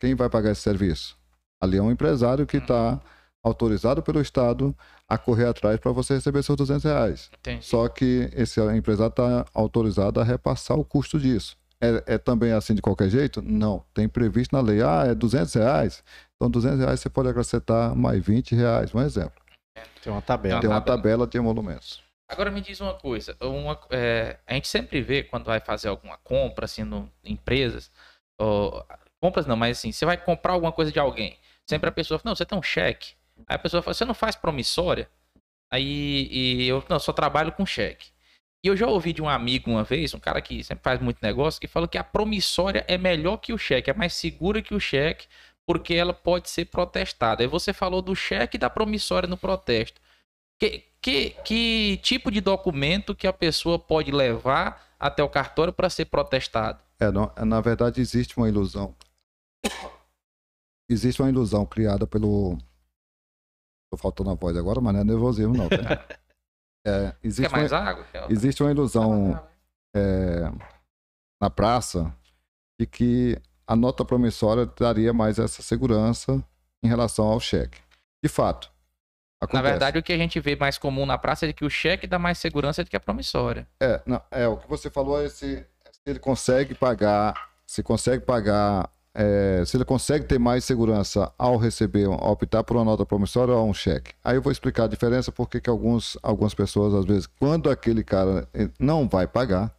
Quem 0.00 0.14
vai 0.14 0.30
pagar 0.30 0.52
esse 0.52 0.62
serviço? 0.62 1.18
Ali 1.60 1.76
é 1.76 1.82
um 1.82 1.92
empresário 1.92 2.46
que 2.46 2.56
está 2.56 2.92
uhum 2.92 3.00
autorizado 3.42 4.02
pelo 4.02 4.20
Estado 4.20 4.74
a 5.08 5.16
correr 5.16 5.46
atrás 5.46 5.78
para 5.78 5.92
você 5.92 6.14
receber 6.14 6.42
seus 6.42 6.56
200 6.56 6.84
reais. 6.84 7.30
Entendi. 7.38 7.64
Só 7.64 7.88
que 7.88 8.30
esse 8.34 8.60
empresário 8.76 9.10
está 9.10 9.46
autorizado 9.54 10.20
a 10.20 10.24
repassar 10.24 10.78
o 10.78 10.84
custo 10.84 11.18
disso. 11.18 11.56
É, 11.80 12.14
é, 12.14 12.18
também 12.18 12.52
assim 12.52 12.74
de 12.74 12.82
qualquer 12.82 13.08
jeito? 13.08 13.40
Não. 13.40 13.84
Tem 13.94 14.08
previsto 14.08 14.54
na 14.54 14.60
lei. 14.60 14.82
Ah, 14.82 15.04
é 15.06 15.14
200 15.14 15.54
reais? 15.54 16.02
Então, 16.34 16.50
200 16.50 16.80
reais 16.80 17.00
você 17.00 17.08
pode 17.08 17.28
acrescentar 17.28 17.94
mais 17.94 18.22
20 18.22 18.54
reais. 18.54 18.92
Um 18.92 19.00
exemplo. 19.00 19.40
Tem 20.02 20.12
uma 20.12 20.22
tabela. 20.22 20.60
Tem 20.60 20.68
uma 20.68 20.80
tabela 20.80 21.26
de 21.26 21.38
emolumentos. 21.38 22.02
Agora 22.28 22.50
me 22.50 22.60
diz 22.60 22.80
uma 22.80 22.94
coisa. 22.94 23.36
Uma, 23.40 23.78
é, 23.90 24.38
a 24.46 24.54
gente 24.54 24.68
sempre 24.68 25.00
vê 25.00 25.22
quando 25.22 25.46
vai 25.46 25.60
fazer 25.60 25.88
alguma 25.88 26.18
compra, 26.18 26.66
assim, 26.66 26.84
no, 26.84 27.10
em 27.24 27.32
empresas. 27.32 27.90
Ou, 28.38 28.86
compras 29.20 29.46
não, 29.46 29.56
mas 29.56 29.78
assim, 29.78 29.90
você 29.92 30.04
vai 30.04 30.16
comprar 30.16 30.52
alguma 30.52 30.72
coisa 30.72 30.92
de 30.92 30.98
alguém. 30.98 31.38
Sempre 31.66 31.88
a 31.88 31.92
pessoa 31.92 32.18
fala, 32.18 32.30
não, 32.30 32.36
você 32.36 32.44
tem 32.44 32.58
um 32.58 32.62
cheque. 32.62 33.14
Aí 33.46 33.56
a 33.56 33.58
pessoa 33.58 33.82
fala, 33.82 33.94
você 33.94 34.04
não 34.04 34.14
faz 34.14 34.36
promissória? 34.36 35.08
Aí 35.70 36.28
e 36.30 36.68
eu 36.68 36.84
não, 36.88 36.98
só 36.98 37.12
trabalho 37.12 37.52
com 37.52 37.64
cheque. 37.64 38.10
E 38.64 38.68
eu 38.68 38.76
já 38.76 38.86
ouvi 38.86 39.12
de 39.12 39.22
um 39.22 39.28
amigo 39.28 39.70
uma 39.70 39.84
vez, 39.84 40.14
um 40.14 40.18
cara 40.20 40.42
que 40.42 40.64
sempre 40.64 40.82
faz 40.82 41.00
muito 41.00 41.18
negócio, 41.22 41.60
que 41.60 41.68
falou 41.68 41.88
que 41.88 41.98
a 41.98 42.04
promissória 42.04 42.84
é 42.88 42.98
melhor 42.98 43.36
que 43.38 43.52
o 43.52 43.58
cheque, 43.58 43.90
é 43.90 43.94
mais 43.94 44.14
segura 44.14 44.60
que 44.60 44.74
o 44.74 44.80
cheque, 44.80 45.28
porque 45.66 45.94
ela 45.94 46.12
pode 46.12 46.50
ser 46.50 46.66
protestada. 46.66 47.42
Aí 47.42 47.46
você 47.46 47.72
falou 47.72 48.02
do 48.02 48.16
cheque 48.16 48.56
e 48.56 48.58
da 48.58 48.68
promissória 48.68 49.28
no 49.28 49.36
protesto. 49.36 50.00
Que, 50.58 50.84
que, 51.00 51.30
que 51.44 51.96
tipo 52.02 52.30
de 52.30 52.40
documento 52.40 53.14
que 53.14 53.26
a 53.26 53.32
pessoa 53.32 53.78
pode 53.78 54.10
levar 54.10 54.84
até 54.98 55.22
o 55.22 55.28
cartório 55.28 55.72
para 55.72 55.88
ser 55.88 56.06
protestado? 56.06 56.82
É, 56.98 57.10
não, 57.10 57.30
na 57.46 57.60
verdade 57.60 58.00
existe 58.00 58.36
uma 58.36 58.48
ilusão. 58.48 58.94
Existe 60.88 61.22
uma 61.22 61.28
ilusão 61.28 61.64
criada 61.64 62.06
pelo. 62.06 62.58
Tô 63.90 63.96
faltando 63.96 64.30
a 64.30 64.34
voz 64.34 64.56
agora, 64.56 64.80
mas 64.80 64.94
não 64.94 65.00
é 65.00 65.04
nervosismo, 65.04 65.56
não. 65.56 65.68
Tá? 65.68 66.18
É, 66.86 67.14
existe, 67.22 67.50
Quer 67.50 67.56
mais 67.56 67.72
uma, 67.72 67.80
água? 67.80 68.06
existe 68.30 68.62
uma 68.62 68.70
ilusão 68.70 69.46
é, 69.94 70.50
na 71.40 71.50
praça 71.50 72.14
de 72.80 72.86
que 72.86 73.36
a 73.66 73.76
nota 73.76 74.04
promissória 74.04 74.64
daria 74.64 75.12
mais 75.12 75.38
essa 75.38 75.60
segurança 75.60 76.42
em 76.82 76.88
relação 76.88 77.26
ao 77.26 77.40
cheque. 77.40 77.78
De 78.22 78.28
fato. 78.28 78.72
Na 79.40 79.44
acontece. 79.46 79.70
verdade, 79.70 79.98
o 79.98 80.02
que 80.02 80.12
a 80.12 80.16
gente 80.18 80.40
vê 80.40 80.56
mais 80.56 80.78
comum 80.78 81.06
na 81.06 81.16
praça 81.16 81.46
é 81.46 81.52
que 81.52 81.64
o 81.64 81.70
cheque 81.70 82.06
dá 82.06 82.18
mais 82.18 82.38
segurança 82.38 82.82
do 82.82 82.90
que 82.90 82.96
a 82.96 83.00
promissória. 83.00 83.66
É, 83.80 84.00
não, 84.04 84.20
é, 84.30 84.48
o 84.48 84.56
que 84.56 84.68
você 84.68 84.90
falou 84.90 85.22
é 85.22 85.28
se, 85.28 85.56
se 85.58 86.00
ele 86.06 86.18
consegue 86.18 86.74
pagar, 86.74 87.34
se 87.66 87.82
consegue 87.82 88.24
pagar, 88.24 88.90
é, 89.14 89.62
se 89.64 89.76
ele 89.76 89.84
consegue 89.84 90.24
ter 90.24 90.38
mais 90.40 90.64
segurança 90.64 91.32
ao 91.38 91.56
receber, 91.56 92.06
ao 92.06 92.32
optar 92.32 92.64
por 92.64 92.76
uma 92.76 92.84
nota 92.84 93.06
promissória 93.06 93.54
ou 93.54 93.68
um 93.68 93.74
cheque. 93.74 94.12
Aí 94.24 94.36
eu 94.36 94.42
vou 94.42 94.50
explicar 94.50 94.84
a 94.84 94.88
diferença 94.88 95.30
porque 95.30 95.60
que 95.60 95.70
alguns, 95.70 96.18
algumas 96.22 96.52
pessoas, 96.54 96.92
às 96.92 97.04
vezes, 97.04 97.26
quando 97.26 97.70
aquele 97.70 98.02
cara 98.02 98.48
eh, 98.52 98.68
não 98.78 99.08
vai 99.08 99.26
pagar, 99.28 99.72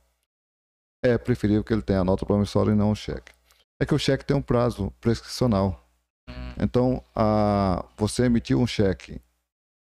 é 1.04 1.18
preferível 1.18 1.64
que 1.64 1.74
ele 1.74 1.82
tenha 1.82 2.00
a 2.00 2.04
nota 2.04 2.26
promissória 2.26 2.72
e 2.72 2.76
não 2.76 2.92
o 2.92 2.96
cheque. 2.96 3.32
É 3.80 3.86
que 3.86 3.94
o 3.96 4.00
cheque 4.00 4.26
tem 4.26 4.36
um 4.36 4.42
prazo 4.42 4.92
prescricional. 5.02 5.86
Hum, 6.30 6.54
Então, 6.60 7.04
a, 7.16 7.86
você 7.98 8.26
emitiu 8.26 8.60
um 8.60 8.68
cheque 8.68 9.22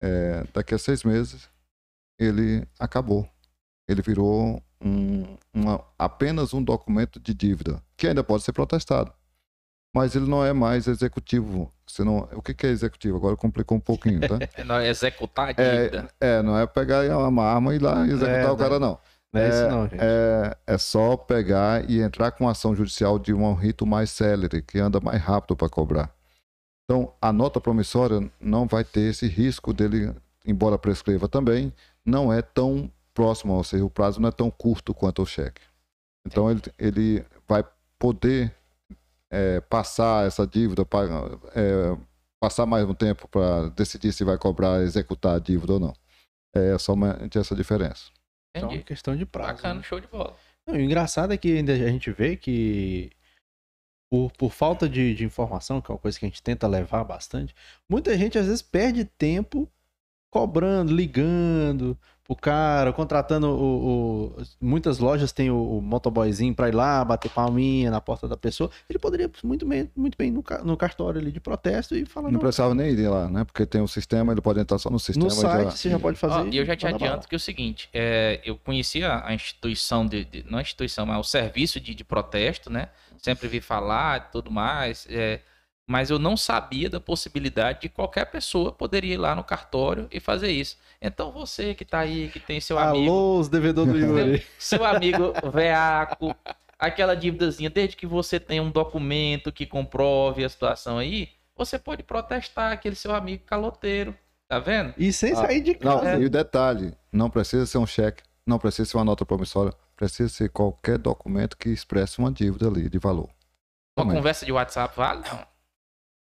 é, 0.01 0.43
daqui 0.53 0.73
a 0.73 0.77
seis 0.77 1.03
meses, 1.03 1.49
ele 2.19 2.65
acabou. 2.79 3.27
Ele 3.87 4.01
virou 4.01 4.61
um- 4.81 5.37
uma- 5.53 5.83
apenas 5.97 6.53
um 6.53 6.63
documento 6.63 7.19
de 7.19 7.33
dívida, 7.33 7.81
que 7.97 8.07
ainda 8.07 8.23
pode 8.23 8.43
ser 8.43 8.53
protestado. 8.53 9.11
Mas 9.95 10.15
ele 10.15 10.27
não 10.29 10.45
é 10.45 10.53
mais 10.53 10.87
executivo. 10.87 11.71
Você 11.87 12.03
não, 12.03 12.19
o 12.33 12.41
que, 12.43 12.53
que 12.53 12.67
é 12.67 12.69
executivo? 12.69 13.17
Agora 13.17 13.35
complicou 13.35 13.75
um 13.77 13.81
pouquinho, 13.81 14.19
tá? 14.21 14.37
é 14.55 14.63
não- 14.63 14.75
é 14.77 14.87
executar 14.89 15.47
a 15.47 15.61
É, 15.61 15.87
dívida. 15.87 16.09
é, 16.21 16.41
não 16.43 16.57
é 16.57 16.67
pegar 16.67 17.03
uma 17.27 17.43
arma 17.43 17.73
e 17.73 17.77
ir 17.77 17.81
lá 17.81 18.05
e 18.05 18.11
executar 18.11 18.45
É, 18.45 18.51
o 18.51 18.57
cara, 18.57 18.79
não. 18.79 18.99
Não 19.33 19.41
é, 19.41 19.49
isso 19.49 19.67
não, 19.67 19.87
gente. 19.87 19.99
É, 20.01 20.57
é 20.67 20.77
só 20.77 21.17
pegar 21.17 21.89
e 21.89 21.99
entrar 22.01 22.31
com 22.31 22.47
ação 22.47 22.75
judicial 22.75 23.17
de 23.19 23.33
um 23.33 23.53
rito 23.53 23.85
mais 23.85 24.09
célere, 24.11 24.61
que 24.61 24.79
anda 24.79 24.99
mais 24.99 25.21
rápido 25.21 25.55
para 25.55 25.69
cobrar. 25.69 26.11
Então, 26.89 27.13
a 27.21 27.31
nota 27.31 27.61
promissória 27.61 28.31
não 28.41 28.65
vai 28.65 28.83
ter 28.83 29.11
esse 29.11 29.27
risco 29.27 29.71
dele, 29.71 30.11
embora 30.43 30.75
prescreva 30.75 31.27
também, 31.27 31.71
não 32.03 32.33
é 32.33 32.41
tão 32.41 32.91
próximo, 33.13 33.53
ou 33.53 33.63
seja, 33.63 33.85
o 33.85 33.91
prazo 33.91 34.19
não 34.19 34.29
é 34.29 34.31
tão 34.31 34.49
curto 34.49 34.91
quanto 34.91 35.21
o 35.21 35.25
cheque. 35.25 35.61
Então, 36.25 36.49
ele, 36.49 36.61
ele 36.79 37.25
vai 37.47 37.63
poder 37.99 38.51
é, 39.29 39.61
passar 39.61 40.25
essa 40.25 40.47
dívida, 40.47 40.81
é, 41.53 41.95
passar 42.39 42.65
mais 42.65 42.89
um 42.89 42.95
tempo 42.95 43.27
para 43.27 43.69
decidir 43.69 44.11
se 44.11 44.23
vai 44.23 44.39
cobrar, 44.39 44.81
executar 44.81 45.35
a 45.35 45.39
dívida 45.39 45.73
ou 45.73 45.79
não. 45.79 45.93
É 46.55 46.75
somente 46.79 47.37
essa 47.37 47.53
diferença. 47.53 48.05
Então, 48.57 48.67
Entendi. 48.67 48.83
questão 48.83 49.15
de 49.15 49.27
prazo. 49.27 49.53
Bacana, 49.53 49.75
né? 49.75 49.83
show 49.83 49.99
de 49.99 50.07
bola. 50.07 50.35
Não, 50.65 50.73
o 50.73 50.79
engraçado 50.79 51.31
é 51.31 51.37
que 51.37 51.55
ainda 51.55 51.71
a 51.71 51.77
gente 51.77 52.11
vê 52.11 52.35
que 52.35 53.11
por, 54.09 54.31
por 54.37 54.51
falta 54.51 54.89
de, 54.89 55.13
de 55.13 55.23
informação, 55.23 55.79
que 55.81 55.91
é 55.91 55.93
uma 55.93 55.99
coisa 55.99 56.17
que 56.19 56.25
a 56.25 56.29
gente 56.29 56.41
tenta 56.41 56.67
levar 56.67 57.03
bastante, 57.03 57.53
muita 57.87 58.17
gente 58.17 58.37
às 58.37 58.45
vezes 58.47 58.61
perde 58.61 59.05
tempo 59.05 59.69
cobrando, 60.31 60.93
ligando 60.93 61.97
pro 62.23 62.35
cara, 62.35 62.93
contratando 62.93 63.47
o, 63.49 64.35
o- 64.37 64.43
muitas 64.61 64.99
lojas 64.99 65.31
têm 65.31 65.49
o, 65.49 65.79
o 65.79 65.81
motoboyzinho 65.81 66.53
pra 66.53 66.69
ir 66.69 66.75
lá 66.75 67.03
bater 67.03 67.31
palminha 67.31 67.89
na 67.89 67.99
porta 67.99 68.27
da 68.27 68.37
pessoa. 68.37 68.69
Ele 68.87 68.99
poderia 68.99 69.31
muito 69.43 69.65
bem, 69.65 69.89
muito 69.95 70.15
bem 70.15 70.29
no, 70.29 70.43
no 70.63 70.77
cartório 70.77 71.19
ali 71.19 71.31
de 71.31 71.39
protesto 71.39 71.95
e 71.95 72.05
falar 72.05 72.27
Não 72.27 72.33
não, 72.33 72.39
precisava 72.39 72.75
nem 72.75 72.91
ir 72.91 73.07
lá, 73.09 73.27
né? 73.27 73.43
Porque 73.43 73.65
tem 73.65 73.81
um 73.81 73.87
sistema, 73.87 74.31
ele 74.31 74.41
pode 74.41 74.59
entrar 74.59 74.77
só 74.77 74.91
no 74.91 74.99
sistema. 74.99 75.25
no 75.25 75.31
e 75.31 75.35
site 75.35 75.63
já- 75.63 75.71
você 75.71 75.89
já 75.89 75.99
pode 75.99 76.17
fazer. 76.19 76.53
E 76.53 76.57
eu 76.57 76.65
já 76.65 76.75
te 76.75 76.83
bala. 76.83 76.95
adianto 76.95 77.27
que 77.27 77.33
é 77.33 77.37
o 77.37 77.39
seguinte, 77.39 77.89
é, 77.91 78.39
eu 78.45 78.55
conhecia 78.57 79.25
a 79.25 79.33
instituição 79.33 80.05
de, 80.05 80.23
de- 80.25 80.45
não 80.47 80.59
a 80.59 80.61
instituição, 80.61 81.07
mas 81.07 81.17
o 81.19 81.23
serviço 81.23 81.79
de, 81.79 81.95
de 81.95 82.03
protesto, 82.03 82.69
né? 82.69 82.89
Sempre 83.21 83.47
vi 83.47 83.61
falar 83.61 84.17
e 84.17 84.31
tudo 84.31 84.49
mais, 84.51 85.05
é, 85.09 85.41
mas 85.87 86.09
eu 86.09 86.19
não 86.19 86.37
sabia 86.37 86.89
da 86.89 86.99
possibilidade 86.99 87.81
de 87.81 87.89
qualquer 87.89 88.25
pessoa 88.25 88.71
poderia 88.71 89.13
ir 89.15 89.17
lá 89.17 89.35
no 89.35 89.43
cartório 89.43 90.07
e 90.11 90.19
fazer 90.19 90.51
isso. 90.51 90.77
Então 91.01 91.31
você 91.31 91.73
que 91.73 91.83
tá 91.85 91.99
aí, 91.99 92.29
que 92.29 92.39
tem 92.39 92.61
seu 92.61 92.77
amigo, 92.79 93.09
Alô, 93.11 93.39
os 93.39 93.49
devedores 93.49 93.91
do 93.93 93.97
Yuri. 93.99 94.45
seu 94.57 94.85
amigo 94.85 95.33
veaco, 95.51 96.35
aquela 96.77 97.15
dívidazinha, 97.15 97.69
desde 97.69 97.95
que 97.97 98.05
você 98.07 98.39
tenha 98.39 98.61
um 98.63 98.71
documento 98.71 99.51
que 99.51 99.65
comprove 99.65 100.45
a 100.45 100.49
situação 100.49 100.97
aí, 100.97 101.29
você 101.55 101.77
pode 101.77 102.03
protestar 102.03 102.71
aquele 102.71 102.95
seu 102.95 103.13
amigo 103.13 103.43
caloteiro, 103.45 104.15
tá 104.47 104.59
vendo? 104.59 104.93
E 104.97 105.11
sem 105.11 105.33
Ah, 105.33 105.35
sair 105.35 105.61
de 105.61 105.77
Não, 105.81 105.99
casa. 105.99 106.17
e 106.19 106.25
o 106.25 106.29
detalhe, 106.29 106.93
não 107.11 107.29
precisa 107.29 107.65
ser 107.65 107.77
um 107.79 107.85
cheque, 107.87 108.23
não 108.45 108.57
precisa 108.59 108.89
ser 108.89 108.97
uma 108.97 109.03
nota 109.05 109.25
promissória, 109.25 109.73
precisa 109.99 110.29
ser 110.29 110.49
qualquer 110.49 110.97
documento 110.97 111.57
que 111.57 111.67
expresse 111.69 112.19
uma 112.19 112.31
dívida 112.31 112.67
ali 112.67 112.89
de 112.89 112.97
valor. 112.97 113.25
Uma 113.97 114.05
Somente. 114.05 114.15
conversa 114.17 114.45
de 114.45 114.51
WhatsApp 114.53 114.95
vale? 114.95 115.21
Não. 115.29 115.45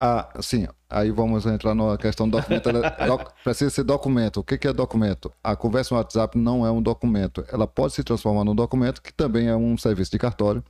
Ah, 0.01 0.29
sim, 0.41 0.67
aí 0.89 1.11
vamos 1.11 1.45
entrar 1.45 1.73
na 1.73 1.97
questão 1.97 2.27
do 2.27 2.37
documento. 2.37 2.69
Doc- 3.07 3.31
precisa 3.41 3.69
ser 3.69 3.83
documento. 3.85 4.41
O 4.41 4.43
que 4.43 4.57
que 4.57 4.67
é 4.67 4.73
documento? 4.73 5.31
A 5.41 5.55
conversa 5.55 5.95
no 5.95 6.01
WhatsApp 6.01 6.37
não 6.37 6.65
é 6.65 6.71
um 6.71 6.81
documento. 6.81 7.45
Ela 7.49 7.65
pode 7.65 7.93
se 7.93 8.03
transformar 8.03 8.43
num 8.43 8.53
documento 8.53 9.01
que 9.01 9.13
também 9.13 9.47
é 9.47 9.55
um 9.55 9.77
serviço 9.77 10.11
de 10.11 10.19
cartório. 10.19 10.61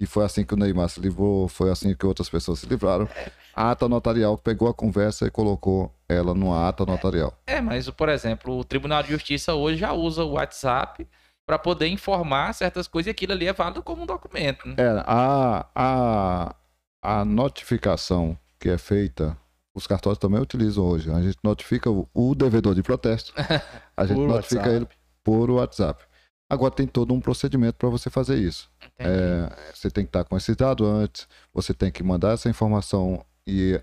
E 0.00 0.06
foi 0.06 0.24
assim 0.24 0.42
que 0.42 0.54
o 0.54 0.56
Neymar 0.56 0.88
se 0.88 1.00
livrou, 1.00 1.48
foi 1.48 1.70
assim 1.70 1.94
que 1.94 2.06
outras 2.06 2.30
pessoas 2.30 2.60
se 2.60 2.66
livraram. 2.66 3.06
A 3.54 3.72
ata 3.72 3.86
notarial 3.86 4.38
pegou 4.38 4.66
a 4.66 4.72
conversa 4.72 5.26
e 5.26 5.30
colocou 5.30 5.94
ela 6.08 6.32
numa 6.32 6.66
ata 6.66 6.86
notarial. 6.86 7.34
É, 7.46 7.60
mas, 7.60 7.90
por 7.90 8.08
exemplo, 8.08 8.56
o 8.58 8.64
Tribunal 8.64 9.02
de 9.02 9.10
Justiça 9.10 9.52
hoje 9.52 9.76
já 9.76 9.92
usa 9.92 10.24
o 10.24 10.30
WhatsApp 10.32 11.06
para 11.52 11.58
poder 11.58 11.86
informar 11.88 12.54
certas 12.54 12.88
coisas 12.88 13.08
e 13.08 13.10
aquilo 13.10 13.32
ali 13.34 13.46
é 13.46 13.52
válido 13.52 13.82
como 13.82 14.04
um 14.04 14.06
documento. 14.06 14.66
Né? 14.66 14.74
É, 14.78 14.88
a, 15.06 15.66
a, 15.74 16.54
a 17.02 17.24
notificação 17.26 18.38
que 18.58 18.70
é 18.70 18.78
feita, 18.78 19.36
os 19.74 19.86
cartórios 19.86 20.18
também 20.18 20.40
utilizam 20.40 20.82
hoje. 20.82 21.10
A 21.10 21.20
gente 21.20 21.36
notifica 21.44 21.90
o, 21.90 22.08
o 22.14 22.34
devedor 22.34 22.74
de 22.74 22.82
protesto, 22.82 23.34
a 23.94 24.06
gente 24.06 24.18
notifica 24.18 24.62
WhatsApp. 24.62 24.76
ele 24.76 24.88
por 25.22 25.50
WhatsApp. 25.50 26.02
Agora 26.48 26.72
tem 26.72 26.86
todo 26.86 27.12
um 27.12 27.20
procedimento 27.20 27.74
para 27.74 27.90
você 27.90 28.08
fazer 28.08 28.38
isso. 28.38 28.70
É, 28.98 29.50
você 29.74 29.90
tem 29.90 30.04
que 30.04 30.08
estar 30.08 30.24
com 30.24 30.34
esse 30.38 30.54
dado 30.54 30.86
antes, 30.86 31.28
você 31.52 31.74
tem 31.74 31.92
que 31.92 32.02
mandar 32.02 32.32
essa 32.32 32.48
informação 32.48 33.22
e 33.46 33.78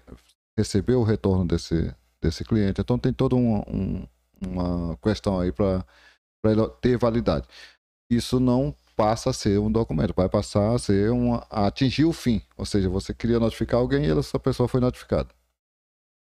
receber 0.58 0.96
o 0.96 1.04
retorno 1.04 1.46
desse, 1.46 1.94
desse 2.20 2.44
cliente. 2.44 2.82
Então 2.82 2.98
tem 2.98 3.14
toda 3.14 3.36
um, 3.36 3.58
um- 3.68 4.08
uma 4.42 4.98
questão 5.04 5.40
aí 5.40 5.52
para 5.52 5.86
ele 6.46 6.68
ter 6.82 6.98
validade. 6.98 7.48
Isso 8.12 8.40
não 8.40 8.74
passa 8.96 9.30
a 9.30 9.34
ser 9.34 9.60
um 9.60 9.72
documento, 9.72 10.14
vai 10.14 10.28
passar 10.28 10.74
a 10.76 10.80
ser 10.80 11.12
um, 11.12 11.36
a 11.36 11.68
atingir 11.68 12.06
o 12.06 12.14
fim. 12.14 12.42
Ou 12.58 12.66
seja, 12.66 12.90
você 12.90 13.14
queria 13.14 13.40
notificar 13.40 13.80
alguém 13.80 14.06
e 14.06 14.12
essa 14.12 14.40
pessoa 14.40 14.68
foi 14.68 14.82
notificada. 14.82 15.30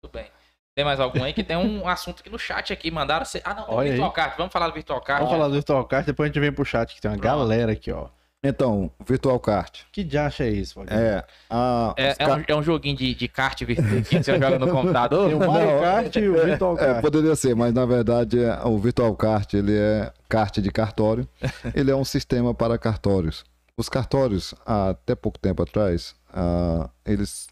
Tudo 0.02 0.12
bem. 0.12 0.30
Tem 0.76 0.86
mais 0.86 1.00
algum 1.00 1.24
aí 1.24 1.34
que 1.34 1.44
tem 1.44 1.58
um 1.58 1.88
assunto 1.88 2.22
aqui 2.22 2.30
no 2.30 2.40
chat 2.40 2.72
aqui, 2.72 2.90
mandaram 2.92 3.26
você. 3.26 3.42
Ah, 3.44 3.54
não, 3.54 3.66
tem 3.66 3.74
o 3.74 3.78
Olha 3.78 3.86
aí. 3.86 3.92
Virtual 3.92 4.12
Card. 4.12 4.38
Vamos 4.38 4.54
falar 4.54 4.68
do 4.68 4.74
Virtual 4.74 5.02
Card. 5.02 5.24
Vamos 5.24 5.38
falar 5.38 5.48
do 5.48 5.54
Virtual 5.56 5.86
Card, 5.86 6.06
depois 6.06 6.30
a 6.30 6.32
gente 6.32 6.40
vem 6.40 6.52
pro 6.54 6.64
chat, 6.64 6.96
que 6.96 7.02
tem 7.02 7.12
uma 7.12 7.18
Pronto. 7.18 7.38
galera 7.38 7.72
aqui, 7.72 7.92
ó. 7.92 8.08
Então, 8.42 8.90
Virtual 9.06 9.38
Card. 9.40 9.86
Que 9.92 10.02
diacho 10.02 10.44
é 10.44 10.50
isso? 10.50 10.80
É, 10.88 11.26
a, 11.50 11.94
É, 11.98 12.12
os 12.12 12.20
é 12.20 12.26
ca- 12.26 12.36
um, 12.38 12.44
é 12.48 12.56
um 12.56 12.64
joguinho 12.64 12.96
de, 12.96 13.14
de 13.14 13.28
kart 13.28 13.62
virtual 13.66 14.02
que 14.02 14.24
você 14.24 14.40
joga 14.40 14.58
no 14.58 14.68
computador. 14.72 15.28
Tem 15.28 15.36
o 15.36 15.40
Mario 15.40 15.72
Não, 15.72 15.82
Kart 15.82 16.16
e 16.16 16.30
o 16.30 16.46
Virtual 16.46 16.74
É, 16.76 16.86
Card. 16.86 17.02
poderia 17.02 17.36
ser, 17.36 17.54
mas 17.54 17.74
na 17.74 17.86
verdade 17.86 18.42
é- 18.42 18.64
o 18.66 18.78
Virtual 18.80 19.14
Kart 19.16 19.54
ele 19.54 19.76
é 19.78 20.14
kart 20.30 20.58
de 20.60 20.72
cartório. 20.72 21.28
ele 21.76 21.92
é 21.92 21.96
um 21.96 22.06
sistema 22.06 22.54
para 22.54 22.78
cartórios. 22.78 23.44
Os 23.78 23.90
cartórios, 23.90 24.54
há 24.66 24.90
até 24.92 25.16
pouco 25.16 25.38
tempo 25.38 25.62
atrás, 25.64 26.16
ah, 26.34 26.90
eles 27.06 27.48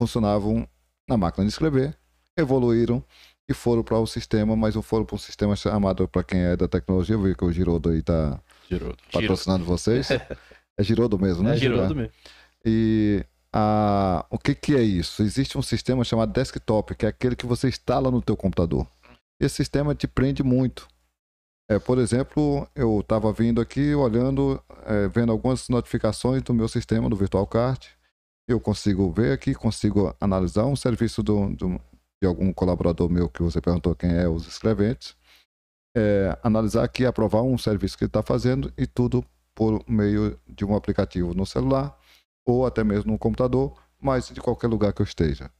funcionavam 0.00 0.66
na 1.08 1.16
máquina 1.16 1.44
de 1.44 1.50
escrever, 1.52 1.96
evoluíram 2.36 3.02
e 3.48 3.54
foram 3.54 3.82
para 3.82 3.98
o 3.98 4.06
sistema, 4.06 4.54
mas 4.54 4.74
não 4.74 4.82
foram 4.82 5.04
para 5.04 5.16
um 5.16 5.18
sistema 5.18 5.56
chamado, 5.56 6.06
para 6.06 6.22
quem 6.22 6.40
é 6.40 6.56
da 6.56 6.68
tecnologia, 6.68 7.14
eu 7.14 7.22
vi 7.22 7.34
que 7.34 7.44
o 7.44 7.50
Girodo 7.52 7.88
aí 7.90 7.98
está 8.00 8.38
Girodo. 8.68 8.98
patrocinando 9.12 9.64
vocês. 9.64 10.08
É 10.80 10.84
Girodo 10.84 11.18
mesmo, 11.18 11.42
né? 11.42 11.54
É 11.54 11.56
Girodo. 11.56 11.82
Girodo 11.82 11.96
mesmo. 11.96 12.12
E 12.64 13.26
a, 13.52 14.24
o 14.30 14.38
que, 14.38 14.54
que 14.54 14.76
é 14.76 14.80
isso? 14.80 15.24
Existe 15.24 15.58
um 15.58 15.62
sistema 15.62 16.04
chamado 16.04 16.32
desktop, 16.32 16.94
que 16.94 17.04
é 17.04 17.08
aquele 17.08 17.34
que 17.34 17.46
você 17.46 17.68
instala 17.68 18.12
no 18.12 18.22
teu 18.22 18.36
computador. 18.36 18.86
Esse 19.40 19.56
sistema 19.56 19.92
te 19.92 20.06
prende 20.06 20.44
muito. 20.44 20.86
É, 21.68 21.78
por 21.78 21.98
exemplo, 21.98 22.66
eu 22.74 23.00
estava 23.00 23.32
vindo 23.32 23.60
aqui 23.60 23.94
olhando, 23.94 24.62
é, 24.86 25.08
vendo 25.08 25.32
algumas 25.32 25.68
notificações 25.68 26.42
do 26.42 26.54
meu 26.54 26.68
sistema 26.68 27.10
do 27.10 27.16
Virtual 27.16 27.46
Cart. 27.46 27.88
Eu 28.48 28.60
consigo 28.60 29.10
ver 29.10 29.32
aqui, 29.32 29.54
consigo 29.54 30.14
analisar 30.20 30.64
um 30.64 30.76
serviço 30.76 31.22
do, 31.22 31.50
do, 31.50 31.80
de 32.22 32.26
algum 32.26 32.52
colaborador 32.52 33.10
meu 33.10 33.28
que 33.28 33.42
você 33.42 33.60
perguntou 33.60 33.94
quem 33.94 34.10
é, 34.10 34.28
os 34.28 34.46
escreventes. 34.46 35.14
É, 36.00 36.38
analisar 36.44 36.84
aqui, 36.84 37.04
aprovar 37.04 37.42
um 37.42 37.58
serviço 37.58 37.98
que 37.98 38.04
ele 38.04 38.08
está 38.08 38.22
fazendo 38.22 38.72
e 38.78 38.86
tudo 38.86 39.24
por 39.52 39.82
meio 39.88 40.38
de 40.46 40.64
um 40.64 40.76
aplicativo 40.76 41.34
no 41.34 41.44
celular 41.44 41.98
ou 42.46 42.64
até 42.64 42.84
mesmo 42.84 43.10
no 43.10 43.18
computador, 43.18 43.76
mas 44.00 44.28
de 44.28 44.40
qualquer 44.40 44.68
lugar 44.68 44.92
que 44.92 45.02
eu 45.02 45.04
esteja. 45.04 45.50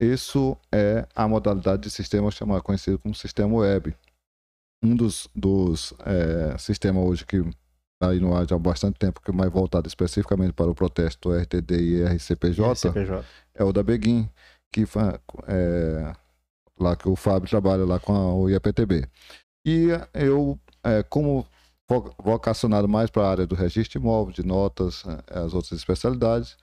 Isso 0.00 0.56
é 0.70 1.06
a 1.14 1.26
modalidade 1.26 1.82
de 1.82 1.90
sistema 1.90 2.30
chamado, 2.30 2.62
conhecido 2.62 2.98
como 2.98 3.14
sistema 3.14 3.54
web. 3.54 3.94
Um 4.82 4.94
dos, 4.94 5.28
dos 5.34 5.92
é, 6.04 6.56
sistemas 6.58 7.04
hoje 7.04 7.26
que 7.26 7.36
está 7.36 8.10
aí 8.10 8.20
no 8.20 8.34
ar 8.34 8.48
já 8.48 8.56
há 8.56 8.58
bastante 8.58 8.98
tempo, 8.98 9.20
que 9.20 9.30
é 9.30 9.34
mais 9.34 9.50
voltado 9.50 9.86
especificamente 9.88 10.52
para 10.52 10.70
o 10.70 10.74
protesto 10.74 11.32
RTD 11.32 11.74
e 11.74 12.04
RCPJ, 12.04 12.88
RCPJ. 12.88 13.24
é 13.54 13.64
o 13.64 13.72
da 13.72 13.82
Beguin, 13.82 14.28
que 14.72 14.84
é, 15.46 16.12
lá 16.78 16.96
que 16.96 17.08
o 17.08 17.14
Fábio 17.14 17.48
trabalha 17.48 17.84
lá 17.84 18.00
com 18.00 18.14
a, 18.14 18.34
o 18.34 18.48
IAPTB. 18.48 19.08
E 19.64 19.88
eu, 20.14 20.58
é, 20.82 21.02
como 21.02 21.46
vocacionado 22.18 22.88
mais 22.88 23.10
para 23.10 23.22
a 23.22 23.30
área 23.30 23.46
do 23.46 23.54
registro 23.54 24.00
imóvel, 24.00 24.32
de 24.32 24.44
notas, 24.44 25.04
é, 25.06 25.38
as 25.38 25.54
outras 25.54 25.72
especialidades, 25.72 26.56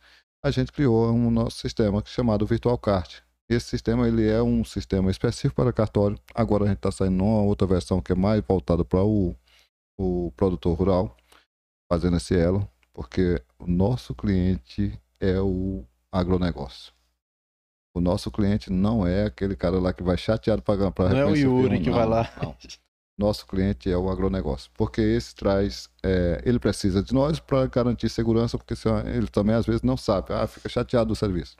a 0.44 0.52
gente 0.52 0.72
criou 0.72 1.12
um 1.12 1.30
nosso 1.30 1.58
sistema 1.58 2.02
chamado 2.06 2.46
Virtual 2.46 2.78
Cart. 2.78 3.22
Esse 3.50 3.68
sistema 3.68 4.08
ele 4.08 4.28
é 4.28 4.42
um 4.42 4.64
sistema 4.64 5.10
específico 5.10 5.56
para 5.56 5.74
cartório. 5.74 6.20
Agora 6.36 6.66
a 6.66 6.68
gente 6.68 6.78
está 6.78 6.92
saindo 6.92 7.18
numa 7.18 7.42
outra 7.42 7.68
versão 7.68 8.02
que 8.02 8.12
é 8.12 8.16
mais 8.16 8.44
voltada 8.48 8.86
para 8.86 9.04
o, 9.04 9.36
o 10.00 10.32
produtor 10.38 10.78
rural, 10.78 11.18
fazendo 11.92 12.18
esse 12.18 12.38
elo, 12.38 12.70
porque 12.94 13.42
o 13.58 13.66
nosso 13.66 14.14
cliente 14.14 15.00
é 15.20 15.40
o 15.40 15.84
agronegócio. 16.12 16.94
O 17.96 18.00
nosso 18.00 18.30
cliente 18.30 18.72
não 18.72 19.06
é 19.06 19.26
aquele 19.26 19.56
cara 19.56 19.80
lá 19.80 19.92
que 19.92 20.04
vai 20.04 20.16
chateado 20.16 20.62
para 20.62 20.78
Não 20.78 21.18
é 21.18 21.26
o 21.26 21.36
Yuri 21.36 21.82
que 21.82 21.90
não, 21.90 21.98
vai 21.98 22.06
lá. 22.06 22.32
Não. 22.42 22.56
Nosso 23.20 23.46
cliente 23.46 23.92
é 23.92 23.98
o 23.98 24.10
agronegócio, 24.10 24.72
porque 24.76 25.02
esse 25.02 25.36
traz, 25.36 25.90
é, 26.02 26.42
ele 26.46 26.58
precisa 26.58 27.04
de 27.04 27.14
nós 27.14 27.38
para 27.38 27.68
garantir 27.68 28.08
segurança, 28.08 28.58
porque 28.58 28.74
ele 29.14 29.28
também 29.28 29.54
às 29.54 29.66
vezes 29.66 29.82
não 29.82 29.98
sabe, 29.98 30.32
ah, 30.32 30.48
fica 30.48 30.70
chateado 30.70 31.10
do 31.10 31.16
serviço. 31.18 31.58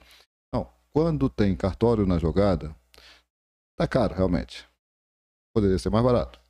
Não, 0.54 0.66
quando 0.90 1.28
tem 1.28 1.54
cartório 1.54 2.06
na 2.06 2.18
jogada, 2.18 2.74
tá 3.76 3.86
caro 3.86 4.14
realmente. 4.14 4.66
Poderia 5.54 5.78
ser 5.78 5.90
mais 5.90 6.02
barato. 6.02 6.40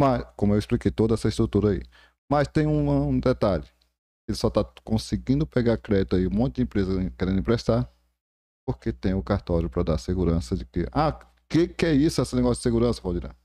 Mas, 0.00 0.24
como 0.34 0.54
eu 0.54 0.58
expliquei 0.58 0.90
toda 0.90 1.12
essa 1.12 1.28
estrutura 1.28 1.72
aí. 1.72 1.82
Mas 2.30 2.48
tem 2.48 2.66
um, 2.66 3.08
um 3.08 3.20
detalhe. 3.20 3.68
Ele 4.26 4.34
só 4.34 4.48
está 4.48 4.64
conseguindo 4.82 5.46
pegar 5.46 5.76
crédito 5.76 6.16
aí, 6.16 6.26
um 6.26 6.30
monte 6.30 6.56
de 6.56 6.62
empresa 6.62 7.10
querendo 7.18 7.38
emprestar, 7.38 7.86
porque 8.66 8.94
tem 8.94 9.12
o 9.12 9.22
cartório 9.22 9.68
para 9.68 9.82
dar 9.82 9.98
segurança 9.98 10.56
de 10.56 10.64
que. 10.64 10.86
Ah, 10.90 11.12
que 11.50 11.68
que 11.68 11.84
é 11.84 11.92
isso, 11.92 12.22
esse 12.22 12.34
negócio 12.34 12.56
de 12.56 12.62
segurança, 12.62 13.02
Valdirão? 13.02 13.43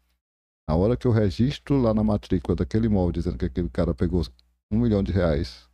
Na 0.70 0.76
hora 0.76 0.96
que 0.96 1.08
eu 1.08 1.12
registro 1.12 1.82
lá 1.82 1.96
na 1.96 2.04
matrícula 2.04 2.56
daquele 2.56 2.86
imóvel 2.86 3.12
dizendo 3.12 3.40
que 3.40 3.46
aquele 3.46 3.70
cara 3.70 3.92
pegou 3.92 4.22
um 4.70 4.80
milhão 4.80 5.02
de 5.02 5.12
reais 5.12 5.68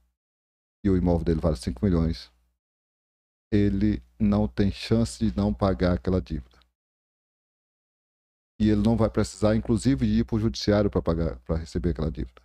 e 0.85 0.89
o 0.89 0.95
imóvel 0.95 1.25
dele 1.25 1.41
vale 1.41 1.57
5 1.57 1.83
milhões, 1.83 2.31
ele 3.51 4.01
não 4.17 4.47
tem 4.47 4.71
chance 4.71 5.19
de 5.19 5.35
não 5.35 5.53
pagar 5.53 5.95
aquela 5.95 6.21
dívida. 6.21 6.57
E 8.57 8.69
ele 8.69 8.81
não 8.81 8.95
vai 8.95 9.09
precisar, 9.09 9.53
inclusive, 9.57 10.07
de 10.07 10.19
ir 10.19 10.23
para 10.23 10.37
o 10.37 10.39
judiciário 10.39 10.89
para 10.89 11.01
pagar, 11.01 11.39
para 11.39 11.57
receber 11.57 11.89
aquela 11.89 12.09
dívida. 12.09 12.41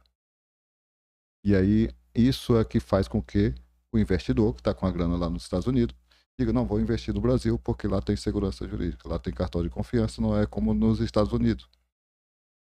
E 1.44 1.54
aí, 1.54 1.88
isso 2.12 2.58
é 2.58 2.64
que 2.64 2.80
faz 2.80 3.06
com 3.06 3.22
que 3.22 3.54
o 3.92 3.98
investidor, 3.98 4.54
que 4.54 4.60
está 4.60 4.74
com 4.74 4.86
a 4.86 4.90
grana 4.90 5.16
lá 5.16 5.30
nos 5.30 5.44
Estados 5.44 5.68
Unidos, 5.68 5.94
diga, 6.36 6.52
não, 6.52 6.66
vou 6.66 6.80
investir 6.80 7.14
no 7.14 7.20
Brasil 7.20 7.56
porque 7.60 7.86
lá 7.86 8.02
tem 8.02 8.16
segurança 8.16 8.66
jurídica, 8.66 9.08
lá 9.08 9.20
tem 9.20 9.32
cartão 9.32 9.62
de 9.62 9.70
confiança, 9.70 10.20
não 10.20 10.36
é 10.36 10.46
como 10.46 10.74
nos 10.74 10.98
Estados 10.98 11.32
Unidos. 11.32 11.68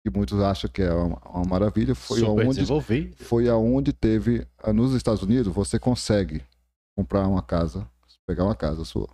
Que 0.03 0.09
muitos 0.09 0.39
acham 0.39 0.69
que 0.69 0.81
é 0.81 0.93
uma, 0.93 1.21
uma 1.29 1.45
maravilha, 1.45 1.93
foi 1.93 2.19
Super 2.19 2.45
aonde 2.45 2.65
foi 3.17 3.49
aonde 3.49 3.91
teve 3.91 4.47
ah, 4.63 4.71
nos 4.71 4.93
Estados 4.93 5.21
Unidos 5.21 5.53
você 5.53 5.77
consegue 5.77 6.41
comprar 6.97 7.27
uma 7.27 7.41
casa, 7.41 7.85
pegar 8.25 8.45
uma 8.45 8.55
casa 8.55 8.85
sua, 8.85 9.09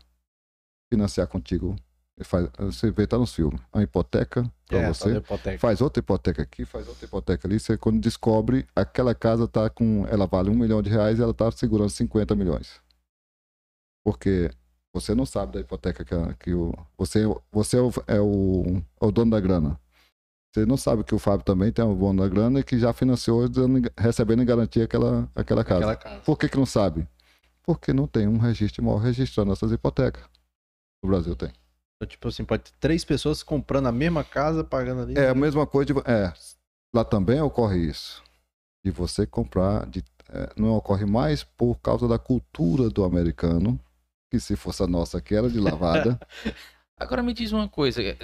financiar 0.91 1.28
contigo 1.28 1.76
Faz, 2.24 2.49
você 2.57 2.91
vê, 2.91 3.06
tá 3.06 3.18
nos 3.18 3.36
filmes. 3.36 3.60
Uma 3.74 3.84
hipoteca 3.84 4.49
para 4.68 4.80
é, 4.80 4.88
você. 4.88 5.18
Hipoteca. 5.18 5.60
Faz 5.60 5.82
outra 5.82 5.99
hipoteca 5.99 6.41
aqui, 6.41 6.64
faz 6.64 6.88
outra 6.88 7.06
hipoteca 7.06 7.45
ali. 7.45 7.60
Você 7.60 7.78
quando 7.78 7.99
descobre, 7.99 8.66
aquela 8.74 9.14
casa 9.14 9.48
tá 9.48 9.70
com. 9.70 10.07
Ela 10.07 10.26
vale 10.26 10.49
um 10.49 10.56
milhão 10.56 10.82
de 10.82 10.90
reais 10.90 11.20
e 11.20 11.22
ela 11.22 11.34
tá 11.34 11.52
segurando 11.52 11.90
50 11.90 12.34
milhões. 12.34 12.80
Porque 14.06 14.49
você 14.94 15.14
não 15.14 15.26
sabe 15.26 15.53
da 15.53 15.60
hipoteca 15.60 16.06
que, 16.06 16.16
que 16.36 16.53
o. 16.53 16.74
Você, 16.98 17.24
você 17.52 17.78
é, 17.78 17.82
o, 17.82 17.91
é, 18.07 18.22
o, 18.22 18.82
é 19.02 19.06
o 19.06 19.12
dono 19.12 19.32
da 19.32 19.40
grana. 19.41 19.78
Você 20.56 20.65
não 20.65 20.77
sabe 20.77 21.03
que 21.03 21.14
o 21.14 21.19
Fábio 21.19 21.44
também 21.44 21.69
tem 21.69 21.84
um 21.84 21.94
dono 21.94 22.23
da 22.23 22.30
grana 22.30 22.61
e 22.61 22.64
que 22.64 22.80
já 22.80 22.94
financiou 22.94 23.49
dando, 23.49 23.91
recebendo 23.98 24.41
em 24.41 24.45
garantia 24.45 24.86
aquela, 24.86 25.30
aquela, 25.36 25.65
casa. 25.65 25.80
aquela 25.80 25.95
casa. 25.98 26.22
Por 26.22 26.40
que, 26.40 26.48
que 26.48 26.56
não 26.56 26.65
sabe? 26.65 27.06
Porque 27.61 27.91
não 27.91 28.07
tem 28.07 28.26
um 28.26 28.38
registro 28.38 28.82
imóvel 28.82 29.03
registrando 29.03 29.52
essas 29.52 29.73
hipotecas. 29.73 30.23
O 31.03 31.07
Brasil 31.07 31.36
tem. 31.36 31.52
Então, 31.98 32.07
tipo 32.07 32.30
assim, 32.30 32.45
pode 32.45 32.64
ter 32.64 32.72
três 32.80 33.03
pessoas 33.03 33.44
comprando 33.44 33.88
a 33.88 33.91
mesma 33.91 34.23
casa, 34.23 34.64
pagando 34.64 35.02
ali. 35.02 35.18
É 35.18 35.27
a 35.27 35.36
mesma 35.36 35.68
coisa. 35.68 35.94
De, 35.94 35.99
é, 36.10 36.32
lá 36.95 37.03
também 37.03 37.41
ocorre 37.41 37.90
isso. 37.90 38.23
De 38.82 38.91
você 38.91 39.27
comprar. 39.27 39.86
De, 39.88 40.06
é, 40.30 40.53
não 40.56 40.72
ocorre 40.77 41.06
mais 41.06 41.44
por 41.44 41.76
causa 41.82 42.07
da 42.07 42.18
cultura 42.18 42.90
do 42.90 43.03
americano, 43.03 43.77
que 44.32 44.40
se 44.40 44.56
fosse 44.56 44.82
a 44.82 44.88
nossa 44.88 45.18
aqui 45.18 45.36
era 45.36 45.49
de 45.49 45.60
lavada. 45.60 46.18
Agora 46.98 47.22
me 47.22 47.34
diz 47.34 47.52
uma 47.52 47.68
coisa, 47.68 48.02
é, 48.02 48.18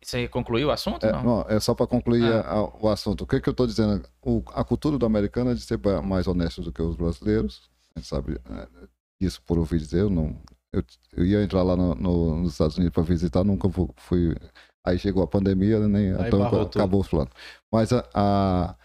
você 0.00 0.26
concluiu 0.28 0.68
o 0.68 0.70
assunto? 0.70 1.04
É, 1.04 1.12
não? 1.12 1.22
não 1.22 1.46
é 1.48 1.60
só 1.60 1.74
para 1.74 1.86
concluir 1.86 2.24
ah. 2.24 2.50
a, 2.50 2.62
o 2.82 2.88
assunto. 2.88 3.24
O 3.24 3.26
que, 3.26 3.40
que 3.40 3.48
eu 3.48 3.52
estou 3.52 3.66
dizendo? 3.66 4.08
O, 4.22 4.42
a 4.54 4.64
cultura 4.64 4.96
do 4.96 5.04
americano 5.04 5.50
é 5.50 5.54
de 5.54 5.60
ser 5.60 5.78
mais 6.02 6.26
honesto 6.26 6.62
do 6.62 6.72
que 6.72 6.80
os 6.80 6.96
brasileiros. 6.96 7.68
A 7.94 8.00
gente 8.00 8.08
sabe 8.08 8.40
é, 8.50 8.68
isso 9.20 9.42
por 9.42 9.58
ouvir 9.58 9.78
dizer, 9.78 10.00
eu 10.00 10.10
não, 10.10 10.34
eu, 10.72 10.82
eu 11.14 11.26
ia 11.26 11.42
entrar 11.42 11.62
lá 11.62 11.76
no, 11.76 11.94
no, 11.94 12.36
nos 12.36 12.52
Estados 12.52 12.76
Unidos 12.76 12.94
para 12.94 13.02
visitar, 13.02 13.44
nunca 13.44 13.68
fui. 13.96 14.34
Aí 14.84 14.98
chegou 14.98 15.22
a 15.22 15.26
pandemia, 15.26 15.80
nem 15.80 16.10
então 16.10 16.42
acabou 16.62 17.00
os 17.00 17.08
planos. 17.08 17.32
Mas 17.72 17.92
a, 17.92 18.08
a, 18.14 18.76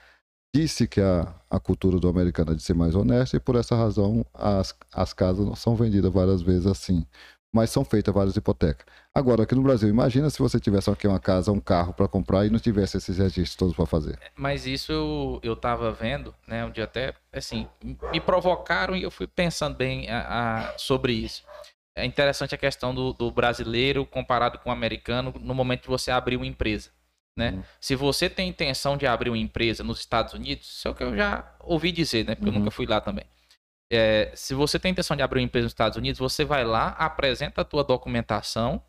disse 0.54 0.88
que 0.88 1.00
a, 1.00 1.34
a 1.50 1.60
cultura 1.60 2.00
do 2.00 2.10
americano 2.10 2.52
é 2.52 2.56
de 2.56 2.64
ser 2.64 2.74
mais 2.74 2.96
honesta 2.96 3.38
e 3.38 3.40
por 3.40 3.56
essa 3.56 3.76
razão 3.76 4.26
as, 4.34 4.76
as 4.92 5.14
casas 5.14 5.46
não 5.46 5.56
são 5.56 5.76
vendidas 5.76 6.12
várias 6.12 6.42
vezes 6.42 6.66
assim. 6.66 7.06
Mas 7.54 7.70
são 7.70 7.84
feitas 7.84 8.14
várias 8.14 8.36
hipotecas. 8.36 8.86
Agora, 9.14 9.44
aqui 9.44 9.54
no 9.54 9.62
Brasil, 9.62 9.90
imagina 9.90 10.30
se 10.30 10.40
você 10.40 10.60
tivesse 10.60 10.90
aqui 10.90 11.06
uma 11.06 11.20
casa, 11.20 11.52
um 11.52 11.60
carro 11.60 11.94
para 11.94 12.08
comprar 12.08 12.46
e 12.46 12.50
não 12.50 12.60
tivesse 12.60 12.96
esses 12.96 13.18
registros 13.18 13.56
todos 13.56 13.76
para 13.76 13.86
fazer. 13.86 14.18
Mas 14.36 14.66
isso 14.66 14.92
eu, 14.92 15.40
eu 15.44 15.56
tava 15.56 15.92
vendo, 15.92 16.34
né? 16.48 16.64
Um 16.64 16.72
dia 16.72 16.86
até, 16.86 17.14
assim, 17.34 17.68
me 17.84 18.22
provocaram 18.22 18.96
e 18.96 19.04
eu 19.04 19.12
fui 19.12 19.28
pensando 19.28 19.76
bem 19.76 20.10
a, 20.10 20.72
a 20.72 20.78
sobre 20.78 21.12
isso 21.12 21.44
é 21.96 22.06
interessante 22.06 22.56
a 22.56 22.58
questão 22.58 22.94
do, 22.94 23.14
do, 23.14 23.32
brasileiro 23.32 24.06
comparado 24.06 24.58
com 24.60 24.70
o 24.70 24.74
americano 24.74 25.34
no 25.40 25.54
momento 25.54 25.84
de 25.84 25.88
você 25.88 26.10
abrir 26.12 26.38
uma 26.38 26.46
empresa. 26.46 26.90
Né? 27.38 27.52
Uhum. 27.52 27.64
Se 27.80 27.96
você 27.96 28.30
tem 28.30 28.50
intenção 28.50 28.98
de 28.98 29.06
abrir 29.06 29.30
uma 29.30 29.38
empresa 29.38 29.84
nos 29.84 30.00
Estados 30.00 30.34
Unidos, 30.34 30.68
isso 30.68 30.88
é 30.88 30.92
o 30.92 30.96
que 30.96 31.04
eu 31.04 31.16
já 31.16 31.56
ouvi 31.62 31.92
dizer, 31.92 32.26
né? 32.26 32.36
Porque 32.36 32.50
uhum. 32.50 32.56
eu 32.56 32.60
nunca 32.60 32.72
fui 32.72 32.86
lá 32.86 33.00
também. 33.00 33.26
É, 33.92 34.32
se 34.36 34.54
você 34.54 34.80
tem 34.80 34.92
intenção 34.92 35.18
de 35.18 35.24
abrir 35.24 35.40
uma 35.40 35.46
empresa 35.46 35.66
nos 35.66 35.74
Estados 35.74 35.98
Unidos, 35.98 36.20
você 36.20 36.46
vai 36.46 36.64
lá, 36.64 36.90
apresenta 36.90 37.62
a 37.62 37.66
tua 37.66 37.84
documentação 37.84 38.82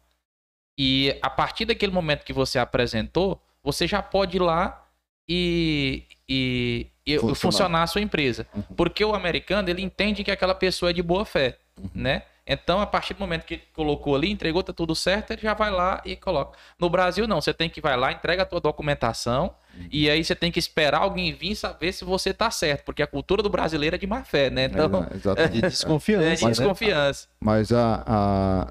e 0.77 1.17
a 1.21 1.31
partir 1.31 1.65
daquele 1.65 1.93
momento 1.93 2.25
que 2.25 2.33
você 2.33 2.59
apresentou, 2.59 3.41
você 3.63 3.87
já 3.87 4.03
pode 4.03 4.37
ir 4.37 4.41
lá 4.41 4.87
e, 5.29 6.05
e, 6.29 6.87
e 7.07 7.19
funcionar. 7.19 7.37
funcionar. 7.37 7.83
a 7.83 7.87
sua 7.87 8.01
empresa. 8.01 8.47
Uhum. 8.55 8.63
Porque 8.77 9.05
o 9.05 9.15
americano, 9.15 9.69
ele 9.69 9.83
entende 9.83 10.25
que 10.25 10.31
aquela 10.31 10.55
pessoa 10.55 10.91
é 10.91 10.93
de 10.93 11.03
boa 11.03 11.25
fé, 11.25 11.59
uhum. 11.79 11.91
né? 11.95 12.23
Então, 12.45 12.81
a 12.81 12.87
partir 12.87 13.15
do 13.15 13.21
momento 13.21 13.45
que 13.45 13.59
colocou 13.73 14.17
ali, 14.17 14.29
entregou, 14.29 14.65
tá 14.65 14.73
tudo 14.73 14.97
certo, 14.97 15.31
ele 15.31 15.43
já 15.43 15.55
vai 15.55 15.71
lá 15.71 16.03
e 16.05 16.17
coloca. 16.17 16.59
No 16.77 16.91
Brasil, 16.91 17.29
não. 17.29 17.41
Você 17.41 17.55
tem 17.55 17.71
que 17.71 17.81
vai 17.81 17.97
lá, 17.97 18.11
entrega 18.11 18.43
a 18.43 18.47
tua 18.47 18.61
documentação 18.61 19.55
uhum. 19.75 19.89
e 19.93 20.11
aí 20.11 20.25
você 20.25 20.35
tem 20.35 20.51
que 20.51 20.59
esperar 20.59 21.03
alguém 21.03 21.33
vir 21.33 21.55
saber 21.55 21.93
se 21.93 22.05
você 22.05 22.35
tá 22.35 22.51
certo, 22.51 22.85
porque 22.85 23.01
a 23.01 23.07
cultura 23.07 23.45
do 23.45 23.49
brasileiro 23.49 23.95
é 23.95 23.99
de 23.99 24.09
má 24.09 24.25
fé, 24.25 24.51
né? 24.51 24.65
Então, 24.65 25.07
é, 25.37 25.47
de 25.47 25.61
desconfiança. 25.61 26.27
É, 26.27 26.35
de 26.35 26.47
desconfiança. 26.47 27.29
Mas 27.39 27.73
a, 27.73 28.03
a, 28.05 28.67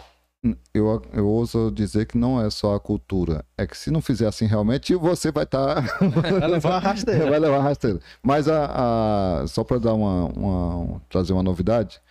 eu, 0.74 1.02
eu 1.14 1.28
ouso 1.28 1.72
dizer 1.72 2.06
que 2.06 2.18
não 2.18 2.44
é 2.44 2.50
só 2.50 2.76
a 2.76 2.80
cultura. 2.80 3.46
É 3.58 3.68
que 3.68 3.78
se 3.78 3.92
não 3.92 4.02
fizer 4.02 4.28
assim 4.28 4.46
realmente, 4.46 4.96
você 4.96 5.32
vai 5.32 5.44
estar. 5.44 5.76
Tá... 5.76 6.06
vai 6.40 6.48
levar 6.48 6.76
a 6.76 6.80
rasteira. 6.80 7.30
vai 7.30 7.40
levar 7.40 7.58
a 7.58 7.62
rasteira. 7.62 8.00
Mas 8.24 8.48
a, 8.48 9.42
a... 9.44 9.48
só 9.48 9.64
para 9.64 9.78
dar 9.80 9.94
uma, 9.94 10.26
uma, 10.26 11.02
trazer 11.10 11.34
uma 11.34 11.44
novidade, 11.44 12.02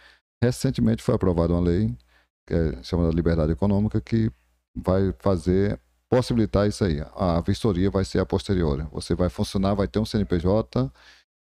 Recentemente 0.42 1.02
foi 1.02 1.14
aprovada 1.14 1.52
uma 1.52 1.60
lei, 1.60 1.94
que 2.46 2.54
é 2.54 2.82
chamada 2.82 3.14
Liberdade 3.14 3.52
Econômica, 3.52 4.00
que 4.00 4.30
vai 4.74 5.12
fazer 5.18 5.78
possibilitar 6.08 6.66
isso 6.66 6.82
aí. 6.82 7.00
A 7.14 7.40
vistoria 7.40 7.90
vai 7.90 8.04
ser 8.04 8.20
a 8.20 8.26
posterior. 8.26 8.88
Você 8.90 9.14
vai 9.14 9.28
funcionar, 9.28 9.74
vai 9.74 9.86
ter 9.86 9.98
um 9.98 10.04
CNPJ 10.04 10.90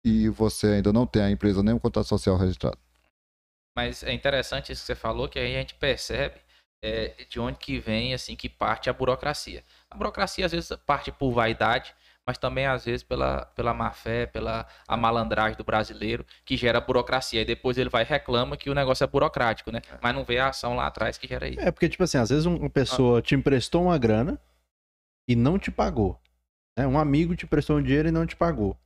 e 0.04 0.28
você 0.28 0.66
ainda 0.66 0.92
não 0.92 1.06
tem 1.06 1.22
a 1.22 1.30
empresa 1.30 1.62
nem 1.62 1.74
o 1.74 1.80
contrato 1.80 2.08
social 2.08 2.36
registrado. 2.36 2.78
Mas 3.76 4.02
é 4.02 4.12
interessante 4.12 4.72
isso 4.72 4.82
que 4.82 4.86
você 4.86 4.94
falou, 4.96 5.28
que 5.28 5.38
aí 5.38 5.54
a 5.54 5.60
gente 5.60 5.76
percebe 5.76 6.40
é, 6.82 7.14
de 7.28 7.40
onde 7.40 7.58
que 7.58 7.78
vem, 7.78 8.14
assim, 8.14 8.36
que 8.36 8.48
parte 8.48 8.88
a 8.88 8.92
burocracia. 8.92 9.64
A 9.90 9.96
burocracia 9.96 10.46
às 10.46 10.52
vezes 10.52 10.70
parte 10.86 11.10
por 11.10 11.32
vaidade, 11.32 11.94
mas 12.26 12.36
também 12.36 12.66
às 12.66 12.84
vezes 12.84 13.02
pela, 13.02 13.46
pela 13.56 13.72
má 13.72 13.90
fé, 13.90 14.26
pela 14.26 14.66
a 14.86 14.96
malandragem 14.96 15.56
do 15.56 15.64
brasileiro, 15.64 16.26
que 16.44 16.56
gera 16.56 16.80
burocracia. 16.80 17.40
E 17.40 17.44
depois 17.44 17.78
ele 17.78 17.88
vai 17.88 18.02
e 18.02 18.06
reclama 18.06 18.56
que 18.56 18.68
o 18.68 18.74
negócio 18.74 19.02
é 19.02 19.06
burocrático, 19.06 19.72
né? 19.72 19.80
Mas 20.02 20.14
não 20.14 20.24
vê 20.24 20.38
a 20.38 20.48
ação 20.48 20.76
lá 20.76 20.86
atrás 20.86 21.16
que 21.16 21.26
gera 21.26 21.48
isso. 21.48 21.60
É, 21.60 21.70
porque, 21.70 21.88
tipo 21.88 22.04
assim, 22.04 22.18
às 22.18 22.28
vezes 22.28 22.44
uma 22.44 22.68
pessoa 22.68 23.22
te 23.22 23.34
emprestou 23.34 23.84
uma 23.84 23.96
grana 23.96 24.38
e 25.26 25.34
não 25.34 25.58
te 25.58 25.70
pagou. 25.70 26.20
Né? 26.76 26.86
Um 26.86 26.98
amigo 26.98 27.34
te 27.34 27.46
prestou 27.46 27.78
um 27.78 27.82
dinheiro 27.82 28.08
e 28.08 28.12
não 28.12 28.26
te 28.26 28.36
pagou. 28.36 28.76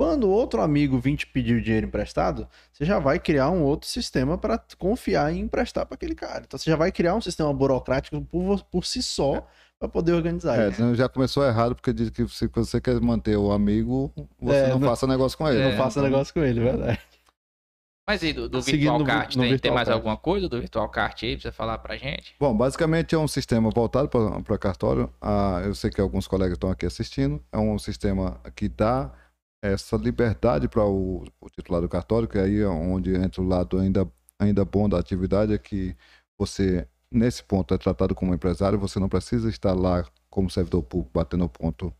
Quando 0.00 0.30
outro 0.30 0.62
amigo 0.62 0.98
vir 0.98 1.14
te 1.14 1.26
pedir 1.26 1.60
dinheiro 1.60 1.86
emprestado, 1.86 2.48
você 2.72 2.86
já 2.86 2.98
vai 2.98 3.18
criar 3.18 3.50
um 3.50 3.62
outro 3.62 3.86
sistema 3.86 4.38
para 4.38 4.58
confiar 4.78 5.30
em 5.30 5.40
emprestar 5.40 5.84
para 5.84 5.94
aquele 5.94 6.14
cara. 6.14 6.42
Então 6.46 6.58
você 6.58 6.70
já 6.70 6.74
vai 6.76 6.90
criar 6.90 7.14
um 7.14 7.20
sistema 7.20 7.52
burocrático 7.52 8.18
por, 8.22 8.64
por 8.64 8.86
si 8.86 9.02
só 9.02 9.46
para 9.78 9.90
poder 9.90 10.14
organizar. 10.14 10.58
É, 10.58 10.70
isso. 10.70 10.94
já 10.94 11.06
começou 11.06 11.44
errado 11.46 11.74
porque 11.74 11.92
diz 11.92 12.08
que 12.08 12.26
se 12.28 12.46
você 12.46 12.80
quer 12.80 12.98
manter 12.98 13.36
o 13.36 13.52
amigo, 13.52 14.10
você 14.40 14.56
É, 14.56 14.68
não, 14.70 14.78
não- 14.78 14.88
faça 14.88 15.06
negócio 15.06 15.36
com 15.36 15.46
ele. 15.46 15.62
não 15.70 15.76
faça 15.76 16.00
negócio 16.00 16.32
com 16.32 16.40
ele, 16.40 16.60
verdade. 16.60 16.98
Mas 18.08 18.22
e 18.22 18.32
do, 18.32 18.48
do 18.48 18.62
Seguindo 18.62 18.80
Virtual 18.80 18.98
no- 19.00 19.04
Cart, 19.04 19.36
no 19.36 19.42
tem, 19.42 19.48
tem 19.50 19.50
Virtual 19.50 19.74
mais 19.74 19.86
Cart. 19.88 19.96
alguma 19.98 20.16
coisa 20.16 20.48
do 20.48 20.58
Virtual 20.58 20.88
Cart 20.88 21.22
aí 21.24 21.36
pra 21.36 21.42
você 21.42 21.52
falar 21.52 21.76
pra 21.76 21.98
gente? 21.98 22.34
Bom, 22.40 22.56
basicamente 22.56 23.14
é 23.14 23.18
um 23.18 23.28
sistema 23.28 23.68
voltado 23.68 24.08
para 24.08 24.56
cartório. 24.56 25.12
Ah, 25.20 25.60
eu 25.62 25.74
sei 25.74 25.90
que 25.90 26.00
alguns 26.00 26.26
colegas 26.26 26.54
estão 26.54 26.70
aqui 26.70 26.86
assistindo. 26.86 27.38
É 27.52 27.58
um 27.58 27.78
sistema 27.78 28.40
que 28.56 28.66
dá 28.66 29.12
essa 29.62 29.96
liberdade 29.96 30.68
para 30.68 30.84
o, 30.84 31.24
o 31.40 31.50
titular 31.50 31.80
do 31.80 31.88
cartório, 31.88 32.28
que 32.28 32.38
aí 32.38 32.60
é 32.60 32.68
onde 32.68 33.14
entra 33.14 33.42
o 33.42 33.46
lado 33.46 33.78
ainda, 33.78 34.10
ainda 34.38 34.64
bom 34.64 34.88
da 34.88 34.98
atividade, 34.98 35.52
é 35.52 35.58
que 35.58 35.96
você, 36.38 36.88
nesse 37.10 37.42
ponto, 37.44 37.74
é 37.74 37.78
tratado 37.78 38.14
como 38.14 38.34
empresário, 38.34 38.78
você 38.78 38.98
não 38.98 39.08
precisa 39.08 39.48
estar 39.48 39.74
lá 39.74 40.06
como 40.30 40.50
servidor 40.50 40.82
público 40.82 41.10
batendo 41.12 41.48
ponto 41.48 41.92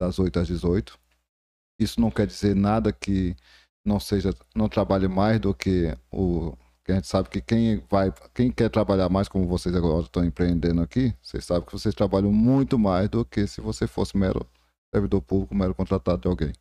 das 0.00 0.18
8 0.18 0.40
às 0.40 0.46
18. 0.46 0.98
Isso 1.80 2.00
não 2.00 2.10
quer 2.10 2.26
dizer 2.26 2.54
nada 2.54 2.92
que 2.92 3.36
não 3.84 3.98
seja, 3.98 4.32
não 4.54 4.68
trabalhe 4.68 5.08
mais 5.08 5.40
do 5.40 5.52
que 5.54 5.96
o 6.10 6.56
que 6.84 6.92
a 6.92 6.96
gente 6.96 7.06
sabe 7.06 7.30
que 7.30 7.40
quem 7.40 7.82
vai, 7.90 8.12
quem 8.34 8.52
quer 8.52 8.68
trabalhar 8.68 9.08
mais, 9.08 9.26
como 9.26 9.48
vocês 9.48 9.74
agora 9.74 10.02
estão 10.02 10.22
empreendendo 10.22 10.82
aqui, 10.82 11.14
vocês 11.22 11.44
sabem 11.44 11.64
que 11.64 11.72
vocês 11.72 11.94
trabalham 11.94 12.30
muito 12.30 12.78
mais 12.78 13.08
do 13.08 13.24
que 13.24 13.46
se 13.46 13.60
você 13.62 13.86
fosse 13.86 14.16
mero 14.16 14.46
servidor 14.94 15.22
público, 15.22 15.54
mero 15.54 15.74
contratado 15.74 16.20
de 16.20 16.28
alguém. 16.28 16.52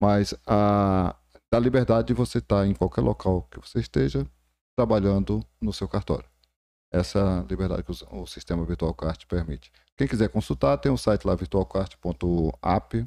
Mas 0.00 0.34
a 0.46 1.16
dá 1.50 1.58
liberdade 1.58 2.08
de 2.08 2.14
você 2.14 2.38
estar 2.38 2.66
em 2.66 2.74
qualquer 2.74 3.00
local 3.00 3.42
que 3.50 3.58
você 3.60 3.78
esteja 3.80 4.26
trabalhando 4.76 5.44
no 5.60 5.72
seu 5.72 5.88
cartório. 5.88 6.28
Essa 6.92 7.44
liberdade 7.48 7.82
que 7.82 7.90
os- 7.90 8.04
o 8.10 8.26
sistema 8.26 8.64
Virtual 8.64 8.92
Cart 8.94 9.24
permite. 9.26 9.72
Quem 9.96 10.06
quiser 10.06 10.28
consultar, 10.28 10.76
tem 10.78 10.92
o 10.92 10.98
site 10.98 11.24
lá 11.24 11.34
virtualcart.app. 11.34 13.06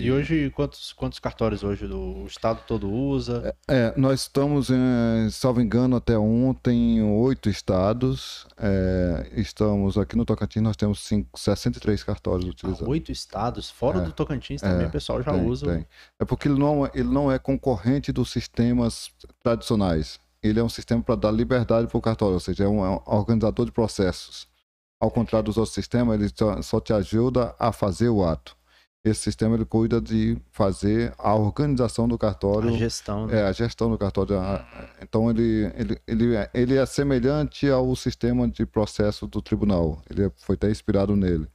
E 0.00 0.12
hoje, 0.12 0.48
quantos, 0.50 0.92
quantos 0.92 1.18
cartórios 1.18 1.64
hoje 1.64 1.88
do 1.88 1.98
o 2.22 2.26
estado 2.26 2.60
todo 2.68 2.88
usa? 2.88 3.52
É, 3.66 3.92
nós 3.96 4.20
estamos, 4.20 4.70
em, 4.70 5.28
salvo 5.28 5.60
engano, 5.60 5.96
até 5.96 6.16
ontem, 6.16 6.98
em 6.98 7.02
oito 7.02 7.50
estados. 7.50 8.46
É, 8.56 9.28
estamos 9.34 9.98
aqui 9.98 10.16
no 10.16 10.24
Tocantins, 10.24 10.62
nós 10.62 10.76
temos 10.76 11.00
cinco, 11.00 11.36
63 11.36 12.04
cartórios 12.04 12.46
Ah, 12.46 12.50
utilizados. 12.50 12.88
Oito 12.88 13.10
estados, 13.10 13.68
fora 13.70 13.98
É, 13.98 14.02
do 14.02 14.12
Tocantins 14.12 14.60
também, 14.60 14.84
é, 14.84 14.88
o 14.88 14.92
pessoal 14.92 15.20
já 15.20 15.32
Tem, 15.32 15.44
usa. 15.44 15.66
tem. 15.66 15.86
É 16.20 16.24
porque 16.24 16.46
ele 16.46 16.58
não, 16.60 16.86
é- 16.86 16.90
ele 16.94 17.08
não 17.08 17.32
é 17.32 17.36
concorrente 17.36 18.12
dos 18.12 18.30
sistemas 18.30 19.10
tradicionais. 19.42 20.20
Ele 20.40 20.60
é 20.60 20.62
um 20.62 20.68
sistema 20.68 21.02
para 21.02 21.16
dar 21.16 21.32
liberdade 21.32 21.88
para 21.88 21.98
o 21.98 22.00
cartório, 22.00 22.34
ou 22.34 22.40
seja, 22.40 22.62
é 22.62 22.68
um, 22.68 22.84
é 22.86 22.88
um 22.90 23.00
organizador 23.04 23.66
de 23.66 23.72
processos. 23.72 24.46
Ao 25.00 25.10
contrário 25.10 25.46
dos 25.46 25.56
outros 25.56 25.74
sistemas, 25.74 26.20
ele 26.20 26.30
só, 26.32 26.62
só 26.62 26.80
te 26.80 26.92
ajuda 26.92 27.52
a 27.58 27.72
fazer 27.72 28.08
o 28.10 28.24
ato. 28.24 28.56
Esse 29.04 29.20
sistema 29.22 29.54
ele 29.54 29.64
cuida 29.64 30.00
de 30.00 30.36
fazer 30.50 31.14
a 31.18 31.34
organização 31.34 32.08
do 32.08 32.18
cartório. 32.18 32.70
A 32.70 32.72
gestão, 32.78 33.26
né? 33.26 33.40
É, 33.40 33.42
a 33.44 33.52
gestão 33.52 33.90
do 33.90 33.96
cartório. 33.96 34.36
Então, 35.00 35.30
ele, 35.30 35.70
ele, 35.76 36.00
ele, 36.06 36.34
é- 36.34 36.50
ele 36.52 36.76
é 36.76 36.84
semelhante 36.84 37.68
ao 37.70 37.94
sistema 37.94 38.48
de 38.48 38.66
processo 38.66 39.26
do 39.26 39.40
tribunal. 39.40 40.02
Ele 40.10 40.26
é- 40.26 40.32
foi 40.36 40.54
até 40.56 40.68
inspirado 40.70 41.14
nele. 41.14 41.48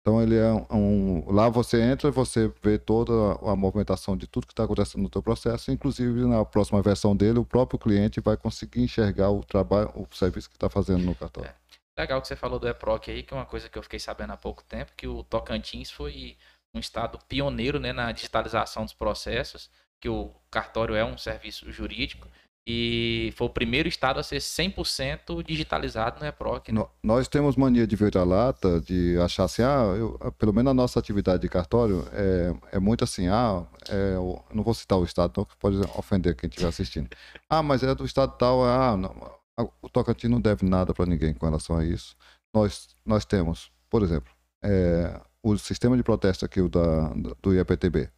Então, 0.00 0.20
ele 0.20 0.34
é 0.36 0.52
um. 0.72 1.24
Lá 1.30 1.48
você 1.48 1.80
entra 1.80 2.08
e 2.08 2.12
você 2.12 2.52
vê 2.60 2.76
toda 2.76 3.12
a 3.48 3.54
movimentação 3.54 4.16
de 4.16 4.26
tudo 4.26 4.48
que 4.48 4.52
está 4.52 4.64
acontecendo 4.64 5.02
no 5.02 5.08
teu 5.08 5.22
processo. 5.22 5.70
Inclusive, 5.70 6.26
na 6.26 6.44
próxima 6.44 6.82
versão 6.82 7.14
dele, 7.14 7.38
o 7.38 7.44
próprio 7.44 7.78
cliente 7.78 8.20
vai 8.20 8.36
conseguir 8.36 8.82
enxergar 8.82 9.30
o 9.30 9.44
trabalho, 9.44 9.88
o 9.94 10.04
serviço 10.12 10.50
que 10.50 10.56
está 10.56 10.68
fazendo 10.68 11.04
no 11.04 11.14
cartório. 11.14 11.52
Legal 11.96 12.20
que 12.20 12.26
você 12.26 12.34
falou 12.34 12.58
do 12.58 12.66
EPROC 12.66 13.10
aí, 13.12 13.22
que 13.22 13.32
é 13.32 13.36
uma 13.36 13.46
coisa 13.46 13.68
que 13.68 13.78
eu 13.78 13.82
fiquei 13.82 14.00
sabendo 14.00 14.32
há 14.32 14.36
pouco 14.36 14.64
tempo, 14.64 14.90
que 14.96 15.06
o 15.06 15.22
Tocantins 15.22 15.90
foi 15.90 16.36
um 16.74 16.80
estado 16.80 17.18
pioneiro 17.28 17.78
né, 17.78 17.92
na 17.92 18.12
digitalização 18.12 18.84
dos 18.84 18.94
processos, 18.94 19.70
que 20.00 20.08
o 20.08 20.30
cartório 20.50 20.94
é 20.94 21.04
um 21.04 21.16
serviço 21.18 21.70
jurídico, 21.70 22.26
e 22.66 23.32
foi 23.36 23.48
o 23.48 23.50
primeiro 23.50 23.88
estado 23.88 24.20
a 24.20 24.22
ser 24.22 24.38
100% 24.40 25.42
digitalizado 25.44 26.20
no 26.20 26.26
EPROC. 26.26 26.70
Né? 26.70 26.84
Nós 27.02 27.26
temos 27.26 27.56
mania 27.56 27.86
de 27.88 27.96
ver 27.96 28.16
a 28.16 28.22
lata, 28.22 28.80
de 28.80 29.18
achar 29.18 29.44
assim, 29.44 29.62
ah, 29.62 29.82
eu- 29.98 30.16
pelo 30.38 30.52
menos 30.52 30.70
a 30.70 30.74
nossa 30.74 30.98
atividade 30.98 31.42
de 31.42 31.48
cartório 31.48 32.06
é, 32.12 32.76
é 32.76 32.78
muito 32.78 33.02
assim, 33.02 33.26
ah, 33.28 33.66
é, 33.88 34.14
não 34.54 34.62
vou 34.62 34.74
citar 34.74 34.96
o 34.98 35.04
estado, 35.04 35.32
não, 35.36 35.46
pode 35.58 35.76
ofender 35.98 36.36
quem 36.36 36.48
estiver 36.48 36.68
assistindo. 36.68 37.08
Ah, 37.50 37.62
mas 37.64 37.82
é 37.82 37.92
do 37.96 38.04
estado 38.04 38.36
tal, 38.38 38.64
ah, 38.64 38.96
não, 38.96 39.10
a- 39.58 39.68
o 39.82 39.88
Tocantins 39.88 40.30
não 40.30 40.40
deve 40.40 40.64
nada 40.64 40.94
para 40.94 41.04
ninguém 41.06 41.34
com 41.34 41.46
relação 41.46 41.76
a 41.76 41.84
isso. 41.84 42.14
Nós, 42.54 42.94
nós 43.04 43.24
temos, 43.24 43.72
por 43.90 44.04
exemplo, 44.04 44.32
é, 44.62 45.20
o 45.42 45.56
sistema 45.58 45.96
de 45.96 46.02
protesto 46.02 46.44
aqui, 46.44 46.60
o 46.60 46.68
da, 46.68 47.08
do 47.42 47.52
IAPTB, 47.54 48.10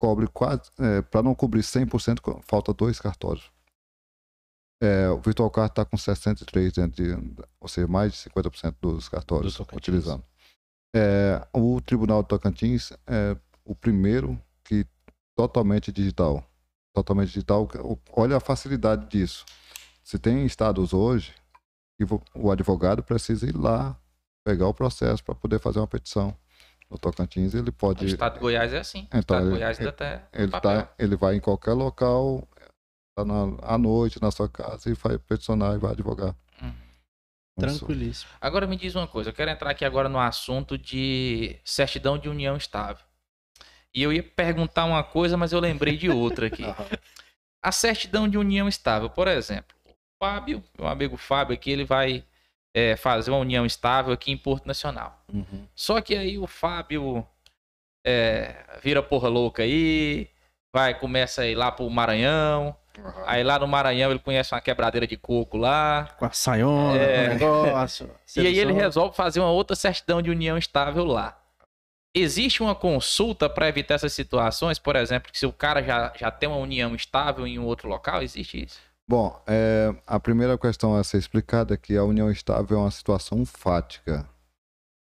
cobre 0.00 0.26
quase, 0.28 0.70
para 1.10 1.22
não 1.22 1.34
cobrir 1.34 1.62
100%, 1.62 2.20
co- 2.20 2.40
falta 2.46 2.72
dois 2.72 3.00
cartórios. 3.00 3.50
É, 4.80 5.08
o 5.10 5.18
Virtual 5.20 5.50
Card 5.50 5.72
está 5.72 5.84
com 5.84 5.96
63 5.96 6.72
dentro 6.72 7.02
de, 7.02 7.44
ou 7.60 7.66
seja, 7.68 7.88
mais 7.88 8.12
de 8.12 8.18
50% 8.30 8.76
dos 8.80 9.08
cartórios 9.08 9.56
Do 9.56 9.66
utilizando. 9.76 10.24
É, 10.94 11.46
o 11.52 11.80
Tribunal 11.80 12.22
de 12.22 12.28
Tocantins 12.28 12.92
é 13.06 13.36
o 13.64 13.74
primeiro 13.74 14.40
que 14.64 14.86
totalmente 15.36 15.90
digital. 15.90 16.48
Totalmente 16.94 17.28
digital. 17.28 17.68
Olha 18.12 18.36
a 18.36 18.40
facilidade 18.40 19.06
disso. 19.08 19.44
Se 20.02 20.16
tem 20.18 20.46
estados 20.46 20.92
hoje 20.94 21.34
que 21.98 22.06
o 22.34 22.50
advogado 22.50 23.02
precisa 23.02 23.46
ir 23.46 23.56
lá 23.56 24.00
pegar 24.44 24.68
o 24.68 24.74
processo 24.74 25.22
para 25.24 25.34
poder 25.34 25.58
fazer 25.58 25.80
uma 25.80 25.86
petição. 25.88 26.34
No 26.90 26.98
Tocantins 26.98 27.54
ele 27.54 27.68
O 27.70 27.72
pode 27.72 28.06
estado 28.06 28.34
de 28.34 28.40
Goiás 28.40 28.72
é 28.72 28.78
assim. 28.78 29.02
O 29.02 29.06
Então, 29.06 29.20
estado 29.20 29.40
de 29.40 29.46
ele- 29.48 29.54
Goiás 29.56 29.78
ainda 29.78 29.90
até 29.90 30.22
ele, 30.32 30.50
tá, 30.52 30.88
ele 30.98 31.16
vai 31.16 31.34
em 31.36 31.40
qualquer 31.40 31.72
local, 31.74 32.48
tá 33.16 33.24
na, 33.24 33.56
à 33.62 33.76
noite 33.76 34.20
na 34.22 34.30
sua 34.30 34.48
casa 34.48 34.88
e 34.90 34.94
vai 34.94 35.18
peticionar 35.18 35.74
e 35.74 35.78
vai 35.78 35.92
advogar. 35.92 36.34
Isso. 37.60 37.80
Tranquilíssimo. 37.80 38.30
Agora 38.40 38.66
me 38.68 38.76
diz 38.76 38.94
uma 38.94 39.08
coisa, 39.08 39.30
eu 39.30 39.34
quero 39.34 39.50
entrar 39.50 39.70
aqui 39.70 39.84
agora 39.84 40.08
no 40.08 40.20
assunto 40.20 40.78
de 40.78 41.58
certidão 41.64 42.16
de 42.16 42.28
união 42.28 42.56
estável. 42.56 43.04
E 43.92 44.00
eu 44.02 44.12
ia 44.12 44.22
perguntar 44.22 44.84
uma 44.84 45.02
coisa, 45.02 45.36
mas 45.36 45.52
eu 45.52 45.58
lembrei 45.58 45.96
de 45.96 46.08
outra 46.08 46.46
aqui. 46.46 46.62
A 47.60 47.72
certidão 47.72 48.28
de 48.28 48.38
união 48.38 48.68
estável, 48.68 49.10
por 49.10 49.26
exemplo, 49.26 49.76
o 49.84 49.90
Fábio, 50.22 50.62
meu 50.78 50.86
amigo 50.86 51.16
Fábio 51.16 51.52
aqui, 51.54 51.68
ele 51.72 51.84
vai 51.84 52.24
é, 52.74 52.96
fazer 52.96 53.30
uma 53.30 53.40
união 53.40 53.64
estável 53.66 54.12
aqui 54.12 54.30
em 54.30 54.36
Porto 54.36 54.66
Nacional. 54.66 55.22
Uhum. 55.32 55.66
Só 55.74 56.00
que 56.00 56.14
aí 56.16 56.38
o 56.38 56.46
Fábio 56.46 57.26
é, 58.06 58.64
vira 58.82 59.02
porra 59.02 59.28
louca 59.28 59.62
aí, 59.62 60.28
vai, 60.74 60.98
começa 60.98 61.42
a 61.42 61.46
ir 61.46 61.54
lá 61.54 61.72
pro 61.72 61.88
Maranhão, 61.90 62.76
aí 63.26 63.42
lá 63.42 63.58
no 63.58 63.66
Maranhão 63.66 64.10
ele 64.10 64.20
conhece 64.20 64.54
uma 64.54 64.60
quebradeira 64.60 65.06
de 65.06 65.16
coco 65.16 65.56
lá, 65.56 66.14
Com 66.18 66.24
a 66.24 66.30
saiona, 66.30 66.98
É. 66.98 67.38
com 67.38 67.44
o 67.44 67.62
negócio. 67.64 68.10
e 68.36 68.46
aí 68.46 68.58
ele 68.58 68.72
resolve 68.72 69.16
fazer 69.16 69.40
uma 69.40 69.50
outra 69.50 69.74
certidão 69.76 70.20
de 70.22 70.30
união 70.30 70.56
estável 70.58 71.04
lá. 71.04 71.36
Existe 72.14 72.62
uma 72.62 72.74
consulta 72.74 73.48
para 73.48 73.68
evitar 73.68 73.94
essas 73.94 74.12
situações? 74.12 74.78
Por 74.78 74.96
exemplo, 74.96 75.30
que 75.30 75.38
se 75.38 75.46
o 75.46 75.52
cara 75.52 75.82
já, 75.82 76.12
já 76.16 76.30
tem 76.30 76.48
uma 76.48 76.58
união 76.58 76.94
estável 76.94 77.46
em 77.46 77.58
um 77.58 77.64
outro 77.66 77.88
local, 77.88 78.22
existe 78.22 78.64
isso? 78.64 78.80
Bom, 79.08 79.42
é, 79.46 79.88
a 80.06 80.20
primeira 80.20 80.58
questão 80.58 80.94
a 80.94 81.02
ser 81.02 81.16
explicada 81.16 81.72
é 81.72 81.78
que 81.78 81.96
a 81.96 82.04
união 82.04 82.30
estável 82.30 82.76
é 82.76 82.80
uma 82.82 82.90
situação 82.90 83.46
fática. 83.46 84.28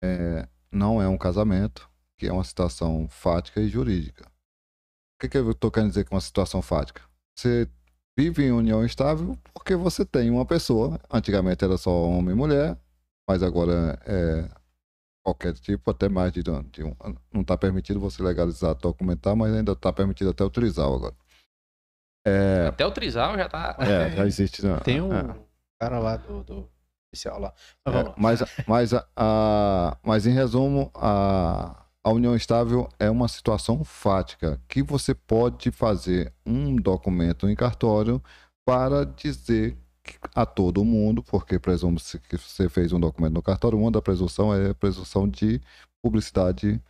É, 0.01 0.47
não 0.72 1.01
é 1.01 1.09
um 1.09 1.18
casamento, 1.18 1.89
que 2.18 2.26
é 2.26 2.31
uma 2.31 2.45
situação 2.45 3.09
fática 3.09 3.59
e 3.59 3.68
jurídica. 3.68 4.23
O 4.23 5.19
que, 5.19 5.27
que 5.27 5.38
eu 5.38 5.51
estou 5.51 5.69
querendo 5.69 5.89
dizer 5.89 6.05
com 6.05 6.15
uma 6.15 6.22
situação 6.22 6.61
fática? 6.61 7.01
Você 7.35 7.68
vive 8.18 8.45
em 8.45 8.53
união 8.53 8.85
estável 8.85 9.38
porque 9.53 9.76
você 9.76 10.05
tem 10.05 10.30
uma 10.30 10.45
pessoa. 10.45 10.97
Antigamente 11.11 11.65
era 11.65 11.77
só 11.77 11.91
homem 11.91 12.34
e 12.34 12.38
mulher, 12.38 12.77
mas 13.27 13.43
agora 13.43 13.99
é 14.05 14.49
qualquer 15.22 15.53
tipo, 15.53 15.91
até 15.91 16.07
mais 16.07 16.31
de, 16.31 16.41
de 16.41 16.84
um. 16.84 16.95
Não 17.34 17.41
está 17.41 17.57
permitido 17.57 17.99
você 17.99 18.23
legalizar, 18.23 18.73
documentar, 18.76 19.35
mas 19.35 19.53
ainda 19.53 19.73
está 19.73 19.91
permitido 19.91 20.30
até 20.30 20.45
utilizar 20.45 20.88
agora. 20.88 21.13
É, 22.26 22.68
Até 22.68 22.85
o 22.85 22.91
Trizal 22.91 23.35
já 23.38 23.49
tá. 23.49 23.76
é, 23.80 24.11
já 24.11 24.26
existe. 24.26 24.65
né? 24.65 24.77
Tem 24.84 25.02
um 25.02 25.14
É. 25.14 25.35
cara 25.80 25.99
lá 25.99 26.18
do, 26.18 26.43
do 26.43 26.69
oficial 27.11 27.39
lá. 27.39 27.53
Mas 27.85 27.95
É, 27.95 28.14
mas, 28.18 28.43
mas, 28.68 28.93
a, 28.93 29.07
a- 29.15 29.98
mas 30.03 30.27
em 30.27 30.31
resumo, 30.34 30.91
a, 30.95 31.84
a 32.03 32.11
união 32.11 32.35
estável 32.35 32.88
é 32.99 33.10
uma 33.10 33.27
situação 33.27 33.84
fática 33.84 34.61
que 34.68 34.84
você 34.84 35.14
pode 35.15 35.72
fazer 35.72 36.31
um 36.45 36.76
documento 36.76 37.49
em 37.49 37.56
cartório 37.56 38.22
para 38.65 39.03
dizer 39.06 39.77
a 40.35 40.45
todo 40.45 40.84
mundo, 40.85 41.23
porque 41.23 41.60
presume-se 41.60 42.19
que 42.19 42.38
você 42.38 42.68
fez 42.69 42.91
um 42.93 42.99
documento 42.99 43.34
no 43.34 43.41
cartório, 43.41 43.77
uma 43.80 43.91
da 43.91 44.02
presunção 44.02 44.53
é 44.53 44.69
a 44.72 44.76
presunção 44.76 45.27
de 45.27 45.61
publicidade 46.03 46.81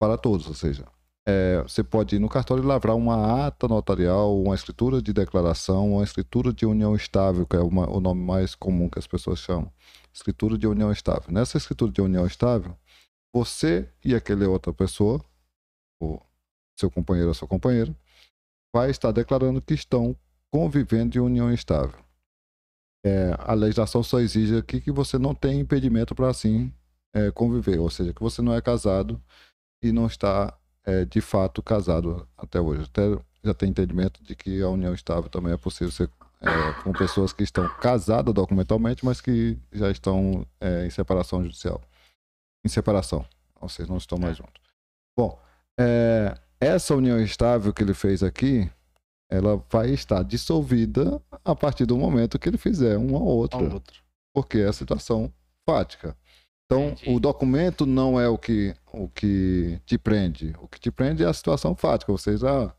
para 0.00 0.16
todos, 0.18 0.46
ou 0.46 0.54
seja, 0.54 0.84
é, 1.26 1.62
você 1.62 1.82
pode 1.82 2.16
ir 2.16 2.18
no 2.18 2.28
cartório 2.28 2.62
e 2.62 2.66
lavrar 2.66 2.94
uma 2.96 3.46
ata 3.46 3.66
notarial, 3.66 4.40
uma 4.40 4.54
escritura 4.54 5.00
de 5.00 5.12
declaração, 5.12 5.94
uma 5.94 6.04
escritura 6.04 6.52
de 6.52 6.66
união 6.66 6.94
estável, 6.94 7.46
que 7.46 7.56
é 7.56 7.60
uma- 7.60 7.88
o 7.88 8.00
nome 8.00 8.22
mais 8.22 8.54
comum 8.54 8.88
que 8.88 8.98
as 8.98 9.06
pessoas 9.06 9.38
chamam 9.38 9.72
escritura 10.12 10.56
de 10.58 10.66
união 10.66 10.92
estável. 10.92 11.32
Nessa 11.32 11.56
escritura 11.56 11.90
de 11.90 12.00
união 12.00 12.26
estável, 12.26 12.76
você 13.34 13.88
e 14.04 14.14
aquela 14.14 14.48
outra 14.48 14.72
pessoa, 14.72 15.24
o 16.00 16.20
seu 16.78 16.90
companheiro 16.90 17.28
ou 17.28 17.34
sua 17.34 17.48
companheira, 17.48 17.94
vai 18.74 18.90
estar 18.90 19.10
declarando 19.10 19.62
que 19.62 19.74
estão 19.74 20.16
convivendo 20.52 21.16
em 21.16 21.20
união 21.20 21.52
estável. 21.52 21.98
É, 23.04 23.34
a 23.38 23.54
legislação 23.54 24.02
só 24.02 24.20
exige 24.20 24.56
aqui 24.56 24.80
que 24.80 24.90
você 24.90 25.18
não 25.18 25.34
tem 25.34 25.60
impedimento 25.60 26.14
para 26.14 26.28
assim 26.28 26.72
é, 27.14 27.30
conviver, 27.30 27.78
ou 27.78 27.90
seja, 27.90 28.12
que 28.12 28.20
você 28.22 28.40
não 28.42 28.54
é 28.54 28.60
casado 28.60 29.22
e 29.82 29.92
não 29.92 30.06
está 30.06 30.56
é, 30.84 31.04
de 31.04 31.20
fato 31.20 31.62
casado 31.62 32.26
até 32.36 32.60
hoje. 32.60 32.84
Até 32.84 33.18
já 33.42 33.54
tem 33.54 33.70
entendimento 33.70 34.22
de 34.22 34.34
que 34.34 34.62
a 34.62 34.68
união 34.68 34.94
estável 34.94 35.28
também 35.28 35.52
é 35.52 35.56
possível 35.56 35.92
ser 35.92 36.10
é, 36.40 36.82
com 36.82 36.92
pessoas 36.92 37.32
que 37.32 37.42
estão 37.42 37.68
casadas 37.76 38.32
documentalmente, 38.34 39.04
mas 39.04 39.20
que 39.20 39.58
já 39.72 39.90
estão 39.90 40.46
é, 40.60 40.86
em 40.86 40.90
separação 40.90 41.42
judicial. 41.42 41.80
Em 42.64 42.68
separação, 42.68 43.24
ou 43.60 43.68
seja, 43.68 43.90
não 43.90 43.98
estão 43.98 44.18
mais 44.18 44.36
juntos. 44.36 44.62
Bom, 45.16 45.38
é, 45.78 46.36
essa 46.60 46.94
união 46.94 47.20
estável 47.20 47.72
que 47.72 47.82
ele 47.82 47.94
fez 47.94 48.22
aqui, 48.22 48.70
ela 49.30 49.62
vai 49.70 49.90
estar 49.90 50.22
dissolvida 50.22 51.20
a 51.44 51.54
partir 51.54 51.86
do 51.86 51.96
momento 51.96 52.38
que 52.38 52.48
ele 52.48 52.58
fizer 52.58 52.96
uma 52.96 53.18
ou 53.18 53.38
outra, 53.38 53.62
outro. 53.62 54.02
porque 54.32 54.58
é 54.58 54.68
a 54.68 54.72
situação 54.72 55.32
fática. 55.66 56.16
Então, 56.66 56.88
Entendi. 56.88 57.10
o 57.14 57.20
documento 57.20 57.84
não 57.84 58.18
é 58.18 58.28
o 58.28 58.38
que, 58.38 58.74
o 58.92 59.08
que 59.08 59.78
te 59.84 59.98
prende. 59.98 60.54
O 60.58 60.66
que 60.66 60.80
te 60.80 60.90
prende 60.90 61.22
é 61.22 61.26
a 61.26 61.32
situação 61.32 61.74
fática. 61.76 62.10
Você 62.10 62.36
já 62.36 62.74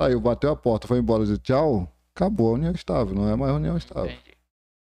saiu, 0.00 0.20
bateu 0.20 0.50
a 0.50 0.56
porta, 0.56 0.88
foi 0.88 0.98
embora 0.98 1.24
de 1.24 1.38
tchau, 1.38 1.90
acabou 2.14 2.50
a 2.50 2.52
união 2.54 2.72
estável, 2.72 3.14
não 3.14 3.28
é 3.28 3.36
mais 3.36 3.52
união 3.52 3.76
estável. 3.76 4.06
Entendi. 4.10 4.36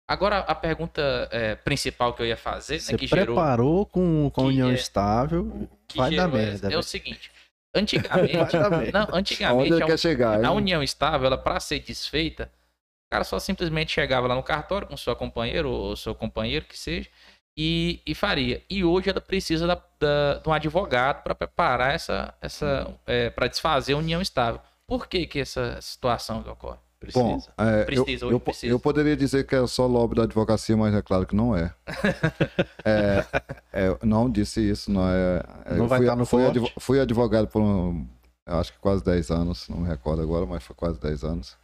Agora, 0.06 0.40
a 0.40 0.54
pergunta 0.54 1.00
é, 1.32 1.54
principal 1.54 2.12
que 2.12 2.20
eu 2.20 2.26
ia 2.26 2.36
fazer, 2.36 2.78
Você 2.78 2.92
né, 2.92 2.98
que 2.98 3.06
gerou. 3.06 3.34
preparou 3.34 3.86
com, 3.86 4.30
com 4.30 4.42
a 4.42 4.44
união 4.44 4.70
é- 4.70 4.74
estável, 4.74 5.68
que 5.88 5.96
vai 5.96 6.10
dar 6.14 6.28
gerou 6.28 6.38
merda. 6.38 6.72
É 6.72 6.76
o 6.76 6.82
seguinte. 6.82 7.30
Antigamente, 7.76 8.92
não, 8.92 9.08
antigamente 9.12 9.82
a, 9.82 9.86
quer 9.86 9.98
chegar? 9.98 10.44
a 10.44 10.52
união 10.52 10.80
estável, 10.80 11.26
ela 11.26 11.36
para 11.36 11.58
ser 11.58 11.80
desfeita, 11.80 12.44
o 12.44 13.10
cara 13.10 13.24
só 13.24 13.40
simplesmente 13.40 13.90
chegava 13.90 14.28
lá 14.28 14.36
no 14.36 14.44
cartório 14.44 14.86
com 14.86 14.96
sua 14.96 15.16
companheira 15.16 15.66
ou 15.66 15.96
seu 15.96 16.14
companheiro 16.14 16.64
que 16.66 16.78
seja 16.78 17.10
e, 17.56 18.00
e 18.06 18.14
faria. 18.14 18.62
E 18.68 18.84
hoje 18.84 19.10
ela 19.10 19.20
precisa 19.20 19.66
da, 19.66 19.74
da- 20.00 20.38
de 20.42 20.48
um 20.48 20.52
advogado 20.52 21.22
para 21.22 21.34
preparar 21.34 21.94
essa, 21.94 22.34
essa 22.40 22.86
para 23.34 23.48
desfazer 23.48 23.92
a 23.94 23.98
união 23.98 24.20
estável. 24.20 24.60
Por 24.86 25.06
que 25.06 25.26
que 25.26 25.40
essa 25.40 25.78
situação 25.80 26.42
que 26.42 26.48
ocorre? 26.50 26.78
Bom, 27.12 27.34
Precisa. 27.38 27.52
é, 27.58 27.84
Precisa, 27.84 28.24
eu, 28.24 28.28
hoje 28.28 28.34
eu, 28.36 28.40
precisa. 28.40 28.72
eu 28.72 28.80
poderia 28.80 29.14
dizer 29.16 29.46
que 29.46 29.54
é 29.54 29.66
só 29.66 29.86
lobby 29.86 30.14
da 30.16 30.22
advocacia, 30.22 30.74
mas 30.74 30.94
é 30.94 31.02
claro 31.02 31.26
que 31.26 31.36
não 31.36 31.54
é. 31.54 31.74
É, 32.84 33.24
é, 33.72 33.98
não 34.02 34.30
disse 34.30 34.60
isso, 34.60 34.90
não 34.90 35.06
é. 35.08 35.42
é, 35.66 35.74
Não 35.74 35.86
vai 35.86 35.98
fui, 35.98 36.06
estar 36.06 36.16
no 36.16 36.24
fui, 36.26 36.72
fui 36.78 37.00
advogado 37.00 37.46
por 37.48 37.60
um, 37.60 38.06
eu 38.46 38.58
acho 38.58 38.72
que 38.72 38.78
quase 38.78 39.04
10 39.04 39.30
anos, 39.30 39.68
não 39.68 39.78
me 39.78 39.88
recordo 39.88 40.22
agora, 40.22 40.46
mas 40.46 40.62
foi 40.64 40.74
quase 40.76 40.98
10 41.00 41.24
anos. 41.24 41.56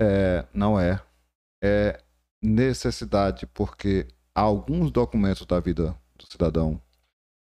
É, 0.00 0.44
não 0.52 0.78
é. 0.78 1.00
É 1.62 2.00
necessidade, 2.42 3.46
porque 3.46 4.06
alguns 4.34 4.90
documentos 4.90 5.46
da 5.46 5.60
vida 5.60 5.96
do 6.16 6.26
cidadão 6.26 6.80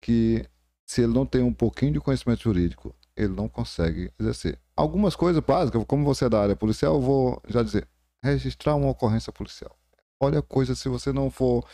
que, 0.01 0.47
se 0.87 1.03
ele 1.03 1.13
não 1.13 1.27
tem 1.27 1.43
um 1.43 1.53
pouquinho 1.53 1.93
de 1.93 2.01
conhecimento 2.01 2.43
jurídico, 2.43 2.95
ele 3.17 3.33
não 3.33 3.49
consegue 3.49 4.13
exercer. 4.21 4.59
Algumas 4.77 5.17
coisas 5.17 5.43
básicas, 5.43 5.83
como 5.87 6.05
você 6.05 6.27
é 6.27 6.29
da 6.29 6.41
área 6.41 6.55
policial, 6.55 6.95
eu 6.95 7.01
vou 7.01 7.43
já 7.49 7.63
dizer, 7.63 7.89
registrar 8.23 8.77
uma 8.77 8.91
ocorrência 8.91 9.33
policial. 9.33 9.75
Olha 10.21 10.39
a 10.39 10.43
coisa, 10.43 10.75
se 10.75 10.89
você 10.89 11.13
não 11.13 11.31
for, 11.31 11.67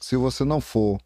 se 0.00 0.16
você 0.16 0.44
não 0.44 0.60
for 0.60 1.00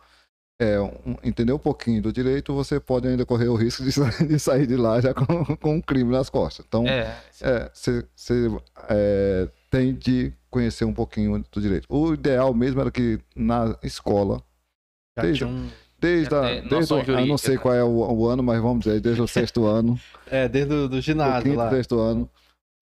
é, 0.58 0.80
um- 0.80 1.16
entender 1.22 1.52
um 1.52 1.58
pouquinho 1.58 2.00
do 2.02 2.12
direito, 2.12 2.54
você 2.54 2.80
pode 2.80 3.06
ainda 3.06 3.26
correr 3.26 3.48
o 3.48 3.54
risco 3.56 3.82
de, 3.84 3.90
de 4.26 4.38
sair 4.38 4.66
de 4.66 4.76
lá 4.76 5.00
já 5.00 5.12
com, 5.12 5.56
com 5.56 5.74
um 5.74 5.80
crime 5.80 6.10
nas 6.10 6.30
costas. 6.30 6.64
Então, 6.66 6.86
É, 6.86 7.16
é, 7.42 7.70
você 7.72 8.04
é, 8.88 9.48
tem 9.70 9.94
de 9.94 10.32
conhecer 10.50 10.84
um 10.84 10.94
pouquinho 10.94 11.44
do 11.52 11.60
direito. 11.60 11.86
O 11.90 12.14
ideal 12.14 12.54
mesmo 12.54 12.80
era 12.80 12.90
que 12.90 13.18
na 13.34 13.76
escola, 13.82 14.42
Já 15.16 15.22
desde- 15.22 15.44
tinha 15.44 15.50
um- 15.50 15.68
desde, 15.98 16.34
a, 16.34 16.60
desde 16.60 16.92
o, 16.94 16.96
eu 16.98 17.04
não 17.04 17.04
jurídica, 17.04 17.38
sei 17.38 17.56
né? 17.56 17.60
qual 17.62 17.74
é 17.74 17.84
o, 17.84 17.88
o 17.90 18.26
ano, 18.28 18.42
mas 18.42 18.60
vamos 18.62 18.84
dizer, 18.84 19.00
desde 19.00 19.20
o 19.20 19.26
sexto 19.28 19.64
ano, 19.66 19.98
É, 20.26 20.48
desde 20.48 20.72
o 20.72 20.88
do 20.88 21.00
ginásio 21.00 21.42
quinto, 21.42 21.56
lá. 21.56 21.70
sexto 21.70 21.98
ano, 21.98 22.30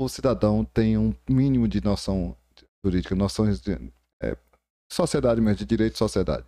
o 0.01 0.09
cidadão 0.09 0.65
tem 0.65 0.97
um 0.97 1.13
mínimo 1.29 1.67
de 1.67 1.83
noção 1.83 2.37
jurídica, 2.85 3.15
noções 3.17 3.61
de 3.61 3.73
é, 4.23 4.37
sociedade 4.93 5.41
mesmo, 5.41 5.57
de 5.59 5.65
direito 5.65 5.93
de 5.95 5.99
sociedade. 5.99 6.45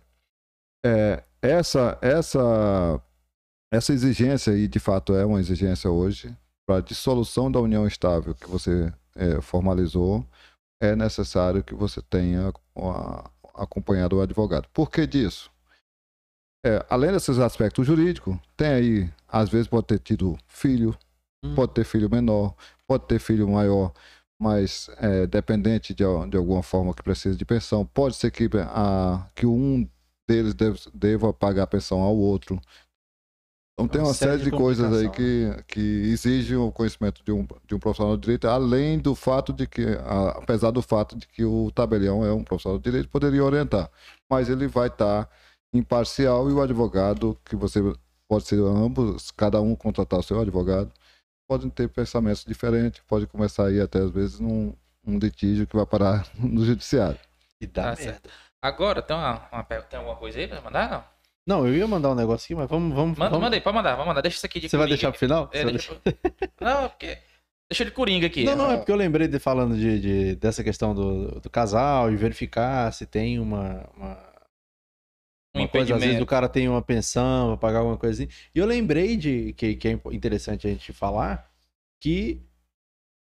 É, 0.87 1.23
essa, 1.41 1.97
essa, 2.01 3.01
essa 3.71 3.93
exigência, 3.93 4.51
e 4.51 4.67
de 4.67 4.79
fato 4.79 5.13
é 5.13 5.25
uma 5.25 5.39
exigência 5.39 5.89
hoje, 5.91 6.33
para 6.65 6.77
a 6.77 6.81
dissolução 6.81 7.51
da 7.51 7.59
união 7.59 7.85
estável 7.85 8.33
que 8.33 8.47
você 8.47 8.93
é, 9.15 9.41
formalizou, 9.41 10.25
é 10.81 10.95
necessário 10.95 11.63
que 11.63 11.73
você 11.73 12.01
tenha 12.01 12.53
uma- 12.73 13.29
acompanhado 13.55 14.17
o 14.17 14.21
advogado. 14.21 14.67
Por 14.73 14.89
que 14.89 15.05
disso? 15.05 15.51
É, 16.65 16.85
além 16.89 17.11
desses 17.11 17.39
aspectos 17.39 17.85
jurídicos, 17.85 18.37
tem 18.55 18.67
aí, 18.67 19.13
às 19.27 19.49
vezes 19.49 19.67
pode 19.67 19.87
ter 19.87 19.99
tido 19.99 20.37
filho, 20.47 20.97
Hum. 21.43 21.53
pode 21.55 21.73
ter 21.73 21.83
filho 21.83 22.09
menor, 22.09 22.55
pode 22.87 23.05
ter 23.05 23.19
filho 23.19 23.47
maior, 23.47 23.93
mas 24.39 24.89
é, 24.97 25.27
dependente 25.27 25.93
de, 25.93 26.03
de 26.29 26.37
alguma 26.37 26.63
forma 26.63 26.93
que 26.93 27.03
precisa 27.03 27.35
de 27.37 27.45
pensão. 27.45 27.85
Pode 27.85 28.15
ser 28.15 28.31
que, 28.31 28.49
a, 28.55 29.27
que 29.35 29.45
um 29.45 29.87
deles 30.27 30.53
deva 30.93 31.33
pagar 31.33 31.63
a 31.63 31.67
pensão 31.67 31.99
ao 32.01 32.15
outro. 32.17 32.59
Então 33.73 33.87
tem 33.87 34.01
Uma 34.01 34.07
uma 34.07 34.13
série 34.13 34.31
série 34.31 34.43
de 34.43 34.45
de 34.47 34.51
coisas 34.51 34.91
aí 34.91 35.09
que, 35.09 35.51
que 35.67 35.79
exigem 35.79 36.57
o 36.57 36.71
conhecimento 36.71 37.23
de 37.23 37.31
um, 37.31 37.45
de 37.67 37.75
um 37.75 37.79
profissional 37.79 38.15
de 38.17 38.21
direito, 38.23 38.47
além 38.47 38.97
do 38.97 39.13
fato 39.13 39.53
de 39.53 39.67
que, 39.67 39.83
a- 40.03 40.31
apesar 40.31 40.71
do 40.71 40.81
fato 40.81 41.15
de 41.15 41.27
que 41.27 41.45
o 41.45 41.69
tabelião 41.71 42.25
é 42.25 42.33
um 42.33 42.43
profissional 42.43 42.79
de 42.79 42.83
direito, 42.85 43.07
poderia 43.09 43.43
orientar. 43.43 43.91
Mas 44.29 44.49
ele 44.49 44.67
vai 44.67 44.87
estar 44.87 45.29
imparcial 45.71 46.49
e 46.49 46.53
o 46.53 46.61
advogado, 46.61 47.39
que 47.45 47.55
você 47.55 47.79
pode 48.27 48.45
ser 48.47 48.59
ambos, 48.59 49.29
cada 49.31 49.61
um 49.61 49.75
contratar 49.75 50.19
o 50.19 50.23
seu 50.23 50.39
advogado, 50.41 50.91
podem 51.47 51.69
ter 51.69 51.89
pensamentos 51.89 52.45
diferentes, 52.45 53.01
pode 53.07 53.27
começar 53.27 53.67
aí 53.67 53.79
até 53.81 53.99
às 53.99 54.11
vezes 54.11 54.39
num 54.39 54.73
um 55.05 55.19
litígio 55.19 55.67
que 55.67 55.75
vai 55.75 55.85
parar 55.85 56.27
no 56.39 56.65
judiciário. 56.65 57.19
E 57.61 57.67
dá 57.67 57.91
Tá 57.91 57.95
certo. 57.95 58.29
Agora, 58.61 59.01
tem, 59.01 59.15
uma, 59.15 59.47
uma 59.51 59.63
tem 59.63 59.99
alguma 59.99 60.15
coisa 60.15 60.39
aí 60.39 60.47
pra 60.47 60.61
mandar? 60.61 60.89
Não? 60.89 61.17
Não, 61.47 61.65
eu 61.67 61.75
ia 61.75 61.87
mandar 61.87 62.11
um 62.11 62.15
negócio 62.15 62.45
aqui, 62.45 62.55
mas 62.55 62.69
vamos. 62.69 62.93
vamos, 62.93 63.17
Manda, 63.17 63.29
vamos... 63.29 63.43
manda 63.45 63.55
aí, 63.55 63.61
pode 63.61 63.75
mandar, 63.75 63.91
vamos 63.91 64.07
mandar. 64.07 64.21
Deixa 64.21 64.37
isso 64.37 64.45
aqui 64.45 64.59
de 64.59 64.67
Você 64.67 64.75
vai 64.75 64.85
coringa 64.85 64.97
deixar 64.97 65.11
pro 65.11 65.19
final? 65.19 65.49
É, 65.53 65.63
vai 65.63 65.71
deixa... 65.71 66.01
Não, 66.59 66.89
porque. 66.89 67.17
Deixa 67.69 67.85
de 67.85 67.91
coringa 67.91 68.27
aqui. 68.27 68.43
Não, 68.43 68.55
não, 68.55 68.71
é 68.71 68.77
porque 68.77 68.91
eu 68.91 68.95
lembrei 68.95 69.27
de 69.27 69.39
falando 69.39 69.77
de, 69.77 69.99
de- 69.99 70.35
dessa 70.35 70.63
questão 70.63 70.93
do, 70.95 71.39
do 71.39 71.49
casal 71.49 72.11
e 72.11 72.15
verificar 72.15 72.91
se 72.93 73.05
tem 73.05 73.39
uma, 73.39 73.89
uma, 73.95 74.33
um 75.55 75.61
uma 75.61 75.67
coisa, 75.67 75.95
às 75.95 76.01
vezes 76.01 76.15
impedimento. 76.15 76.23
o 76.23 76.25
cara 76.25 76.47
tem 76.49 76.67
uma 76.69 76.81
pensão, 76.81 77.49
vai 77.49 77.57
pagar 77.57 77.79
alguma 77.79 77.97
coisa 77.97 78.23
assim. 78.23 78.31
E 78.55 78.59
eu 78.59 78.65
lembrei 78.65 79.17
de 79.17 79.53
que, 79.53 79.75
que 79.75 79.87
é 79.89 79.91
interessante 80.13 80.65
a 80.65 80.69
gente 80.69 80.93
falar 80.93 81.49
que 82.01 82.41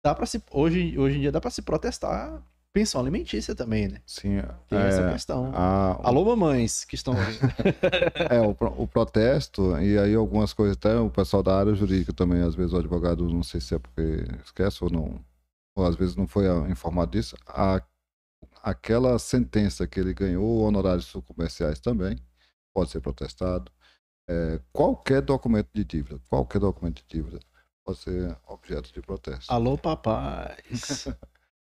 dá 0.03 0.15
para 0.15 0.25
se 0.25 0.41
hoje, 0.51 0.97
hoje 0.97 1.17
em 1.17 1.21
dia 1.21 1.31
dá 1.31 1.41
para 1.41 1.51
se 1.51 1.61
protestar 1.61 2.41
pensão 2.73 3.01
alimentícia 3.01 3.55
também, 3.55 3.87
né? 3.87 4.01
Sim, 4.05 4.41
Tem 4.69 4.79
essa 4.79 5.01
é, 5.01 5.13
questão. 5.13 5.51
a- 5.55 5.99
Alô, 6.07 6.25
mamães 6.25 6.83
que 6.85 6.95
estão. 6.95 7.13
É, 8.31 8.39
o, 8.41 8.51
o 8.83 8.87
protesto, 8.87 9.77
e 9.79 9.97
aí 9.97 10.13
algumas 10.15 10.53
coisas, 10.53 10.77
até 10.77 10.95
o 10.99 11.09
pessoal 11.09 11.41
da 11.41 11.57
área 11.57 11.73
jurídica 11.73 12.13
também, 12.13 12.41
às 12.41 12.53
vezes 12.55 12.73
o 12.73 12.77
advogado, 12.77 13.27
não 13.27 13.43
sei 13.43 13.59
se 13.59 13.73
é 13.75 13.79
porque 13.79 14.01
esquece 14.43 14.83
ou 14.83 14.89
não, 14.89 15.23
ou 15.75 15.85
às 15.85 15.95
vezes 15.95 16.15
não 16.15 16.27
foi 16.27 16.47
ah, 16.47 16.67
informado 16.69 17.11
disso, 17.11 17.35
a, 17.47 17.81
aquela 18.61 19.17
sentença 19.19 19.87
que 19.87 19.99
ele 19.99 20.13
ganhou, 20.13 20.59
honorários 20.61 21.11
comerciais 21.27 21.79
também, 21.79 22.17
pode 22.73 22.91
ser 22.91 23.01
protestado. 23.01 23.71
é, 24.29 24.59
qualquer 24.71 25.21
documento 25.21 25.69
de 25.73 25.83
dívida, 25.83 26.19
qualquer 26.29 26.59
documento 26.59 27.03
de 27.07 27.17
dívida 27.17 27.39
pode 27.83 27.99
ser 27.99 28.37
objeto 28.47 28.93
de 28.93 29.01
protesto. 29.01 29.51
Alô, 29.51 29.77
papais. 29.77 31.07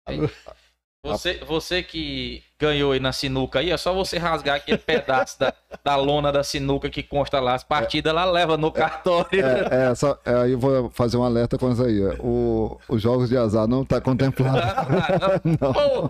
Você, 1.13 1.35
você 1.47 1.83
que 1.83 2.43
ganhou 2.59 2.93
aí 2.93 3.01
na 3.01 3.13
sinuca 3.13 3.59
aí, 3.59 3.71
é 3.71 3.77
só 3.77 3.93
você 3.93 4.17
rasgar 4.17 4.57
aquele 4.57 4.79
pedaço 4.79 5.39
da, 5.39 5.53
da 5.85 5.95
lona 5.97 6.33
da 6.33 6.43
sinuca 6.43 6.89
que 6.89 7.03
consta 7.03 7.39
lá, 7.39 7.55
as 7.55 7.63
partidas 7.63 8.15
lá 8.15 8.25
leva 8.25 8.57
no 8.57 8.73
cartório. 8.73 9.45
É, 9.45 9.91
é, 9.91 9.95
só, 9.95 10.19
é, 10.25 10.35
aí 10.35 10.53
eu 10.53 10.59
vou 10.59 10.89
fazer 10.91 11.17
um 11.19 11.23
alerta 11.23 11.59
com 11.59 11.71
isso 11.71 11.83
aí. 11.85 12.01
O, 12.19 12.79
os 12.89 13.03
jogos 13.03 13.29
de 13.29 13.37
azar 13.37 13.67
não 13.69 13.85
tá 13.85 14.01
contemplado. 14.01 14.59
não. 15.45 16.09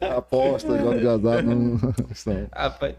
Aposta, 0.16 0.78
jogos 0.78 1.00
de 1.00 1.08
azar 1.08 1.42
não 1.42 1.76
estão. 2.10 2.48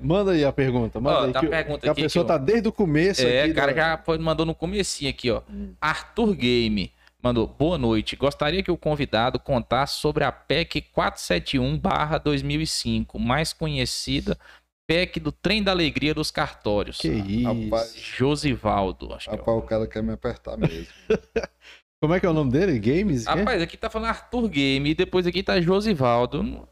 Manda 0.02 0.32
aí 0.32 0.44
a 0.44 0.52
pergunta. 0.52 1.00
Manda 1.00 1.18
Ó, 1.20 1.24
aí. 1.26 1.32
tá 1.34 1.40
que, 1.40 1.46
a 1.46 1.50
pergunta 1.50 1.80
que 1.80 1.90
a 1.90 1.92
aqui, 1.94 2.02
pessoa 2.04 2.24
aqui, 2.24 2.32
ó. 2.34 2.38
tá 2.38 2.44
desde 2.44 2.68
o 2.68 2.72
começo 2.72 3.22
É, 3.26 3.44
aqui. 3.44 3.54
cara 3.54 3.74
da- 3.74 3.82
já 3.82 3.98
foi, 3.98 4.18
mandou 4.18 4.46
no 4.46 4.54
comecinho 4.56 5.10
aqui, 5.10 5.32
ó. 5.32 5.42
Hum. 5.50 5.74
Arthur 5.80 6.34
Game 6.36 6.92
mandou, 7.28 7.48
boa 7.48 7.78
noite. 7.78 8.16
Gostaria 8.16 8.64
que 8.64 8.72
o 8.72 8.78
convidado 8.78 9.38
contasse 9.40 10.00
sobre 10.00 10.24
a 10.24 10.32
PEC 10.32 10.86
471-2005, 10.96 13.20
mais 13.20 13.52
conhecida 13.54 14.38
PEC 14.88 15.20
do 15.20 15.32
Trem 15.32 15.62
da 15.62 15.72
Alegria 15.72 16.14
dos 16.14 16.32
Cartórios. 16.32 16.98
Que 17.00 17.10
isso. 17.10 17.66
Rapaz. 17.66 17.94
Josivaldo, 17.96 19.14
acho 19.14 19.30
que 19.30 19.36
é. 19.36 19.38
o- 19.38 19.40
Rapaz, 19.40 19.58
o 19.58 19.62
cara 19.64 19.88
quer 19.88 20.02
me 20.02 20.14
apertar 20.14 20.56
mesmo. 20.58 20.88
Como 22.02 22.14
é 22.14 22.20
que 22.20 22.26
é 22.26 22.30
o 22.30 22.34
nome 22.34 22.52
dele? 22.52 22.80
Games? 22.80 23.26
Rapaz, 23.26 23.62
aqui 23.62 23.76
tá 23.76 23.90
falando 23.90 24.10
Arthur 24.10 24.48
Game 24.48 24.92
e 24.92 24.96
depois 24.96 25.28
aqui 25.28 25.44
tá 25.44 25.60
Josivaldo. 25.60 26.68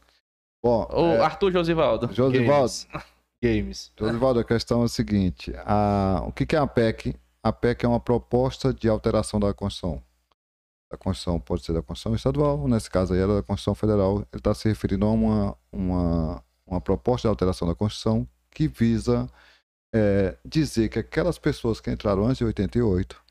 Bom, 0.64 0.88
Ô, 0.90 1.06
é, 1.14 1.20
Arthur 1.20 1.52
Josivaldo. 1.52 2.08
Josivaldo, 2.14 2.72
Games. 3.42 3.92
Josivaldo, 3.98 4.40
a 4.40 4.44
questão 4.44 4.82
é 4.82 4.84
a 4.84 4.88
seguinte: 4.88 5.52
a, 5.66 6.22
o 6.26 6.32
que, 6.32 6.46
que 6.46 6.56
é 6.56 6.58
a 6.58 6.66
PEC? 6.66 7.14
A 7.42 7.52
PEC 7.52 7.84
é 7.84 7.88
uma 7.88 8.00
proposta 8.00 8.72
de 8.72 8.88
alteração 8.88 9.38
da 9.38 9.52
Constituição. 9.52 10.02
A 10.96 10.98
Constituição 10.98 11.38
pode 11.38 11.62
ser 11.62 11.74
da 11.74 11.82
Constituição 11.82 12.16
estadual, 12.16 12.66
nesse 12.66 12.90
caso 12.90 13.12
aí 13.12 13.20
era 13.20 13.34
da 13.36 13.42
Constituição 13.42 13.74
Federal. 13.74 14.16
Ele 14.16 14.26
está 14.32 14.54
se 14.54 14.66
referindo 14.66 15.04
a 15.04 15.10
uma, 15.10 15.58
uma, 15.70 16.44
uma 16.66 16.80
proposta 16.80 17.28
de 17.28 17.30
alteração 17.30 17.68
da 17.68 17.74
Constituição 17.74 18.26
que 18.50 18.66
visa 18.66 19.30
é, 19.94 20.38
dizer 20.42 20.88
que 20.88 20.98
aquelas 20.98 21.38
pessoas 21.38 21.80
que 21.80 21.90
entraram 21.90 22.24
antes 22.24 22.38
de 22.38 22.44
88, 22.44 23.22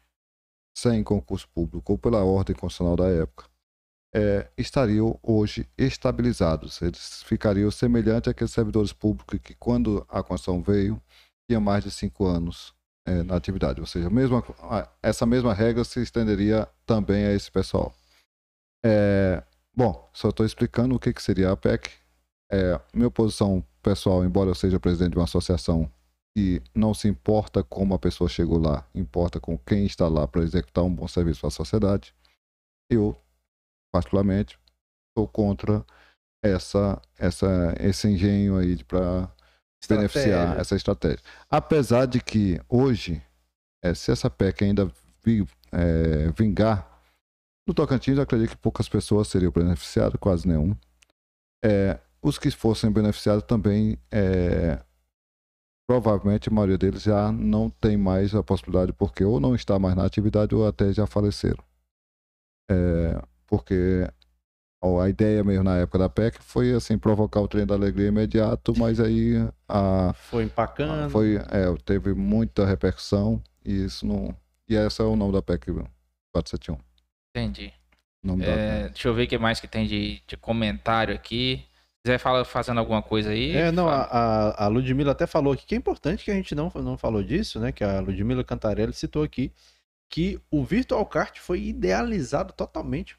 sem 0.78 1.04
concurso 1.04 1.50
público 1.50 1.94
ou 1.94 1.98
pela 1.98 2.24
ordem 2.24 2.56
constitucional 2.56 2.96
da 2.96 3.08
época, 3.08 3.50
é, 4.14 4.48
estariam 4.56 5.20
hoje 5.24 5.68
estabilizados. 5.76 6.84
Eles 6.84 7.24
ficariam 7.24 7.72
semelhantes 7.72 8.30
àqueles 8.30 8.54
servidores 8.54 8.94
públicos 8.94 9.40
que, 9.44 9.56
quando 9.56 10.06
a 10.08 10.22
Constituição 10.22 10.62
veio, 10.62 11.02
tinha 11.50 11.60
mais 11.60 11.84
de 11.84 11.90
cinco 11.90 12.26
anos 12.28 12.75
é, 13.06 13.24
na 13.24 13.36
atividade. 13.36 13.80
Ou 13.80 13.88
seja, 13.88 14.10
mesma, 14.10 14.44
essa 15.02 15.26
mesma 15.26 15.54
regra 15.54 15.84
se 15.84 16.02
estenderia 16.02 16.68
também 16.86 17.26
a 17.26 17.34
esse 17.34 17.52
pessoal. 17.52 17.94
É, 18.84 19.44
bom, 19.76 20.10
só 20.14 20.30
estou 20.30 20.46
explicando 20.46 20.96
o 20.96 21.00
que, 21.00 21.14
que 21.14 21.22
seria 21.22 21.52
a 21.52 21.58
PEC. 21.58 21.90
É, 22.52 22.80
minha 22.94 23.10
posição 23.10 23.64
pessoal, 23.82 24.24
embora 24.24 24.50
eu 24.50 24.56
seja 24.56 24.80
presidente 24.80 25.12
de 25.12 25.18
uma 25.18 25.24
associação 25.24 25.90
e 26.38 26.62
não 26.74 26.94
se 26.94 27.08
importa 27.08 27.64
como 27.64 27.94
a 27.94 28.00
pessoa 28.00 28.30
chegou 28.30 28.60
lá, 28.60 28.86
importa 28.94 29.40
com 29.40 29.58
quem 29.58 29.86
está 29.86 30.08
lá 30.08 30.28
para 30.28 30.42
executar 30.42 30.84
um 30.84 30.94
bom 30.94 31.08
serviço 31.08 31.48
a 31.48 31.52
sociedade, 31.52 32.14
eu, 32.90 33.16
particularmente, 33.92 34.60
sou 35.18 35.28
contra 35.28 35.86
essa, 36.44 37.02
essa, 37.18 37.74
esse 37.80 38.08
engenho 38.08 38.58
aí 38.58 38.84
para 38.84 39.30
beneficiar 39.88 40.58
essa 40.60 40.76
estratégia. 40.76 41.20
Apesar 41.50 42.06
de 42.06 42.22
que 42.22 42.60
hoje, 42.68 43.22
eh, 43.84 43.94
se 43.94 44.12
essa 44.12 44.30
PEC 44.30 44.64
ainda 44.66 44.92
vi- 45.24 45.48
eh, 45.72 46.32
vingar, 46.38 47.02
no 47.68 47.74
Tocantins 47.74 48.18
eu 48.18 48.24
acredito 48.24 48.52
que 48.52 48.58
poucas 48.58 48.88
pessoas 48.90 49.28
seriam 49.28 49.52
beneficiadas, 49.52 50.20
quase 50.20 50.48
nenhum. 50.48 50.76
Eh, 51.64 52.00
os 52.22 52.38
que 52.38 52.50
fossem 52.52 52.92
beneficiados 52.92 53.44
também, 53.44 53.98
eh, 54.12 54.82
provavelmente 55.88 56.50
a 56.50 56.52
maioria 56.52 56.78
deles 56.78 57.04
já 57.04 57.32
não 57.32 57.70
tem 57.70 57.96
mais 57.98 58.34
a 58.34 58.42
possibilidade, 58.44 58.94
porque 58.94 59.24
ou 59.24 59.40
não 59.40 59.54
está 59.56 59.78
mais 59.78 59.96
na 59.96 60.06
atividade 60.06 60.56
ou 60.56 60.68
até 60.68 60.92
já 60.92 61.06
faleceram. 61.06 61.64
Eh, 62.72 63.22
porque 63.48 64.10
a 65.02 65.10
ideia 65.10 65.44
mesmo 65.44 65.64
na 65.64 65.78
época 65.78 65.98
da 65.98 66.10
PEC 66.10 66.38
foi 66.42 66.74
assim 66.74 66.98
provocar 66.98 67.42
o 67.42 67.48
trem 67.48 67.66
da 67.66 67.76
alegria 67.76 68.08
imediato, 68.08 68.74
mas 68.78 69.00
aí 69.00 69.36
a, 69.68 70.14
Foi 70.14 70.44
empacando. 70.44 71.10
foi, 71.10 71.36
é, 71.36 71.74
teve 71.84 72.14
muita 72.14 72.66
repercussão 72.66 73.42
e 73.66 73.86
isso 73.86 74.06
não. 74.06 74.36
E 74.68 74.76
esse 74.76 75.02
é 75.02 75.06
o 75.06 75.16
nome 75.16 75.34
da 75.34 75.42
PEC 75.42 75.72
471. 76.34 76.78
Entendi. 77.36 77.74
Nome 78.24 78.44
É, 78.46 78.84
da... 78.84 78.88
deixa 78.90 79.08
eu 79.08 79.14
ver 79.14 79.24
o 79.24 79.28
que 79.28 79.38
mais 79.38 79.60
que 79.60 79.68
tem 79.68 79.86
de, 79.88 80.22
de 80.28 80.38
comentário 80.38 81.14
aqui. 81.14 81.64
Se 81.98 82.12
quiser 82.12 82.18
falar, 82.18 82.44
fazendo 82.46 82.80
alguma 82.80 83.02
coisa 83.02 83.30
aí. 83.32 83.56
É, 83.56 83.72
não, 83.72 83.86
fala. 83.86 84.04
a, 84.04 84.64
a, 84.64 84.66
a 84.66 84.68
Ludmilla 84.68 85.12
até 85.12 85.26
falou 85.28 85.54
aqui 85.54 85.66
que 85.66 85.76
é 85.76 85.78
importante 85.78 86.24
que 86.24 86.32
a 86.32 86.36
gente 86.36 86.54
não, 86.54 86.72
não 86.76 86.98
falou 86.98 87.24
disso, 87.24 87.60
né? 87.60 87.72
Que 87.72 87.84
a 87.84 88.00
Ludmilla 88.00 88.44
Cantarelli 88.44 88.94
citou 88.94 89.24
aqui 89.24 89.52
que 90.10 90.40
o 90.52 90.64
Virtual 90.64 91.06
Kart 91.06 91.40
foi 91.40 91.62
idealizado 91.64 92.54
totalmente 92.54 93.18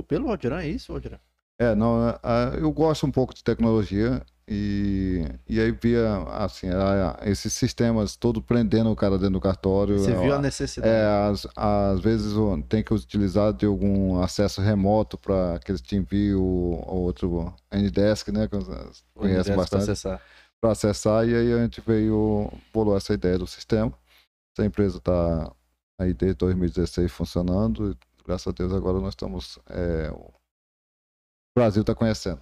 pelo 0.00 0.28
Rodran, 0.28 0.60
é 0.60 0.68
isso, 0.68 0.92
Rodran? 0.92 1.18
É, 1.60 1.74
não, 1.74 2.08
é, 2.08 2.18
é, 2.22 2.62
eu 2.62 2.70
gosto 2.72 3.06
um 3.06 3.10
pouco 3.10 3.34
de 3.34 3.44
tecnologia 3.44 4.22
e, 4.48 5.24
e 5.48 5.60
aí 5.60 5.70
via 5.70 6.16
assim, 6.38 6.66
esses 7.24 7.52
sistemas 7.52 8.16
todo 8.16 8.42
prendendo 8.42 8.90
o 8.90 8.96
cara 8.96 9.16
dentro 9.16 9.34
do 9.34 9.40
cartório. 9.40 9.98
Você 9.98 10.12
é, 10.12 10.20
viu 10.20 10.32
a 10.32 10.38
É, 10.38 10.40
necessidade. 10.40 11.30
às, 11.30 11.46
às 11.54 12.00
vezes 12.00 12.32
o- 12.32 12.60
tem 12.62 12.82
que 12.82 12.92
utilizar 12.92 13.52
de 13.52 13.66
algum 13.66 14.20
acesso 14.22 14.60
remoto 14.60 15.16
para 15.18 15.54
aqueles 15.56 15.80
TeamView 15.80 16.40
ou 16.42 17.02
outro 17.02 17.54
Ndesk, 17.72 18.28
né? 18.32 18.48
Que 18.48 18.56
pra 19.52 19.56
bastante. 19.56 19.82
acessar. 19.82 20.20
para 20.60 20.72
acessar 20.72 21.28
e 21.28 21.34
aí 21.34 21.52
a 21.52 21.58
gente 21.62 21.80
veio 21.80 22.50
bolou 22.72 22.96
essa 22.96 23.12
ideia 23.14 23.38
do 23.38 23.46
sistema. 23.46 23.92
Essa 24.56 24.66
empresa 24.66 24.98
está 24.98 25.52
aí 26.00 26.12
desde 26.12 26.38
2016 26.38 27.10
funcionando. 27.12 27.96
Graças 28.24 28.46
a 28.46 28.52
Deus 28.52 28.72
agora 28.72 29.00
nós 29.00 29.12
estamos 29.12 29.58
é, 29.68 30.10
o 30.12 30.32
Brasil 31.54 31.82
está 31.82 31.94
conhecendo. 31.94 32.40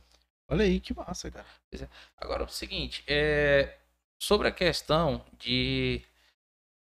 Olha 0.48 0.64
aí, 0.64 0.80
que 0.80 0.94
massa, 0.94 1.30
cara. 1.30 1.46
Agora, 2.16 2.44
o 2.44 2.48
seguinte, 2.48 3.04
é, 3.06 3.76
sobre 4.20 4.48
a 4.48 4.52
questão 4.52 5.24
de, 5.38 6.02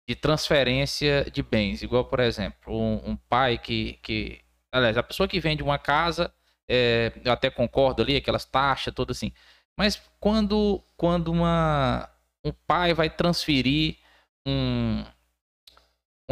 de 0.09 0.15
transferência 0.15 1.31
de 1.31 1.43
bens, 1.43 1.83
igual, 1.83 2.05
por 2.05 2.21
exemplo, 2.21 2.75
um, 2.75 3.11
um 3.11 3.17
pai 3.17 3.59
que, 3.59 3.95
que. 4.03 4.41
Aliás, 4.73 4.97
a 4.97 5.03
pessoa 5.03 5.29
que 5.29 5.41
vende 5.41 5.63
uma 5.63 5.79
casa, 5.79 6.33
é, 6.69 7.13
eu 7.25 7.33
até 7.33 7.51
concordo 7.51 8.03
ali, 8.03 8.17
aquelas 8.17 8.45
taxas, 8.45 8.95
todas 8.95 9.17
assim. 9.17 9.33
Mas 9.79 10.01
quando, 10.19 10.83
quando 10.97 11.33
uma, 11.33 12.09
um 12.45 12.53
pai 12.53 12.95
vai 12.95 13.11
transferir 13.11 13.99
um, 14.47 15.05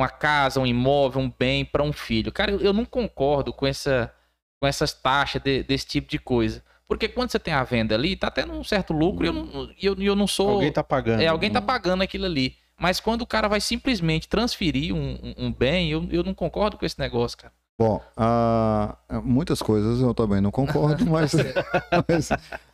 uma 0.00 0.08
casa, 0.08 0.60
um 0.60 0.66
imóvel, 0.66 1.20
um 1.22 1.32
bem 1.38 1.64
para 1.64 1.82
um 1.82 1.92
filho, 1.92 2.30
cara, 2.32 2.50
eu, 2.52 2.60
eu 2.60 2.72
não 2.72 2.84
concordo 2.84 3.52
com, 3.52 3.66
essa, 3.66 4.12
com 4.60 4.66
essas 4.66 4.92
taxas 4.92 5.42
de- 5.42 5.62
desse 5.62 5.86
tipo 5.86 6.08
de 6.08 6.18
coisa. 6.18 6.62
Porque 6.86 7.06
quando 7.08 7.30
você 7.30 7.38
tem 7.38 7.52
a 7.52 7.62
venda 7.64 7.94
ali, 7.94 8.16
tá 8.16 8.30
tendo 8.30 8.52
um 8.52 8.64
certo 8.64 8.92
lucro 8.94 9.24
e 9.26 9.28
eu 9.28 9.32
não, 9.32 9.70
eu, 9.82 9.94
eu 10.00 10.16
não 10.16 10.26
sou. 10.26 10.48
Alguém 10.50 10.72
tá 10.72 10.82
pagando. 10.82 11.20
É, 11.20 11.26
alguém 11.26 11.50
tá 11.50 11.58
Hum. 11.60 11.66
pagando 11.66 12.02
aquilo 12.02 12.24
ali. 12.24 12.56
Mas 12.80 12.98
quando 13.00 13.22
o 13.22 13.26
cara 13.26 13.46
vai 13.48 13.60
simplesmente 13.60 14.26
transferir 14.28 14.94
um, 14.94 15.18
um- 15.22 15.34
um 15.46 15.52
bem, 15.52 15.90
eu, 15.90 16.06
eu 16.10 16.22
não 16.22 16.32
concordo 16.32 16.78
com 16.78 16.86
esse 16.86 16.98
negócio, 16.98 17.36
cara. 17.36 17.52
Bom, 17.78 18.00
ah, 18.16 18.96
muitas 19.22 19.60
coisas 19.60 20.00
eu 20.00 20.14
também 20.14 20.40
não 20.40 20.50
concordo, 20.50 21.04
mas, 21.10 21.32
mas, 22.08 22.28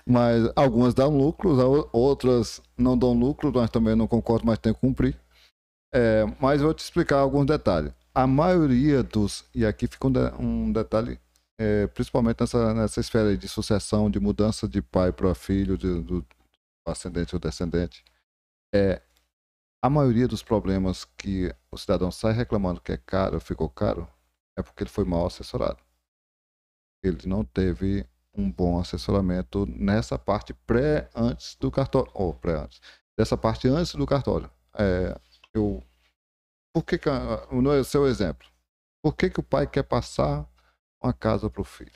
mas 0.07 0.53
algumas 0.57 0.95
dão 0.95 1.11
lucro, 1.17 1.51
ou- 1.59 1.89
outras 1.93 2.63
não 2.79 2.97
dão 2.97 3.13
lucro, 3.15 3.51
mas 3.55 3.69
também 3.71 3.95
não 3.97 4.07
concordo, 4.07 4.47
mas 4.47 4.59
tem 4.59 4.73
que 4.73 4.81
cumprir. 4.81 5.17
É, 5.95 6.25
mas 6.41 6.61
vou 6.61 6.75
te 6.75 6.81
explicar 6.81 7.19
alguns 7.19 7.47
detalhes. 7.47 7.93
A 8.15 8.27
maioria 8.27 9.03
dos, 9.03 9.45
e 9.55 9.65
aqui 9.65 9.87
fica 9.87 10.07
um, 10.09 10.13
de- 10.13 10.33
um 10.41 10.73
detalhe, 10.73 11.21
é, 11.59 11.87
principalmente 11.89 12.41
nessa, 12.41 12.75
nessa 12.75 13.01
esfera 13.01 13.37
de 13.37 13.49
sucessão, 13.49 14.11
de 14.11 14.19
mudança 14.21 14.69
de 14.69 14.83
pai 14.83 15.13
para 15.13 15.35
filho, 15.35 15.79
de- 15.79 16.01
do 16.03 16.25
ascendente 16.87 17.35
ou 17.35 17.41
descendente, 17.41 18.05
é, 18.75 19.03
a 19.83 19.91
maioria 19.91 20.29
dos 20.29 20.43
problemas 20.43 21.05
que 21.19 21.55
o 21.71 21.79
cidadão 21.79 22.11
sai 22.13 22.33
reclamando 22.35 22.81
que 22.81 22.93
é 22.93 22.99
caro, 22.99 23.41
ficou 23.41 23.69
caro, 23.71 24.09
é 24.59 24.63
porque 24.63 24.85
ele 24.85 24.91
foi 24.91 25.05
mal 25.05 25.27
assessorado. 25.27 25.79
Ele 27.03 27.19
não 27.27 27.45
teve 27.45 28.07
um 28.37 28.51
bom 28.51 28.81
assessoramento 28.81 29.67
nessa 29.67 30.19
parte 30.19 30.53
pré 30.67 31.09
antes 31.15 31.55
do 31.57 31.71
cartório, 31.71 32.11
ou 32.15 32.35
pré 32.35 32.57
antes, 32.59 32.81
dessa 33.17 33.37
parte 33.37 33.69
antes 33.69 33.95
do 33.95 34.07
cartório. 34.07 34.51
É, 34.77 35.17
eu, 35.55 35.83
por 36.75 36.85
que, 36.85 36.99
que 36.99 37.09
a- 37.09 37.47
no 37.51 37.73
é 37.73 37.83
seu 37.85 38.07
exemplo, 38.07 38.47
por 39.03 39.15
que, 39.15 39.31
que 39.31 39.41
o 39.41 39.45
pai 39.45 39.67
quer 39.67 39.85
passar 39.85 40.47
uma 41.03 41.13
casa 41.13 41.49
para 41.49 41.61
o 41.63 41.65
filho? 41.65 41.93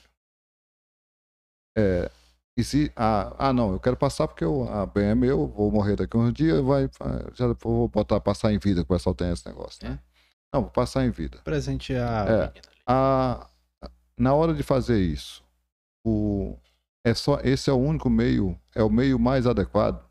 É, 1.77 2.11
E 2.57 2.63
se. 2.63 2.91
Ah, 2.95 3.35
ah, 3.37 3.53
não, 3.53 3.71
eu 3.71 3.79
quero 3.79 3.95
passar 3.95 4.27
porque 4.27 4.43
eu, 4.43 4.67
a 4.69 4.85
bem 4.85 5.05
é 5.05 5.15
meu, 5.15 5.47
vou 5.47 5.71
morrer 5.71 5.95
daqui 5.95 6.17
uns 6.17 6.33
dias, 6.33 6.61
vai, 6.61 6.89
já 7.33 7.47
vou 7.53 7.87
botar 7.87 8.19
passar 8.19 8.51
em 8.53 8.59
vida, 8.59 8.81
que 8.83 8.91
o 8.91 8.95
pessoal 8.95 9.15
tem 9.15 9.31
esse 9.31 9.47
negócio, 9.47 9.87
né? 9.87 9.99
Não, 10.53 10.61
vou 10.63 10.71
passar 10.71 11.05
em 11.05 11.11
vida. 11.11 11.39
Presentear. 11.43 12.27
É. 12.27 12.53
A, 12.85 13.47
na 14.17 14.33
hora 14.33 14.53
de 14.53 14.63
fazer 14.63 14.99
isso, 14.99 15.43
o, 16.05 16.57
é 17.05 17.13
só, 17.13 17.39
esse 17.43 17.69
é 17.69 17.73
o 17.73 17.77
único 17.77 18.09
meio, 18.09 18.59
é 18.75 18.83
o 18.83 18.89
meio 18.89 19.17
mais 19.17 19.47
adequado. 19.47 20.03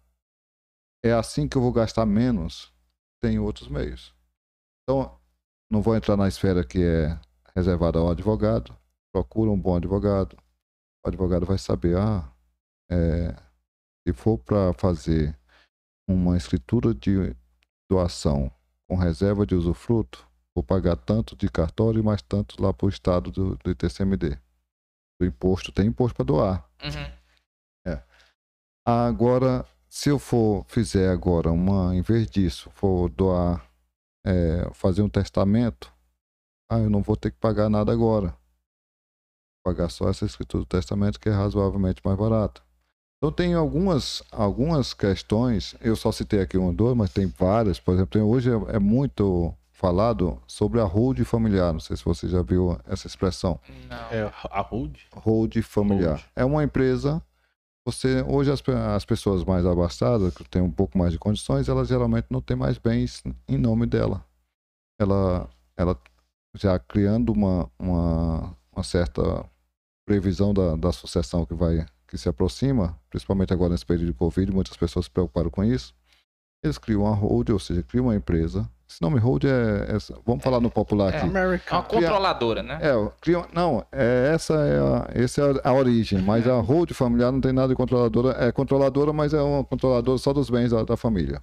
É 1.05 1.13
assim 1.13 1.47
que 1.49 1.57
eu 1.57 1.63
vou 1.63 1.73
gastar 1.73 2.07
menos. 2.07 2.73
Tem 3.21 3.39
outros 3.39 3.69
meios. 3.69 4.15
Então, 4.83 5.19
não 5.71 5.83
vou 5.83 5.97
entrar 5.97 6.17
na 6.17 6.29
esfera 6.29 6.65
que 6.65 6.83
é 6.83 7.19
reservada 7.55 7.99
ao 7.99 8.11
advogado. 8.11 8.77
Procura 9.13 9.51
um 9.51 9.61
bom 9.61 9.77
advogado. 9.77 10.37
O 11.05 11.09
advogado 11.09 11.45
vai 11.45 11.59
saber, 11.59 11.97
ah, 11.97 12.31
é, 12.91 13.35
se 14.07 14.13
for 14.13 14.39
para 14.39 14.73
fazer 14.75 15.39
uma 16.09 16.37
escritura 16.37 16.95
de 16.95 17.37
doação 17.91 18.51
com 18.89 18.97
reserva 18.97 19.47
de 19.47 19.55
usufruto, 19.55 20.27
vou 20.55 20.63
pagar 20.63 20.97
tanto 20.97 21.37
de 21.37 21.51
cartório 21.51 22.01
e 22.01 22.03
mais 22.03 22.23
tanto 22.23 22.61
lá 22.63 22.73
para 22.73 22.87
o 22.87 22.89
estado 22.89 23.31
do, 23.31 23.57
do 23.57 23.71
ITCMD. 23.71 24.39
Do 25.21 25.27
imposto, 25.27 25.71
tem 25.73 25.89
imposto 25.89 26.17
para 26.17 26.25
doar. 26.25 26.71
Uhum. 26.83 27.93
É. 27.93 28.03
Agora, 28.87 29.67
se 29.89 30.11
eu 30.11 30.19
for 30.19 30.65
fizer 30.69 31.11
agora 31.11 31.51
uma, 31.51 31.95
em 31.95 32.03
vez 32.03 32.31
disso, 32.31 32.71
for 32.75 33.09
doar, 33.09 33.65
é, 34.25 34.69
fazer 34.73 35.03
um 35.03 35.09
testamento, 35.09 35.93
ah, 36.71 36.79
eu 36.79 36.91
não 36.91 37.03
vou 37.03 37.17
ter 37.17 37.31
que 37.31 37.39
pagar 37.39 37.71
nada 37.71 37.93
agora. 37.93 38.29
Vou 38.29 39.75
pagar 39.75 39.89
só 39.89 40.09
essa 40.09 40.27
escritura 40.27 40.63
do 40.63 40.67
testamento 40.67 41.19
que 41.19 41.29
é 41.29 41.33
razoavelmente 41.33 42.03
mais 42.05 42.19
barato. 42.19 42.63
Então 43.17 43.33
tem 43.33 43.55
algumas, 43.55 44.23
algumas 44.31 44.95
questões, 44.95 45.75
eu 45.81 45.97
só 45.97 46.13
citei 46.13 46.41
aqui 46.41 46.57
uma 46.57 46.73
duas, 46.73 46.97
mas 46.97 47.13
tem 47.13 47.27
várias. 47.27 47.81
Por 47.81 47.95
exemplo, 47.95 48.13
tem, 48.13 48.23
hoje 48.23 48.51
é, 48.51 48.77
é 48.77 48.79
muito 48.79 49.53
falado 49.73 50.41
sobre 50.47 50.81
a 50.81 50.85
hold 50.85 51.21
familiar. 51.25 51.73
Não 51.73 51.81
sei 51.81 51.97
se 51.97 52.05
você 52.05 52.29
já 52.29 52.43
viu 52.43 52.79
essa 52.87 53.07
expressão. 53.07 53.59
Não. 53.89 53.97
É 54.11 54.33
a 54.45 54.61
hold? 54.61 54.97
Hold 55.15 55.57
familiar. 55.63 56.17
Hold. 56.17 56.25
É 56.37 56.45
uma 56.45 56.63
empresa. 56.63 57.23
Você 57.89 58.21
hoje 58.21 58.53
as, 58.53 58.63
as 58.95 59.07
pessoas 59.07 59.43
mais 59.45 59.65
abastadas, 59.65 60.35
que 60.35 60.45
têm 60.45 60.61
um 60.61 60.71
pouco 60.71 60.99
mais 60.99 61.11
de 61.11 61.19
condições, 61.19 61.71
elas 61.71 61.89
geralmente 61.89 62.27
não 62.29 62.43
têm 62.43 62.55
mais 62.55 62.77
bens 62.77 63.23
em 63.49 63.57
nome 63.57 63.87
dela. 63.87 64.23
Ela, 65.01 65.49
ela 65.75 65.99
já 66.55 66.79
criando 66.79 67.33
uma, 67.33 67.71
uma, 67.79 68.55
uma 68.71 68.83
certa 68.83 69.43
previsão 70.07 70.53
da, 70.53 70.77
da 70.77 70.93
sucessão 70.93 71.47
que 71.47 71.55
vai 71.55 71.87
que 72.07 72.19
se 72.19 72.29
aproxima, 72.29 72.95
principalmente 73.09 73.55
agora 73.55 73.71
nesse 73.71 73.87
período 73.87 74.13
de 74.13 74.19
Covid, 74.19 74.53
muitas 74.53 74.77
pessoas 74.77 75.07
se 75.07 75.11
preocuparam 75.11 75.49
com 75.49 75.65
isso. 75.65 75.95
Eles 76.63 76.77
criam 76.77 77.05
uma 77.05 77.15
hold, 77.15 77.49
ou 77.49 77.59
seja, 77.59 77.83
criam 77.83 78.05
uma 78.05 78.15
empresa. 78.15 78.71
Esse 78.91 79.03
nome 79.03 79.19
hold 79.19 79.45
é, 79.45 79.49
é- 79.49 80.15
vamos 80.25 80.43
falar 80.43 80.61
no 80.61 80.71
popular 80.71 81.13
É. 81.13 81.17
aqui. 81.19 81.27
É 81.27 81.29
uma 81.31 81.39
American. 81.41 81.83
controladora, 81.83 82.63
né? 82.63 82.79
É, 82.81 83.13
criam, 83.21 83.47
não, 83.53 83.85
é, 83.93 84.31
essa 84.35 84.55
é 84.55 84.79
a, 84.81 85.23
essa 85.25 85.43
é 85.43 85.69
a 85.69 85.73
origem, 85.75 86.23
mas 86.23 86.49
a 86.49 86.59
hold 86.61 86.91
familiar 86.93 87.31
não 87.31 87.41
tem 87.41 87.53
nada 87.53 87.69
de 87.69 87.75
controladora, 87.75 88.35
é 88.43 88.51
controladora, 88.51 89.13
mas 89.13 89.35
é 89.35 89.43
uma 89.43 89.63
controladora 89.63 90.17
só 90.17 90.33
dos 90.33 90.49
bens 90.49 90.71
da, 90.71 90.85
da 90.85 90.97
família. 90.97 91.39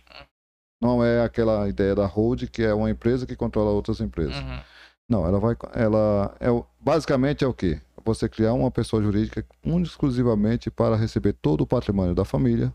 Não 0.81 1.03
é 1.03 1.23
aquela 1.23 1.69
ideia 1.69 1.93
da 1.95 2.05
hold 2.05 2.43
que 2.49 2.63
é 2.63 2.73
uma 2.73 2.89
empresa 2.89 3.25
que 3.25 3.35
controla 3.35 3.69
outras 3.71 3.99
empresas. 4.01 4.35
Uhum. 4.35 4.59
Não, 5.07 5.25
ela 5.27 5.39
vai, 5.39 5.55
ela 5.73 6.35
é 6.39 6.47
basicamente 6.79 7.43
é 7.43 7.47
o 7.47 7.53
quê? 7.53 7.79
Você 8.03 8.27
criar 8.27 8.53
uma 8.53 8.71
pessoa 8.71 9.01
jurídica 9.03 9.45
única 9.63 9.87
e 9.87 9.91
exclusivamente 9.91 10.71
para 10.71 10.95
receber 10.95 11.33
todo 11.33 11.61
o 11.61 11.67
patrimônio 11.67 12.15
da 12.15 12.25
família 12.25 12.73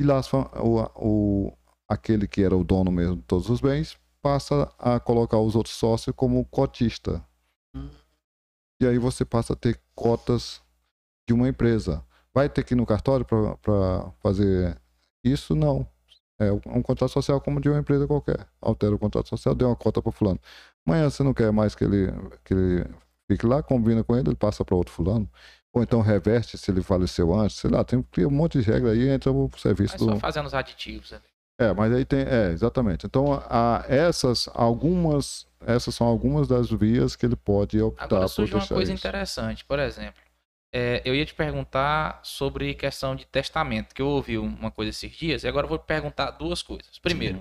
e 0.00 0.04
lá 0.04 0.20
o, 0.60 0.80
o- 0.96 1.52
aquele 1.92 2.26
que 2.26 2.42
era 2.42 2.56
o 2.56 2.64
dono 2.64 2.90
mesmo 2.90 3.16
de 3.16 3.22
todos 3.22 3.48
os 3.48 3.60
bens 3.60 3.98
passa 4.20 4.72
a 4.78 5.00
colocar 5.00 5.38
os 5.38 5.56
outros 5.56 5.74
sócios 5.74 6.14
como 6.14 6.44
cotista. 6.46 7.24
E 8.80 8.86
aí 8.86 8.98
você 8.98 9.24
passa 9.24 9.52
a 9.52 9.56
ter 9.56 9.80
cotas 9.94 10.60
de 11.26 11.34
uma 11.34 11.48
empresa. 11.48 12.04
Vai 12.34 12.48
ter 12.48 12.64
que 12.64 12.74
ir 12.74 12.76
no 12.76 12.86
cartório 12.86 13.24
para 13.26 14.10
fazer 14.20 14.80
isso? 15.24 15.54
Não. 15.54 15.86
É 16.38 16.50
um 16.50 16.82
contrato 16.82 17.10
social 17.12 17.40
como 17.40 17.60
de 17.60 17.68
uma 17.68 17.78
empresa 17.78 18.06
qualquer. 18.06 18.46
Altera 18.60 18.94
o 18.94 18.98
contrato 18.98 19.28
social, 19.28 19.54
deu 19.54 19.68
uma 19.68 19.76
cota 19.76 20.02
para 20.02 20.10
fulano. 20.10 20.40
Amanhã 20.84 21.08
você 21.08 21.22
não 21.22 21.34
quer 21.34 21.52
mais 21.52 21.74
que 21.74 21.84
ele, 21.84 22.10
que 22.44 22.54
ele 22.54 22.84
fique 23.30 23.46
lá, 23.46 23.62
combina 23.62 24.02
com 24.02 24.16
ele, 24.16 24.30
ele 24.30 24.36
passa 24.36 24.64
para 24.64 24.74
outro 24.74 24.92
fulano. 24.92 25.28
Ou 25.72 25.82
então 25.82 26.00
reverte 26.00 26.58
se 26.58 26.70
ele 26.70 26.82
faleceu 26.82 27.32
antes, 27.32 27.56
sei 27.56 27.70
lá, 27.70 27.84
tem 27.84 28.04
um 28.26 28.30
monte 28.30 28.60
de 28.60 28.70
regra 28.70 28.90
aí, 28.90 29.08
entra 29.08 29.30
o 29.32 29.50
serviço 29.56 29.94
Mas 29.94 30.06
do. 30.06 30.12
só 30.14 30.20
fazendo 30.20 30.46
os 30.46 30.54
aditivos. 30.54 31.12
né? 31.12 31.20
É, 31.60 31.72
mas 31.72 31.92
aí 31.92 32.04
tem. 32.04 32.20
É, 32.20 32.50
exatamente. 32.50 33.06
Então, 33.06 33.32
a, 33.48 33.84
essas, 33.88 34.48
algumas. 34.54 35.46
Essas 35.64 35.94
são 35.94 36.06
algumas 36.06 36.48
das 36.48 36.70
vias 36.70 37.14
que 37.14 37.24
ele 37.24 37.36
pode 37.36 37.80
optar 37.80 38.04
Agora 38.04 38.28
por 38.28 38.28
surge 38.28 38.54
uma 38.54 38.60
deixar 38.60 38.74
coisa 38.74 38.92
isso. 38.92 39.06
interessante, 39.06 39.64
por 39.64 39.78
exemplo. 39.78 40.20
é, 40.74 41.02
eu 41.04 41.14
ia 41.14 41.24
te 41.26 41.34
perguntar 41.34 42.20
sobre 42.24 42.74
questão 42.74 43.14
de 43.14 43.26
testamento, 43.26 43.94
que 43.94 44.02
eu 44.02 44.08
ouvi 44.08 44.38
uma 44.38 44.70
coisa 44.70 44.90
esses 44.90 45.12
dias, 45.12 45.44
e 45.44 45.48
agora 45.48 45.66
eu 45.66 45.68
vou 45.68 45.78
te 45.78 45.86
perguntar 45.86 46.32
duas 46.32 46.62
coisas. 46.62 46.98
Primeiro, 46.98 47.38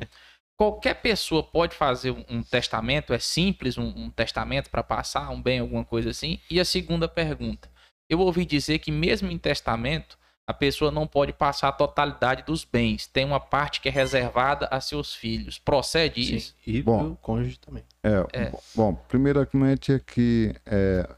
qualquer 0.57 0.95
pessoa 1.01 1.41
pode 1.43 1.75
fazer 1.75 2.11
um, 2.11 2.25
um 2.29 2.43
testamento? 2.43 3.13
É 3.13 3.19
simples 3.19 3.77
um, 3.77 3.88
um 3.88 4.09
testamento 4.11 4.69
para 4.69 4.83
passar 4.83 5.29
um 5.31 5.41
bem, 5.41 5.59
alguma 5.59 5.85
coisa 5.85 6.09
assim? 6.11 6.39
E 6.49 6.59
a 6.59 6.65
segunda 6.65 7.07
pergunta, 7.07 7.71
eu 8.09 8.19
ouvi 8.19 8.45
dizer 8.45 8.79
que 8.79 8.91
mesmo 8.91 9.31
em 9.31 9.38
testamento, 9.39 10.17
a 10.52 10.53
pessoa 10.53 10.91
não 10.91 11.07
pode 11.07 11.34
passar 11.34 11.69
a 11.69 11.72
totalidade 11.72 12.44
dos 12.44 12.64
bens. 12.64 13.07
Tem 13.07 13.26
uma 13.26 13.40
parte 13.40 13.82
que 13.82 13.88
é 13.90 13.91
reservada 13.91 14.68
a 14.69 14.80
seus 14.82 15.15
filhos. 15.15 15.57
Procede 15.57 16.19
isso? 16.36 16.49
Sim. 16.64 16.72
E 16.72 16.82
Bom. 16.84 17.11
o 17.11 17.15
cônjuge 17.15 17.57
também. 17.60 17.84
É, 18.03 18.26
É. 18.34 18.49
bo- 18.49 18.64
Bom, 18.76 18.94
primeiramente 19.07 19.94
é 19.94 19.99
que 19.99 20.53
é, 20.65 21.10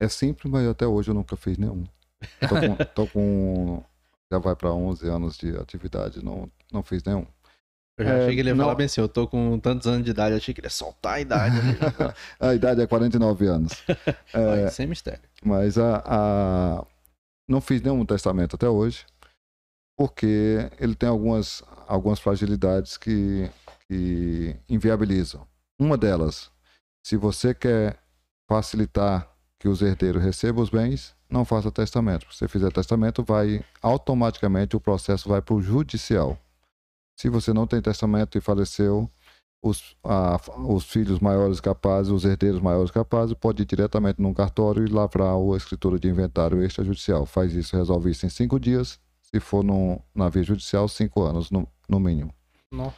é 0.00 0.08
simples, 0.08 0.50
mas 0.52 0.66
até 0.68 0.86
hoje 0.86 1.10
eu 1.10 1.14
nunca 1.14 1.36
fiz 1.36 1.56
nenhum. 1.58 1.84
Tô 2.40 2.48
com, 2.60 2.76
tô 2.94 3.06
com- 3.08 3.82
já 4.30 4.38
vai 4.38 4.54
para 4.54 4.72
11 4.72 5.08
anos 5.08 5.36
de 5.36 5.56
atividade, 5.56 6.24
não, 6.24 6.50
não 6.72 6.82
fiz 6.82 7.02
nenhum. 7.04 7.26
Eu 7.98 8.06
já 8.06 8.12
É, 8.14 8.22
achei 8.22 8.34
que 8.34 8.40
ele 8.40 8.48
ia 8.48 8.54
não. 8.54 8.64
falar 8.64 8.74
bem 8.74 8.86
assim, 8.86 9.00
eu 9.02 9.08
tô 9.08 9.26
com 9.28 9.58
tantos 9.58 9.86
anos 9.86 10.02
de 10.04 10.10
idade, 10.10 10.34
achei 10.34 10.54
que 10.54 10.60
ele 10.60 10.66
ia 10.66 10.70
soltar 10.70 11.14
a 11.14 11.20
idade. 11.20 11.56
A 12.40 12.54
idade 12.54 12.80
é 12.80 12.86
49 12.86 13.46
anos. 13.46 13.72
É, 14.32 14.70
sem 14.70 14.86
mistério. 14.86 15.20
Mas 15.44 15.76
a, 15.76 16.02
a- 16.06 16.84
não 17.52 17.60
fiz 17.60 17.82
nenhum 17.82 18.04
testamento 18.04 18.56
até 18.56 18.68
hoje, 18.68 19.04
porque 19.96 20.70
ele 20.80 20.94
tem 20.94 21.08
algumas, 21.08 21.62
algumas 21.86 22.18
fragilidades 22.18 22.96
que, 22.96 23.48
que 23.86 24.56
inviabilizam. 24.68 25.46
Uma 25.78 25.96
delas, 25.96 26.50
se 27.04 27.16
você 27.16 27.54
quer 27.54 27.98
facilitar 28.48 29.30
que 29.60 29.68
os 29.68 29.82
herdeiros 29.82 30.22
recebam 30.22 30.62
os 30.62 30.70
bens, 30.70 31.14
não 31.28 31.44
faça 31.44 31.70
testamento. 31.70 32.26
Se 32.32 32.38
você 32.38 32.48
fizer 32.48 32.72
testamento, 32.72 33.22
vai 33.22 33.64
automaticamente 33.80 34.74
o 34.74 34.80
processo 34.80 35.28
vai 35.28 35.40
para 35.40 35.54
o 35.54 35.62
judicial. 35.62 36.38
Se 37.16 37.28
você 37.28 37.52
não 37.52 37.66
tem 37.66 37.80
testamento 37.80 38.36
e 38.36 38.40
faleceu, 38.40 39.08
os, 39.62 39.96
a- 40.02 40.40
os 40.68 40.84
filhos 40.84 41.20
maiores 41.20 41.60
capazes, 41.60 42.10
os 42.10 42.24
herdeiros 42.24 42.60
maiores 42.60 42.90
capazes, 42.90 43.34
pode 43.34 43.62
ir 43.62 43.66
diretamente 43.66 44.20
num 44.20 44.34
cartório 44.34 44.84
e 44.84 44.90
lavrar 44.90 45.34
a 45.34 45.56
escritura 45.56 45.98
de 45.98 46.08
inventário 46.08 46.62
extrajudicial. 46.64 47.24
Faz 47.24 47.54
isso, 47.54 47.76
resolve 47.76 48.10
isso 48.10 48.26
em 48.26 48.28
cinco 48.28 48.58
dias. 48.58 48.98
Se 49.22 49.38
for 49.40 49.62
no, 49.62 50.00
na 50.14 50.28
via 50.28 50.42
judicial, 50.42 50.88
cinco 50.88 51.22
anos 51.22 51.50
no, 51.50 51.66
no 51.88 52.00
mínimo. 52.00 52.34
Não. 52.72 52.92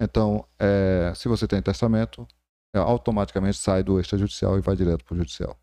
Então, 0.00 0.44
é, 0.58 1.12
se 1.14 1.28
você 1.28 1.46
tem 1.46 1.62
testamento, 1.62 2.26
é, 2.74 2.78
automaticamente 2.78 3.56
sai 3.56 3.82
do 3.82 3.98
extrajudicial 3.98 4.58
e 4.58 4.60
vai 4.60 4.76
direto 4.76 5.04
para 5.04 5.14
o 5.14 5.16
judicial. 5.18 5.56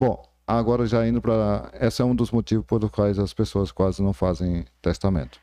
Bom, 0.00 0.22
agora 0.46 0.86
já 0.86 1.06
indo 1.06 1.20
para. 1.20 1.70
Esse 1.74 2.02
é 2.02 2.04
um 2.04 2.14
dos 2.14 2.30
motivos 2.30 2.64
pelos 2.66 2.90
quais 2.90 3.18
as 3.18 3.32
pessoas 3.32 3.72
quase 3.72 4.02
não 4.02 4.12
fazem 4.12 4.64
testamento. 4.80 5.40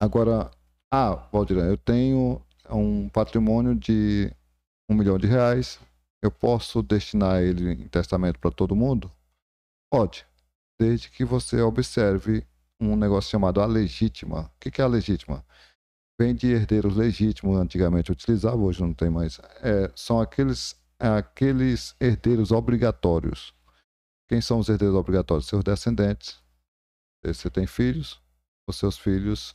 Agora, 0.00 0.50
ah, 0.92 1.28
Valdir, 1.32 1.58
eu 1.58 1.76
tenho 1.76 2.40
um 2.74 3.08
patrimônio 3.08 3.74
de 3.74 4.32
um 4.88 4.94
milhão 4.94 5.18
de 5.18 5.26
reais, 5.26 5.78
eu 6.22 6.30
posso 6.30 6.82
destinar 6.82 7.42
ele 7.42 7.72
em 7.72 7.88
testamento 7.88 8.38
para 8.38 8.50
todo 8.50 8.76
mundo? 8.76 9.10
Pode, 9.90 10.26
desde 10.78 11.10
que 11.10 11.24
você 11.24 11.60
observe 11.60 12.46
um 12.80 12.96
negócio 12.96 13.30
chamado 13.30 13.60
a 13.60 13.66
legítima. 13.66 14.42
O 14.42 14.50
que 14.58 14.80
é 14.80 14.84
a 14.84 14.88
legítima? 14.88 15.44
Vem 16.18 16.34
de 16.34 16.48
herdeiros 16.48 16.96
legítimos, 16.96 17.56
antigamente 17.56 18.12
utilizava, 18.12 18.56
hoje 18.56 18.80
não 18.82 18.92
tem 18.92 19.10
mais. 19.10 19.38
É, 19.62 19.90
são 19.94 20.20
aqueles, 20.20 20.76
aqueles 20.98 21.94
herdeiros 22.00 22.50
obrigatórios. 22.50 23.54
Quem 24.28 24.40
são 24.40 24.58
os 24.58 24.68
herdeiros 24.68 24.96
obrigatórios? 24.96 25.46
Seus 25.46 25.64
descendentes. 25.64 26.40
Se 27.24 27.34
você 27.34 27.50
tem 27.50 27.66
filhos, 27.66 28.20
os 28.68 28.76
seus 28.76 28.96
filhos 28.96 29.54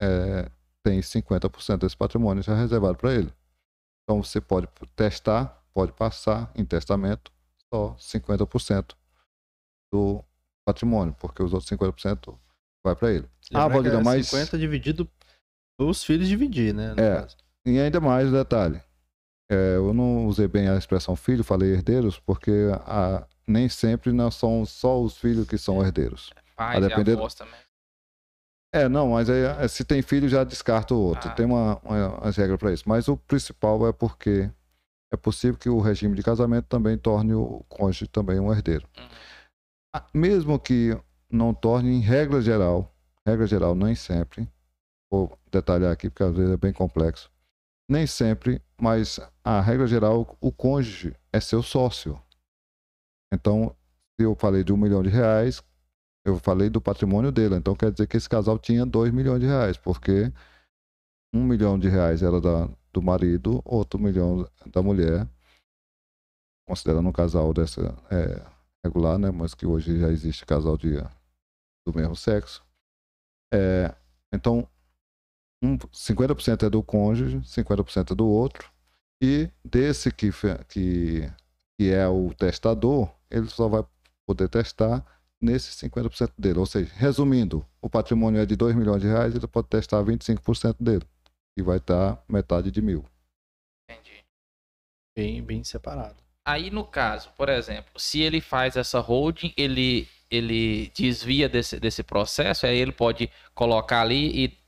é, 0.00 0.50
têm 0.84 1.00
50% 1.00 1.78
desse 1.78 1.96
patrimônio 1.96 2.42
já 2.42 2.54
reservado 2.54 2.96
para 2.96 3.12
ele. 3.14 3.32
Então 4.02 4.22
você 4.22 4.40
pode 4.40 4.68
testar, 4.94 5.60
pode 5.72 5.92
passar 5.92 6.52
em 6.54 6.64
testamento 6.64 7.32
só 7.72 7.96
50% 7.98 8.94
do, 9.92 10.22
patrimônio, 10.66 11.14
porque 11.20 11.42
os 11.42 11.52
outros 11.52 11.70
50% 11.70 12.38
vai 12.84 12.94
para 12.94 13.10
ele. 13.12 13.28
Lembra 13.50 13.64
Ah, 13.64 13.68
Valdir, 13.68 13.92
é 13.94 14.02
mas- 14.02 14.26
50 14.28 14.58
dividido 14.58 15.08
os 15.78 16.04
filhos 16.04 16.28
dividir, 16.28 16.72
né? 16.74 16.94
É. 16.96 17.20
caso. 17.20 17.36
E 17.66 17.78
ainda 17.78 18.00
mais 18.00 18.30
detalhe. 18.30 18.80
É, 19.50 19.76
eu 19.76 19.92
não 19.92 20.26
usei 20.26 20.48
bem 20.48 20.68
a 20.68 20.76
expressão 20.76 21.14
filho, 21.16 21.44
falei 21.44 21.72
herdeiros, 21.72 22.18
porque 22.18 22.50
a- 22.86 23.26
nem 23.46 23.68
sempre 23.68 24.10
não 24.12 24.30
são 24.30 24.64
só 24.64 25.00
os 25.02 25.16
filhos 25.18 25.46
que 25.46 25.58
são 25.58 25.82
herdeiros. 25.84 26.30
Pais 26.56 26.82
A 26.82 26.86
e 26.86 26.88
depender- 26.88 27.12
avós 27.12 27.34
também. 27.34 27.60
É, 28.74 28.88
não, 28.88 29.10
mas 29.10 29.28
é, 29.28 29.68
se 29.68 29.84
tem 29.84 30.02
filho 30.02 30.28
já 30.28 30.42
descarta 30.42 30.94
o 30.94 30.98
outro. 30.98 31.30
Ah. 31.30 31.32
Tem 31.32 31.46
uma, 31.46 31.78
uma, 31.84 32.18
umas 32.18 32.36
regras 32.36 32.58
para 32.58 32.72
isso. 32.72 32.82
Mas 32.88 33.06
o 33.06 33.16
principal 33.16 33.86
é 33.86 33.92
porque 33.92 34.50
é 35.12 35.16
possível 35.16 35.56
que 35.56 35.68
o 35.68 35.78
regime 35.78 36.16
de 36.16 36.24
casamento 36.24 36.66
também 36.66 36.98
torne 36.98 37.34
o 37.34 37.64
cônjuge 37.68 38.08
também 38.08 38.40
um 38.40 38.52
herdeiro. 38.52 38.84
Uhum. 38.98 39.08
Ah, 39.94 40.04
Mesmo 40.12 40.58
que 40.58 40.98
não 41.30 41.54
torne 41.54 41.92
em 41.92 42.00
regra 42.00 42.42
geral, 42.42 42.92
regra 43.24 43.46
geral 43.46 43.76
nem 43.76 43.94
sempre, 43.94 44.48
vou 45.08 45.38
detalhar 45.52 45.92
aqui 45.92 46.10
porque 46.10 46.24
às 46.24 46.34
vezes 46.36 46.52
é 46.52 46.56
bem 46.56 46.72
complexo, 46.72 47.30
nem 47.88 48.08
sempre, 48.08 48.60
mas 48.80 49.20
a 49.44 49.60
regra 49.60 49.86
geral, 49.86 50.36
o 50.40 50.50
cônjuge 50.50 51.14
é 51.32 51.38
seu 51.38 51.62
sócio. 51.62 52.20
Então, 53.32 53.74
se 54.18 54.26
eu 54.26 54.34
falei 54.34 54.64
de 54.64 54.72
um 54.72 54.76
milhão 54.76 55.02
de 55.02 55.10
reais, 55.10 55.62
eu 56.24 56.38
falei 56.38 56.70
do 56.70 56.80
patrimônio 56.80 57.30
dele. 57.30 57.56
Então 57.56 57.74
quer 57.74 57.92
dizer 57.92 58.06
que 58.06 58.16
esse 58.16 58.28
casal 58.28 58.58
tinha 58.58 58.86
dois 58.86 59.12
milhões 59.12 59.40
de 59.40 59.46
reais, 59.46 59.76
porque 59.76 60.32
um 61.34 61.44
milhão 61.44 61.78
de 61.78 61.88
reais 61.88 62.22
era 62.22 62.40
da, 62.40 62.68
do 62.92 63.02
marido, 63.02 63.60
outro 63.64 63.98
milhão 63.98 64.48
da 64.66 64.82
mulher, 64.82 65.28
considerando 66.66 67.08
um 67.08 67.12
casal 67.12 67.52
dessa 67.52 67.82
é, 68.10 68.42
regular, 68.84 69.18
né? 69.18 69.30
Mas 69.30 69.54
que 69.54 69.66
hoje 69.66 69.98
já 69.98 70.08
existe 70.08 70.46
casal 70.46 70.76
de, 70.78 70.96
do 71.86 71.94
mesmo 71.94 72.16
sexo. 72.16 72.64
É, 73.52 73.94
então, 74.32 74.68
um, 75.62 75.76
50% 75.76 76.66
é 76.66 76.70
do 76.70 76.82
cônjuge, 76.82 77.38
50% 77.40 78.12
é 78.12 78.14
do 78.14 78.26
outro. 78.26 78.72
E 79.22 79.50
desse 79.64 80.10
que, 80.10 80.30
que, 80.68 81.30
que 81.78 81.90
é 81.90 82.06
o 82.06 82.32
testador, 82.34 83.10
ele 83.30 83.48
só 83.48 83.68
vai 83.68 83.84
poder 84.26 84.48
testar 84.48 85.04
nesses 85.44 85.76
50% 85.76 86.32
dele. 86.38 86.58
Ou 86.58 86.66
seja, 86.66 86.90
resumindo, 86.96 87.64
o 87.80 87.88
patrimônio 87.88 88.40
é 88.40 88.46
de 88.46 88.56
2 88.56 88.74
milhões 88.74 89.02
de 89.02 89.08
reais, 89.08 89.34
ele 89.34 89.46
pode 89.46 89.68
testar 89.68 90.02
25% 90.02 90.76
dele. 90.80 91.04
E 91.56 91.62
vai 91.62 91.76
estar 91.76 92.22
metade 92.28 92.70
de 92.70 92.82
mil. 92.82 93.04
Entendi. 93.88 94.24
Bem, 95.16 95.42
bem 95.42 95.62
separado. 95.62 96.16
Aí, 96.46 96.70
no 96.70 96.84
caso, 96.84 97.30
por 97.36 97.48
exemplo, 97.48 97.92
se 97.96 98.20
ele 98.20 98.40
faz 98.40 98.76
essa 98.76 98.98
holding, 99.00 99.52
ele, 99.56 100.08
ele 100.30 100.90
desvia 100.94 101.48
desse, 101.48 101.80
desse 101.80 102.02
processo, 102.02 102.66
aí 102.66 102.76
ele 102.76 102.92
pode 102.92 103.30
colocar 103.54 104.02
ali 104.02 104.44
e 104.44 104.58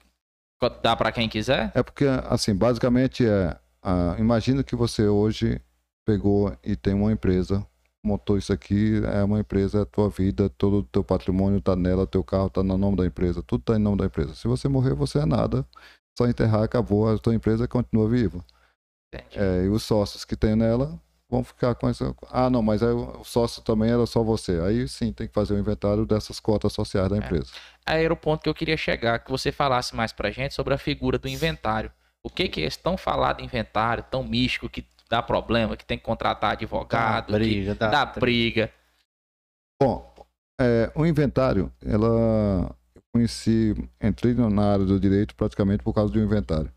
dar 0.83 0.97
para 0.97 1.13
quem 1.13 1.29
quiser? 1.29 1.71
É 1.75 1.83
porque, 1.83 2.07
assim, 2.29 2.55
basicamente 2.55 3.27
é. 3.27 3.57
ah, 3.83 4.17
imagina 4.19 4.65
que 4.65 4.75
você 4.75 5.07
hoje 5.07 5.61
pegou 6.07 6.57
e 6.65 6.77
tem 6.77 6.95
uma 6.95 7.13
empresa, 7.13 7.67
montou 8.07 8.39
isso 8.39 8.53
aqui, 8.53 9.03
é 9.13 9.25
uma 9.25 9.41
empresa, 9.41 9.81
é 9.81 9.83
a 9.83 9.87
tua 9.87 10.09
vida, 10.09 10.49
todo 10.49 10.79
o 10.79 10.83
teu 10.85 11.03
patrimônio 11.03 11.61
tá 11.61 11.75
nela, 11.75 12.07
teu 12.07 12.23
carro 12.23 12.49
tá 12.49 12.63
no 12.63 12.79
nome 12.79 12.97
da 12.97 13.05
empresa, 13.05 13.43
tudo 13.43 13.63
tá 13.65 13.75
em 13.75 13.79
nome 13.79 13.99
da 13.99 14.07
empresa. 14.07 14.35
Se 14.35 14.47
você 14.47 14.69
morrer, 14.69 14.95
você 14.95 15.19
é 15.19 15.27
nada. 15.27 15.67
Só 16.17 16.27
enterrar, 16.27 16.63
acabou, 16.63 17.13
a 17.13 17.19
tua 17.19 17.35
empresa 17.35 17.69
continua 17.69 18.09
viva. 18.09 18.43
É, 19.35 19.65
e 19.65 19.69
os 19.69 19.83
sócios 19.83 20.25
que 20.25 20.37
tem 20.37 20.55
nela 20.55 20.99
vão 21.29 21.43
ficar 21.43 21.75
com 21.75 21.89
essa. 21.89 22.15
Ah, 22.31 22.49
não, 22.49 22.63
mas 22.63 22.83
aí 22.83 22.93
o 22.93 23.25
sócio 23.25 23.63
também 23.63 23.91
era 23.91 24.07
só 24.07 24.23
você. 24.23 24.61
Aí 24.61 24.87
sim 24.89 25.13
tem 25.13 25.27
que 25.27 25.35
fazer 25.35 25.55
o 25.55 25.59
inventário 25.59 26.07
dessas 26.07 26.39
cotas 26.39 26.73
sociais 26.73 27.09
da 27.09 27.17
É. 27.17 27.19
empresa. 27.19 27.51
Aí 27.85 28.05
era 28.05 28.13
o 28.13 28.17
ponto 28.17 28.43
que 28.43 28.49
eu 28.49 28.55
queria 28.55 28.77
chegar, 28.77 29.19
que 29.19 29.31
você 29.31 29.51
falasse 29.51 29.95
mais 29.95 30.13
pra 30.13 30.31
gente 30.31 30.55
sobre 30.55 30.73
a 30.75 30.79
figura 30.79 31.19
do 31.19 31.29
inventário. 31.29 31.91
O 32.23 32.31
que 32.31 32.49
que 32.49 32.63
é 32.63 32.67
esse 32.67 32.79
tão 32.79 32.97
falado 32.97 33.43
inventário, 33.43 34.05
tão 34.11 34.25
místico, 34.25 34.69
que 34.69 34.85
dá 35.09 35.23
problema, 35.23 35.77
que 35.77 35.85
tem 35.85 35.99
que 35.99 36.05
contratar 36.05 36.53
advogado, 36.53 37.33
Dá 37.33 37.39
que 37.39 37.45
briga, 37.45 37.75
dá, 37.75 37.89
dá 37.89 38.07
briga. 38.07 38.71
Bom, 39.81 40.15
é, 40.61 40.91
o 40.95 41.05
inventário, 41.05 41.71
ela 41.85 42.75
eu 42.95 43.03
conheci, 43.13 43.75
entrei 44.03 44.35
na 44.35 44.73
área 44.73 44.85
do 44.85 44.99
direito 44.99 45.35
praticamente 45.35 45.83
por 45.83 45.93
causa 45.93 46.13
do 46.13 46.21
inventário. 46.21 46.71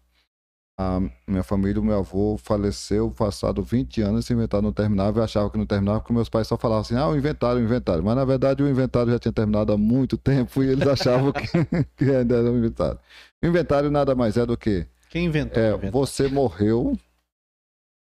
A 0.81 1.01
minha 1.27 1.43
família, 1.43 1.81
o 1.81 1.83
meu 1.83 1.97
avô 1.99 2.37
faleceu 2.37 3.11
passado 3.11 3.61
20 3.61 4.01
anos, 4.01 4.23
esse 4.23 4.31
inventário 4.31 4.63
não 4.63 4.71
terminava, 4.71 5.19
eu 5.19 5.23
achava 5.25 5.49
que 5.49 5.57
não 5.57 5.65
terminava, 5.65 5.99
porque 5.99 6.13
meus 6.13 6.29
pais 6.29 6.47
só 6.47 6.57
falavam 6.57 6.81
assim, 6.81 6.95
ah, 6.95 7.09
o 7.09 7.17
inventário, 7.17 7.59
o 7.59 7.63
inventário. 7.63 8.01
Mas 8.01 8.15
na 8.15 8.23
verdade 8.23 8.63
o 8.63 8.69
inventário 8.69 9.11
já 9.11 9.19
tinha 9.19 9.33
terminado 9.33 9.73
há 9.73 9.77
muito 9.77 10.15
tempo 10.19 10.63
e 10.63 10.69
eles 10.69 10.87
achavam 10.87 11.33
que, 11.33 11.45
que 11.97 12.05
ainda 12.09 12.37
era 12.37 12.49
um 12.49 12.57
inventário. 12.57 12.97
O 13.43 13.47
inventário 13.47 13.91
nada 13.91 14.15
mais 14.15 14.37
é 14.37 14.45
do 14.45 14.55
que 14.57 14.85
Quem 15.09 15.25
inventou? 15.25 15.61
é, 15.61 15.65
o 15.65 15.69
inventário? 15.71 15.91
você 15.91 16.29
morreu, 16.29 16.97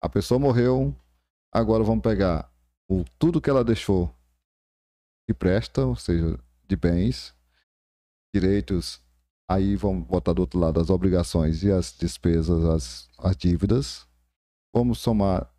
a 0.00 0.08
pessoa 0.08 0.38
morreu, 0.38 0.94
agora 1.52 1.82
vamos 1.82 2.02
pegar 2.02 2.50
o, 2.88 3.04
tudo 3.18 3.40
que 3.40 3.50
ela 3.50 3.64
deixou 3.64 4.12
que 5.26 5.34
presta, 5.34 5.84
ou 5.84 5.96
seja, 5.96 6.38
de 6.66 6.76
bens, 6.76 7.34
direitos, 8.34 9.00
aí 9.48 9.76
vamos 9.76 10.06
botar 10.06 10.32
do 10.32 10.40
outro 10.40 10.58
lado 10.58 10.80
as 10.80 10.90
obrigações 10.90 11.62
e 11.62 11.70
as 11.70 11.92
despesas, 11.96 12.64
as, 12.64 13.08
as 13.18 13.36
dívidas. 13.36 14.06
Vamos 14.74 14.98
somar, 15.00 15.50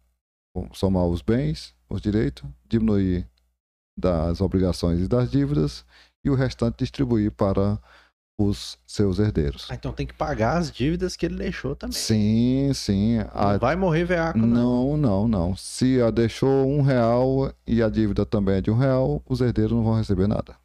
vamos 0.56 0.78
somar 0.78 1.06
os 1.06 1.22
bens, 1.22 1.76
os 1.90 2.02
direitos, 2.02 2.44
diminuir 2.68 3.28
das 3.98 4.42
obrigações 4.42 5.02
e 5.02 5.08
das 5.08 5.30
dívidas 5.30 5.86
e 6.24 6.30
o 6.30 6.36
restante 6.36 6.80
distribuir 6.80 7.32
para 7.32 7.80
os 8.44 8.78
seus 8.86 9.20
herdeiros. 9.20 9.68
Ah, 9.70 9.76
então 9.76 9.92
tem 9.92 10.08
que 10.08 10.14
pagar 10.14 10.58
as 10.58 10.72
dívidas 10.72 11.16
que 11.16 11.26
ele 11.26 11.36
deixou 11.36 11.76
também. 11.76 11.98
Sim, 11.98 12.72
sim. 12.74 13.18
A- 13.34 13.58
vai 13.58 13.76
morrer 13.76 14.06
veaco, 14.06 14.38
não. 14.40 14.48
não, 14.48 14.98
não, 14.98 15.28
não. 15.28 15.56
Se 15.56 16.02
a 16.02 16.10
deixou 16.10 16.66
um 16.68 16.82
real 16.82 17.52
e 17.68 17.84
a 17.84 17.90
dívida 17.90 18.26
também 18.26 18.56
é 18.56 18.62
de 18.62 18.72
um 18.72 18.78
real, 18.78 19.22
os 19.28 19.42
herdeiros 19.42 19.74
não 19.74 19.84
vão 19.84 19.96
receber 19.96 20.28
nada. 20.28 20.56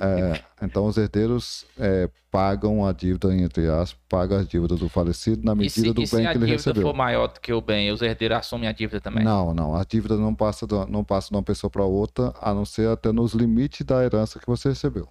É, 0.00 0.40
então 0.62 0.86
os 0.86 0.96
herdeiros 0.96 1.66
é, 1.78 2.08
pagam 2.30 2.86
a 2.86 2.92
dívida, 2.92 3.34
entre 3.34 3.68
aspas, 3.68 4.00
pagam 4.08 4.38
as 4.38 4.48
dívidas 4.48 4.78
do 4.80 4.88
falecido 4.88 5.44
na 5.44 5.54
medida 5.54 5.88
se, 5.88 5.92
do 5.92 6.02
e 6.02 6.06
se 6.06 6.16
bem 6.16 6.26
a 6.26 6.30
que 6.32 6.38
ele 6.38 6.46
dívida 6.46 6.70
recebeu. 6.70 6.82
for 6.82 6.94
maior 6.94 7.26
do 7.28 7.40
que 7.40 7.52
o 7.52 7.60
bem, 7.60 7.90
os 7.92 8.00
herdeiros 8.02 8.38
assumem 8.38 8.68
a 8.68 8.72
dívida 8.72 9.00
também? 9.00 9.22
Não, 9.24 9.52
não. 9.54 9.74
A 9.74 9.84
dívida 9.84 10.16
não 10.16 10.34
passa, 10.34 10.66
do- 10.66 10.86
não 10.86 11.04
passa 11.04 11.28
de 11.28 11.36
uma 11.36 11.42
pessoa 11.42 11.70
para 11.70 11.84
outra, 11.84 12.32
a 12.40 12.54
não 12.54 12.64
ser 12.64 12.88
até 12.88 13.12
nos 13.12 13.32
limites 13.34 13.84
da 13.84 14.02
herança 14.02 14.38
que 14.38 14.46
você 14.46 14.70
recebeu. 14.70 15.08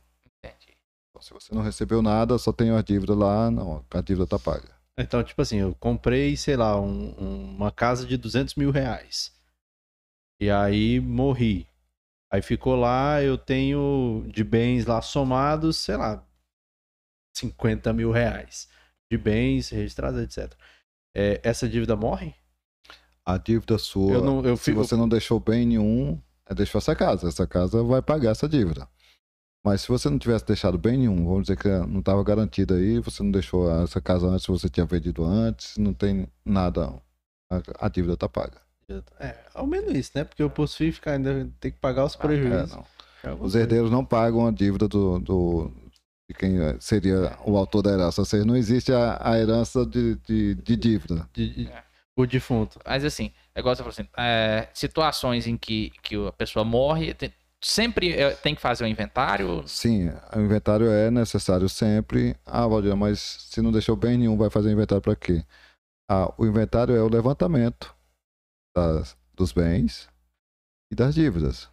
Se 1.24 1.34
você 1.34 1.56
não 1.56 1.62
recebeu 1.62 2.02
nada, 2.02 2.38
só 2.38 2.52
tem 2.52 2.72
a 2.72 2.82
dívida 2.82 3.16
lá, 3.16 3.50
não, 3.50 3.86
a 3.90 4.02
dívida 4.02 4.28
tá 4.28 4.38
paga. 4.38 4.68
Então, 5.00 5.24
tipo 5.24 5.42
assim, 5.42 5.56
eu 5.58 5.74
comprei, 5.76 6.36
sei 6.36 6.58
lá, 6.58 6.78
um- 6.80 7.16
um- 7.18 7.56
uma 7.56 7.72
casa 7.72 8.06
de 8.06 8.18
200 8.18 8.56
mil 8.56 8.72
reais. 8.72 9.32
E 10.38 10.50
aí 10.52 11.00
morri. 11.00 11.66
Aí 12.30 12.42
ficou 12.42 12.76
lá, 12.76 13.24
eu 13.24 13.38
tenho 13.38 14.26
de 14.28 14.44
bens 14.44 14.86
lá 14.86 15.02
somados, 15.02 15.78
sei 15.78 15.96
lá, 15.96 16.28
50 17.34 17.94
mil 17.94 18.12
reais. 18.12 18.68
De 19.10 19.18
bens 19.18 19.70
registrados, 19.70 20.20
etc. 20.22 20.54
É, 21.16 21.40
essa 21.42 21.70
dívida 21.70 21.96
morre? 21.96 22.36
A 23.26 23.38
dívida 23.38 23.78
sua, 23.78 24.12
Eu 24.16 24.22
não, 24.22 24.44
eu 24.44 24.58
se 24.58 24.64
fico, 24.66 24.84
você 24.84 24.98
não 24.98 25.08
deixou 25.08 25.40
bem 25.40 25.66
nenhum, 25.66 26.22
é 26.46 26.54
deixou 26.54 26.80
essa 26.80 26.94
casa. 26.94 27.30
Essa 27.30 27.48
casa 27.48 27.82
vai 27.82 28.02
pagar 28.02 28.32
essa 28.32 28.50
dívida. 28.50 28.90
Mas 29.66 29.82
se 29.82 29.88
você 29.88 30.10
não 30.10 30.20
tivesse 30.20 30.46
deixado 30.46 30.78
bem 30.78 30.98
nenhum, 30.98 31.26
vamos 31.26 31.44
dizer 31.44 31.58
que 31.58 31.70
não 31.70 32.00
estava 32.00 32.22
garantido 32.24 32.74
aí, 32.74 33.00
você 33.00 33.24
não 33.24 33.32
deixou 33.32 33.72
essa 33.84 34.02
casa 34.02 34.28
antes, 34.28 34.46
você 34.46 34.68
tinha 34.70 34.86
vendido 34.86 35.24
antes, 35.24 35.78
não 35.78 35.94
tem 35.94 36.28
nada, 36.44 36.94
a, 37.50 37.86
a 37.86 37.90
dívida 37.90 38.18
tá 38.18 38.28
paga. 38.28 38.62
É, 39.20 39.36
ao 39.54 39.66
menos 39.66 39.94
isso, 39.94 40.12
né? 40.16 40.26
Porque 40.26 40.44
eu 40.44 40.50
posso 40.50 40.78
ficar 40.78 41.14
ainda 41.14 41.50
tem 41.62 41.72
que 41.72 41.80
pagar 41.80 42.04
os 42.04 42.16
É, 42.16 42.18
prejuízos. 42.18 42.78
É 43.24 43.32
Os 43.40 43.56
herdeiros 43.56 43.90
não 43.90 44.04
pagam 44.04 44.46
a 44.46 44.52
dívida 44.52 44.88
do, 44.90 45.18
do- 45.20 45.72
de 46.30 46.36
quem 46.38 46.60
é- 46.60 46.76
seria 46.82 47.38
o 47.46 47.56
autor 47.58 47.82
da 47.82 47.92
herança. 47.92 48.20
Ou 48.22 48.26
seja, 48.26 48.44
não 48.44 48.58
existe 48.58 48.92
a, 48.92 49.18
a 49.24 49.40
herança 49.40 49.86
de, 49.86 50.16
de, 50.28 50.56
de 50.56 50.76
dívida. 50.76 51.28
De- 51.34 51.50
de- 51.56 51.68
É. 51.70 51.84
o 52.18 52.26
defunto. 52.26 52.78
Mas 52.86 53.06
assim, 53.06 53.32
é 53.56 53.62
igual 53.62 53.74
você 53.74 53.82
falou 53.82 53.92
assim, 53.98 54.08
é, 54.18 54.68
situações 54.74 55.48
em 55.48 55.56
que, 55.56 55.92
que 56.04 56.16
a 56.28 56.34
pessoa 56.34 56.66
morre, 56.66 57.14
tem- 57.14 57.32
sempre 57.68 58.14
é, 58.14 58.32
tem 58.32 58.54
que 58.56 58.62
fazer 58.62 58.84
o 58.84 58.88
inventário? 58.88 59.68
Sim, 59.68 60.10
o 60.36 60.40
inventário 60.40 60.90
é 60.90 61.10
necessário 61.10 61.68
sempre. 61.70 62.36
Ah, 62.46 62.68
Valdir, 62.68 62.96
mas 62.96 63.20
se 63.50 63.62
não 63.62 63.72
deixou 63.72 63.96
bem 63.96 64.18
nenhum, 64.18 64.38
vai 64.38 64.50
fazer 64.50 64.72
inventário 64.72 65.02
para 65.02 65.16
quê? 65.16 65.44
Ah, 66.10 66.32
o 66.38 66.46
inventário 66.46 66.96
é 66.96 67.02
o 67.02 67.08
levantamento 67.10 67.96
das- 68.76 69.16
dos 69.34 69.52
bens 69.52 70.08
e 70.92 70.96
das 70.96 71.16
dívidas. 71.16 71.70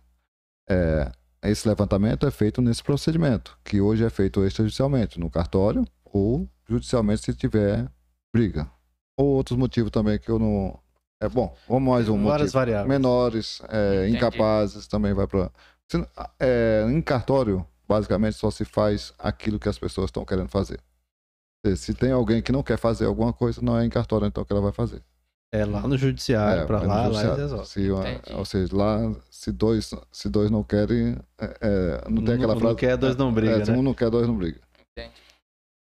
É, 0.68 1.10
esse 1.42 1.66
levantamento 1.66 2.26
é 2.26 2.30
feito 2.30 2.62
nesse 2.62 2.82
procedimento, 2.82 3.58
que 3.64 3.80
hoje 3.80 4.04
é 4.04 4.10
feito 4.10 4.44
extrajudicialmente, 4.46 5.18
no 5.18 5.30
cartório 5.30 5.84
ou 6.04 6.48
judicialmente 6.68 7.22
se 7.22 7.34
tiver 7.34 7.90
briga. 8.32 8.70
Ou 9.18 9.26
outros 9.26 9.58
motivos 9.58 9.90
também 9.90 10.18
que 10.18 10.30
eu 10.30 10.38
não. 10.38 10.78
É 11.22 11.28
bom, 11.28 11.54
vamos 11.68 11.90
mais 11.90 12.08
um 12.08 12.14
Várias 12.24 12.40
motivo. 12.40 12.52
variáveis. 12.52 12.88
Menores, 12.88 13.62
é, 13.68 14.08
incapazes, 14.08 14.86
também 14.86 15.12
vai 15.12 15.26
para 15.26 15.50
é, 16.38 16.86
em 16.88 17.00
cartório, 17.02 17.66
basicamente 17.88 18.34
só 18.36 18.50
se 18.50 18.64
faz 18.64 19.12
aquilo 19.18 19.58
que 19.58 19.68
as 19.68 19.78
pessoas 19.78 20.06
estão 20.08 20.24
querendo 20.24 20.48
fazer. 20.48 20.80
Se, 21.66 21.76
se 21.76 21.94
tem 21.94 22.12
alguém 22.12 22.40
que 22.42 22.52
não 22.52 22.62
quer 22.62 22.78
fazer 22.78 23.06
alguma 23.06 23.32
coisa, 23.32 23.60
não 23.62 23.78
é 23.78 23.84
em 23.84 23.90
cartório 23.90 24.26
então 24.26 24.44
que 24.44 24.52
ela 24.52 24.62
vai 24.62 24.72
fazer. 24.72 25.02
É 25.52 25.64
lá 25.64 25.86
no 25.86 25.98
judiciário, 25.98 26.62
É, 26.62 26.66
pra 26.66 26.78
vai 26.78 26.86
no 26.86 26.92
lá, 26.94 27.00
lá 27.00 27.04
judiciário. 27.06 27.30
eles 27.32 27.40
resolvem. 27.42 27.66
Se, 27.66 28.18
Entendi. 28.18 28.38
ou 28.38 28.44
seja, 28.44 28.76
lá, 28.76 28.98
se 29.30 29.50
dois, 29.52 29.90
se 30.12 30.28
dois 30.28 30.48
não 30.50 30.62
querem, 30.62 31.18
é, 31.38 31.56
é, 31.60 32.08
não 32.08 32.22
tem 32.24 32.34
aquela 32.36 32.54
Não- 32.54 32.60
frase. 32.60 32.64
não 32.72 32.74
quer, 32.76 32.96
dois 32.96 33.16
não 33.16 33.34
briga, 33.34 33.56
é, 33.56 33.64
se 33.64 33.70
né? 33.72 33.76
um 33.76 33.82
não 33.82 33.92
quer, 33.92 34.10
dois 34.10 34.28
não 34.28 34.36
briga. 34.36 34.60
Entendi. 34.92 35.12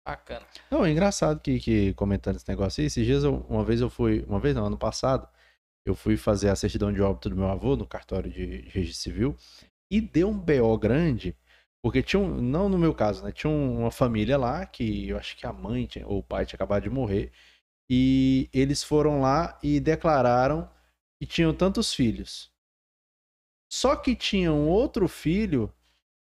Bacana. 0.08 0.46
Não, 0.72 0.86
é 0.86 0.90
engraçado 0.92 1.42
que, 1.42 1.60
que 1.60 1.94
comentando 1.96 2.38
esse 2.38 2.48
negócio 2.48 2.80
aí, 2.80 2.88
esses 2.88 3.06
dias, 3.06 3.26
eu- 3.26 3.46
uma 3.50 3.64
vez 3.66 3.82
eu 3.82 3.90
fui, 3.90 4.24
uma 4.28 4.40
vez 4.40 4.56
não, 4.56 4.66
ano 4.66 4.78
passado, 4.78 5.28
eu 5.86 5.94
fui 5.94 6.16
fazer 6.16 6.48
a 6.50 6.56
certidão 6.56 6.92
de 6.94 7.02
óbito 7.02 7.30
do 7.30 7.36
meu 7.36 7.48
avô 7.50 7.76
no 7.76 7.86
cartório 7.86 8.32
de 8.32 8.70
registro 8.70 9.02
civil 9.04 9.36
e 9.92 10.02
deu 10.02 10.30
um 10.30 10.38
BO 10.38 10.78
grande, 10.78 11.36
porque 11.82 12.04
tinha 12.04 12.20
um, 12.20 12.42
não 12.42 12.70
no 12.70 12.78
meu 12.78 12.94
caso, 12.94 13.24
né, 13.24 13.32
tinha 13.32 13.50
um- 13.52 13.80
uma 13.82 13.92
família 13.92 14.38
lá 14.38 14.66
que 14.66 15.08
eu 15.10 15.18
acho 15.18 15.38
que 15.38 15.46
a 15.46 15.54
mãe 15.54 15.86
tinha- 15.86 16.08
ou 16.08 16.20
o 16.20 16.24
pai 16.24 16.46
tinha 16.46 16.58
acabado 16.58 16.84
de 16.84 16.90
morrer 16.90 17.32
e 17.90 18.50
eles 18.54 18.84
foram 18.84 19.22
lá 19.22 19.58
e 19.64 19.80
declararam 19.80 20.70
que 21.20 21.26
tinham 21.28 21.54
tantos 21.54 21.94
filhos. 21.94 22.52
Só 23.72 23.96
que 23.96 24.16
tinha 24.16 24.52
um 24.52 24.68
outro 24.68 25.08
filho 25.08 25.74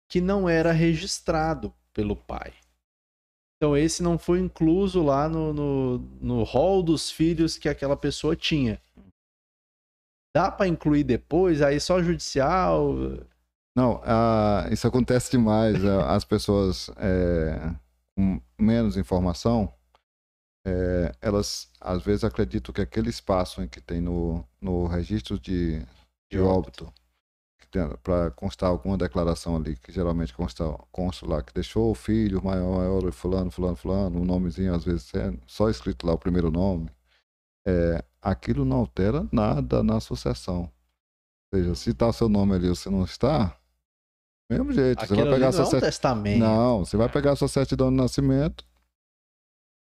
que 0.08 0.20
não 0.20 0.48
era 0.48 0.72
registrado 0.72 1.74
pelo 1.92 2.16
pai. 2.16 2.52
Então 3.56 3.76
esse 3.76 4.02
não 4.02 4.18
foi 4.18 4.40
incluso 4.40 5.02
lá 5.02 5.28
no, 5.28 5.52
no, 5.52 5.98
no 6.20 6.42
hall 6.42 6.82
dos 6.82 7.10
filhos 7.10 7.56
que 7.56 7.68
aquela 7.68 7.96
pessoa 7.96 8.36
tinha. 8.36 8.80
Dá 10.36 10.50
pra 10.50 10.66
incluir 10.66 11.04
depois, 11.04 11.62
aí 11.62 11.80
só 11.80 12.02
judicial. 12.02 12.92
Não, 13.76 14.00
ah, 14.04 14.68
isso 14.70 14.86
acontece 14.86 15.32
demais. 15.32 15.84
As 15.84 16.24
pessoas 16.24 16.90
é, 16.96 17.74
com 18.16 18.40
menos 18.58 18.96
informação, 18.96 19.72
é, 20.66 21.12
elas 21.20 21.70
às 21.80 22.02
vezes 22.02 22.24
acreditam 22.24 22.72
que 22.72 22.80
aquele 22.80 23.10
espaço 23.10 23.62
em 23.62 23.68
que 23.68 23.80
tem 23.80 24.00
no, 24.00 24.44
no 24.60 24.86
registro 24.86 25.38
de, 25.38 25.80
de 25.80 25.86
De 26.30 26.40
óbito, 26.40 26.92
para 28.02 28.30
constar 28.30 28.70
alguma 28.70 28.96
declaração 28.96 29.56
ali, 29.56 29.76
que 29.76 29.92
geralmente 29.92 30.32
consta, 30.32 30.64
consta 30.92 31.26
lá 31.26 31.42
que 31.42 31.52
deixou 31.52 31.90
o 31.90 31.94
filho 31.94 32.42
maior, 32.44 32.78
maior, 32.78 33.12
fulano, 33.12 33.50
fulano, 33.50 33.76
fulano, 33.76 34.20
um 34.20 34.24
nomezinho, 34.24 34.74
às 34.74 34.84
vezes 34.84 35.12
é 35.14 35.32
só 35.46 35.68
escrito 35.68 36.06
lá 36.06 36.12
o 36.14 36.18
primeiro 36.18 36.50
nome. 36.50 36.88
É, 37.66 38.04
aquilo 38.22 38.64
não 38.64 38.78
altera 38.78 39.26
nada 39.32 39.82
na 39.82 40.00
sucessão. 40.00 40.70
Ou 41.52 41.58
seja, 41.58 41.74
se 41.74 41.90
está 41.90 42.08
o 42.08 42.12
seu 42.12 42.28
nome 42.28 42.54
ali 42.54 42.66
e 42.66 42.70
você 42.70 42.88
não 42.90 43.04
está, 43.04 43.58
mesmo 44.50 44.72
jeito, 44.72 45.00
você 45.00 45.04
Aquilo 45.04 45.18
vai 45.20 45.26
ali 45.26 45.34
pegar 45.34 45.46
não 45.46 45.52
sua 45.52 45.62
é 45.64 45.66
um 45.66 45.70
cer- 45.70 45.80
testamento. 45.80 46.38
Não, 46.38 46.78
você 46.84 46.96
vai 46.96 47.08
pegar 47.08 47.36
sua 47.36 47.48
certidão 47.48 47.90
de 47.90 47.96
nascimento, 47.96 48.64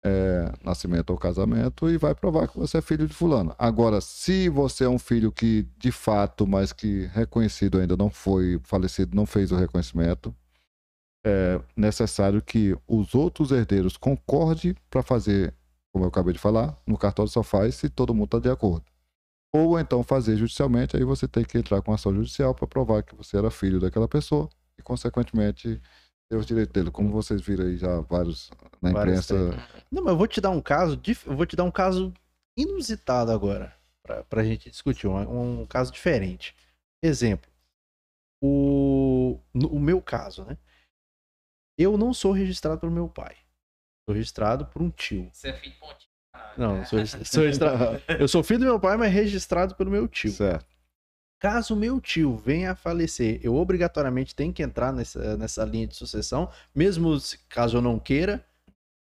é, 0.04 0.52
nascimento 0.62 1.10
ou 1.10 1.16
casamento, 1.18 1.88
e 1.88 1.96
vai 1.96 2.14
provar 2.14 2.48
que 2.48 2.58
você 2.58 2.78
é 2.78 2.82
filho 2.82 3.06
de 3.06 3.14
fulano. 3.14 3.54
Agora, 3.58 4.00
se 4.00 4.48
você 4.48 4.84
é 4.84 4.88
um 4.88 4.98
filho 4.98 5.32
que, 5.32 5.66
de 5.78 5.90
fato, 5.90 6.46
mas 6.46 6.72
que 6.72 7.06
reconhecido 7.12 7.78
ainda 7.78 7.96
não 7.96 8.10
foi, 8.10 8.60
falecido 8.64 9.16
não 9.16 9.24
fez 9.26 9.50
o 9.50 9.56
reconhecimento, 9.56 10.34
é 11.26 11.58
necessário 11.74 12.42
que 12.42 12.76
os 12.86 13.14
outros 13.14 13.50
herdeiros 13.50 13.96
concordem 13.96 14.74
para 14.90 15.02
fazer, 15.02 15.54
como 15.92 16.04
eu 16.04 16.08
acabei 16.08 16.34
de 16.34 16.38
falar, 16.38 16.76
no 16.86 16.98
cartório 16.98 17.30
só 17.32 17.42
faz 17.42 17.74
se 17.76 17.88
todo 17.88 18.14
mundo 18.14 18.26
está 18.26 18.38
de 18.38 18.50
acordo. 18.50 18.84
Ou 19.54 19.78
então 19.78 20.02
fazer 20.02 20.36
judicialmente, 20.36 20.96
aí 20.96 21.04
você 21.04 21.28
tem 21.28 21.44
que 21.44 21.56
entrar 21.56 21.80
com 21.80 21.92
ação 21.92 22.12
judicial 22.12 22.52
para 22.54 22.66
provar 22.66 23.02
que 23.04 23.14
você 23.14 23.36
era 23.36 23.50
filho 23.50 23.78
daquela 23.78 24.08
pessoa 24.08 24.48
e, 24.76 24.82
consequentemente, 24.82 25.80
ter 26.28 26.36
os 26.36 26.44
direitos 26.44 26.72
dele. 26.72 26.90
Como 26.90 27.10
vocês 27.10 27.40
viram 27.40 27.64
aí 27.66 27.76
já 27.76 28.00
vários 28.00 28.50
na 28.82 28.90
Vários 28.92 29.30
imprensa. 29.30 29.84
Não, 29.92 30.02
mas 30.02 30.12
eu 30.12 30.18
vou 30.18 30.26
te 30.26 30.40
dar 30.40 30.50
um 30.50 30.60
caso, 30.60 30.96
dif- 30.96 31.26
eu 31.28 31.36
vou 31.36 31.46
te 31.46 31.54
dar 31.54 31.62
um 31.62 31.70
caso 31.70 32.12
inusitado 32.58 33.30
agora, 33.30 33.72
pra, 34.02 34.24
pra 34.24 34.42
gente 34.42 34.68
discutir, 34.70 35.06
um, 35.06 35.60
um 35.62 35.66
caso 35.66 35.92
diferente. 35.92 36.54
Exemplo, 37.02 37.48
o, 38.42 39.38
no- 39.54 39.68
o 39.68 39.78
meu 39.80 40.02
caso, 40.02 40.44
né? 40.44 40.58
Eu 41.78 41.96
não 41.96 42.12
sou 42.12 42.32
registrado 42.32 42.80
pelo 42.80 42.92
meu 42.92 43.08
pai. 43.08 43.36
Sou 44.08 44.14
registrado 44.14 44.66
por 44.66 44.82
um 44.82 44.90
tio. 44.90 45.28
Você 45.32 45.48
é 45.48 45.52
filho 45.54 45.74
de. 45.98 46.03
Não, 46.56 46.78
eu 46.78 46.84
sou, 46.86 46.98
sou 47.24 47.42
registrado. 47.42 48.00
Eu 48.20 48.28
sou 48.28 48.42
filho 48.42 48.60
do 48.60 48.66
meu 48.66 48.78
pai, 48.80 48.96
mas 48.96 49.12
registrado 49.12 49.74
pelo 49.74 49.90
meu 49.90 50.06
tio. 50.06 50.30
Certo. 50.32 50.66
Caso 51.40 51.74
meu 51.76 52.00
tio 52.00 52.36
venha 52.36 52.70
a 52.72 52.74
falecer, 52.74 53.38
eu 53.42 53.54
obrigatoriamente 53.56 54.34
tenho 54.34 54.52
que 54.52 54.62
entrar 54.62 54.92
nessa, 54.92 55.36
nessa 55.36 55.62
linha 55.64 55.86
de 55.86 55.94
sucessão, 55.94 56.48
mesmo 56.74 57.18
se- 57.20 57.38
caso 57.48 57.76
eu 57.76 57.82
não 57.82 57.98
queira. 57.98 58.42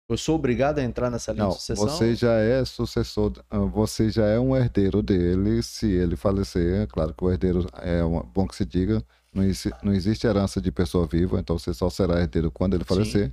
Eu 0.08 0.16
sou 0.18 0.36
obrigado 0.36 0.78
a 0.78 0.82
entrar 0.84 1.10
nessa 1.10 1.32
linha 1.32 1.44
Não, 1.44 1.50
de 1.50 1.56
sucessão. 1.56 1.88
você 1.88 2.14
já 2.14 2.32
é 2.34 2.64
sucessor, 2.64 3.32
ah, 3.50 3.58
você 3.60 4.10
já 4.10 4.26
é 4.26 4.38
um 4.38 4.54
herdeiro 4.54 5.02
dele 5.02 5.62
se 5.62 5.90
ele 5.90 6.14
falecer. 6.14 6.82
É 6.82 6.86
claro 6.86 7.14
que 7.14 7.24
o 7.24 7.30
herdeiro 7.30 7.66
é 7.80 8.04
uma- 8.04 8.22
bom 8.22 8.46
que 8.46 8.54
se 8.54 8.64
diga, 8.66 9.02
não, 9.32 9.42
não 9.82 9.92
existe 9.94 10.26
herança 10.26 10.60
de 10.60 10.70
pessoa 10.70 11.06
viva, 11.06 11.40
então 11.40 11.58
você 11.58 11.72
só 11.72 11.88
será 11.90 12.20
herdeiro 12.20 12.50
quando 12.50 12.74
ele 12.74 12.84
Sim. 12.84 12.88
falecer. 12.94 13.32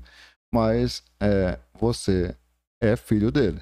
Mas 0.54 1.04
é, 1.20 1.60
você 1.80 2.36
é 2.82 2.96
filho 2.96 3.32
dele. 3.32 3.62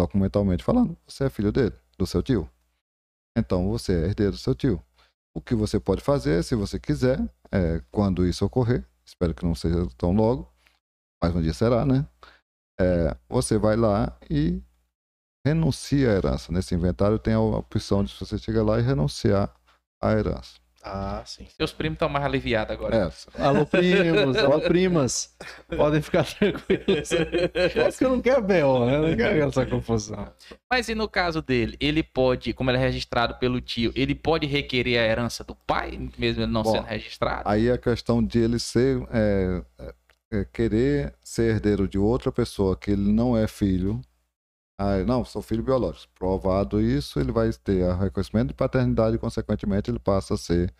Documentalmente 0.00 0.64
falando, 0.64 0.96
você 1.06 1.24
é 1.24 1.28
filho 1.28 1.52
dele, 1.52 1.74
do 1.98 2.06
seu 2.06 2.22
tio. 2.22 2.48
Então 3.36 3.68
você 3.68 3.92
é 3.92 4.06
herdeiro 4.06 4.32
do 4.32 4.38
seu 4.38 4.54
tio. 4.54 4.82
O 5.34 5.42
que 5.42 5.54
você 5.54 5.78
pode 5.78 6.02
fazer, 6.02 6.42
se 6.42 6.54
você 6.54 6.80
quiser, 6.80 7.20
é, 7.52 7.82
quando 7.90 8.26
isso 8.26 8.42
ocorrer, 8.46 8.82
espero 9.04 9.34
que 9.34 9.44
não 9.44 9.54
seja 9.54 9.86
tão 9.98 10.12
logo, 10.12 10.50
mas 11.22 11.36
um 11.36 11.42
dia 11.42 11.52
será, 11.52 11.84
né? 11.84 12.08
É, 12.80 13.14
você 13.28 13.58
vai 13.58 13.76
lá 13.76 14.16
e 14.30 14.62
renuncia 15.46 16.08
à 16.08 16.14
herança. 16.14 16.50
Nesse 16.50 16.74
inventário 16.74 17.18
tem 17.18 17.34
a 17.34 17.40
opção 17.40 18.02
de 18.02 18.14
você 18.14 18.38
chegar 18.38 18.62
lá 18.62 18.78
e 18.78 18.82
renunciar 18.82 19.54
à 20.02 20.12
herança. 20.12 20.58
Ah, 20.82 21.22
sim. 21.26 21.46
Seus 21.56 21.72
primos 21.72 21.96
estão 21.96 22.08
mais 22.08 22.24
aliviados 22.24 22.72
agora. 22.72 23.12
É, 23.36 23.42
Alô, 23.42 23.66
primos, 23.66 24.36
alô, 24.36 24.60
primas. 24.66 25.36
Podem 25.76 26.00
ficar 26.00 26.24
tranquilos. 26.24 27.12
É 27.12 27.92
que 27.92 28.04
eu 28.04 28.10
não 28.10 28.20
quero 28.20 28.42
B.O., 28.42 28.86
né? 28.86 28.96
Eu 28.96 29.02
não 29.08 29.16
quero 29.16 29.42
essa 29.48 29.66
confusão. 29.66 30.32
Mas 30.70 30.88
e 30.88 30.94
no 30.94 31.08
caso 31.08 31.42
dele, 31.42 31.76
ele 31.80 32.02
pode, 32.02 32.52
como 32.54 32.70
ele 32.70 32.78
é 32.78 32.80
registrado 32.80 33.34
pelo 33.34 33.60
tio, 33.60 33.92
ele 33.94 34.14
pode 34.14 34.46
requerer 34.46 34.98
a 34.98 35.04
herança 35.04 35.44
do 35.44 35.54
pai, 35.54 35.98
mesmo 36.18 36.42
ele 36.42 36.52
não 36.52 36.62
Bom, 36.62 36.72
sendo 36.72 36.84
registrado? 36.86 37.42
aí 37.48 37.70
a 37.70 37.76
questão 37.76 38.24
de 38.24 38.38
ele 38.38 38.58
ser 38.58 39.02
é, 39.12 39.62
é, 39.78 39.94
é, 40.32 40.44
querer 40.50 41.12
ser 41.22 41.54
herdeiro 41.56 41.86
de 41.86 41.98
outra 41.98 42.32
pessoa 42.32 42.74
que 42.74 42.90
ele 42.90 43.12
não 43.12 43.36
é 43.36 43.46
filho. 43.46 44.00
Ah, 44.82 45.04
não, 45.06 45.24
sou 45.26 45.42
filho 45.42 45.62
biológico. 45.62 46.10
Provado 46.18 46.80
isso, 46.80 47.20
ele 47.20 47.30
vai 47.32 47.50
ter 47.52 47.84
o 47.84 47.96
reconhecimento 47.98 48.48
de 48.48 48.54
paternidade 48.54 49.16
e, 49.16 49.18
consequentemente, 49.18 49.90
ele 49.90 49.98
passa 49.98 50.32
a 50.34 50.36
ser 50.38 50.72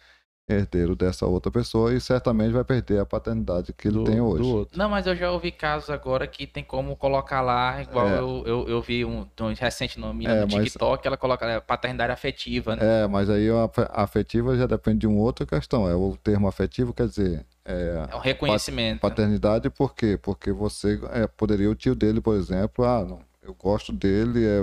herdeiro 0.49 0.97
dessa 0.97 1.27
outra 1.27 1.53
pessoa 1.53 1.93
e 1.95 2.01
certamente 2.01 2.51
vai 2.53 2.65
perder 2.65 2.99
a 2.99 3.07
paternidade 3.07 3.73
que 3.73 3.87
ele 3.87 3.99
Do- 3.99 4.05
tem 4.05 4.17
do 4.17 4.25
hoje. 4.27 4.43
outro. 4.51 4.77
Não, 4.79 4.89
mas 4.89 5.07
eu 5.07 5.15
já 5.15 5.31
ouvi 5.31 5.53
casos 5.53 5.91
agora 5.91 6.27
que 6.27 6.45
tem 6.47 6.65
como 6.65 6.97
colocar 6.97 7.41
lá, 7.43 7.81
igual 7.83 8.09
É. 8.09 8.19
eu, 8.19 8.43
eu, 8.47 8.69
eu 8.69 8.81
vi 8.83 9.05
um, 9.05 9.25
um 9.41 9.53
recente 9.55 10.01
no, 10.01 10.09
É, 10.09 10.41
no 10.47 10.49
mas- 10.51 10.65
TikTok, 10.65 11.07
ela 11.07 11.17
coloca 11.19 11.47
é, 11.47 11.61
paternidade 11.61 12.11
afetiva, 12.13 12.75
né? 12.75 13.05
É, 13.05 13.07
mas 13.07 13.31
aí 13.31 13.49
a 13.49 13.71
afetiva 14.03 14.57
já 14.57 14.67
depende 14.67 15.01
de 15.01 15.07
uma 15.07 15.21
outra 15.21 15.45
questão. 15.47 15.87
É 15.89 15.95
o 15.95 16.17
termo 16.17 16.49
afetivo 16.49 16.93
quer 16.93 17.07
dizer 17.07 17.47
é, 17.65 18.07
É 18.11 18.17
um 18.17 18.19
reconhecimento. 18.19 19.01
paternidade 19.01 19.71
por 19.71 19.95
quê? 19.95 20.19
Porque 20.21 20.51
você 20.51 20.99
é, 21.13 21.27
poderia 21.29 21.71
o 21.71 21.75
tio 21.77 21.95
dele, 21.95 22.21
por 22.21 22.35
exemplo, 22.35 22.85
ah, 22.85 23.05
não, 23.05 23.21
eu 23.43 23.55
gosto 23.55 23.93
dele, 23.93 24.45
é, 24.47 24.61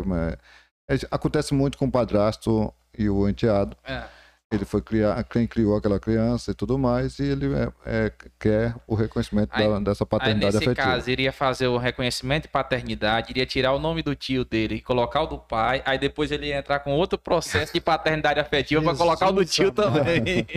é- 0.90 0.96
é- 0.96 1.08
acontece 1.12 1.54
muito 1.54 1.78
com 1.78 1.86
o 1.86 1.92
padrasto 1.92 2.74
e 2.98 3.10
o 3.10 3.28
enteado. 3.28 3.76
É. 3.84 4.04
Ele 4.50 4.64
foi 4.64 4.82
criar, 4.82 5.22
quem 5.26 5.46
criou 5.46 5.76
aquela 5.76 6.00
criança 6.00 6.52
e 6.52 6.54
tudo 6.54 6.78
mais, 6.78 7.20
e 7.20 7.24
ele 7.24 7.54
é, 7.54 7.70
é, 7.86 8.14
quer 8.40 8.74
o 8.88 8.96
reconhecimento 8.96 9.50
Aí- 9.52 9.68
da- 9.68 9.80
dessa 9.80 10.06
Aí, 10.06 10.08
paternidade 10.08 10.56
nesse 10.56 10.70
afetiva. 10.70 10.88
caso, 10.88 11.10
iria 11.10 11.34
fazer 11.34 11.68
o 11.68 11.78
reconhecimento 11.78 12.44
de 12.44 12.48
paternidade, 12.50 13.32
iria 13.32 13.46
tirar 13.46 13.74
o 13.74 13.80
nome 13.80 14.02
do 14.02 14.16
tio 14.16 14.46
dele 14.46 14.76
e 14.76 14.82
colocar 14.82 15.24
o 15.24 15.28
do 15.28 15.38
pai, 15.38 15.84
aí 15.86 15.98
depois 16.00 16.32
ele 16.32 16.48
ia 16.48 16.58
entrar 16.60 16.80
com 16.80 16.94
outro 16.94 17.20
processo 17.20 17.74
de 17.74 17.82
paternidade 17.82 18.40
afetiva 18.40 18.82
para 18.82 18.96
colocar 18.96 19.28
o 19.28 19.34
do 19.34 19.44
tio 19.44 19.70
também. 19.70 20.48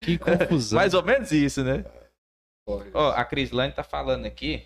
Que 0.00 0.18
confusão. 0.18 0.76
Mais 0.80 0.92
ou 0.92 1.04
menos 1.04 1.30
isso, 1.30 1.62
né? 1.62 1.84
Ó, 2.92 3.10
a 3.12 3.24
Crislane 3.24 3.72
tá 3.72 3.84
falando 3.84 4.26
aqui. 4.26 4.64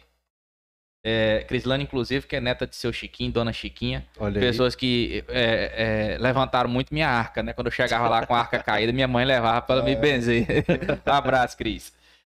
É, 1.02 1.44
Crislane, 1.48 1.84
inclusive, 1.84 2.26
que 2.26 2.36
é 2.36 2.40
neta 2.40 2.66
de 2.66 2.76
seu 2.76 2.92
Chiquinho, 2.92 3.32
dona 3.32 3.52
Chiquinha. 3.52 4.06
Olha 4.18 4.34
aí. 4.38 4.46
Pessoas 4.46 4.74
que 4.74 5.24
é, 5.28 6.14
é, 6.14 6.18
levantaram 6.18 6.68
muito 6.68 6.92
minha 6.92 7.08
arca, 7.08 7.42
né? 7.42 7.52
Quando 7.54 7.68
eu 7.68 7.72
chegava 7.72 8.06
lá 8.08 8.26
com 8.26 8.34
a 8.34 8.40
arca 8.40 8.62
caída, 8.62 8.92
minha 8.92 9.08
mãe 9.08 9.24
levava 9.24 9.62
para 9.62 9.82
me 9.82 9.96
benzer. 9.96 10.46
Abraço, 11.06 11.56
Cris. 11.56 11.92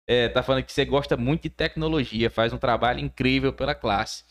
É, 0.08 0.30
tá 0.30 0.42
falando 0.44 0.64
que 0.64 0.72
você 0.74 0.86
gosta 0.86 1.16
muito 1.18 1.44
de 1.44 1.50
tecnologia, 1.50 2.30
faz 2.30 2.54
um 2.54 2.58
trabalho 2.58 3.00
incrível 3.00 3.52
pela 3.54 3.76
classe. 3.76 4.24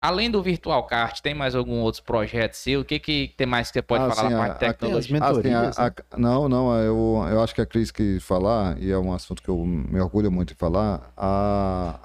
Além 0.00 0.30
do 0.30 0.40
Virtual 0.40 0.84
Kart, 0.86 1.20
tem 1.20 1.34
mais 1.34 1.56
algum 1.56 1.80
outro 1.80 2.04
projeto 2.04 2.54
seu? 2.54 2.80
O 2.80 2.84
que, 2.84 3.00
que 3.00 3.34
tem 3.36 3.46
mais 3.46 3.68
que 3.68 3.74
você 3.74 3.82
pode 3.82 4.04
Ah, 4.04 4.10
falar 4.10 4.28
sim, 4.28 4.34
da 4.34 4.36
a- 4.36 4.46
parte 4.46 4.58
de 4.60 4.64
a- 4.64 4.68
tecnologia? 4.68 4.98
As 5.00 5.10
mentorias, 5.10 5.78
Assim, 5.78 5.82
a- 5.82 6.14
a- 6.14 6.18
não, 6.18 6.48
não, 6.48 6.72
eu, 6.80 7.26
eu 7.30 7.42
acho 7.42 7.52
que 7.52 7.60
a 7.60 7.66
Cris 7.66 7.90
quis 7.90 8.22
falar, 8.22 8.80
e 8.80 8.92
é 8.92 8.96
um 8.98 9.12
assunto 9.12 9.42
que 9.42 9.48
eu 9.48 9.56
me 9.66 10.00
orgulho 10.00 10.30
muito 10.30 10.48
de 10.50 10.54
falar, 10.54 11.12
a, 11.16 11.98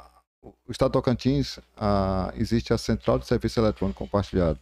o 0.44 0.72
Estado 0.72 0.91
do 0.91 0.94
Tocantins, 0.94 1.60
a, 1.78 2.34
existe 2.36 2.74
a 2.74 2.78
Central 2.78 3.20
de 3.20 3.26
Serviço 3.26 3.60
Eletrônico 3.60 3.99
Compartilhado, 3.99 4.60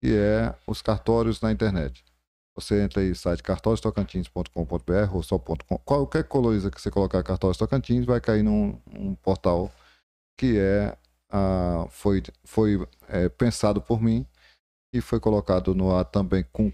que 0.00 0.14
é 0.14 0.54
os 0.66 0.80
cartórios 0.80 1.40
na 1.40 1.52
internet. 1.52 2.04
Você 2.54 2.82
entra 2.82 3.00
aí 3.00 3.10
no 3.10 3.14
site 3.14 3.42
cartóriostocantins.com.br 3.42 5.14
ou 5.14 5.22
só 5.22 5.38
ponto 5.38 5.64
.com, 5.64 5.78
qualquer 5.78 6.24
coisa 6.24 6.70
que 6.70 6.80
você 6.80 6.90
colocar 6.90 7.22
cartórios 7.22 7.56
Tocantins 7.56 8.04
vai 8.04 8.20
cair 8.20 8.42
num, 8.42 8.76
portal 9.22 9.72
que 10.36 10.58
é, 10.58 10.96
a, 11.30 11.86
foi, 11.90 12.22
foi 12.44 12.88
é, 13.08 13.28
pensado 13.28 13.80
por 13.80 14.02
mim 14.02 14.26
e 14.92 15.00
foi 15.00 15.20
colocado 15.20 15.74
no 15.74 15.94
ar 15.94 16.04
também 16.04 16.44
com 16.52 16.72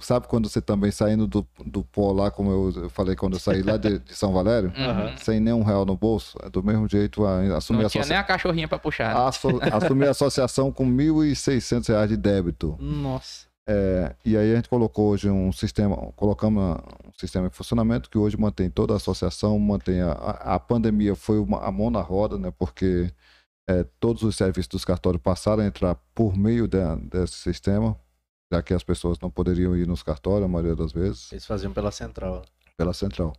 Sabe 0.00 0.26
quando 0.26 0.48
você 0.48 0.62
também 0.62 0.90
saindo 0.90 1.26
do, 1.26 1.46
do 1.64 1.84
pó 1.84 2.10
lá, 2.10 2.30
como 2.30 2.50
eu 2.50 2.82
eu 2.84 2.88
falei 2.90 3.14
quando 3.14 3.34
eu 3.34 3.40
saí 3.40 3.60
lá 3.62 3.76
de, 3.76 3.98
de 3.98 4.14
São 4.14 4.32
Valério? 4.32 4.70
Uhum. 4.70 5.16
Sem 5.18 5.38
nenhum 5.38 5.62
real 5.62 5.84
no 5.84 5.94
bolso? 5.94 6.38
É 6.42 6.48
do 6.48 6.62
mesmo 6.62 6.88
jeito, 6.88 7.26
a, 7.26 7.40
assumir, 7.56 7.82
Não 7.82 7.90
tinha 7.90 8.00
associa- 8.00 8.14
nem 8.14 8.16
a 8.16 8.24
cachorrinha 8.24 8.66
pra 8.66 8.78
puxar. 8.78 9.14
né? 9.14 9.20
asso- 9.20 9.48
assumir 9.72 10.08
a 10.08 10.12
associação 10.12 10.72
com 10.72 10.86
1.600 10.86 11.88
reais 11.88 12.08
de 12.08 12.16
débito. 12.16 12.74
Nossa. 12.80 13.46
É, 13.68 14.14
e 14.24 14.34
aí 14.36 14.52
a 14.52 14.56
gente 14.56 14.68
colocou 14.68 15.10
hoje 15.10 15.28
um 15.28 15.52
sistema, 15.52 15.94
colocamos 16.16 16.62
um 17.04 17.12
sistema 17.18 17.48
em 17.48 17.50
funcionamento 17.50 18.08
que 18.08 18.16
hoje 18.16 18.38
mantém 18.38 18.70
toda 18.70 18.94
a 18.94 18.96
associação, 18.96 19.58
mantém 19.58 20.00
a, 20.00 20.12
a, 20.12 20.58
pandemia 20.60 21.14
foi 21.16 21.38
uma, 21.38 21.58
a 21.62 21.70
mão 21.70 21.90
na 21.90 22.00
roda, 22.00 22.38
né? 22.38 22.50
Porque 22.56 23.10
é, 23.68 23.84
todos 24.00 24.22
os 24.22 24.36
serviços 24.36 24.68
dos 24.68 24.84
cartórios 24.86 25.20
passaram 25.20 25.64
a 25.64 25.66
entrar 25.66 25.96
por 26.14 26.34
meio 26.36 26.66
da- 26.68 26.94
desse 26.94 27.34
sistema, 27.34 27.94
já 28.56 28.62
que 28.62 28.74
as 28.74 28.82
pessoas 28.82 29.18
não 29.20 29.30
poderiam 29.30 29.76
ir 29.76 29.86
nos 29.86 30.02
cartórios 30.02 30.44
a 30.44 30.48
maioria 30.48 30.74
das 30.74 30.92
vezes 30.92 31.30
Eles 31.32 31.46
faziam 31.46 31.72
pela 31.72 31.90
central. 31.90 32.42
pela 32.76 32.92
central. 32.92 33.32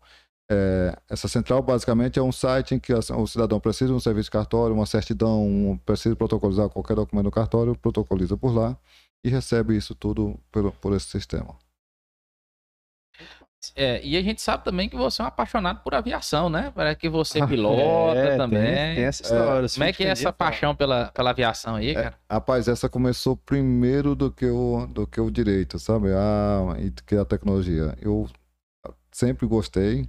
É, 0.49 0.97
essa 1.09 1.27
central 1.27 1.61
basicamente 1.61 2.17
é 2.17 2.21
um 2.21 2.31
site 2.31 2.73
em 2.75 2.79
que 2.79 2.93
o 2.93 3.27
cidadão 3.27 3.59
precisa 3.59 3.87
de 3.87 3.93
um 3.93 3.99
serviço 3.99 4.25
de 4.27 4.31
cartório, 4.31 4.73
uma 4.73 4.85
certidão, 4.85 5.45
um- 5.45 5.77
precisa 5.77 6.15
protocolizar 6.15 6.69
qualquer 6.69 6.95
documento 6.95 7.25
do 7.25 7.31
cartório, 7.31 7.75
protocoliza 7.77 8.37
por 8.37 8.53
lá 8.55 8.77
e 9.23 9.29
recebe 9.29 9.75
isso 9.75 9.93
tudo 9.93 10.39
pelo, 10.51 10.71
por 10.71 10.93
esse 10.95 11.07
sistema. 11.07 11.55
É, 13.75 14.03
e 14.05 14.15
a 14.15 14.21
gente 14.21 14.41
sabe 14.41 14.63
também 14.63 14.87
que 14.87 14.95
você 14.95 15.21
é 15.21 15.25
um 15.25 15.27
apaixonado 15.27 15.81
por 15.83 15.93
aviação, 15.93 16.49
né? 16.49 16.71
Parece 16.75 16.99
que 16.99 17.09
você 17.09 17.39
pilota 17.47 18.19
É, 18.19 18.37
também. 18.37 18.61
Tem, 18.75 18.95
tem 18.95 19.03
essa 19.03 19.23
história. 19.23 19.69
Como 19.69 19.83
é 19.83 19.93
que 19.93 20.03
é 20.03 20.09
essa 20.09 20.31
paixão 20.31 20.75
pela, 20.75 21.07
pela 21.07 21.31
aviação 21.31 21.75
aí, 21.75 21.93
cara? 21.93 22.15
Rapaz, 22.31 22.67
essa 22.67 22.87
começou 22.87 23.35
primeiro 23.35 24.15
do 24.15 24.31
que 24.31 24.45
o, 24.45 24.85
do 24.87 25.07
que 25.07 25.19
o 25.19 25.29
direito, 25.31 25.79
sabe? 25.79 26.09
A, 26.13 26.75
e 26.79 26.89
do 26.89 27.03
que 27.03 27.15
a 27.15 27.25
tecnologia. 27.25 27.97
Eu 27.99 28.29
sempre 29.11 29.47
gostei, 29.47 30.07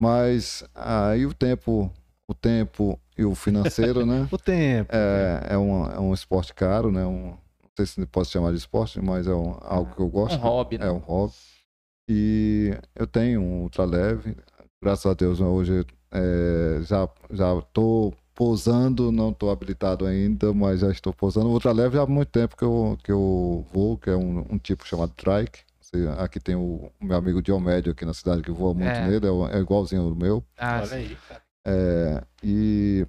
mas 0.00 0.64
aí 0.74 1.24
o 1.24 1.32
tempo, 1.32 1.90
o 2.26 2.34
tempo 2.34 2.98
e 3.16 3.24
o 3.24 3.34
financeiro, 3.34 4.04
né? 4.04 4.26
O 4.30 4.38
tempo. 4.38 4.90
É, 4.92 5.54
é, 5.54 5.58
um, 5.58 5.86
é 5.86 6.00
um 6.00 6.12
esporte 6.12 6.52
caro, 6.52 6.90
né? 6.90 7.06
Um, 7.06 7.36
não 7.62 7.70
sei 7.76 7.86
se 7.86 8.06
pode 8.06 8.28
chamar 8.28 8.50
de 8.50 8.58
esporte, 8.58 9.00
mas 9.00 9.26
é 9.26 9.34
um- 9.34 9.56
algo 9.62 9.94
que 9.94 10.02
eu 10.02 10.08
gosto. 10.08 10.36
Um 10.36 10.42
hobby, 10.42 10.78
né? 10.78 10.86
É 10.88 10.90
um 10.90 10.98
hobby. 10.98 11.32
E 12.08 12.76
eu 12.94 13.06
tenho 13.06 13.40
um 13.40 13.62
ultraleve. 13.62 14.36
Graças 14.82 15.06
a 15.06 15.14
Deus, 15.14 15.40
hoje 15.40 15.86
é, 16.10 16.80
já 16.82 17.08
já 17.30 17.56
estou 17.58 18.14
pousando, 18.34 19.12
não 19.12 19.30
estou 19.30 19.50
habilitado 19.50 20.06
ainda, 20.06 20.52
mas 20.52 20.80
já 20.80 20.90
estou 20.90 21.12
pousando. 21.12 21.48
O 21.48 21.52
ultraleve 21.52 21.96
já 21.96 22.02
há 22.02 22.06
muito 22.06 22.28
tempo 22.30 22.56
que 22.56 22.64
eu, 22.64 22.98
que 23.04 23.12
eu 23.12 23.64
vou, 23.72 23.96
que 23.96 24.10
é 24.10 24.16
um, 24.16 24.44
um 24.50 24.58
tipo 24.58 24.86
chamado 24.86 25.12
trike. 25.16 25.60
Aqui 26.16 26.40
tem 26.40 26.54
o, 26.54 26.90
o 26.98 27.04
meu 27.04 27.18
amigo 27.18 27.42
Diomédio 27.42 27.92
aqui 27.92 28.06
na 28.06 28.14
cidade 28.14 28.40
que 28.40 28.50
voa 28.50 28.72
muito 28.72 28.88
É. 28.88 29.06
nele, 29.06 29.26
é, 29.26 29.58
é 29.58 29.60
igualzinho 29.60 30.00
ao 30.02 30.14
meu. 30.14 30.42
Ah, 30.56 30.80
Olha 30.82 30.94
aí, 30.96 31.16
cara. 31.28 31.42
É, 31.66 32.24
e, 32.42 33.06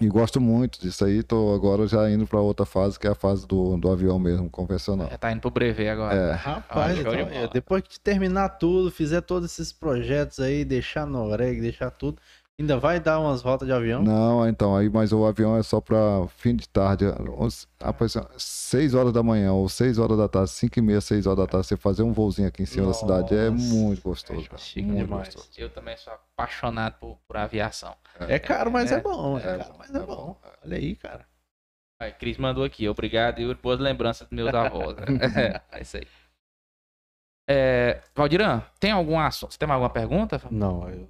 e 0.00 0.08
gosto 0.08 0.40
muito 0.40 0.80
disso 0.80 1.04
aí. 1.04 1.22
Tô 1.22 1.54
agora 1.54 1.86
já 1.86 2.10
indo 2.10 2.26
para 2.26 2.40
outra 2.40 2.66
fase, 2.66 2.98
que 2.98 3.06
é 3.06 3.10
a 3.10 3.14
fase 3.14 3.46
do, 3.46 3.76
do 3.76 3.90
avião 3.90 4.18
mesmo, 4.18 4.50
convencional. 4.50 5.08
Já 5.08 5.18
tá 5.18 5.30
indo 5.32 5.40
pro 5.40 5.50
brevet 5.50 5.88
agora. 5.88 6.14
É, 6.14 6.32
Rapaz, 6.32 6.98
show 6.98 7.14
de 7.14 7.22
então, 7.22 7.32
bola. 7.32 7.48
depois 7.52 7.82
que 7.82 8.00
terminar 8.00 8.48
tudo, 8.50 8.90
fizer 8.90 9.20
todos 9.20 9.52
esses 9.52 9.72
projetos 9.72 10.40
aí, 10.40 10.64
deixar 10.64 11.06
Noreg, 11.06 11.60
deixar 11.60 11.90
tudo, 11.90 12.20
ainda 12.58 12.78
vai 12.78 13.00
dar 13.00 13.18
umas 13.20 13.42
rotas 13.42 13.66
de 13.66 13.72
avião? 13.74 14.02
Não, 14.02 14.48
então, 14.48 14.76
aí, 14.76 14.88
mas 14.88 15.12
o 15.12 15.24
avião 15.24 15.56
é 15.56 15.62
só 15.62 15.80
para 15.80 16.26
fim 16.28 16.54
de 16.54 16.68
tarde. 16.68 17.04
Rapaz, 17.82 18.14
6 18.36 18.94
horas 18.94 19.12
da 19.12 19.22
manhã 19.22 19.52
ou 19.52 19.68
6 19.68 19.98
horas 19.98 20.16
da 20.16 20.28
tarde, 20.28 20.50
5 20.50 20.78
e 20.78 20.82
meia, 20.82 21.00
6 21.00 21.26
horas 21.26 21.38
da 21.38 21.46
tarde, 21.46 21.66
você 21.66 21.76
fazer 21.76 22.02
um 22.02 22.12
voozinho 22.12 22.48
aqui 22.48 22.62
em 22.62 22.66
cima 22.66 22.86
da 22.86 22.92
cidade 22.94 23.34
é 23.34 23.50
Nossa. 23.50 23.74
muito 23.74 24.02
gostoso. 24.02 24.48
cara. 24.48 24.58
chique 24.58 24.82
muito 24.86 25.04
demais. 25.04 25.34
gostoso. 25.34 25.50
Eu 25.58 25.70
também 25.70 25.96
sou 25.96 26.12
apaixonado 26.12 26.94
por, 26.98 27.18
por 27.26 27.36
aviação. 27.36 27.94
É 28.20 28.38
caro, 28.38 28.70
mas 28.70 28.92
é, 28.92 28.96
É, 28.96 29.00
bom. 29.00 29.38
É, 29.38 29.42
é 29.42 29.58
caro, 29.58 29.74
mas 29.78 29.94
é, 29.94 29.96
é 29.98 30.00
bom. 30.00 30.06
bom. 30.06 30.40
Olha 30.64 30.76
aí, 30.76 30.96
cara. 30.96 31.26
Aí, 32.00 32.12
Cris 32.12 32.36
mandou 32.38 32.64
aqui. 32.64 32.88
Obrigado, 32.88 33.40
Yuri, 33.40 33.58
boas 33.60 33.78
lembranças 33.78 34.28
dos 34.28 34.36
meus 34.36 34.52
avós. 34.54 34.96
é 35.72 35.80
isso 35.80 35.96
aí. 35.96 36.06
É, 37.48 38.00
Valdiran, 38.14 38.62
tem 38.80 38.90
algum 38.90 39.18
assunto? 39.18 39.52
Você 39.52 39.58
tem 39.58 39.68
mais 39.68 39.76
alguma 39.76 39.90
pergunta? 39.92 40.40
Não, 40.50 40.88
eu 40.88 41.08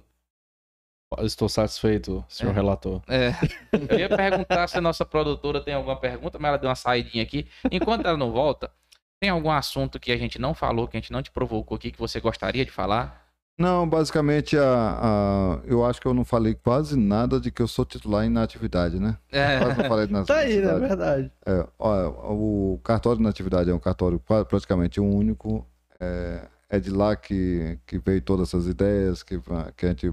estou 1.21 1.47
satisfeito, 1.49 2.23
senhor 2.29 2.51
É. 2.51 2.53
relator. 2.53 3.01
É, 3.07 3.31
eu 3.89 3.99
ia 3.99 4.09
perguntar 4.09 4.67
se 4.67 4.77
a 4.77 4.81
nossa 4.81 5.05
produtora 5.05 5.61
tem 5.61 5.73
alguma 5.73 5.95
pergunta, 5.99 6.37
mas 6.39 6.49
ela 6.49 6.57
deu 6.57 6.69
uma 6.69 6.75
saidinha 6.75 7.23
aqui. 7.23 7.47
Enquanto 7.71 8.05
ela 8.05 8.17
não 8.17 8.31
volta, 8.31 8.71
tem 9.19 9.29
algum 9.29 9.51
assunto 9.51 9.99
que 9.99 10.11
a 10.11 10.17
gente 10.17 10.39
não 10.39 10.53
falou, 10.53 10.87
que 10.87 10.97
a 10.97 10.99
gente 10.99 11.11
não 11.11 11.21
te 11.23 11.31
provocou 11.31 11.75
aqui, 11.75 11.91
que 11.91 11.99
você 11.99 12.19
gostaria 12.19 12.65
de 12.65 12.71
falar? 12.71 13.23
Não, 13.57 13.87
basicamente, 13.87 14.57
a, 14.57 14.63
a- 14.65 15.59
eu 15.65 15.85
acho 15.85 16.01
que 16.01 16.07
eu 16.07 16.13
não 16.13 16.25
falei 16.25 16.53
quase 16.55 16.99
nada 16.99 17.39
de 17.39 17.49
que 17.49 17.61
eu 17.61 17.67
sou 17.69 17.85
titular 17.85 18.25
em 18.25 18.29
na 18.29 18.43
atividade, 18.43 18.99
né? 18.99 19.17
É, 19.31 19.59
Quase 19.59 19.77
não 19.81 19.85
falei 19.85 20.07
na 20.07 20.25
Tá 20.25 20.39
aí, 20.39 20.57
né? 20.57 20.71
atividade. 20.71 20.79
Verdade. 20.81 21.31
É, 21.45 21.67
ó, 21.79 22.09
o 22.33 22.79
cartório 22.83 23.21
na 23.21 23.29
atividade 23.29 23.69
é 23.69 23.73
um 23.73 23.79
cartório 23.79 24.19
pra- 24.19 24.43
praticamente 24.43 24.99
único. 24.99 25.65
É, 26.01 26.41
é 26.69 26.79
de 26.81 26.89
lá 26.89 27.15
que, 27.15 27.79
que 27.87 27.97
veio 27.97 28.21
todas 28.21 28.49
essas 28.49 28.67
ideias, 28.67 29.23
que, 29.23 29.39
que 29.77 29.85
a 29.85 29.89
gente 29.89 30.11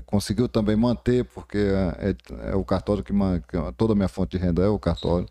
conseguiu 0.00 0.48
também 0.48 0.76
manter, 0.76 1.24
porque 1.24 1.58
é, 1.58 2.10
é- 2.10 2.50
é 2.52 2.54
o 2.56 2.64
cartório 2.64 3.02
que, 3.04 3.12
toda 3.76 3.92
a 3.92 3.96
minha 3.96 4.08
fonte 4.08 4.36
de 4.36 4.44
renda 4.44 4.62
é 4.62 4.68
o 4.68 4.78
cartório. 4.78 5.28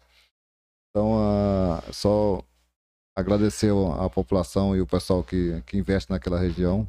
Então, 0.90 1.18
ah, 1.20 1.84
só 1.92 2.44
agradecer 3.16 3.72
à 4.00 4.10
população 4.10 4.76
e 4.76 4.82
o 4.82 4.88
pessoal 4.88 5.24
que, 5.24 5.62
que 5.66 5.78
investe 5.78 6.10
naquela 6.12 6.40
região. 6.40 6.86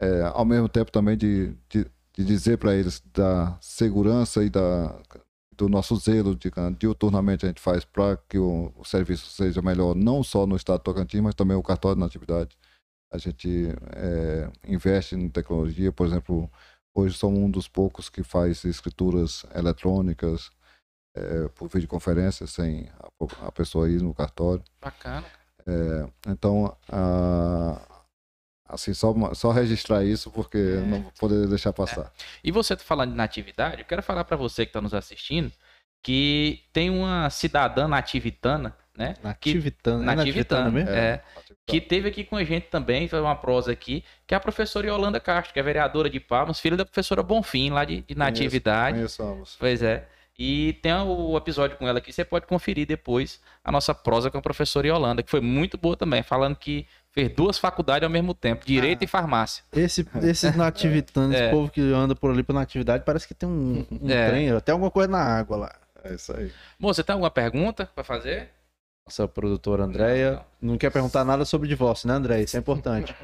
É, 0.00 0.22
ao 0.22 0.44
mesmo 0.44 0.68
tempo 0.68 0.92
também 0.92 1.16
de, 1.16 1.52
de, 1.68 1.84
de 2.16 2.24
dizer 2.24 2.58
para 2.58 2.74
eles 2.74 3.00
da 3.12 3.58
segurança 3.60 4.44
e 4.44 4.50
da, 4.50 4.96
do 5.56 5.68
nosso 5.68 5.96
zelo 5.96 6.36
de 6.36 6.50
diuturnamente 6.78 7.44
a 7.44 7.48
gente 7.48 7.60
faz 7.60 7.84
para 7.84 8.16
que 8.28 8.38
o, 8.38 8.72
o 8.76 8.84
serviço 8.84 9.30
seja 9.30 9.60
melhor, 9.60 9.94
não 9.96 10.22
só 10.22 10.46
no 10.46 10.54
estado 10.56 10.78
de 10.78 10.84
Tocantins, 10.84 11.20
mas 11.20 11.34
também 11.34 11.56
o 11.56 11.62
cartório 11.62 11.98
na 11.98 12.06
atividade. 12.06 12.56
A 13.12 13.18
gente 13.18 13.68
é, 13.96 14.50
investe 14.64 15.16
em 15.16 15.28
tecnologia, 15.28 15.90
por 15.90 16.06
exemplo, 16.06 16.48
hoje 16.98 17.16
somos 17.16 17.38
um 17.38 17.50
dos 17.50 17.68
poucos 17.68 18.08
que 18.08 18.22
faz 18.22 18.64
escrituras 18.64 19.44
eletrônicas 19.54 20.50
é, 21.16 21.48
por 21.48 21.68
videoconferência, 21.68 22.46
sem 22.46 22.88
a, 22.98 23.46
a 23.48 23.52
pessoa 23.52 23.88
ir 23.90 24.00
no 24.02 24.14
cartório. 24.14 24.62
bacana. 24.80 25.26
É, 25.66 26.30
então, 26.30 26.76
a- 26.88 27.80
assim, 28.68 28.92
só, 28.94 29.12
só 29.34 29.50
registrar 29.50 30.04
isso 30.04 30.30
porque 30.30 30.58
É. 30.58 30.80
não 30.80 31.02
vou 31.02 31.12
poder 31.18 31.46
deixar 31.48 31.72
passar. 31.72 32.12
E 32.44 32.50
você 32.52 32.76
tá 32.76 32.82
falando 32.84 33.10
de 33.10 33.16
natividade, 33.16 33.80
eu 33.82 33.86
quero 33.86 34.02
falar 34.02 34.24
para 34.24 34.36
você 34.36 34.64
que 34.64 34.70
está 34.70 34.80
nos 34.80 34.94
assistindo 34.94 35.52
que 36.02 36.64
tem 36.72 36.88
uma 36.90 37.28
cidadã 37.28 37.88
nativitana, 37.88 38.76
né? 38.98 39.14
Nativitano. 39.22 40.02
É 40.02 40.06
Nativitana, 40.06 40.64
nativitano 40.64 40.72
mesmo? 40.72 40.90
é. 40.90 41.22
Que 41.66 41.80
teve 41.80 42.08
aqui 42.08 42.24
com 42.24 42.36
a 42.36 42.44
gente 42.44 42.66
também, 42.68 43.06
foi 43.08 43.20
uma 43.20 43.36
prosa 43.36 43.70
aqui, 43.72 44.02
que 44.26 44.34
é 44.34 44.36
a 44.36 44.40
professora 44.40 44.86
Yolanda 44.86 45.20
Castro, 45.20 45.52
que 45.52 45.60
é 45.60 45.62
vereadora 45.62 46.08
de 46.10 46.18
Palmas, 46.18 46.58
filha 46.60 46.76
da 46.76 46.84
professora 46.84 47.22
Bonfim, 47.22 47.70
lá 47.70 47.84
de, 47.84 48.00
de 48.02 48.14
Natividade. 48.16 48.96
Conheçamos. 48.96 49.56
Pois 49.58 49.82
é. 49.82 50.06
E 50.40 50.74
tem 50.82 50.92
o 50.94 51.36
episódio 51.36 51.76
com 51.76 51.86
ela 51.88 51.98
aqui, 51.98 52.12
você 52.12 52.24
pode 52.24 52.46
conferir 52.46 52.86
depois 52.86 53.40
a 53.64 53.72
nossa 53.72 53.92
prosa 53.92 54.30
com 54.30 54.38
a 54.38 54.42
professora 54.42 54.86
Yolanda, 54.86 55.20
que 55.22 55.30
foi 55.30 55.40
muito 55.40 55.76
boa 55.76 55.96
também, 55.96 56.22
falando 56.22 56.54
que 56.54 56.86
fez 57.10 57.28
duas 57.34 57.58
faculdades 57.58 58.04
ao 58.04 58.10
mesmo 58.10 58.32
tempo, 58.32 58.64
direito 58.64 59.02
Ah. 59.02 59.04
e 59.04 59.06
farmácia. 59.08 59.64
Esse, 59.72 60.06
esses 60.22 60.54
nativitanos, 60.54 61.34
É. 61.36 61.42
esse 61.46 61.50
povo 61.50 61.68
que 61.70 61.80
anda 61.92 62.14
por 62.14 62.30
ali 62.30 62.44
pra 62.44 62.54
natividade, 62.54 63.02
parece 63.04 63.26
que 63.26 63.34
tem 63.34 63.48
um, 63.48 63.84
um 63.90 64.08
É. 64.08 64.28
trem, 64.30 64.50
até 64.52 64.70
alguma 64.70 64.90
coisa 64.92 65.10
na 65.10 65.18
água 65.22 65.56
lá. 65.56 65.74
É 66.04 66.14
isso 66.14 66.32
aí. 66.34 66.52
Moça, 66.78 67.02
você 67.02 67.04
tem 67.04 67.12
alguma 67.14 67.30
pergunta 67.32 67.90
para 67.92 68.04
fazer? 68.04 68.48
Nossa 69.08 69.26
produtora 69.26 69.84
Andréia 69.84 70.42
não 70.60 70.76
quer 70.76 70.90
perguntar 70.90 71.24
nada 71.24 71.42
sobre 71.46 71.66
divórcio, 71.66 72.06
né, 72.06 72.12
Andréia? 72.14 72.44
Isso 72.44 72.56
é 72.56 72.60
importante. 72.60 73.14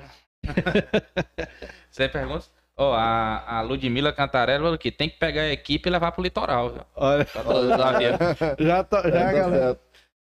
Você 1.90 2.08
tem 2.08 2.08
perguntas? 2.08 2.50
Ó, 2.76 2.94
a, 2.94 3.58
a 3.58 3.60
Ludmilla 3.60 4.12
Cantarella 4.14 4.64
falou 4.64 4.78
que 4.78 4.90
tem 4.90 5.10
que 5.10 5.18
pegar 5.18 5.42
a 5.42 5.52
equipe 5.52 5.86
e 5.88 5.92
levar 5.92 6.10
pro 6.12 6.22
litoral. 6.22 6.70
viu? 6.70 6.82
Olha, 6.96 7.26
os 7.46 7.70
aviões. 7.80 8.16
já 8.58 8.82
tá, 8.82 9.02
já, 9.02 9.08
É, 9.08 9.24
tá 9.26 9.32
galera. 9.32 9.80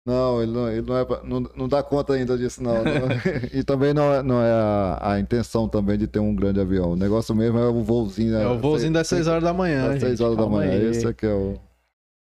Não, 0.05 0.41
ele 0.41 0.51
não, 0.53 0.69
ele 0.71 0.81
não, 0.81 0.97
é, 0.97 1.05
pra- 1.05 1.21
não, 1.23 1.41
não 1.55 1.67
dá 1.67 1.83
conta 1.83 2.13
ainda 2.13 2.37
disso, 2.37 2.63
não. 2.63 2.75
Não- 2.75 2.83
e 3.53 3.61
também 3.63 3.93
não 3.93 4.13
é, 4.13 4.23
não 4.23 4.41
é 4.41 4.49
a, 4.51 5.11
a 5.13 5.19
intenção 5.19 5.67
também 5.67 5.97
de 5.97 6.07
ter 6.07 6.19
um 6.19 6.33
grande 6.33 6.59
avião. 6.61 6.91
O 6.91 6.95
negócio 6.95 7.35
mesmo 7.35 7.59
é 7.59 7.67
o 7.67 7.83
voozinho. 7.83 8.31
né? 8.33 8.43
É 8.43 8.47
o 8.47 8.57
voozinho 8.57 8.93
das 8.93 9.07
6 9.07 9.27
horas 9.27 9.43
da 9.43 9.53
manhã. 9.53 9.89
Das 9.89 9.99
6 9.99 10.11
gente. 10.11 10.23
horas 10.23 10.37
da 10.37 10.45
manhã. 10.47 10.73
Esse 10.89 11.05
é 11.05 11.13
que 11.13 11.25
é 11.25 11.33
o. 11.33 11.59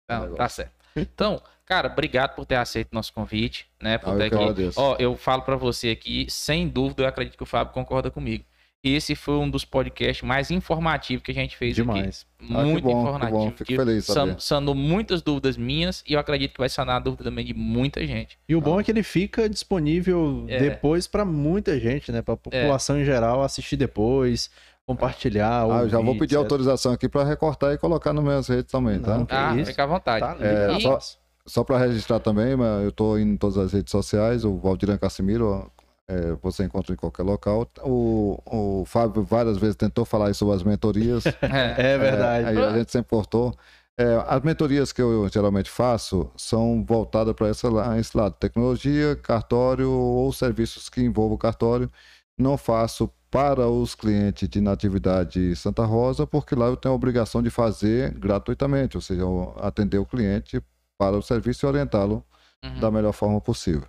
Não, 0.10 0.36
tá 0.36 0.48
certo. 0.48 0.72
Então, 0.96 1.42
cara, 1.66 1.88
obrigado 1.88 2.36
por 2.36 2.46
ter 2.46 2.56
aceito 2.56 2.90
nosso 2.92 3.14
convite, 3.14 3.66
né? 3.82 3.98
Por 3.98 4.10
Ah, 4.10 4.14
eu 4.14 4.18
ter 4.20 4.30
que 4.30 4.64
aqui. 4.64 4.72
Ó, 4.76 4.96
eu 5.00 5.16
falo 5.16 5.42
pra 5.44 5.56
você 5.56 5.90
aqui, 5.90 6.26
sem 6.30 6.68
dúvida, 6.68 7.04
eu 7.04 7.08
acredito 7.08 7.38
que 7.38 7.44
o 7.44 7.46
Fábio 7.46 7.74
concorda 7.74 8.10
comigo. 8.12 8.44
Esse 8.86 9.16
foi 9.16 9.36
um 9.36 9.50
dos 9.50 9.64
podcasts 9.64 10.28
mais 10.28 10.52
informativos 10.52 11.24
que 11.24 11.32
a 11.32 11.34
gente 11.34 11.56
fez 11.56 11.72
aqui. 11.80 11.82
Demais. 11.88 12.26
Ah, 12.42 12.46
que 12.46 12.52
Muito 12.54 12.84
bom, 12.84 12.90
que 12.90 12.96
informativo. 13.02 13.38
bom. 13.40 13.52
Fico 13.52 13.64
que 13.64 13.76
feliz 13.78 14.06
san- 14.06 14.38
sanou 14.38 14.76
muitas 14.76 15.22
dúvidas 15.22 15.56
minhas 15.56 16.04
e 16.06 16.12
eu 16.12 16.20
acredito 16.20 16.52
que 16.52 16.60
vai 16.60 16.68
sanar 16.68 16.98
a 16.98 17.00
dúvida 17.00 17.24
também 17.24 17.46
de 17.46 17.54
muita 17.54 18.06
gente. 18.06 18.38
E 18.50 18.54
o 18.54 18.60
bom 18.60 18.78
é 18.82 18.84
que 18.84 18.92
ele 18.92 19.02
fica 19.02 19.48
disponível 19.50 20.46
É. 20.50 20.60
depois 20.60 21.08
pra 21.08 21.24
muita 21.24 21.80
gente, 21.80 22.12
né? 22.12 22.22
Pra 22.22 22.36
população 22.36 23.00
em 23.00 23.06
geral 23.06 23.42
assistir 23.42 23.78
depois, 23.78 24.50
compartilhar. 24.86 25.64
Ah, 25.64 25.84
eu 25.84 25.90
já 25.90 25.98
vou 26.00 26.08
ouvir, 26.08 26.20
pedir 26.20 26.36
etc. 26.36 26.40
autorização 26.44 26.92
aqui 26.92 27.08
para 27.08 27.24
recortar 27.24 27.74
e 27.74 27.78
colocar 27.78 28.12
nas 28.12 28.22
minhas 28.24 28.48
redes 28.50 28.70
também, 28.70 29.00
tá? 29.00 29.18
Não, 29.18 29.28
ah, 29.30 29.56
isso? 29.56 29.72
fica 29.72 29.84
à 29.84 29.88
vontade. 29.88 30.20
Tá 30.20 30.38
É, 30.46 30.80
só- 30.82 31.00
Só 31.48 31.64
para 31.64 31.78
registrar 31.78 32.20
também, 32.20 32.54
eu 32.84 32.90
estou 32.90 33.20
em 33.20 33.36
todas 33.36 33.58
as 33.58 33.74
redes 33.74 33.92
sociais, 33.92 34.46
o 34.46 34.58
Valdiran 34.58 34.98
Cassimiro, 34.98 35.70
é, 36.08 36.34
você 36.42 36.64
encontra 36.64 36.94
em 36.94 36.98
qualquer 36.98 37.24
local. 37.24 37.68
O, 37.82 38.38
o 38.46 38.86
Fábio 38.86 39.24
várias 39.24 39.58
vezes 39.58 39.76
tentou 39.76 40.06
falar 40.06 40.34
sobre 40.34 40.56
as 40.56 40.64
mentorias. 40.64 41.24
É. 41.42 41.94
É 41.94 41.98
verdade. 41.98 42.48
aí 42.48 42.58
a 42.58 42.78
gente 42.78 42.92
sempre 42.92 43.10
cortou. 43.10 43.56
É, 43.98 44.24
as 44.28 44.42
mentorias 44.42 44.92
que 44.92 45.02
eu 45.02 45.30
geralmente 45.30 45.70
faço 45.70 46.32
são 46.36 46.84
voltadas 46.84 47.34
para 47.36 47.50
esse 47.50 48.18
lado, 48.18 48.36
tecnologia, 48.40 49.16
cartório 49.16 49.90
ou 49.92 50.32
serviços 50.34 50.90
que 50.90 51.02
envolvam 51.02 51.38
cartório. 51.38 51.92
Não 52.38 52.58
faço 52.58 53.10
para 53.30 53.68
os 53.68 53.94
clientes 53.96 54.48
de 54.48 54.62
Natividade 54.62 55.56
Santa 55.56 55.86
Rosa, 55.86 56.26
porque 56.26 56.56
lá 56.56 56.68
eu 56.68 56.78
tenho 56.78 56.94
a 56.94 56.96
obrigação 56.96 57.42
de 57.42 57.50
fazer 57.50 58.14
gratuitamente, 58.14 58.98
ou 58.98 59.02
seja, 59.02 59.24
atender 59.58 59.98
o 59.98 60.06
cliente 60.06 60.62
para 61.04 61.18
o 61.18 61.22
serviço 61.22 61.66
e 61.66 61.68
orientá-lo 61.68 62.24
Uhum. 62.64 62.80
da 62.80 62.90
melhor 62.90 63.12
forma 63.12 63.42
possível. 63.42 63.84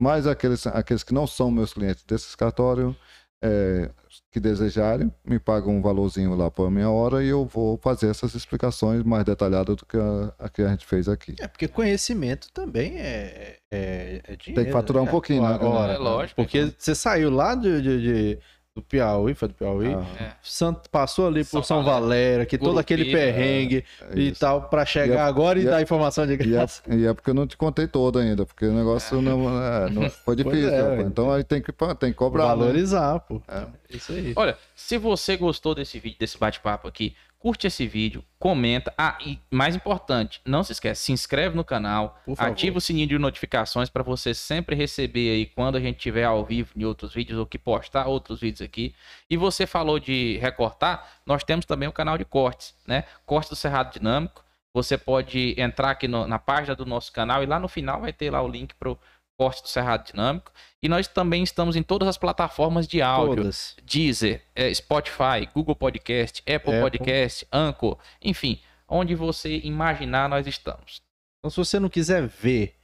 Mas 0.00 0.28
aqueles, 0.28 0.64
aqueles 0.68 1.02
que 1.02 1.12
não 1.12 1.26
são 1.26 1.50
meus 1.50 1.72
clientes 1.74 2.04
desses 2.04 2.36
cartórios, 2.36 2.94
é, 3.42 3.90
que 4.30 4.38
desejarem, 4.38 5.12
me 5.24 5.40
pagam 5.40 5.74
um 5.76 5.82
valorzinho 5.82 6.32
lá 6.36 6.48
por 6.48 6.70
minha 6.70 6.88
hora 6.88 7.24
e 7.24 7.26
eu 7.28 7.44
vou 7.44 7.76
fazer 7.78 8.08
essas 8.10 8.36
explicações 8.36 9.02
mais 9.02 9.24
detalhadas 9.24 9.74
do 9.74 9.84
que 9.84 9.96
a, 9.96 10.32
a 10.38 10.48
que 10.48 10.62
a 10.62 10.68
gente 10.68 10.86
fez 10.86 11.08
aqui. 11.08 11.34
É 11.40 11.48
porque 11.48 11.66
conhecimento 11.66 12.46
também 12.52 12.96
é, 13.00 13.56
é, 13.72 14.20
é 14.22 14.36
dinheiro. 14.36 14.54
Tem 14.54 14.64
que 14.66 14.70
faturar 14.70 15.02
um 15.02 15.06
né? 15.06 15.10
pouquinho, 15.10 15.42
né? 15.42 15.58
É 15.94 15.98
lógico. 15.98 16.36
Porque 16.40 16.72
você 16.78 16.94
saiu 16.94 17.28
lá 17.28 17.56
de, 17.56 17.82
de- 17.82 18.00
de- 18.02 18.38
do 18.74 18.80
Piauí, 18.80 19.34
foi 19.34 19.48
do 19.48 19.54
Piauí, 19.54 19.92
Ah, 19.92 20.34
Santo, 20.42 20.88
passou 20.88 21.26
ali 21.26 21.44
por 21.44 21.50
São 21.50 21.62
São 21.62 21.84
Valério, 21.84 22.46
que 22.46 22.56
todo 22.56 22.78
aquele 22.78 23.04
perrengue 23.12 23.84
é 24.00 24.18
e 24.18 24.30
isso. 24.30 24.40
tal, 24.40 24.62
pra 24.62 24.86
chegar 24.86 25.14
E 25.14 25.18
é- 25.18 25.20
agora 25.20 25.58
e, 25.58 25.64
e 25.64 25.66
é- 25.66 25.70
dar 25.70 25.82
informação 25.82 26.26
de 26.26 26.32
E 26.32 26.34
é, 26.34 26.38
graça. 26.38 26.82
e 26.88 27.04
é 27.04 27.12
porque 27.12 27.28
eu 27.28 27.34
não 27.34 27.46
te 27.46 27.54
contei 27.56 27.86
todo 27.86 28.18
ainda, 28.18 28.46
porque 28.46 28.64
o 28.64 28.72
negócio 28.72 29.20
não, 29.20 29.62
é, 29.62 29.90
não- 29.90 30.08
foi 30.24 30.36
difícil. 30.36 30.70
é, 30.74 31.02
então 31.02 31.30
aí 31.30 31.44
tem 31.44 31.60
que, 31.60 31.70
tem 31.98 32.10
que 32.12 32.16
cobrar. 32.16 32.44
né? 32.56 32.62
Valorizar, 32.64 33.20
pô. 33.20 33.42
É. 33.46 33.66
Isso 33.90 34.10
aí. 34.12 34.32
Olha, 34.36 34.56
se 34.74 34.96
você 34.96 35.36
gostou 35.36 35.74
desse 35.74 35.98
vídeo, 35.98 36.16
desse 36.18 36.38
bate-papo 36.38 36.88
aqui, 36.88 37.14
curte 37.42 37.66
esse 37.66 37.84
vídeo, 37.88 38.24
comenta. 38.38 38.94
Ah, 38.96 39.18
e 39.20 39.36
mais 39.50 39.74
importante, 39.74 40.40
não 40.46 40.62
se 40.62 40.70
esquece, 40.70 41.02
se 41.02 41.10
inscreve 41.12 41.56
no 41.56 41.64
canal, 41.64 42.20
ativa 42.52 42.78
o 42.78 42.80
sininho 42.80 43.08
de 43.08 43.18
notificações 43.18 43.90
para 43.90 44.04
você 44.04 44.32
sempre 44.32 44.76
receber 44.76 45.32
aí 45.32 45.46
quando 45.46 45.74
a 45.76 45.80
gente 45.80 45.98
tiver 45.98 46.22
ao 46.22 46.44
vivo 46.44 46.70
em 46.76 46.84
outros 46.84 47.12
vídeos 47.12 47.36
ou 47.40 47.44
que 47.44 47.58
postar 47.58 48.06
outros 48.06 48.38
vídeos 48.40 48.62
aqui. 48.62 48.94
E 49.28 49.36
você 49.36 49.66
falou 49.66 49.98
de 49.98 50.38
recortar, 50.40 51.04
nós 51.26 51.42
temos 51.42 51.66
também 51.66 51.88
o 51.88 51.92
canal 51.92 52.16
de 52.16 52.24
cortes, 52.24 52.76
né? 52.86 53.02
Cortes 53.26 53.50
do 53.50 53.56
Cerrado 53.56 53.92
Dinâmico. 53.92 54.44
Você 54.72 54.96
pode 54.96 55.54
entrar 55.58 55.90
aqui 55.90 56.06
no- 56.06 56.26
na 56.28 56.38
página 56.38 56.76
do 56.76 56.86
nosso 56.86 57.12
canal 57.12 57.42
e 57.42 57.46
lá 57.46 57.58
no 57.58 57.66
final 57.68 58.00
vai 58.00 58.12
ter 58.12 58.30
lá 58.30 58.40
o 58.40 58.48
link 58.48 58.72
pro 58.76 58.96
Corte 59.36 59.62
do 59.62 59.68
Cerrado 59.68 60.06
Dinâmico. 60.06 60.52
E 60.82 60.88
nós 60.88 61.08
também 61.08 61.42
estamos 61.42 61.76
em 61.76 61.82
todas 61.82 62.08
as 62.08 62.18
plataformas 62.18 62.86
de 62.86 63.00
áudio. 63.00 63.36
Todas. 63.36 63.76
Deezer, 63.84 64.42
eh, 64.54 64.72
Spotify, 64.74 65.48
Google 65.54 65.76
Podcast, 65.76 66.40
Apple, 66.42 66.54
Apple. 66.54 66.80
Podcast, 66.80 67.46
Anchor, 67.52 67.98
enfim, 68.20 68.60
onde 68.88 69.14
você 69.14 69.58
imaginar 69.58 70.28
nós 70.28 70.46
estamos. 70.46 71.02
Então, 71.38 71.50
se 71.50 71.56
você 71.56 71.80
não 71.80 71.88
quiser 71.88 72.26
ver 72.26 72.76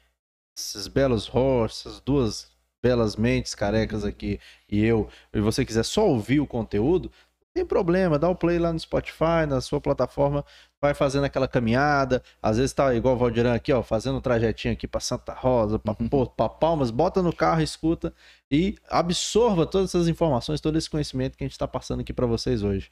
esses 0.56 0.88
belos 0.88 1.26
rostos, 1.26 1.86
essas 1.86 2.00
duas 2.00 2.50
belas 2.82 3.16
mentes 3.16 3.54
carecas 3.54 4.04
aqui 4.04 4.40
e 4.68 4.84
eu, 4.84 5.08
e 5.32 5.40
você 5.40 5.64
quiser 5.64 5.84
só 5.84 6.06
ouvir 6.06 6.40
o 6.40 6.46
conteúdo, 6.46 7.10
tem 7.58 7.66
problema, 7.66 8.18
dá 8.18 8.28
o 8.28 8.36
play 8.36 8.58
lá 8.58 8.72
no 8.72 8.78
Spotify, 8.78 9.44
na 9.48 9.60
sua 9.60 9.80
plataforma, 9.80 10.44
vai 10.80 10.94
fazendo 10.94 11.24
aquela 11.24 11.48
caminhada, 11.48 12.22
às 12.40 12.56
vezes 12.56 12.72
tá 12.72 12.94
igual 12.94 13.16
o 13.16 13.18
Valdirão 13.18 13.52
aqui, 13.52 13.72
ó, 13.72 13.82
fazendo 13.82 14.18
um 14.18 14.20
trajetinho 14.20 14.72
aqui 14.72 14.86
para 14.86 15.00
Santa 15.00 15.32
Rosa, 15.32 15.78
para 15.78 15.94
Porto, 15.94 16.34
para 16.36 16.48
Palmas, 16.48 16.90
bota 16.90 17.20
no 17.20 17.34
carro, 17.34 17.60
escuta 17.60 18.14
e 18.50 18.76
absorva 18.88 19.66
todas 19.66 19.90
essas 19.90 20.06
informações, 20.06 20.60
todo 20.60 20.78
esse 20.78 20.88
conhecimento 20.88 21.36
que 21.36 21.42
a 21.42 21.46
gente 21.46 21.52
está 21.52 21.66
passando 21.66 22.00
aqui 22.00 22.12
para 22.12 22.26
vocês 22.26 22.62
hoje. 22.62 22.90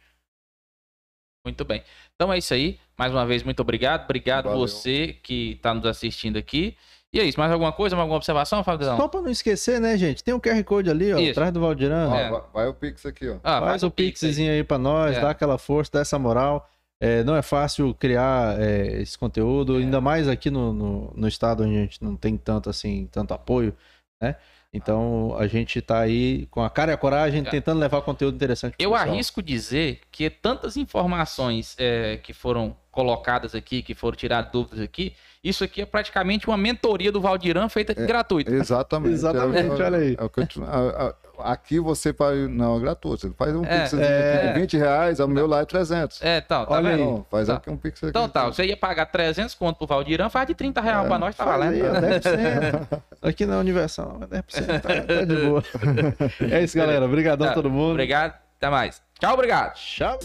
Muito 1.45 1.65
bem. 1.65 1.85
Então 2.17 2.33
é 2.33 2.39
isso 2.39 2.53
aí. 2.53 2.81
Mais 2.99 3.13
uma 3.13 3.25
vez, 3.25 3.45
muito 3.45 3.61
obrigado. 3.61 4.03
Obrigado 4.03 4.47
Valeu. 4.47 4.59
você 4.59 5.17
que 5.23 5.53
está 5.53 5.73
nos 5.73 5.87
assistindo 5.87 6.37
aqui. 6.37 6.77
E 7.17 7.21
é 7.21 7.25
isso. 7.25 7.39
Mais 7.39 7.51
alguma 7.53 7.73
coisa? 7.73 7.97
Mais 7.97 8.03
alguma 8.03 8.17
observação, 8.17 8.63
Fabião? 8.65 8.97
Só 8.97 9.09
para 9.09 9.21
não 9.23 9.31
esquecer, 9.31 9.81
né, 9.81 9.97
gente, 9.97 10.23
tem 10.23 10.35
um 10.35 10.41
QR 10.41 10.63
Code 10.65 10.91
ali, 10.91 11.13
ó, 11.13 11.19
Isso. 11.19 11.31
atrás 11.33 11.53
do 11.53 11.61
Valdirão. 11.61 12.15
É. 12.15 12.31
vai, 12.31 12.43
vai 12.53 12.67
o 12.69 12.75
Pix 12.75 13.05
aqui, 13.07 13.29
ó. 13.29 13.37
Ah, 13.43 13.61
Faz 13.61 13.83
o 13.83 13.91
Pix 13.91 14.23
aí. 14.23 14.29
pixzinho 14.31 14.53
aí 14.53 14.63
pra 14.65 14.79
nós, 14.79 15.17
É. 15.17 15.21
dá 15.21 15.31
aquela 15.31 15.59
força, 15.59 15.91
dá 15.95 16.01
essa 16.01 16.19
moral. 16.19 16.69
É, 17.01 17.23
não 17.25 17.37
é 17.37 17.43
fácil 17.43 17.93
criar 17.95 18.59
é, 18.61 19.03
esse 19.03 19.19
conteúdo, 19.19 19.77
É. 19.79 19.83
ainda 19.83 20.01
mais 20.01 20.29
aqui 20.29 20.51
no, 20.51 20.73
no, 20.73 21.13
no 21.15 21.29
estado 21.29 21.63
onde 21.63 21.77
a 21.77 21.81
gente 21.81 22.03
não 22.03 22.17
tem 22.17 22.37
tanto 22.39 22.71
assim, 22.71 23.07
tanto 23.13 23.35
apoio, 23.35 23.75
né? 24.23 24.37
Então 24.73 25.35
a 25.39 25.47
gente 25.47 25.81
tá 25.81 26.01
aí 26.01 26.47
com 26.51 26.63
a 26.63 26.69
cara 26.71 26.91
e 26.91 26.95
a 26.95 26.97
coragem 26.97 27.43
É. 27.47 27.51
tentando 27.51 27.79
levar 27.81 28.01
conteúdo 28.03 28.35
interessante 28.35 28.77
pro 28.77 28.85
Eu 28.85 28.91
pessoal. 28.93 29.09
arrisco 29.11 29.43
dizer 29.43 30.01
que 30.11 30.29
tantas 30.29 30.77
informações 30.77 31.75
é, 31.79 32.19
que 32.23 32.33
foram 32.33 32.77
colocadas 32.97 33.55
aqui, 33.55 33.83
que 33.83 33.95
foram 33.95 34.17
tiradas 34.17 34.51
dúvidas 34.51 34.81
aqui, 34.81 35.15
isso 35.45 35.63
aqui 35.63 35.83
é 35.83 35.87
praticamente 35.87 36.49
uma 36.49 36.57
mentoria 36.57 37.13
do 37.13 37.21
Valdirão 37.21 37.69
feita 37.69 37.93
É. 37.93 38.07
gratuita. 38.07 38.51
Exatamente. 38.51 39.13
Exatamente, 39.13 39.81
É 39.83 39.85
olha 39.85 39.99
aí. 39.99 40.17
é 40.19 41.15
aqui 41.53 41.79
você 41.79 42.15
faz. 42.15 42.49
Não, 42.49 42.79
é 42.79 42.81
gratuito. 42.81 43.29
Você 43.29 43.35
faz 43.35 43.55
um 43.55 43.63
É. 43.67 43.81
Pix 43.83 43.93
É. 43.93 44.53
de 44.55 44.59
20 44.61 44.77
reais, 44.79 45.21
o 45.21 45.29
meu 45.29 45.47
lá 45.47 45.61
é 45.61 45.65
300. 45.67 46.23
É, 46.23 46.39
então, 46.39 46.65
tá 46.65 46.73
Olha 46.73 46.89
aí. 46.91 46.97
Não, 47.05 47.27
faz 47.31 47.49
Tá. 47.49 47.55
aqui 47.57 47.69
um 47.69 47.77
Pix 47.77 47.99
aqui. 47.99 48.09
Então 48.09 48.27
tá, 48.31 48.47
você 48.47 48.65
ia 48.65 48.77
pagar 48.79 49.05
300 49.07 49.55
conto 49.55 49.77
pro 49.77 49.87
Valdirão, 49.87 50.31
faz 50.31 50.47
de 50.49 50.55
30 50.55 50.81
reais 50.81 51.05
É, 51.05 51.09
pra 51.09 51.19
nós, 51.19 51.37
tá 51.37 51.45
valendo. 51.45 51.75
aí, 51.75 51.83
ó, 51.83 52.01
10%. 52.01 53.03
Aqui 53.21 53.45
na 53.45 53.59
Universal, 53.59 54.19
10%, 54.27 54.81
tá, 54.81 54.89
tá 54.89 55.25
de 55.27 55.37
boa. 55.47 55.63
É 56.51 56.65
isso, 56.65 56.77
galera. 56.79 57.05
Obrigadão 57.05 57.47
a 57.47 57.51
Tá, 57.51 57.55
todo 57.55 57.69
mundo. 57.71 57.91
Obrigado, 57.91 58.33
até 58.57 58.71
mais. 58.71 59.03
Tchau, 59.21 59.35
obrigado. 59.35 59.75
Tchau. 59.75 60.19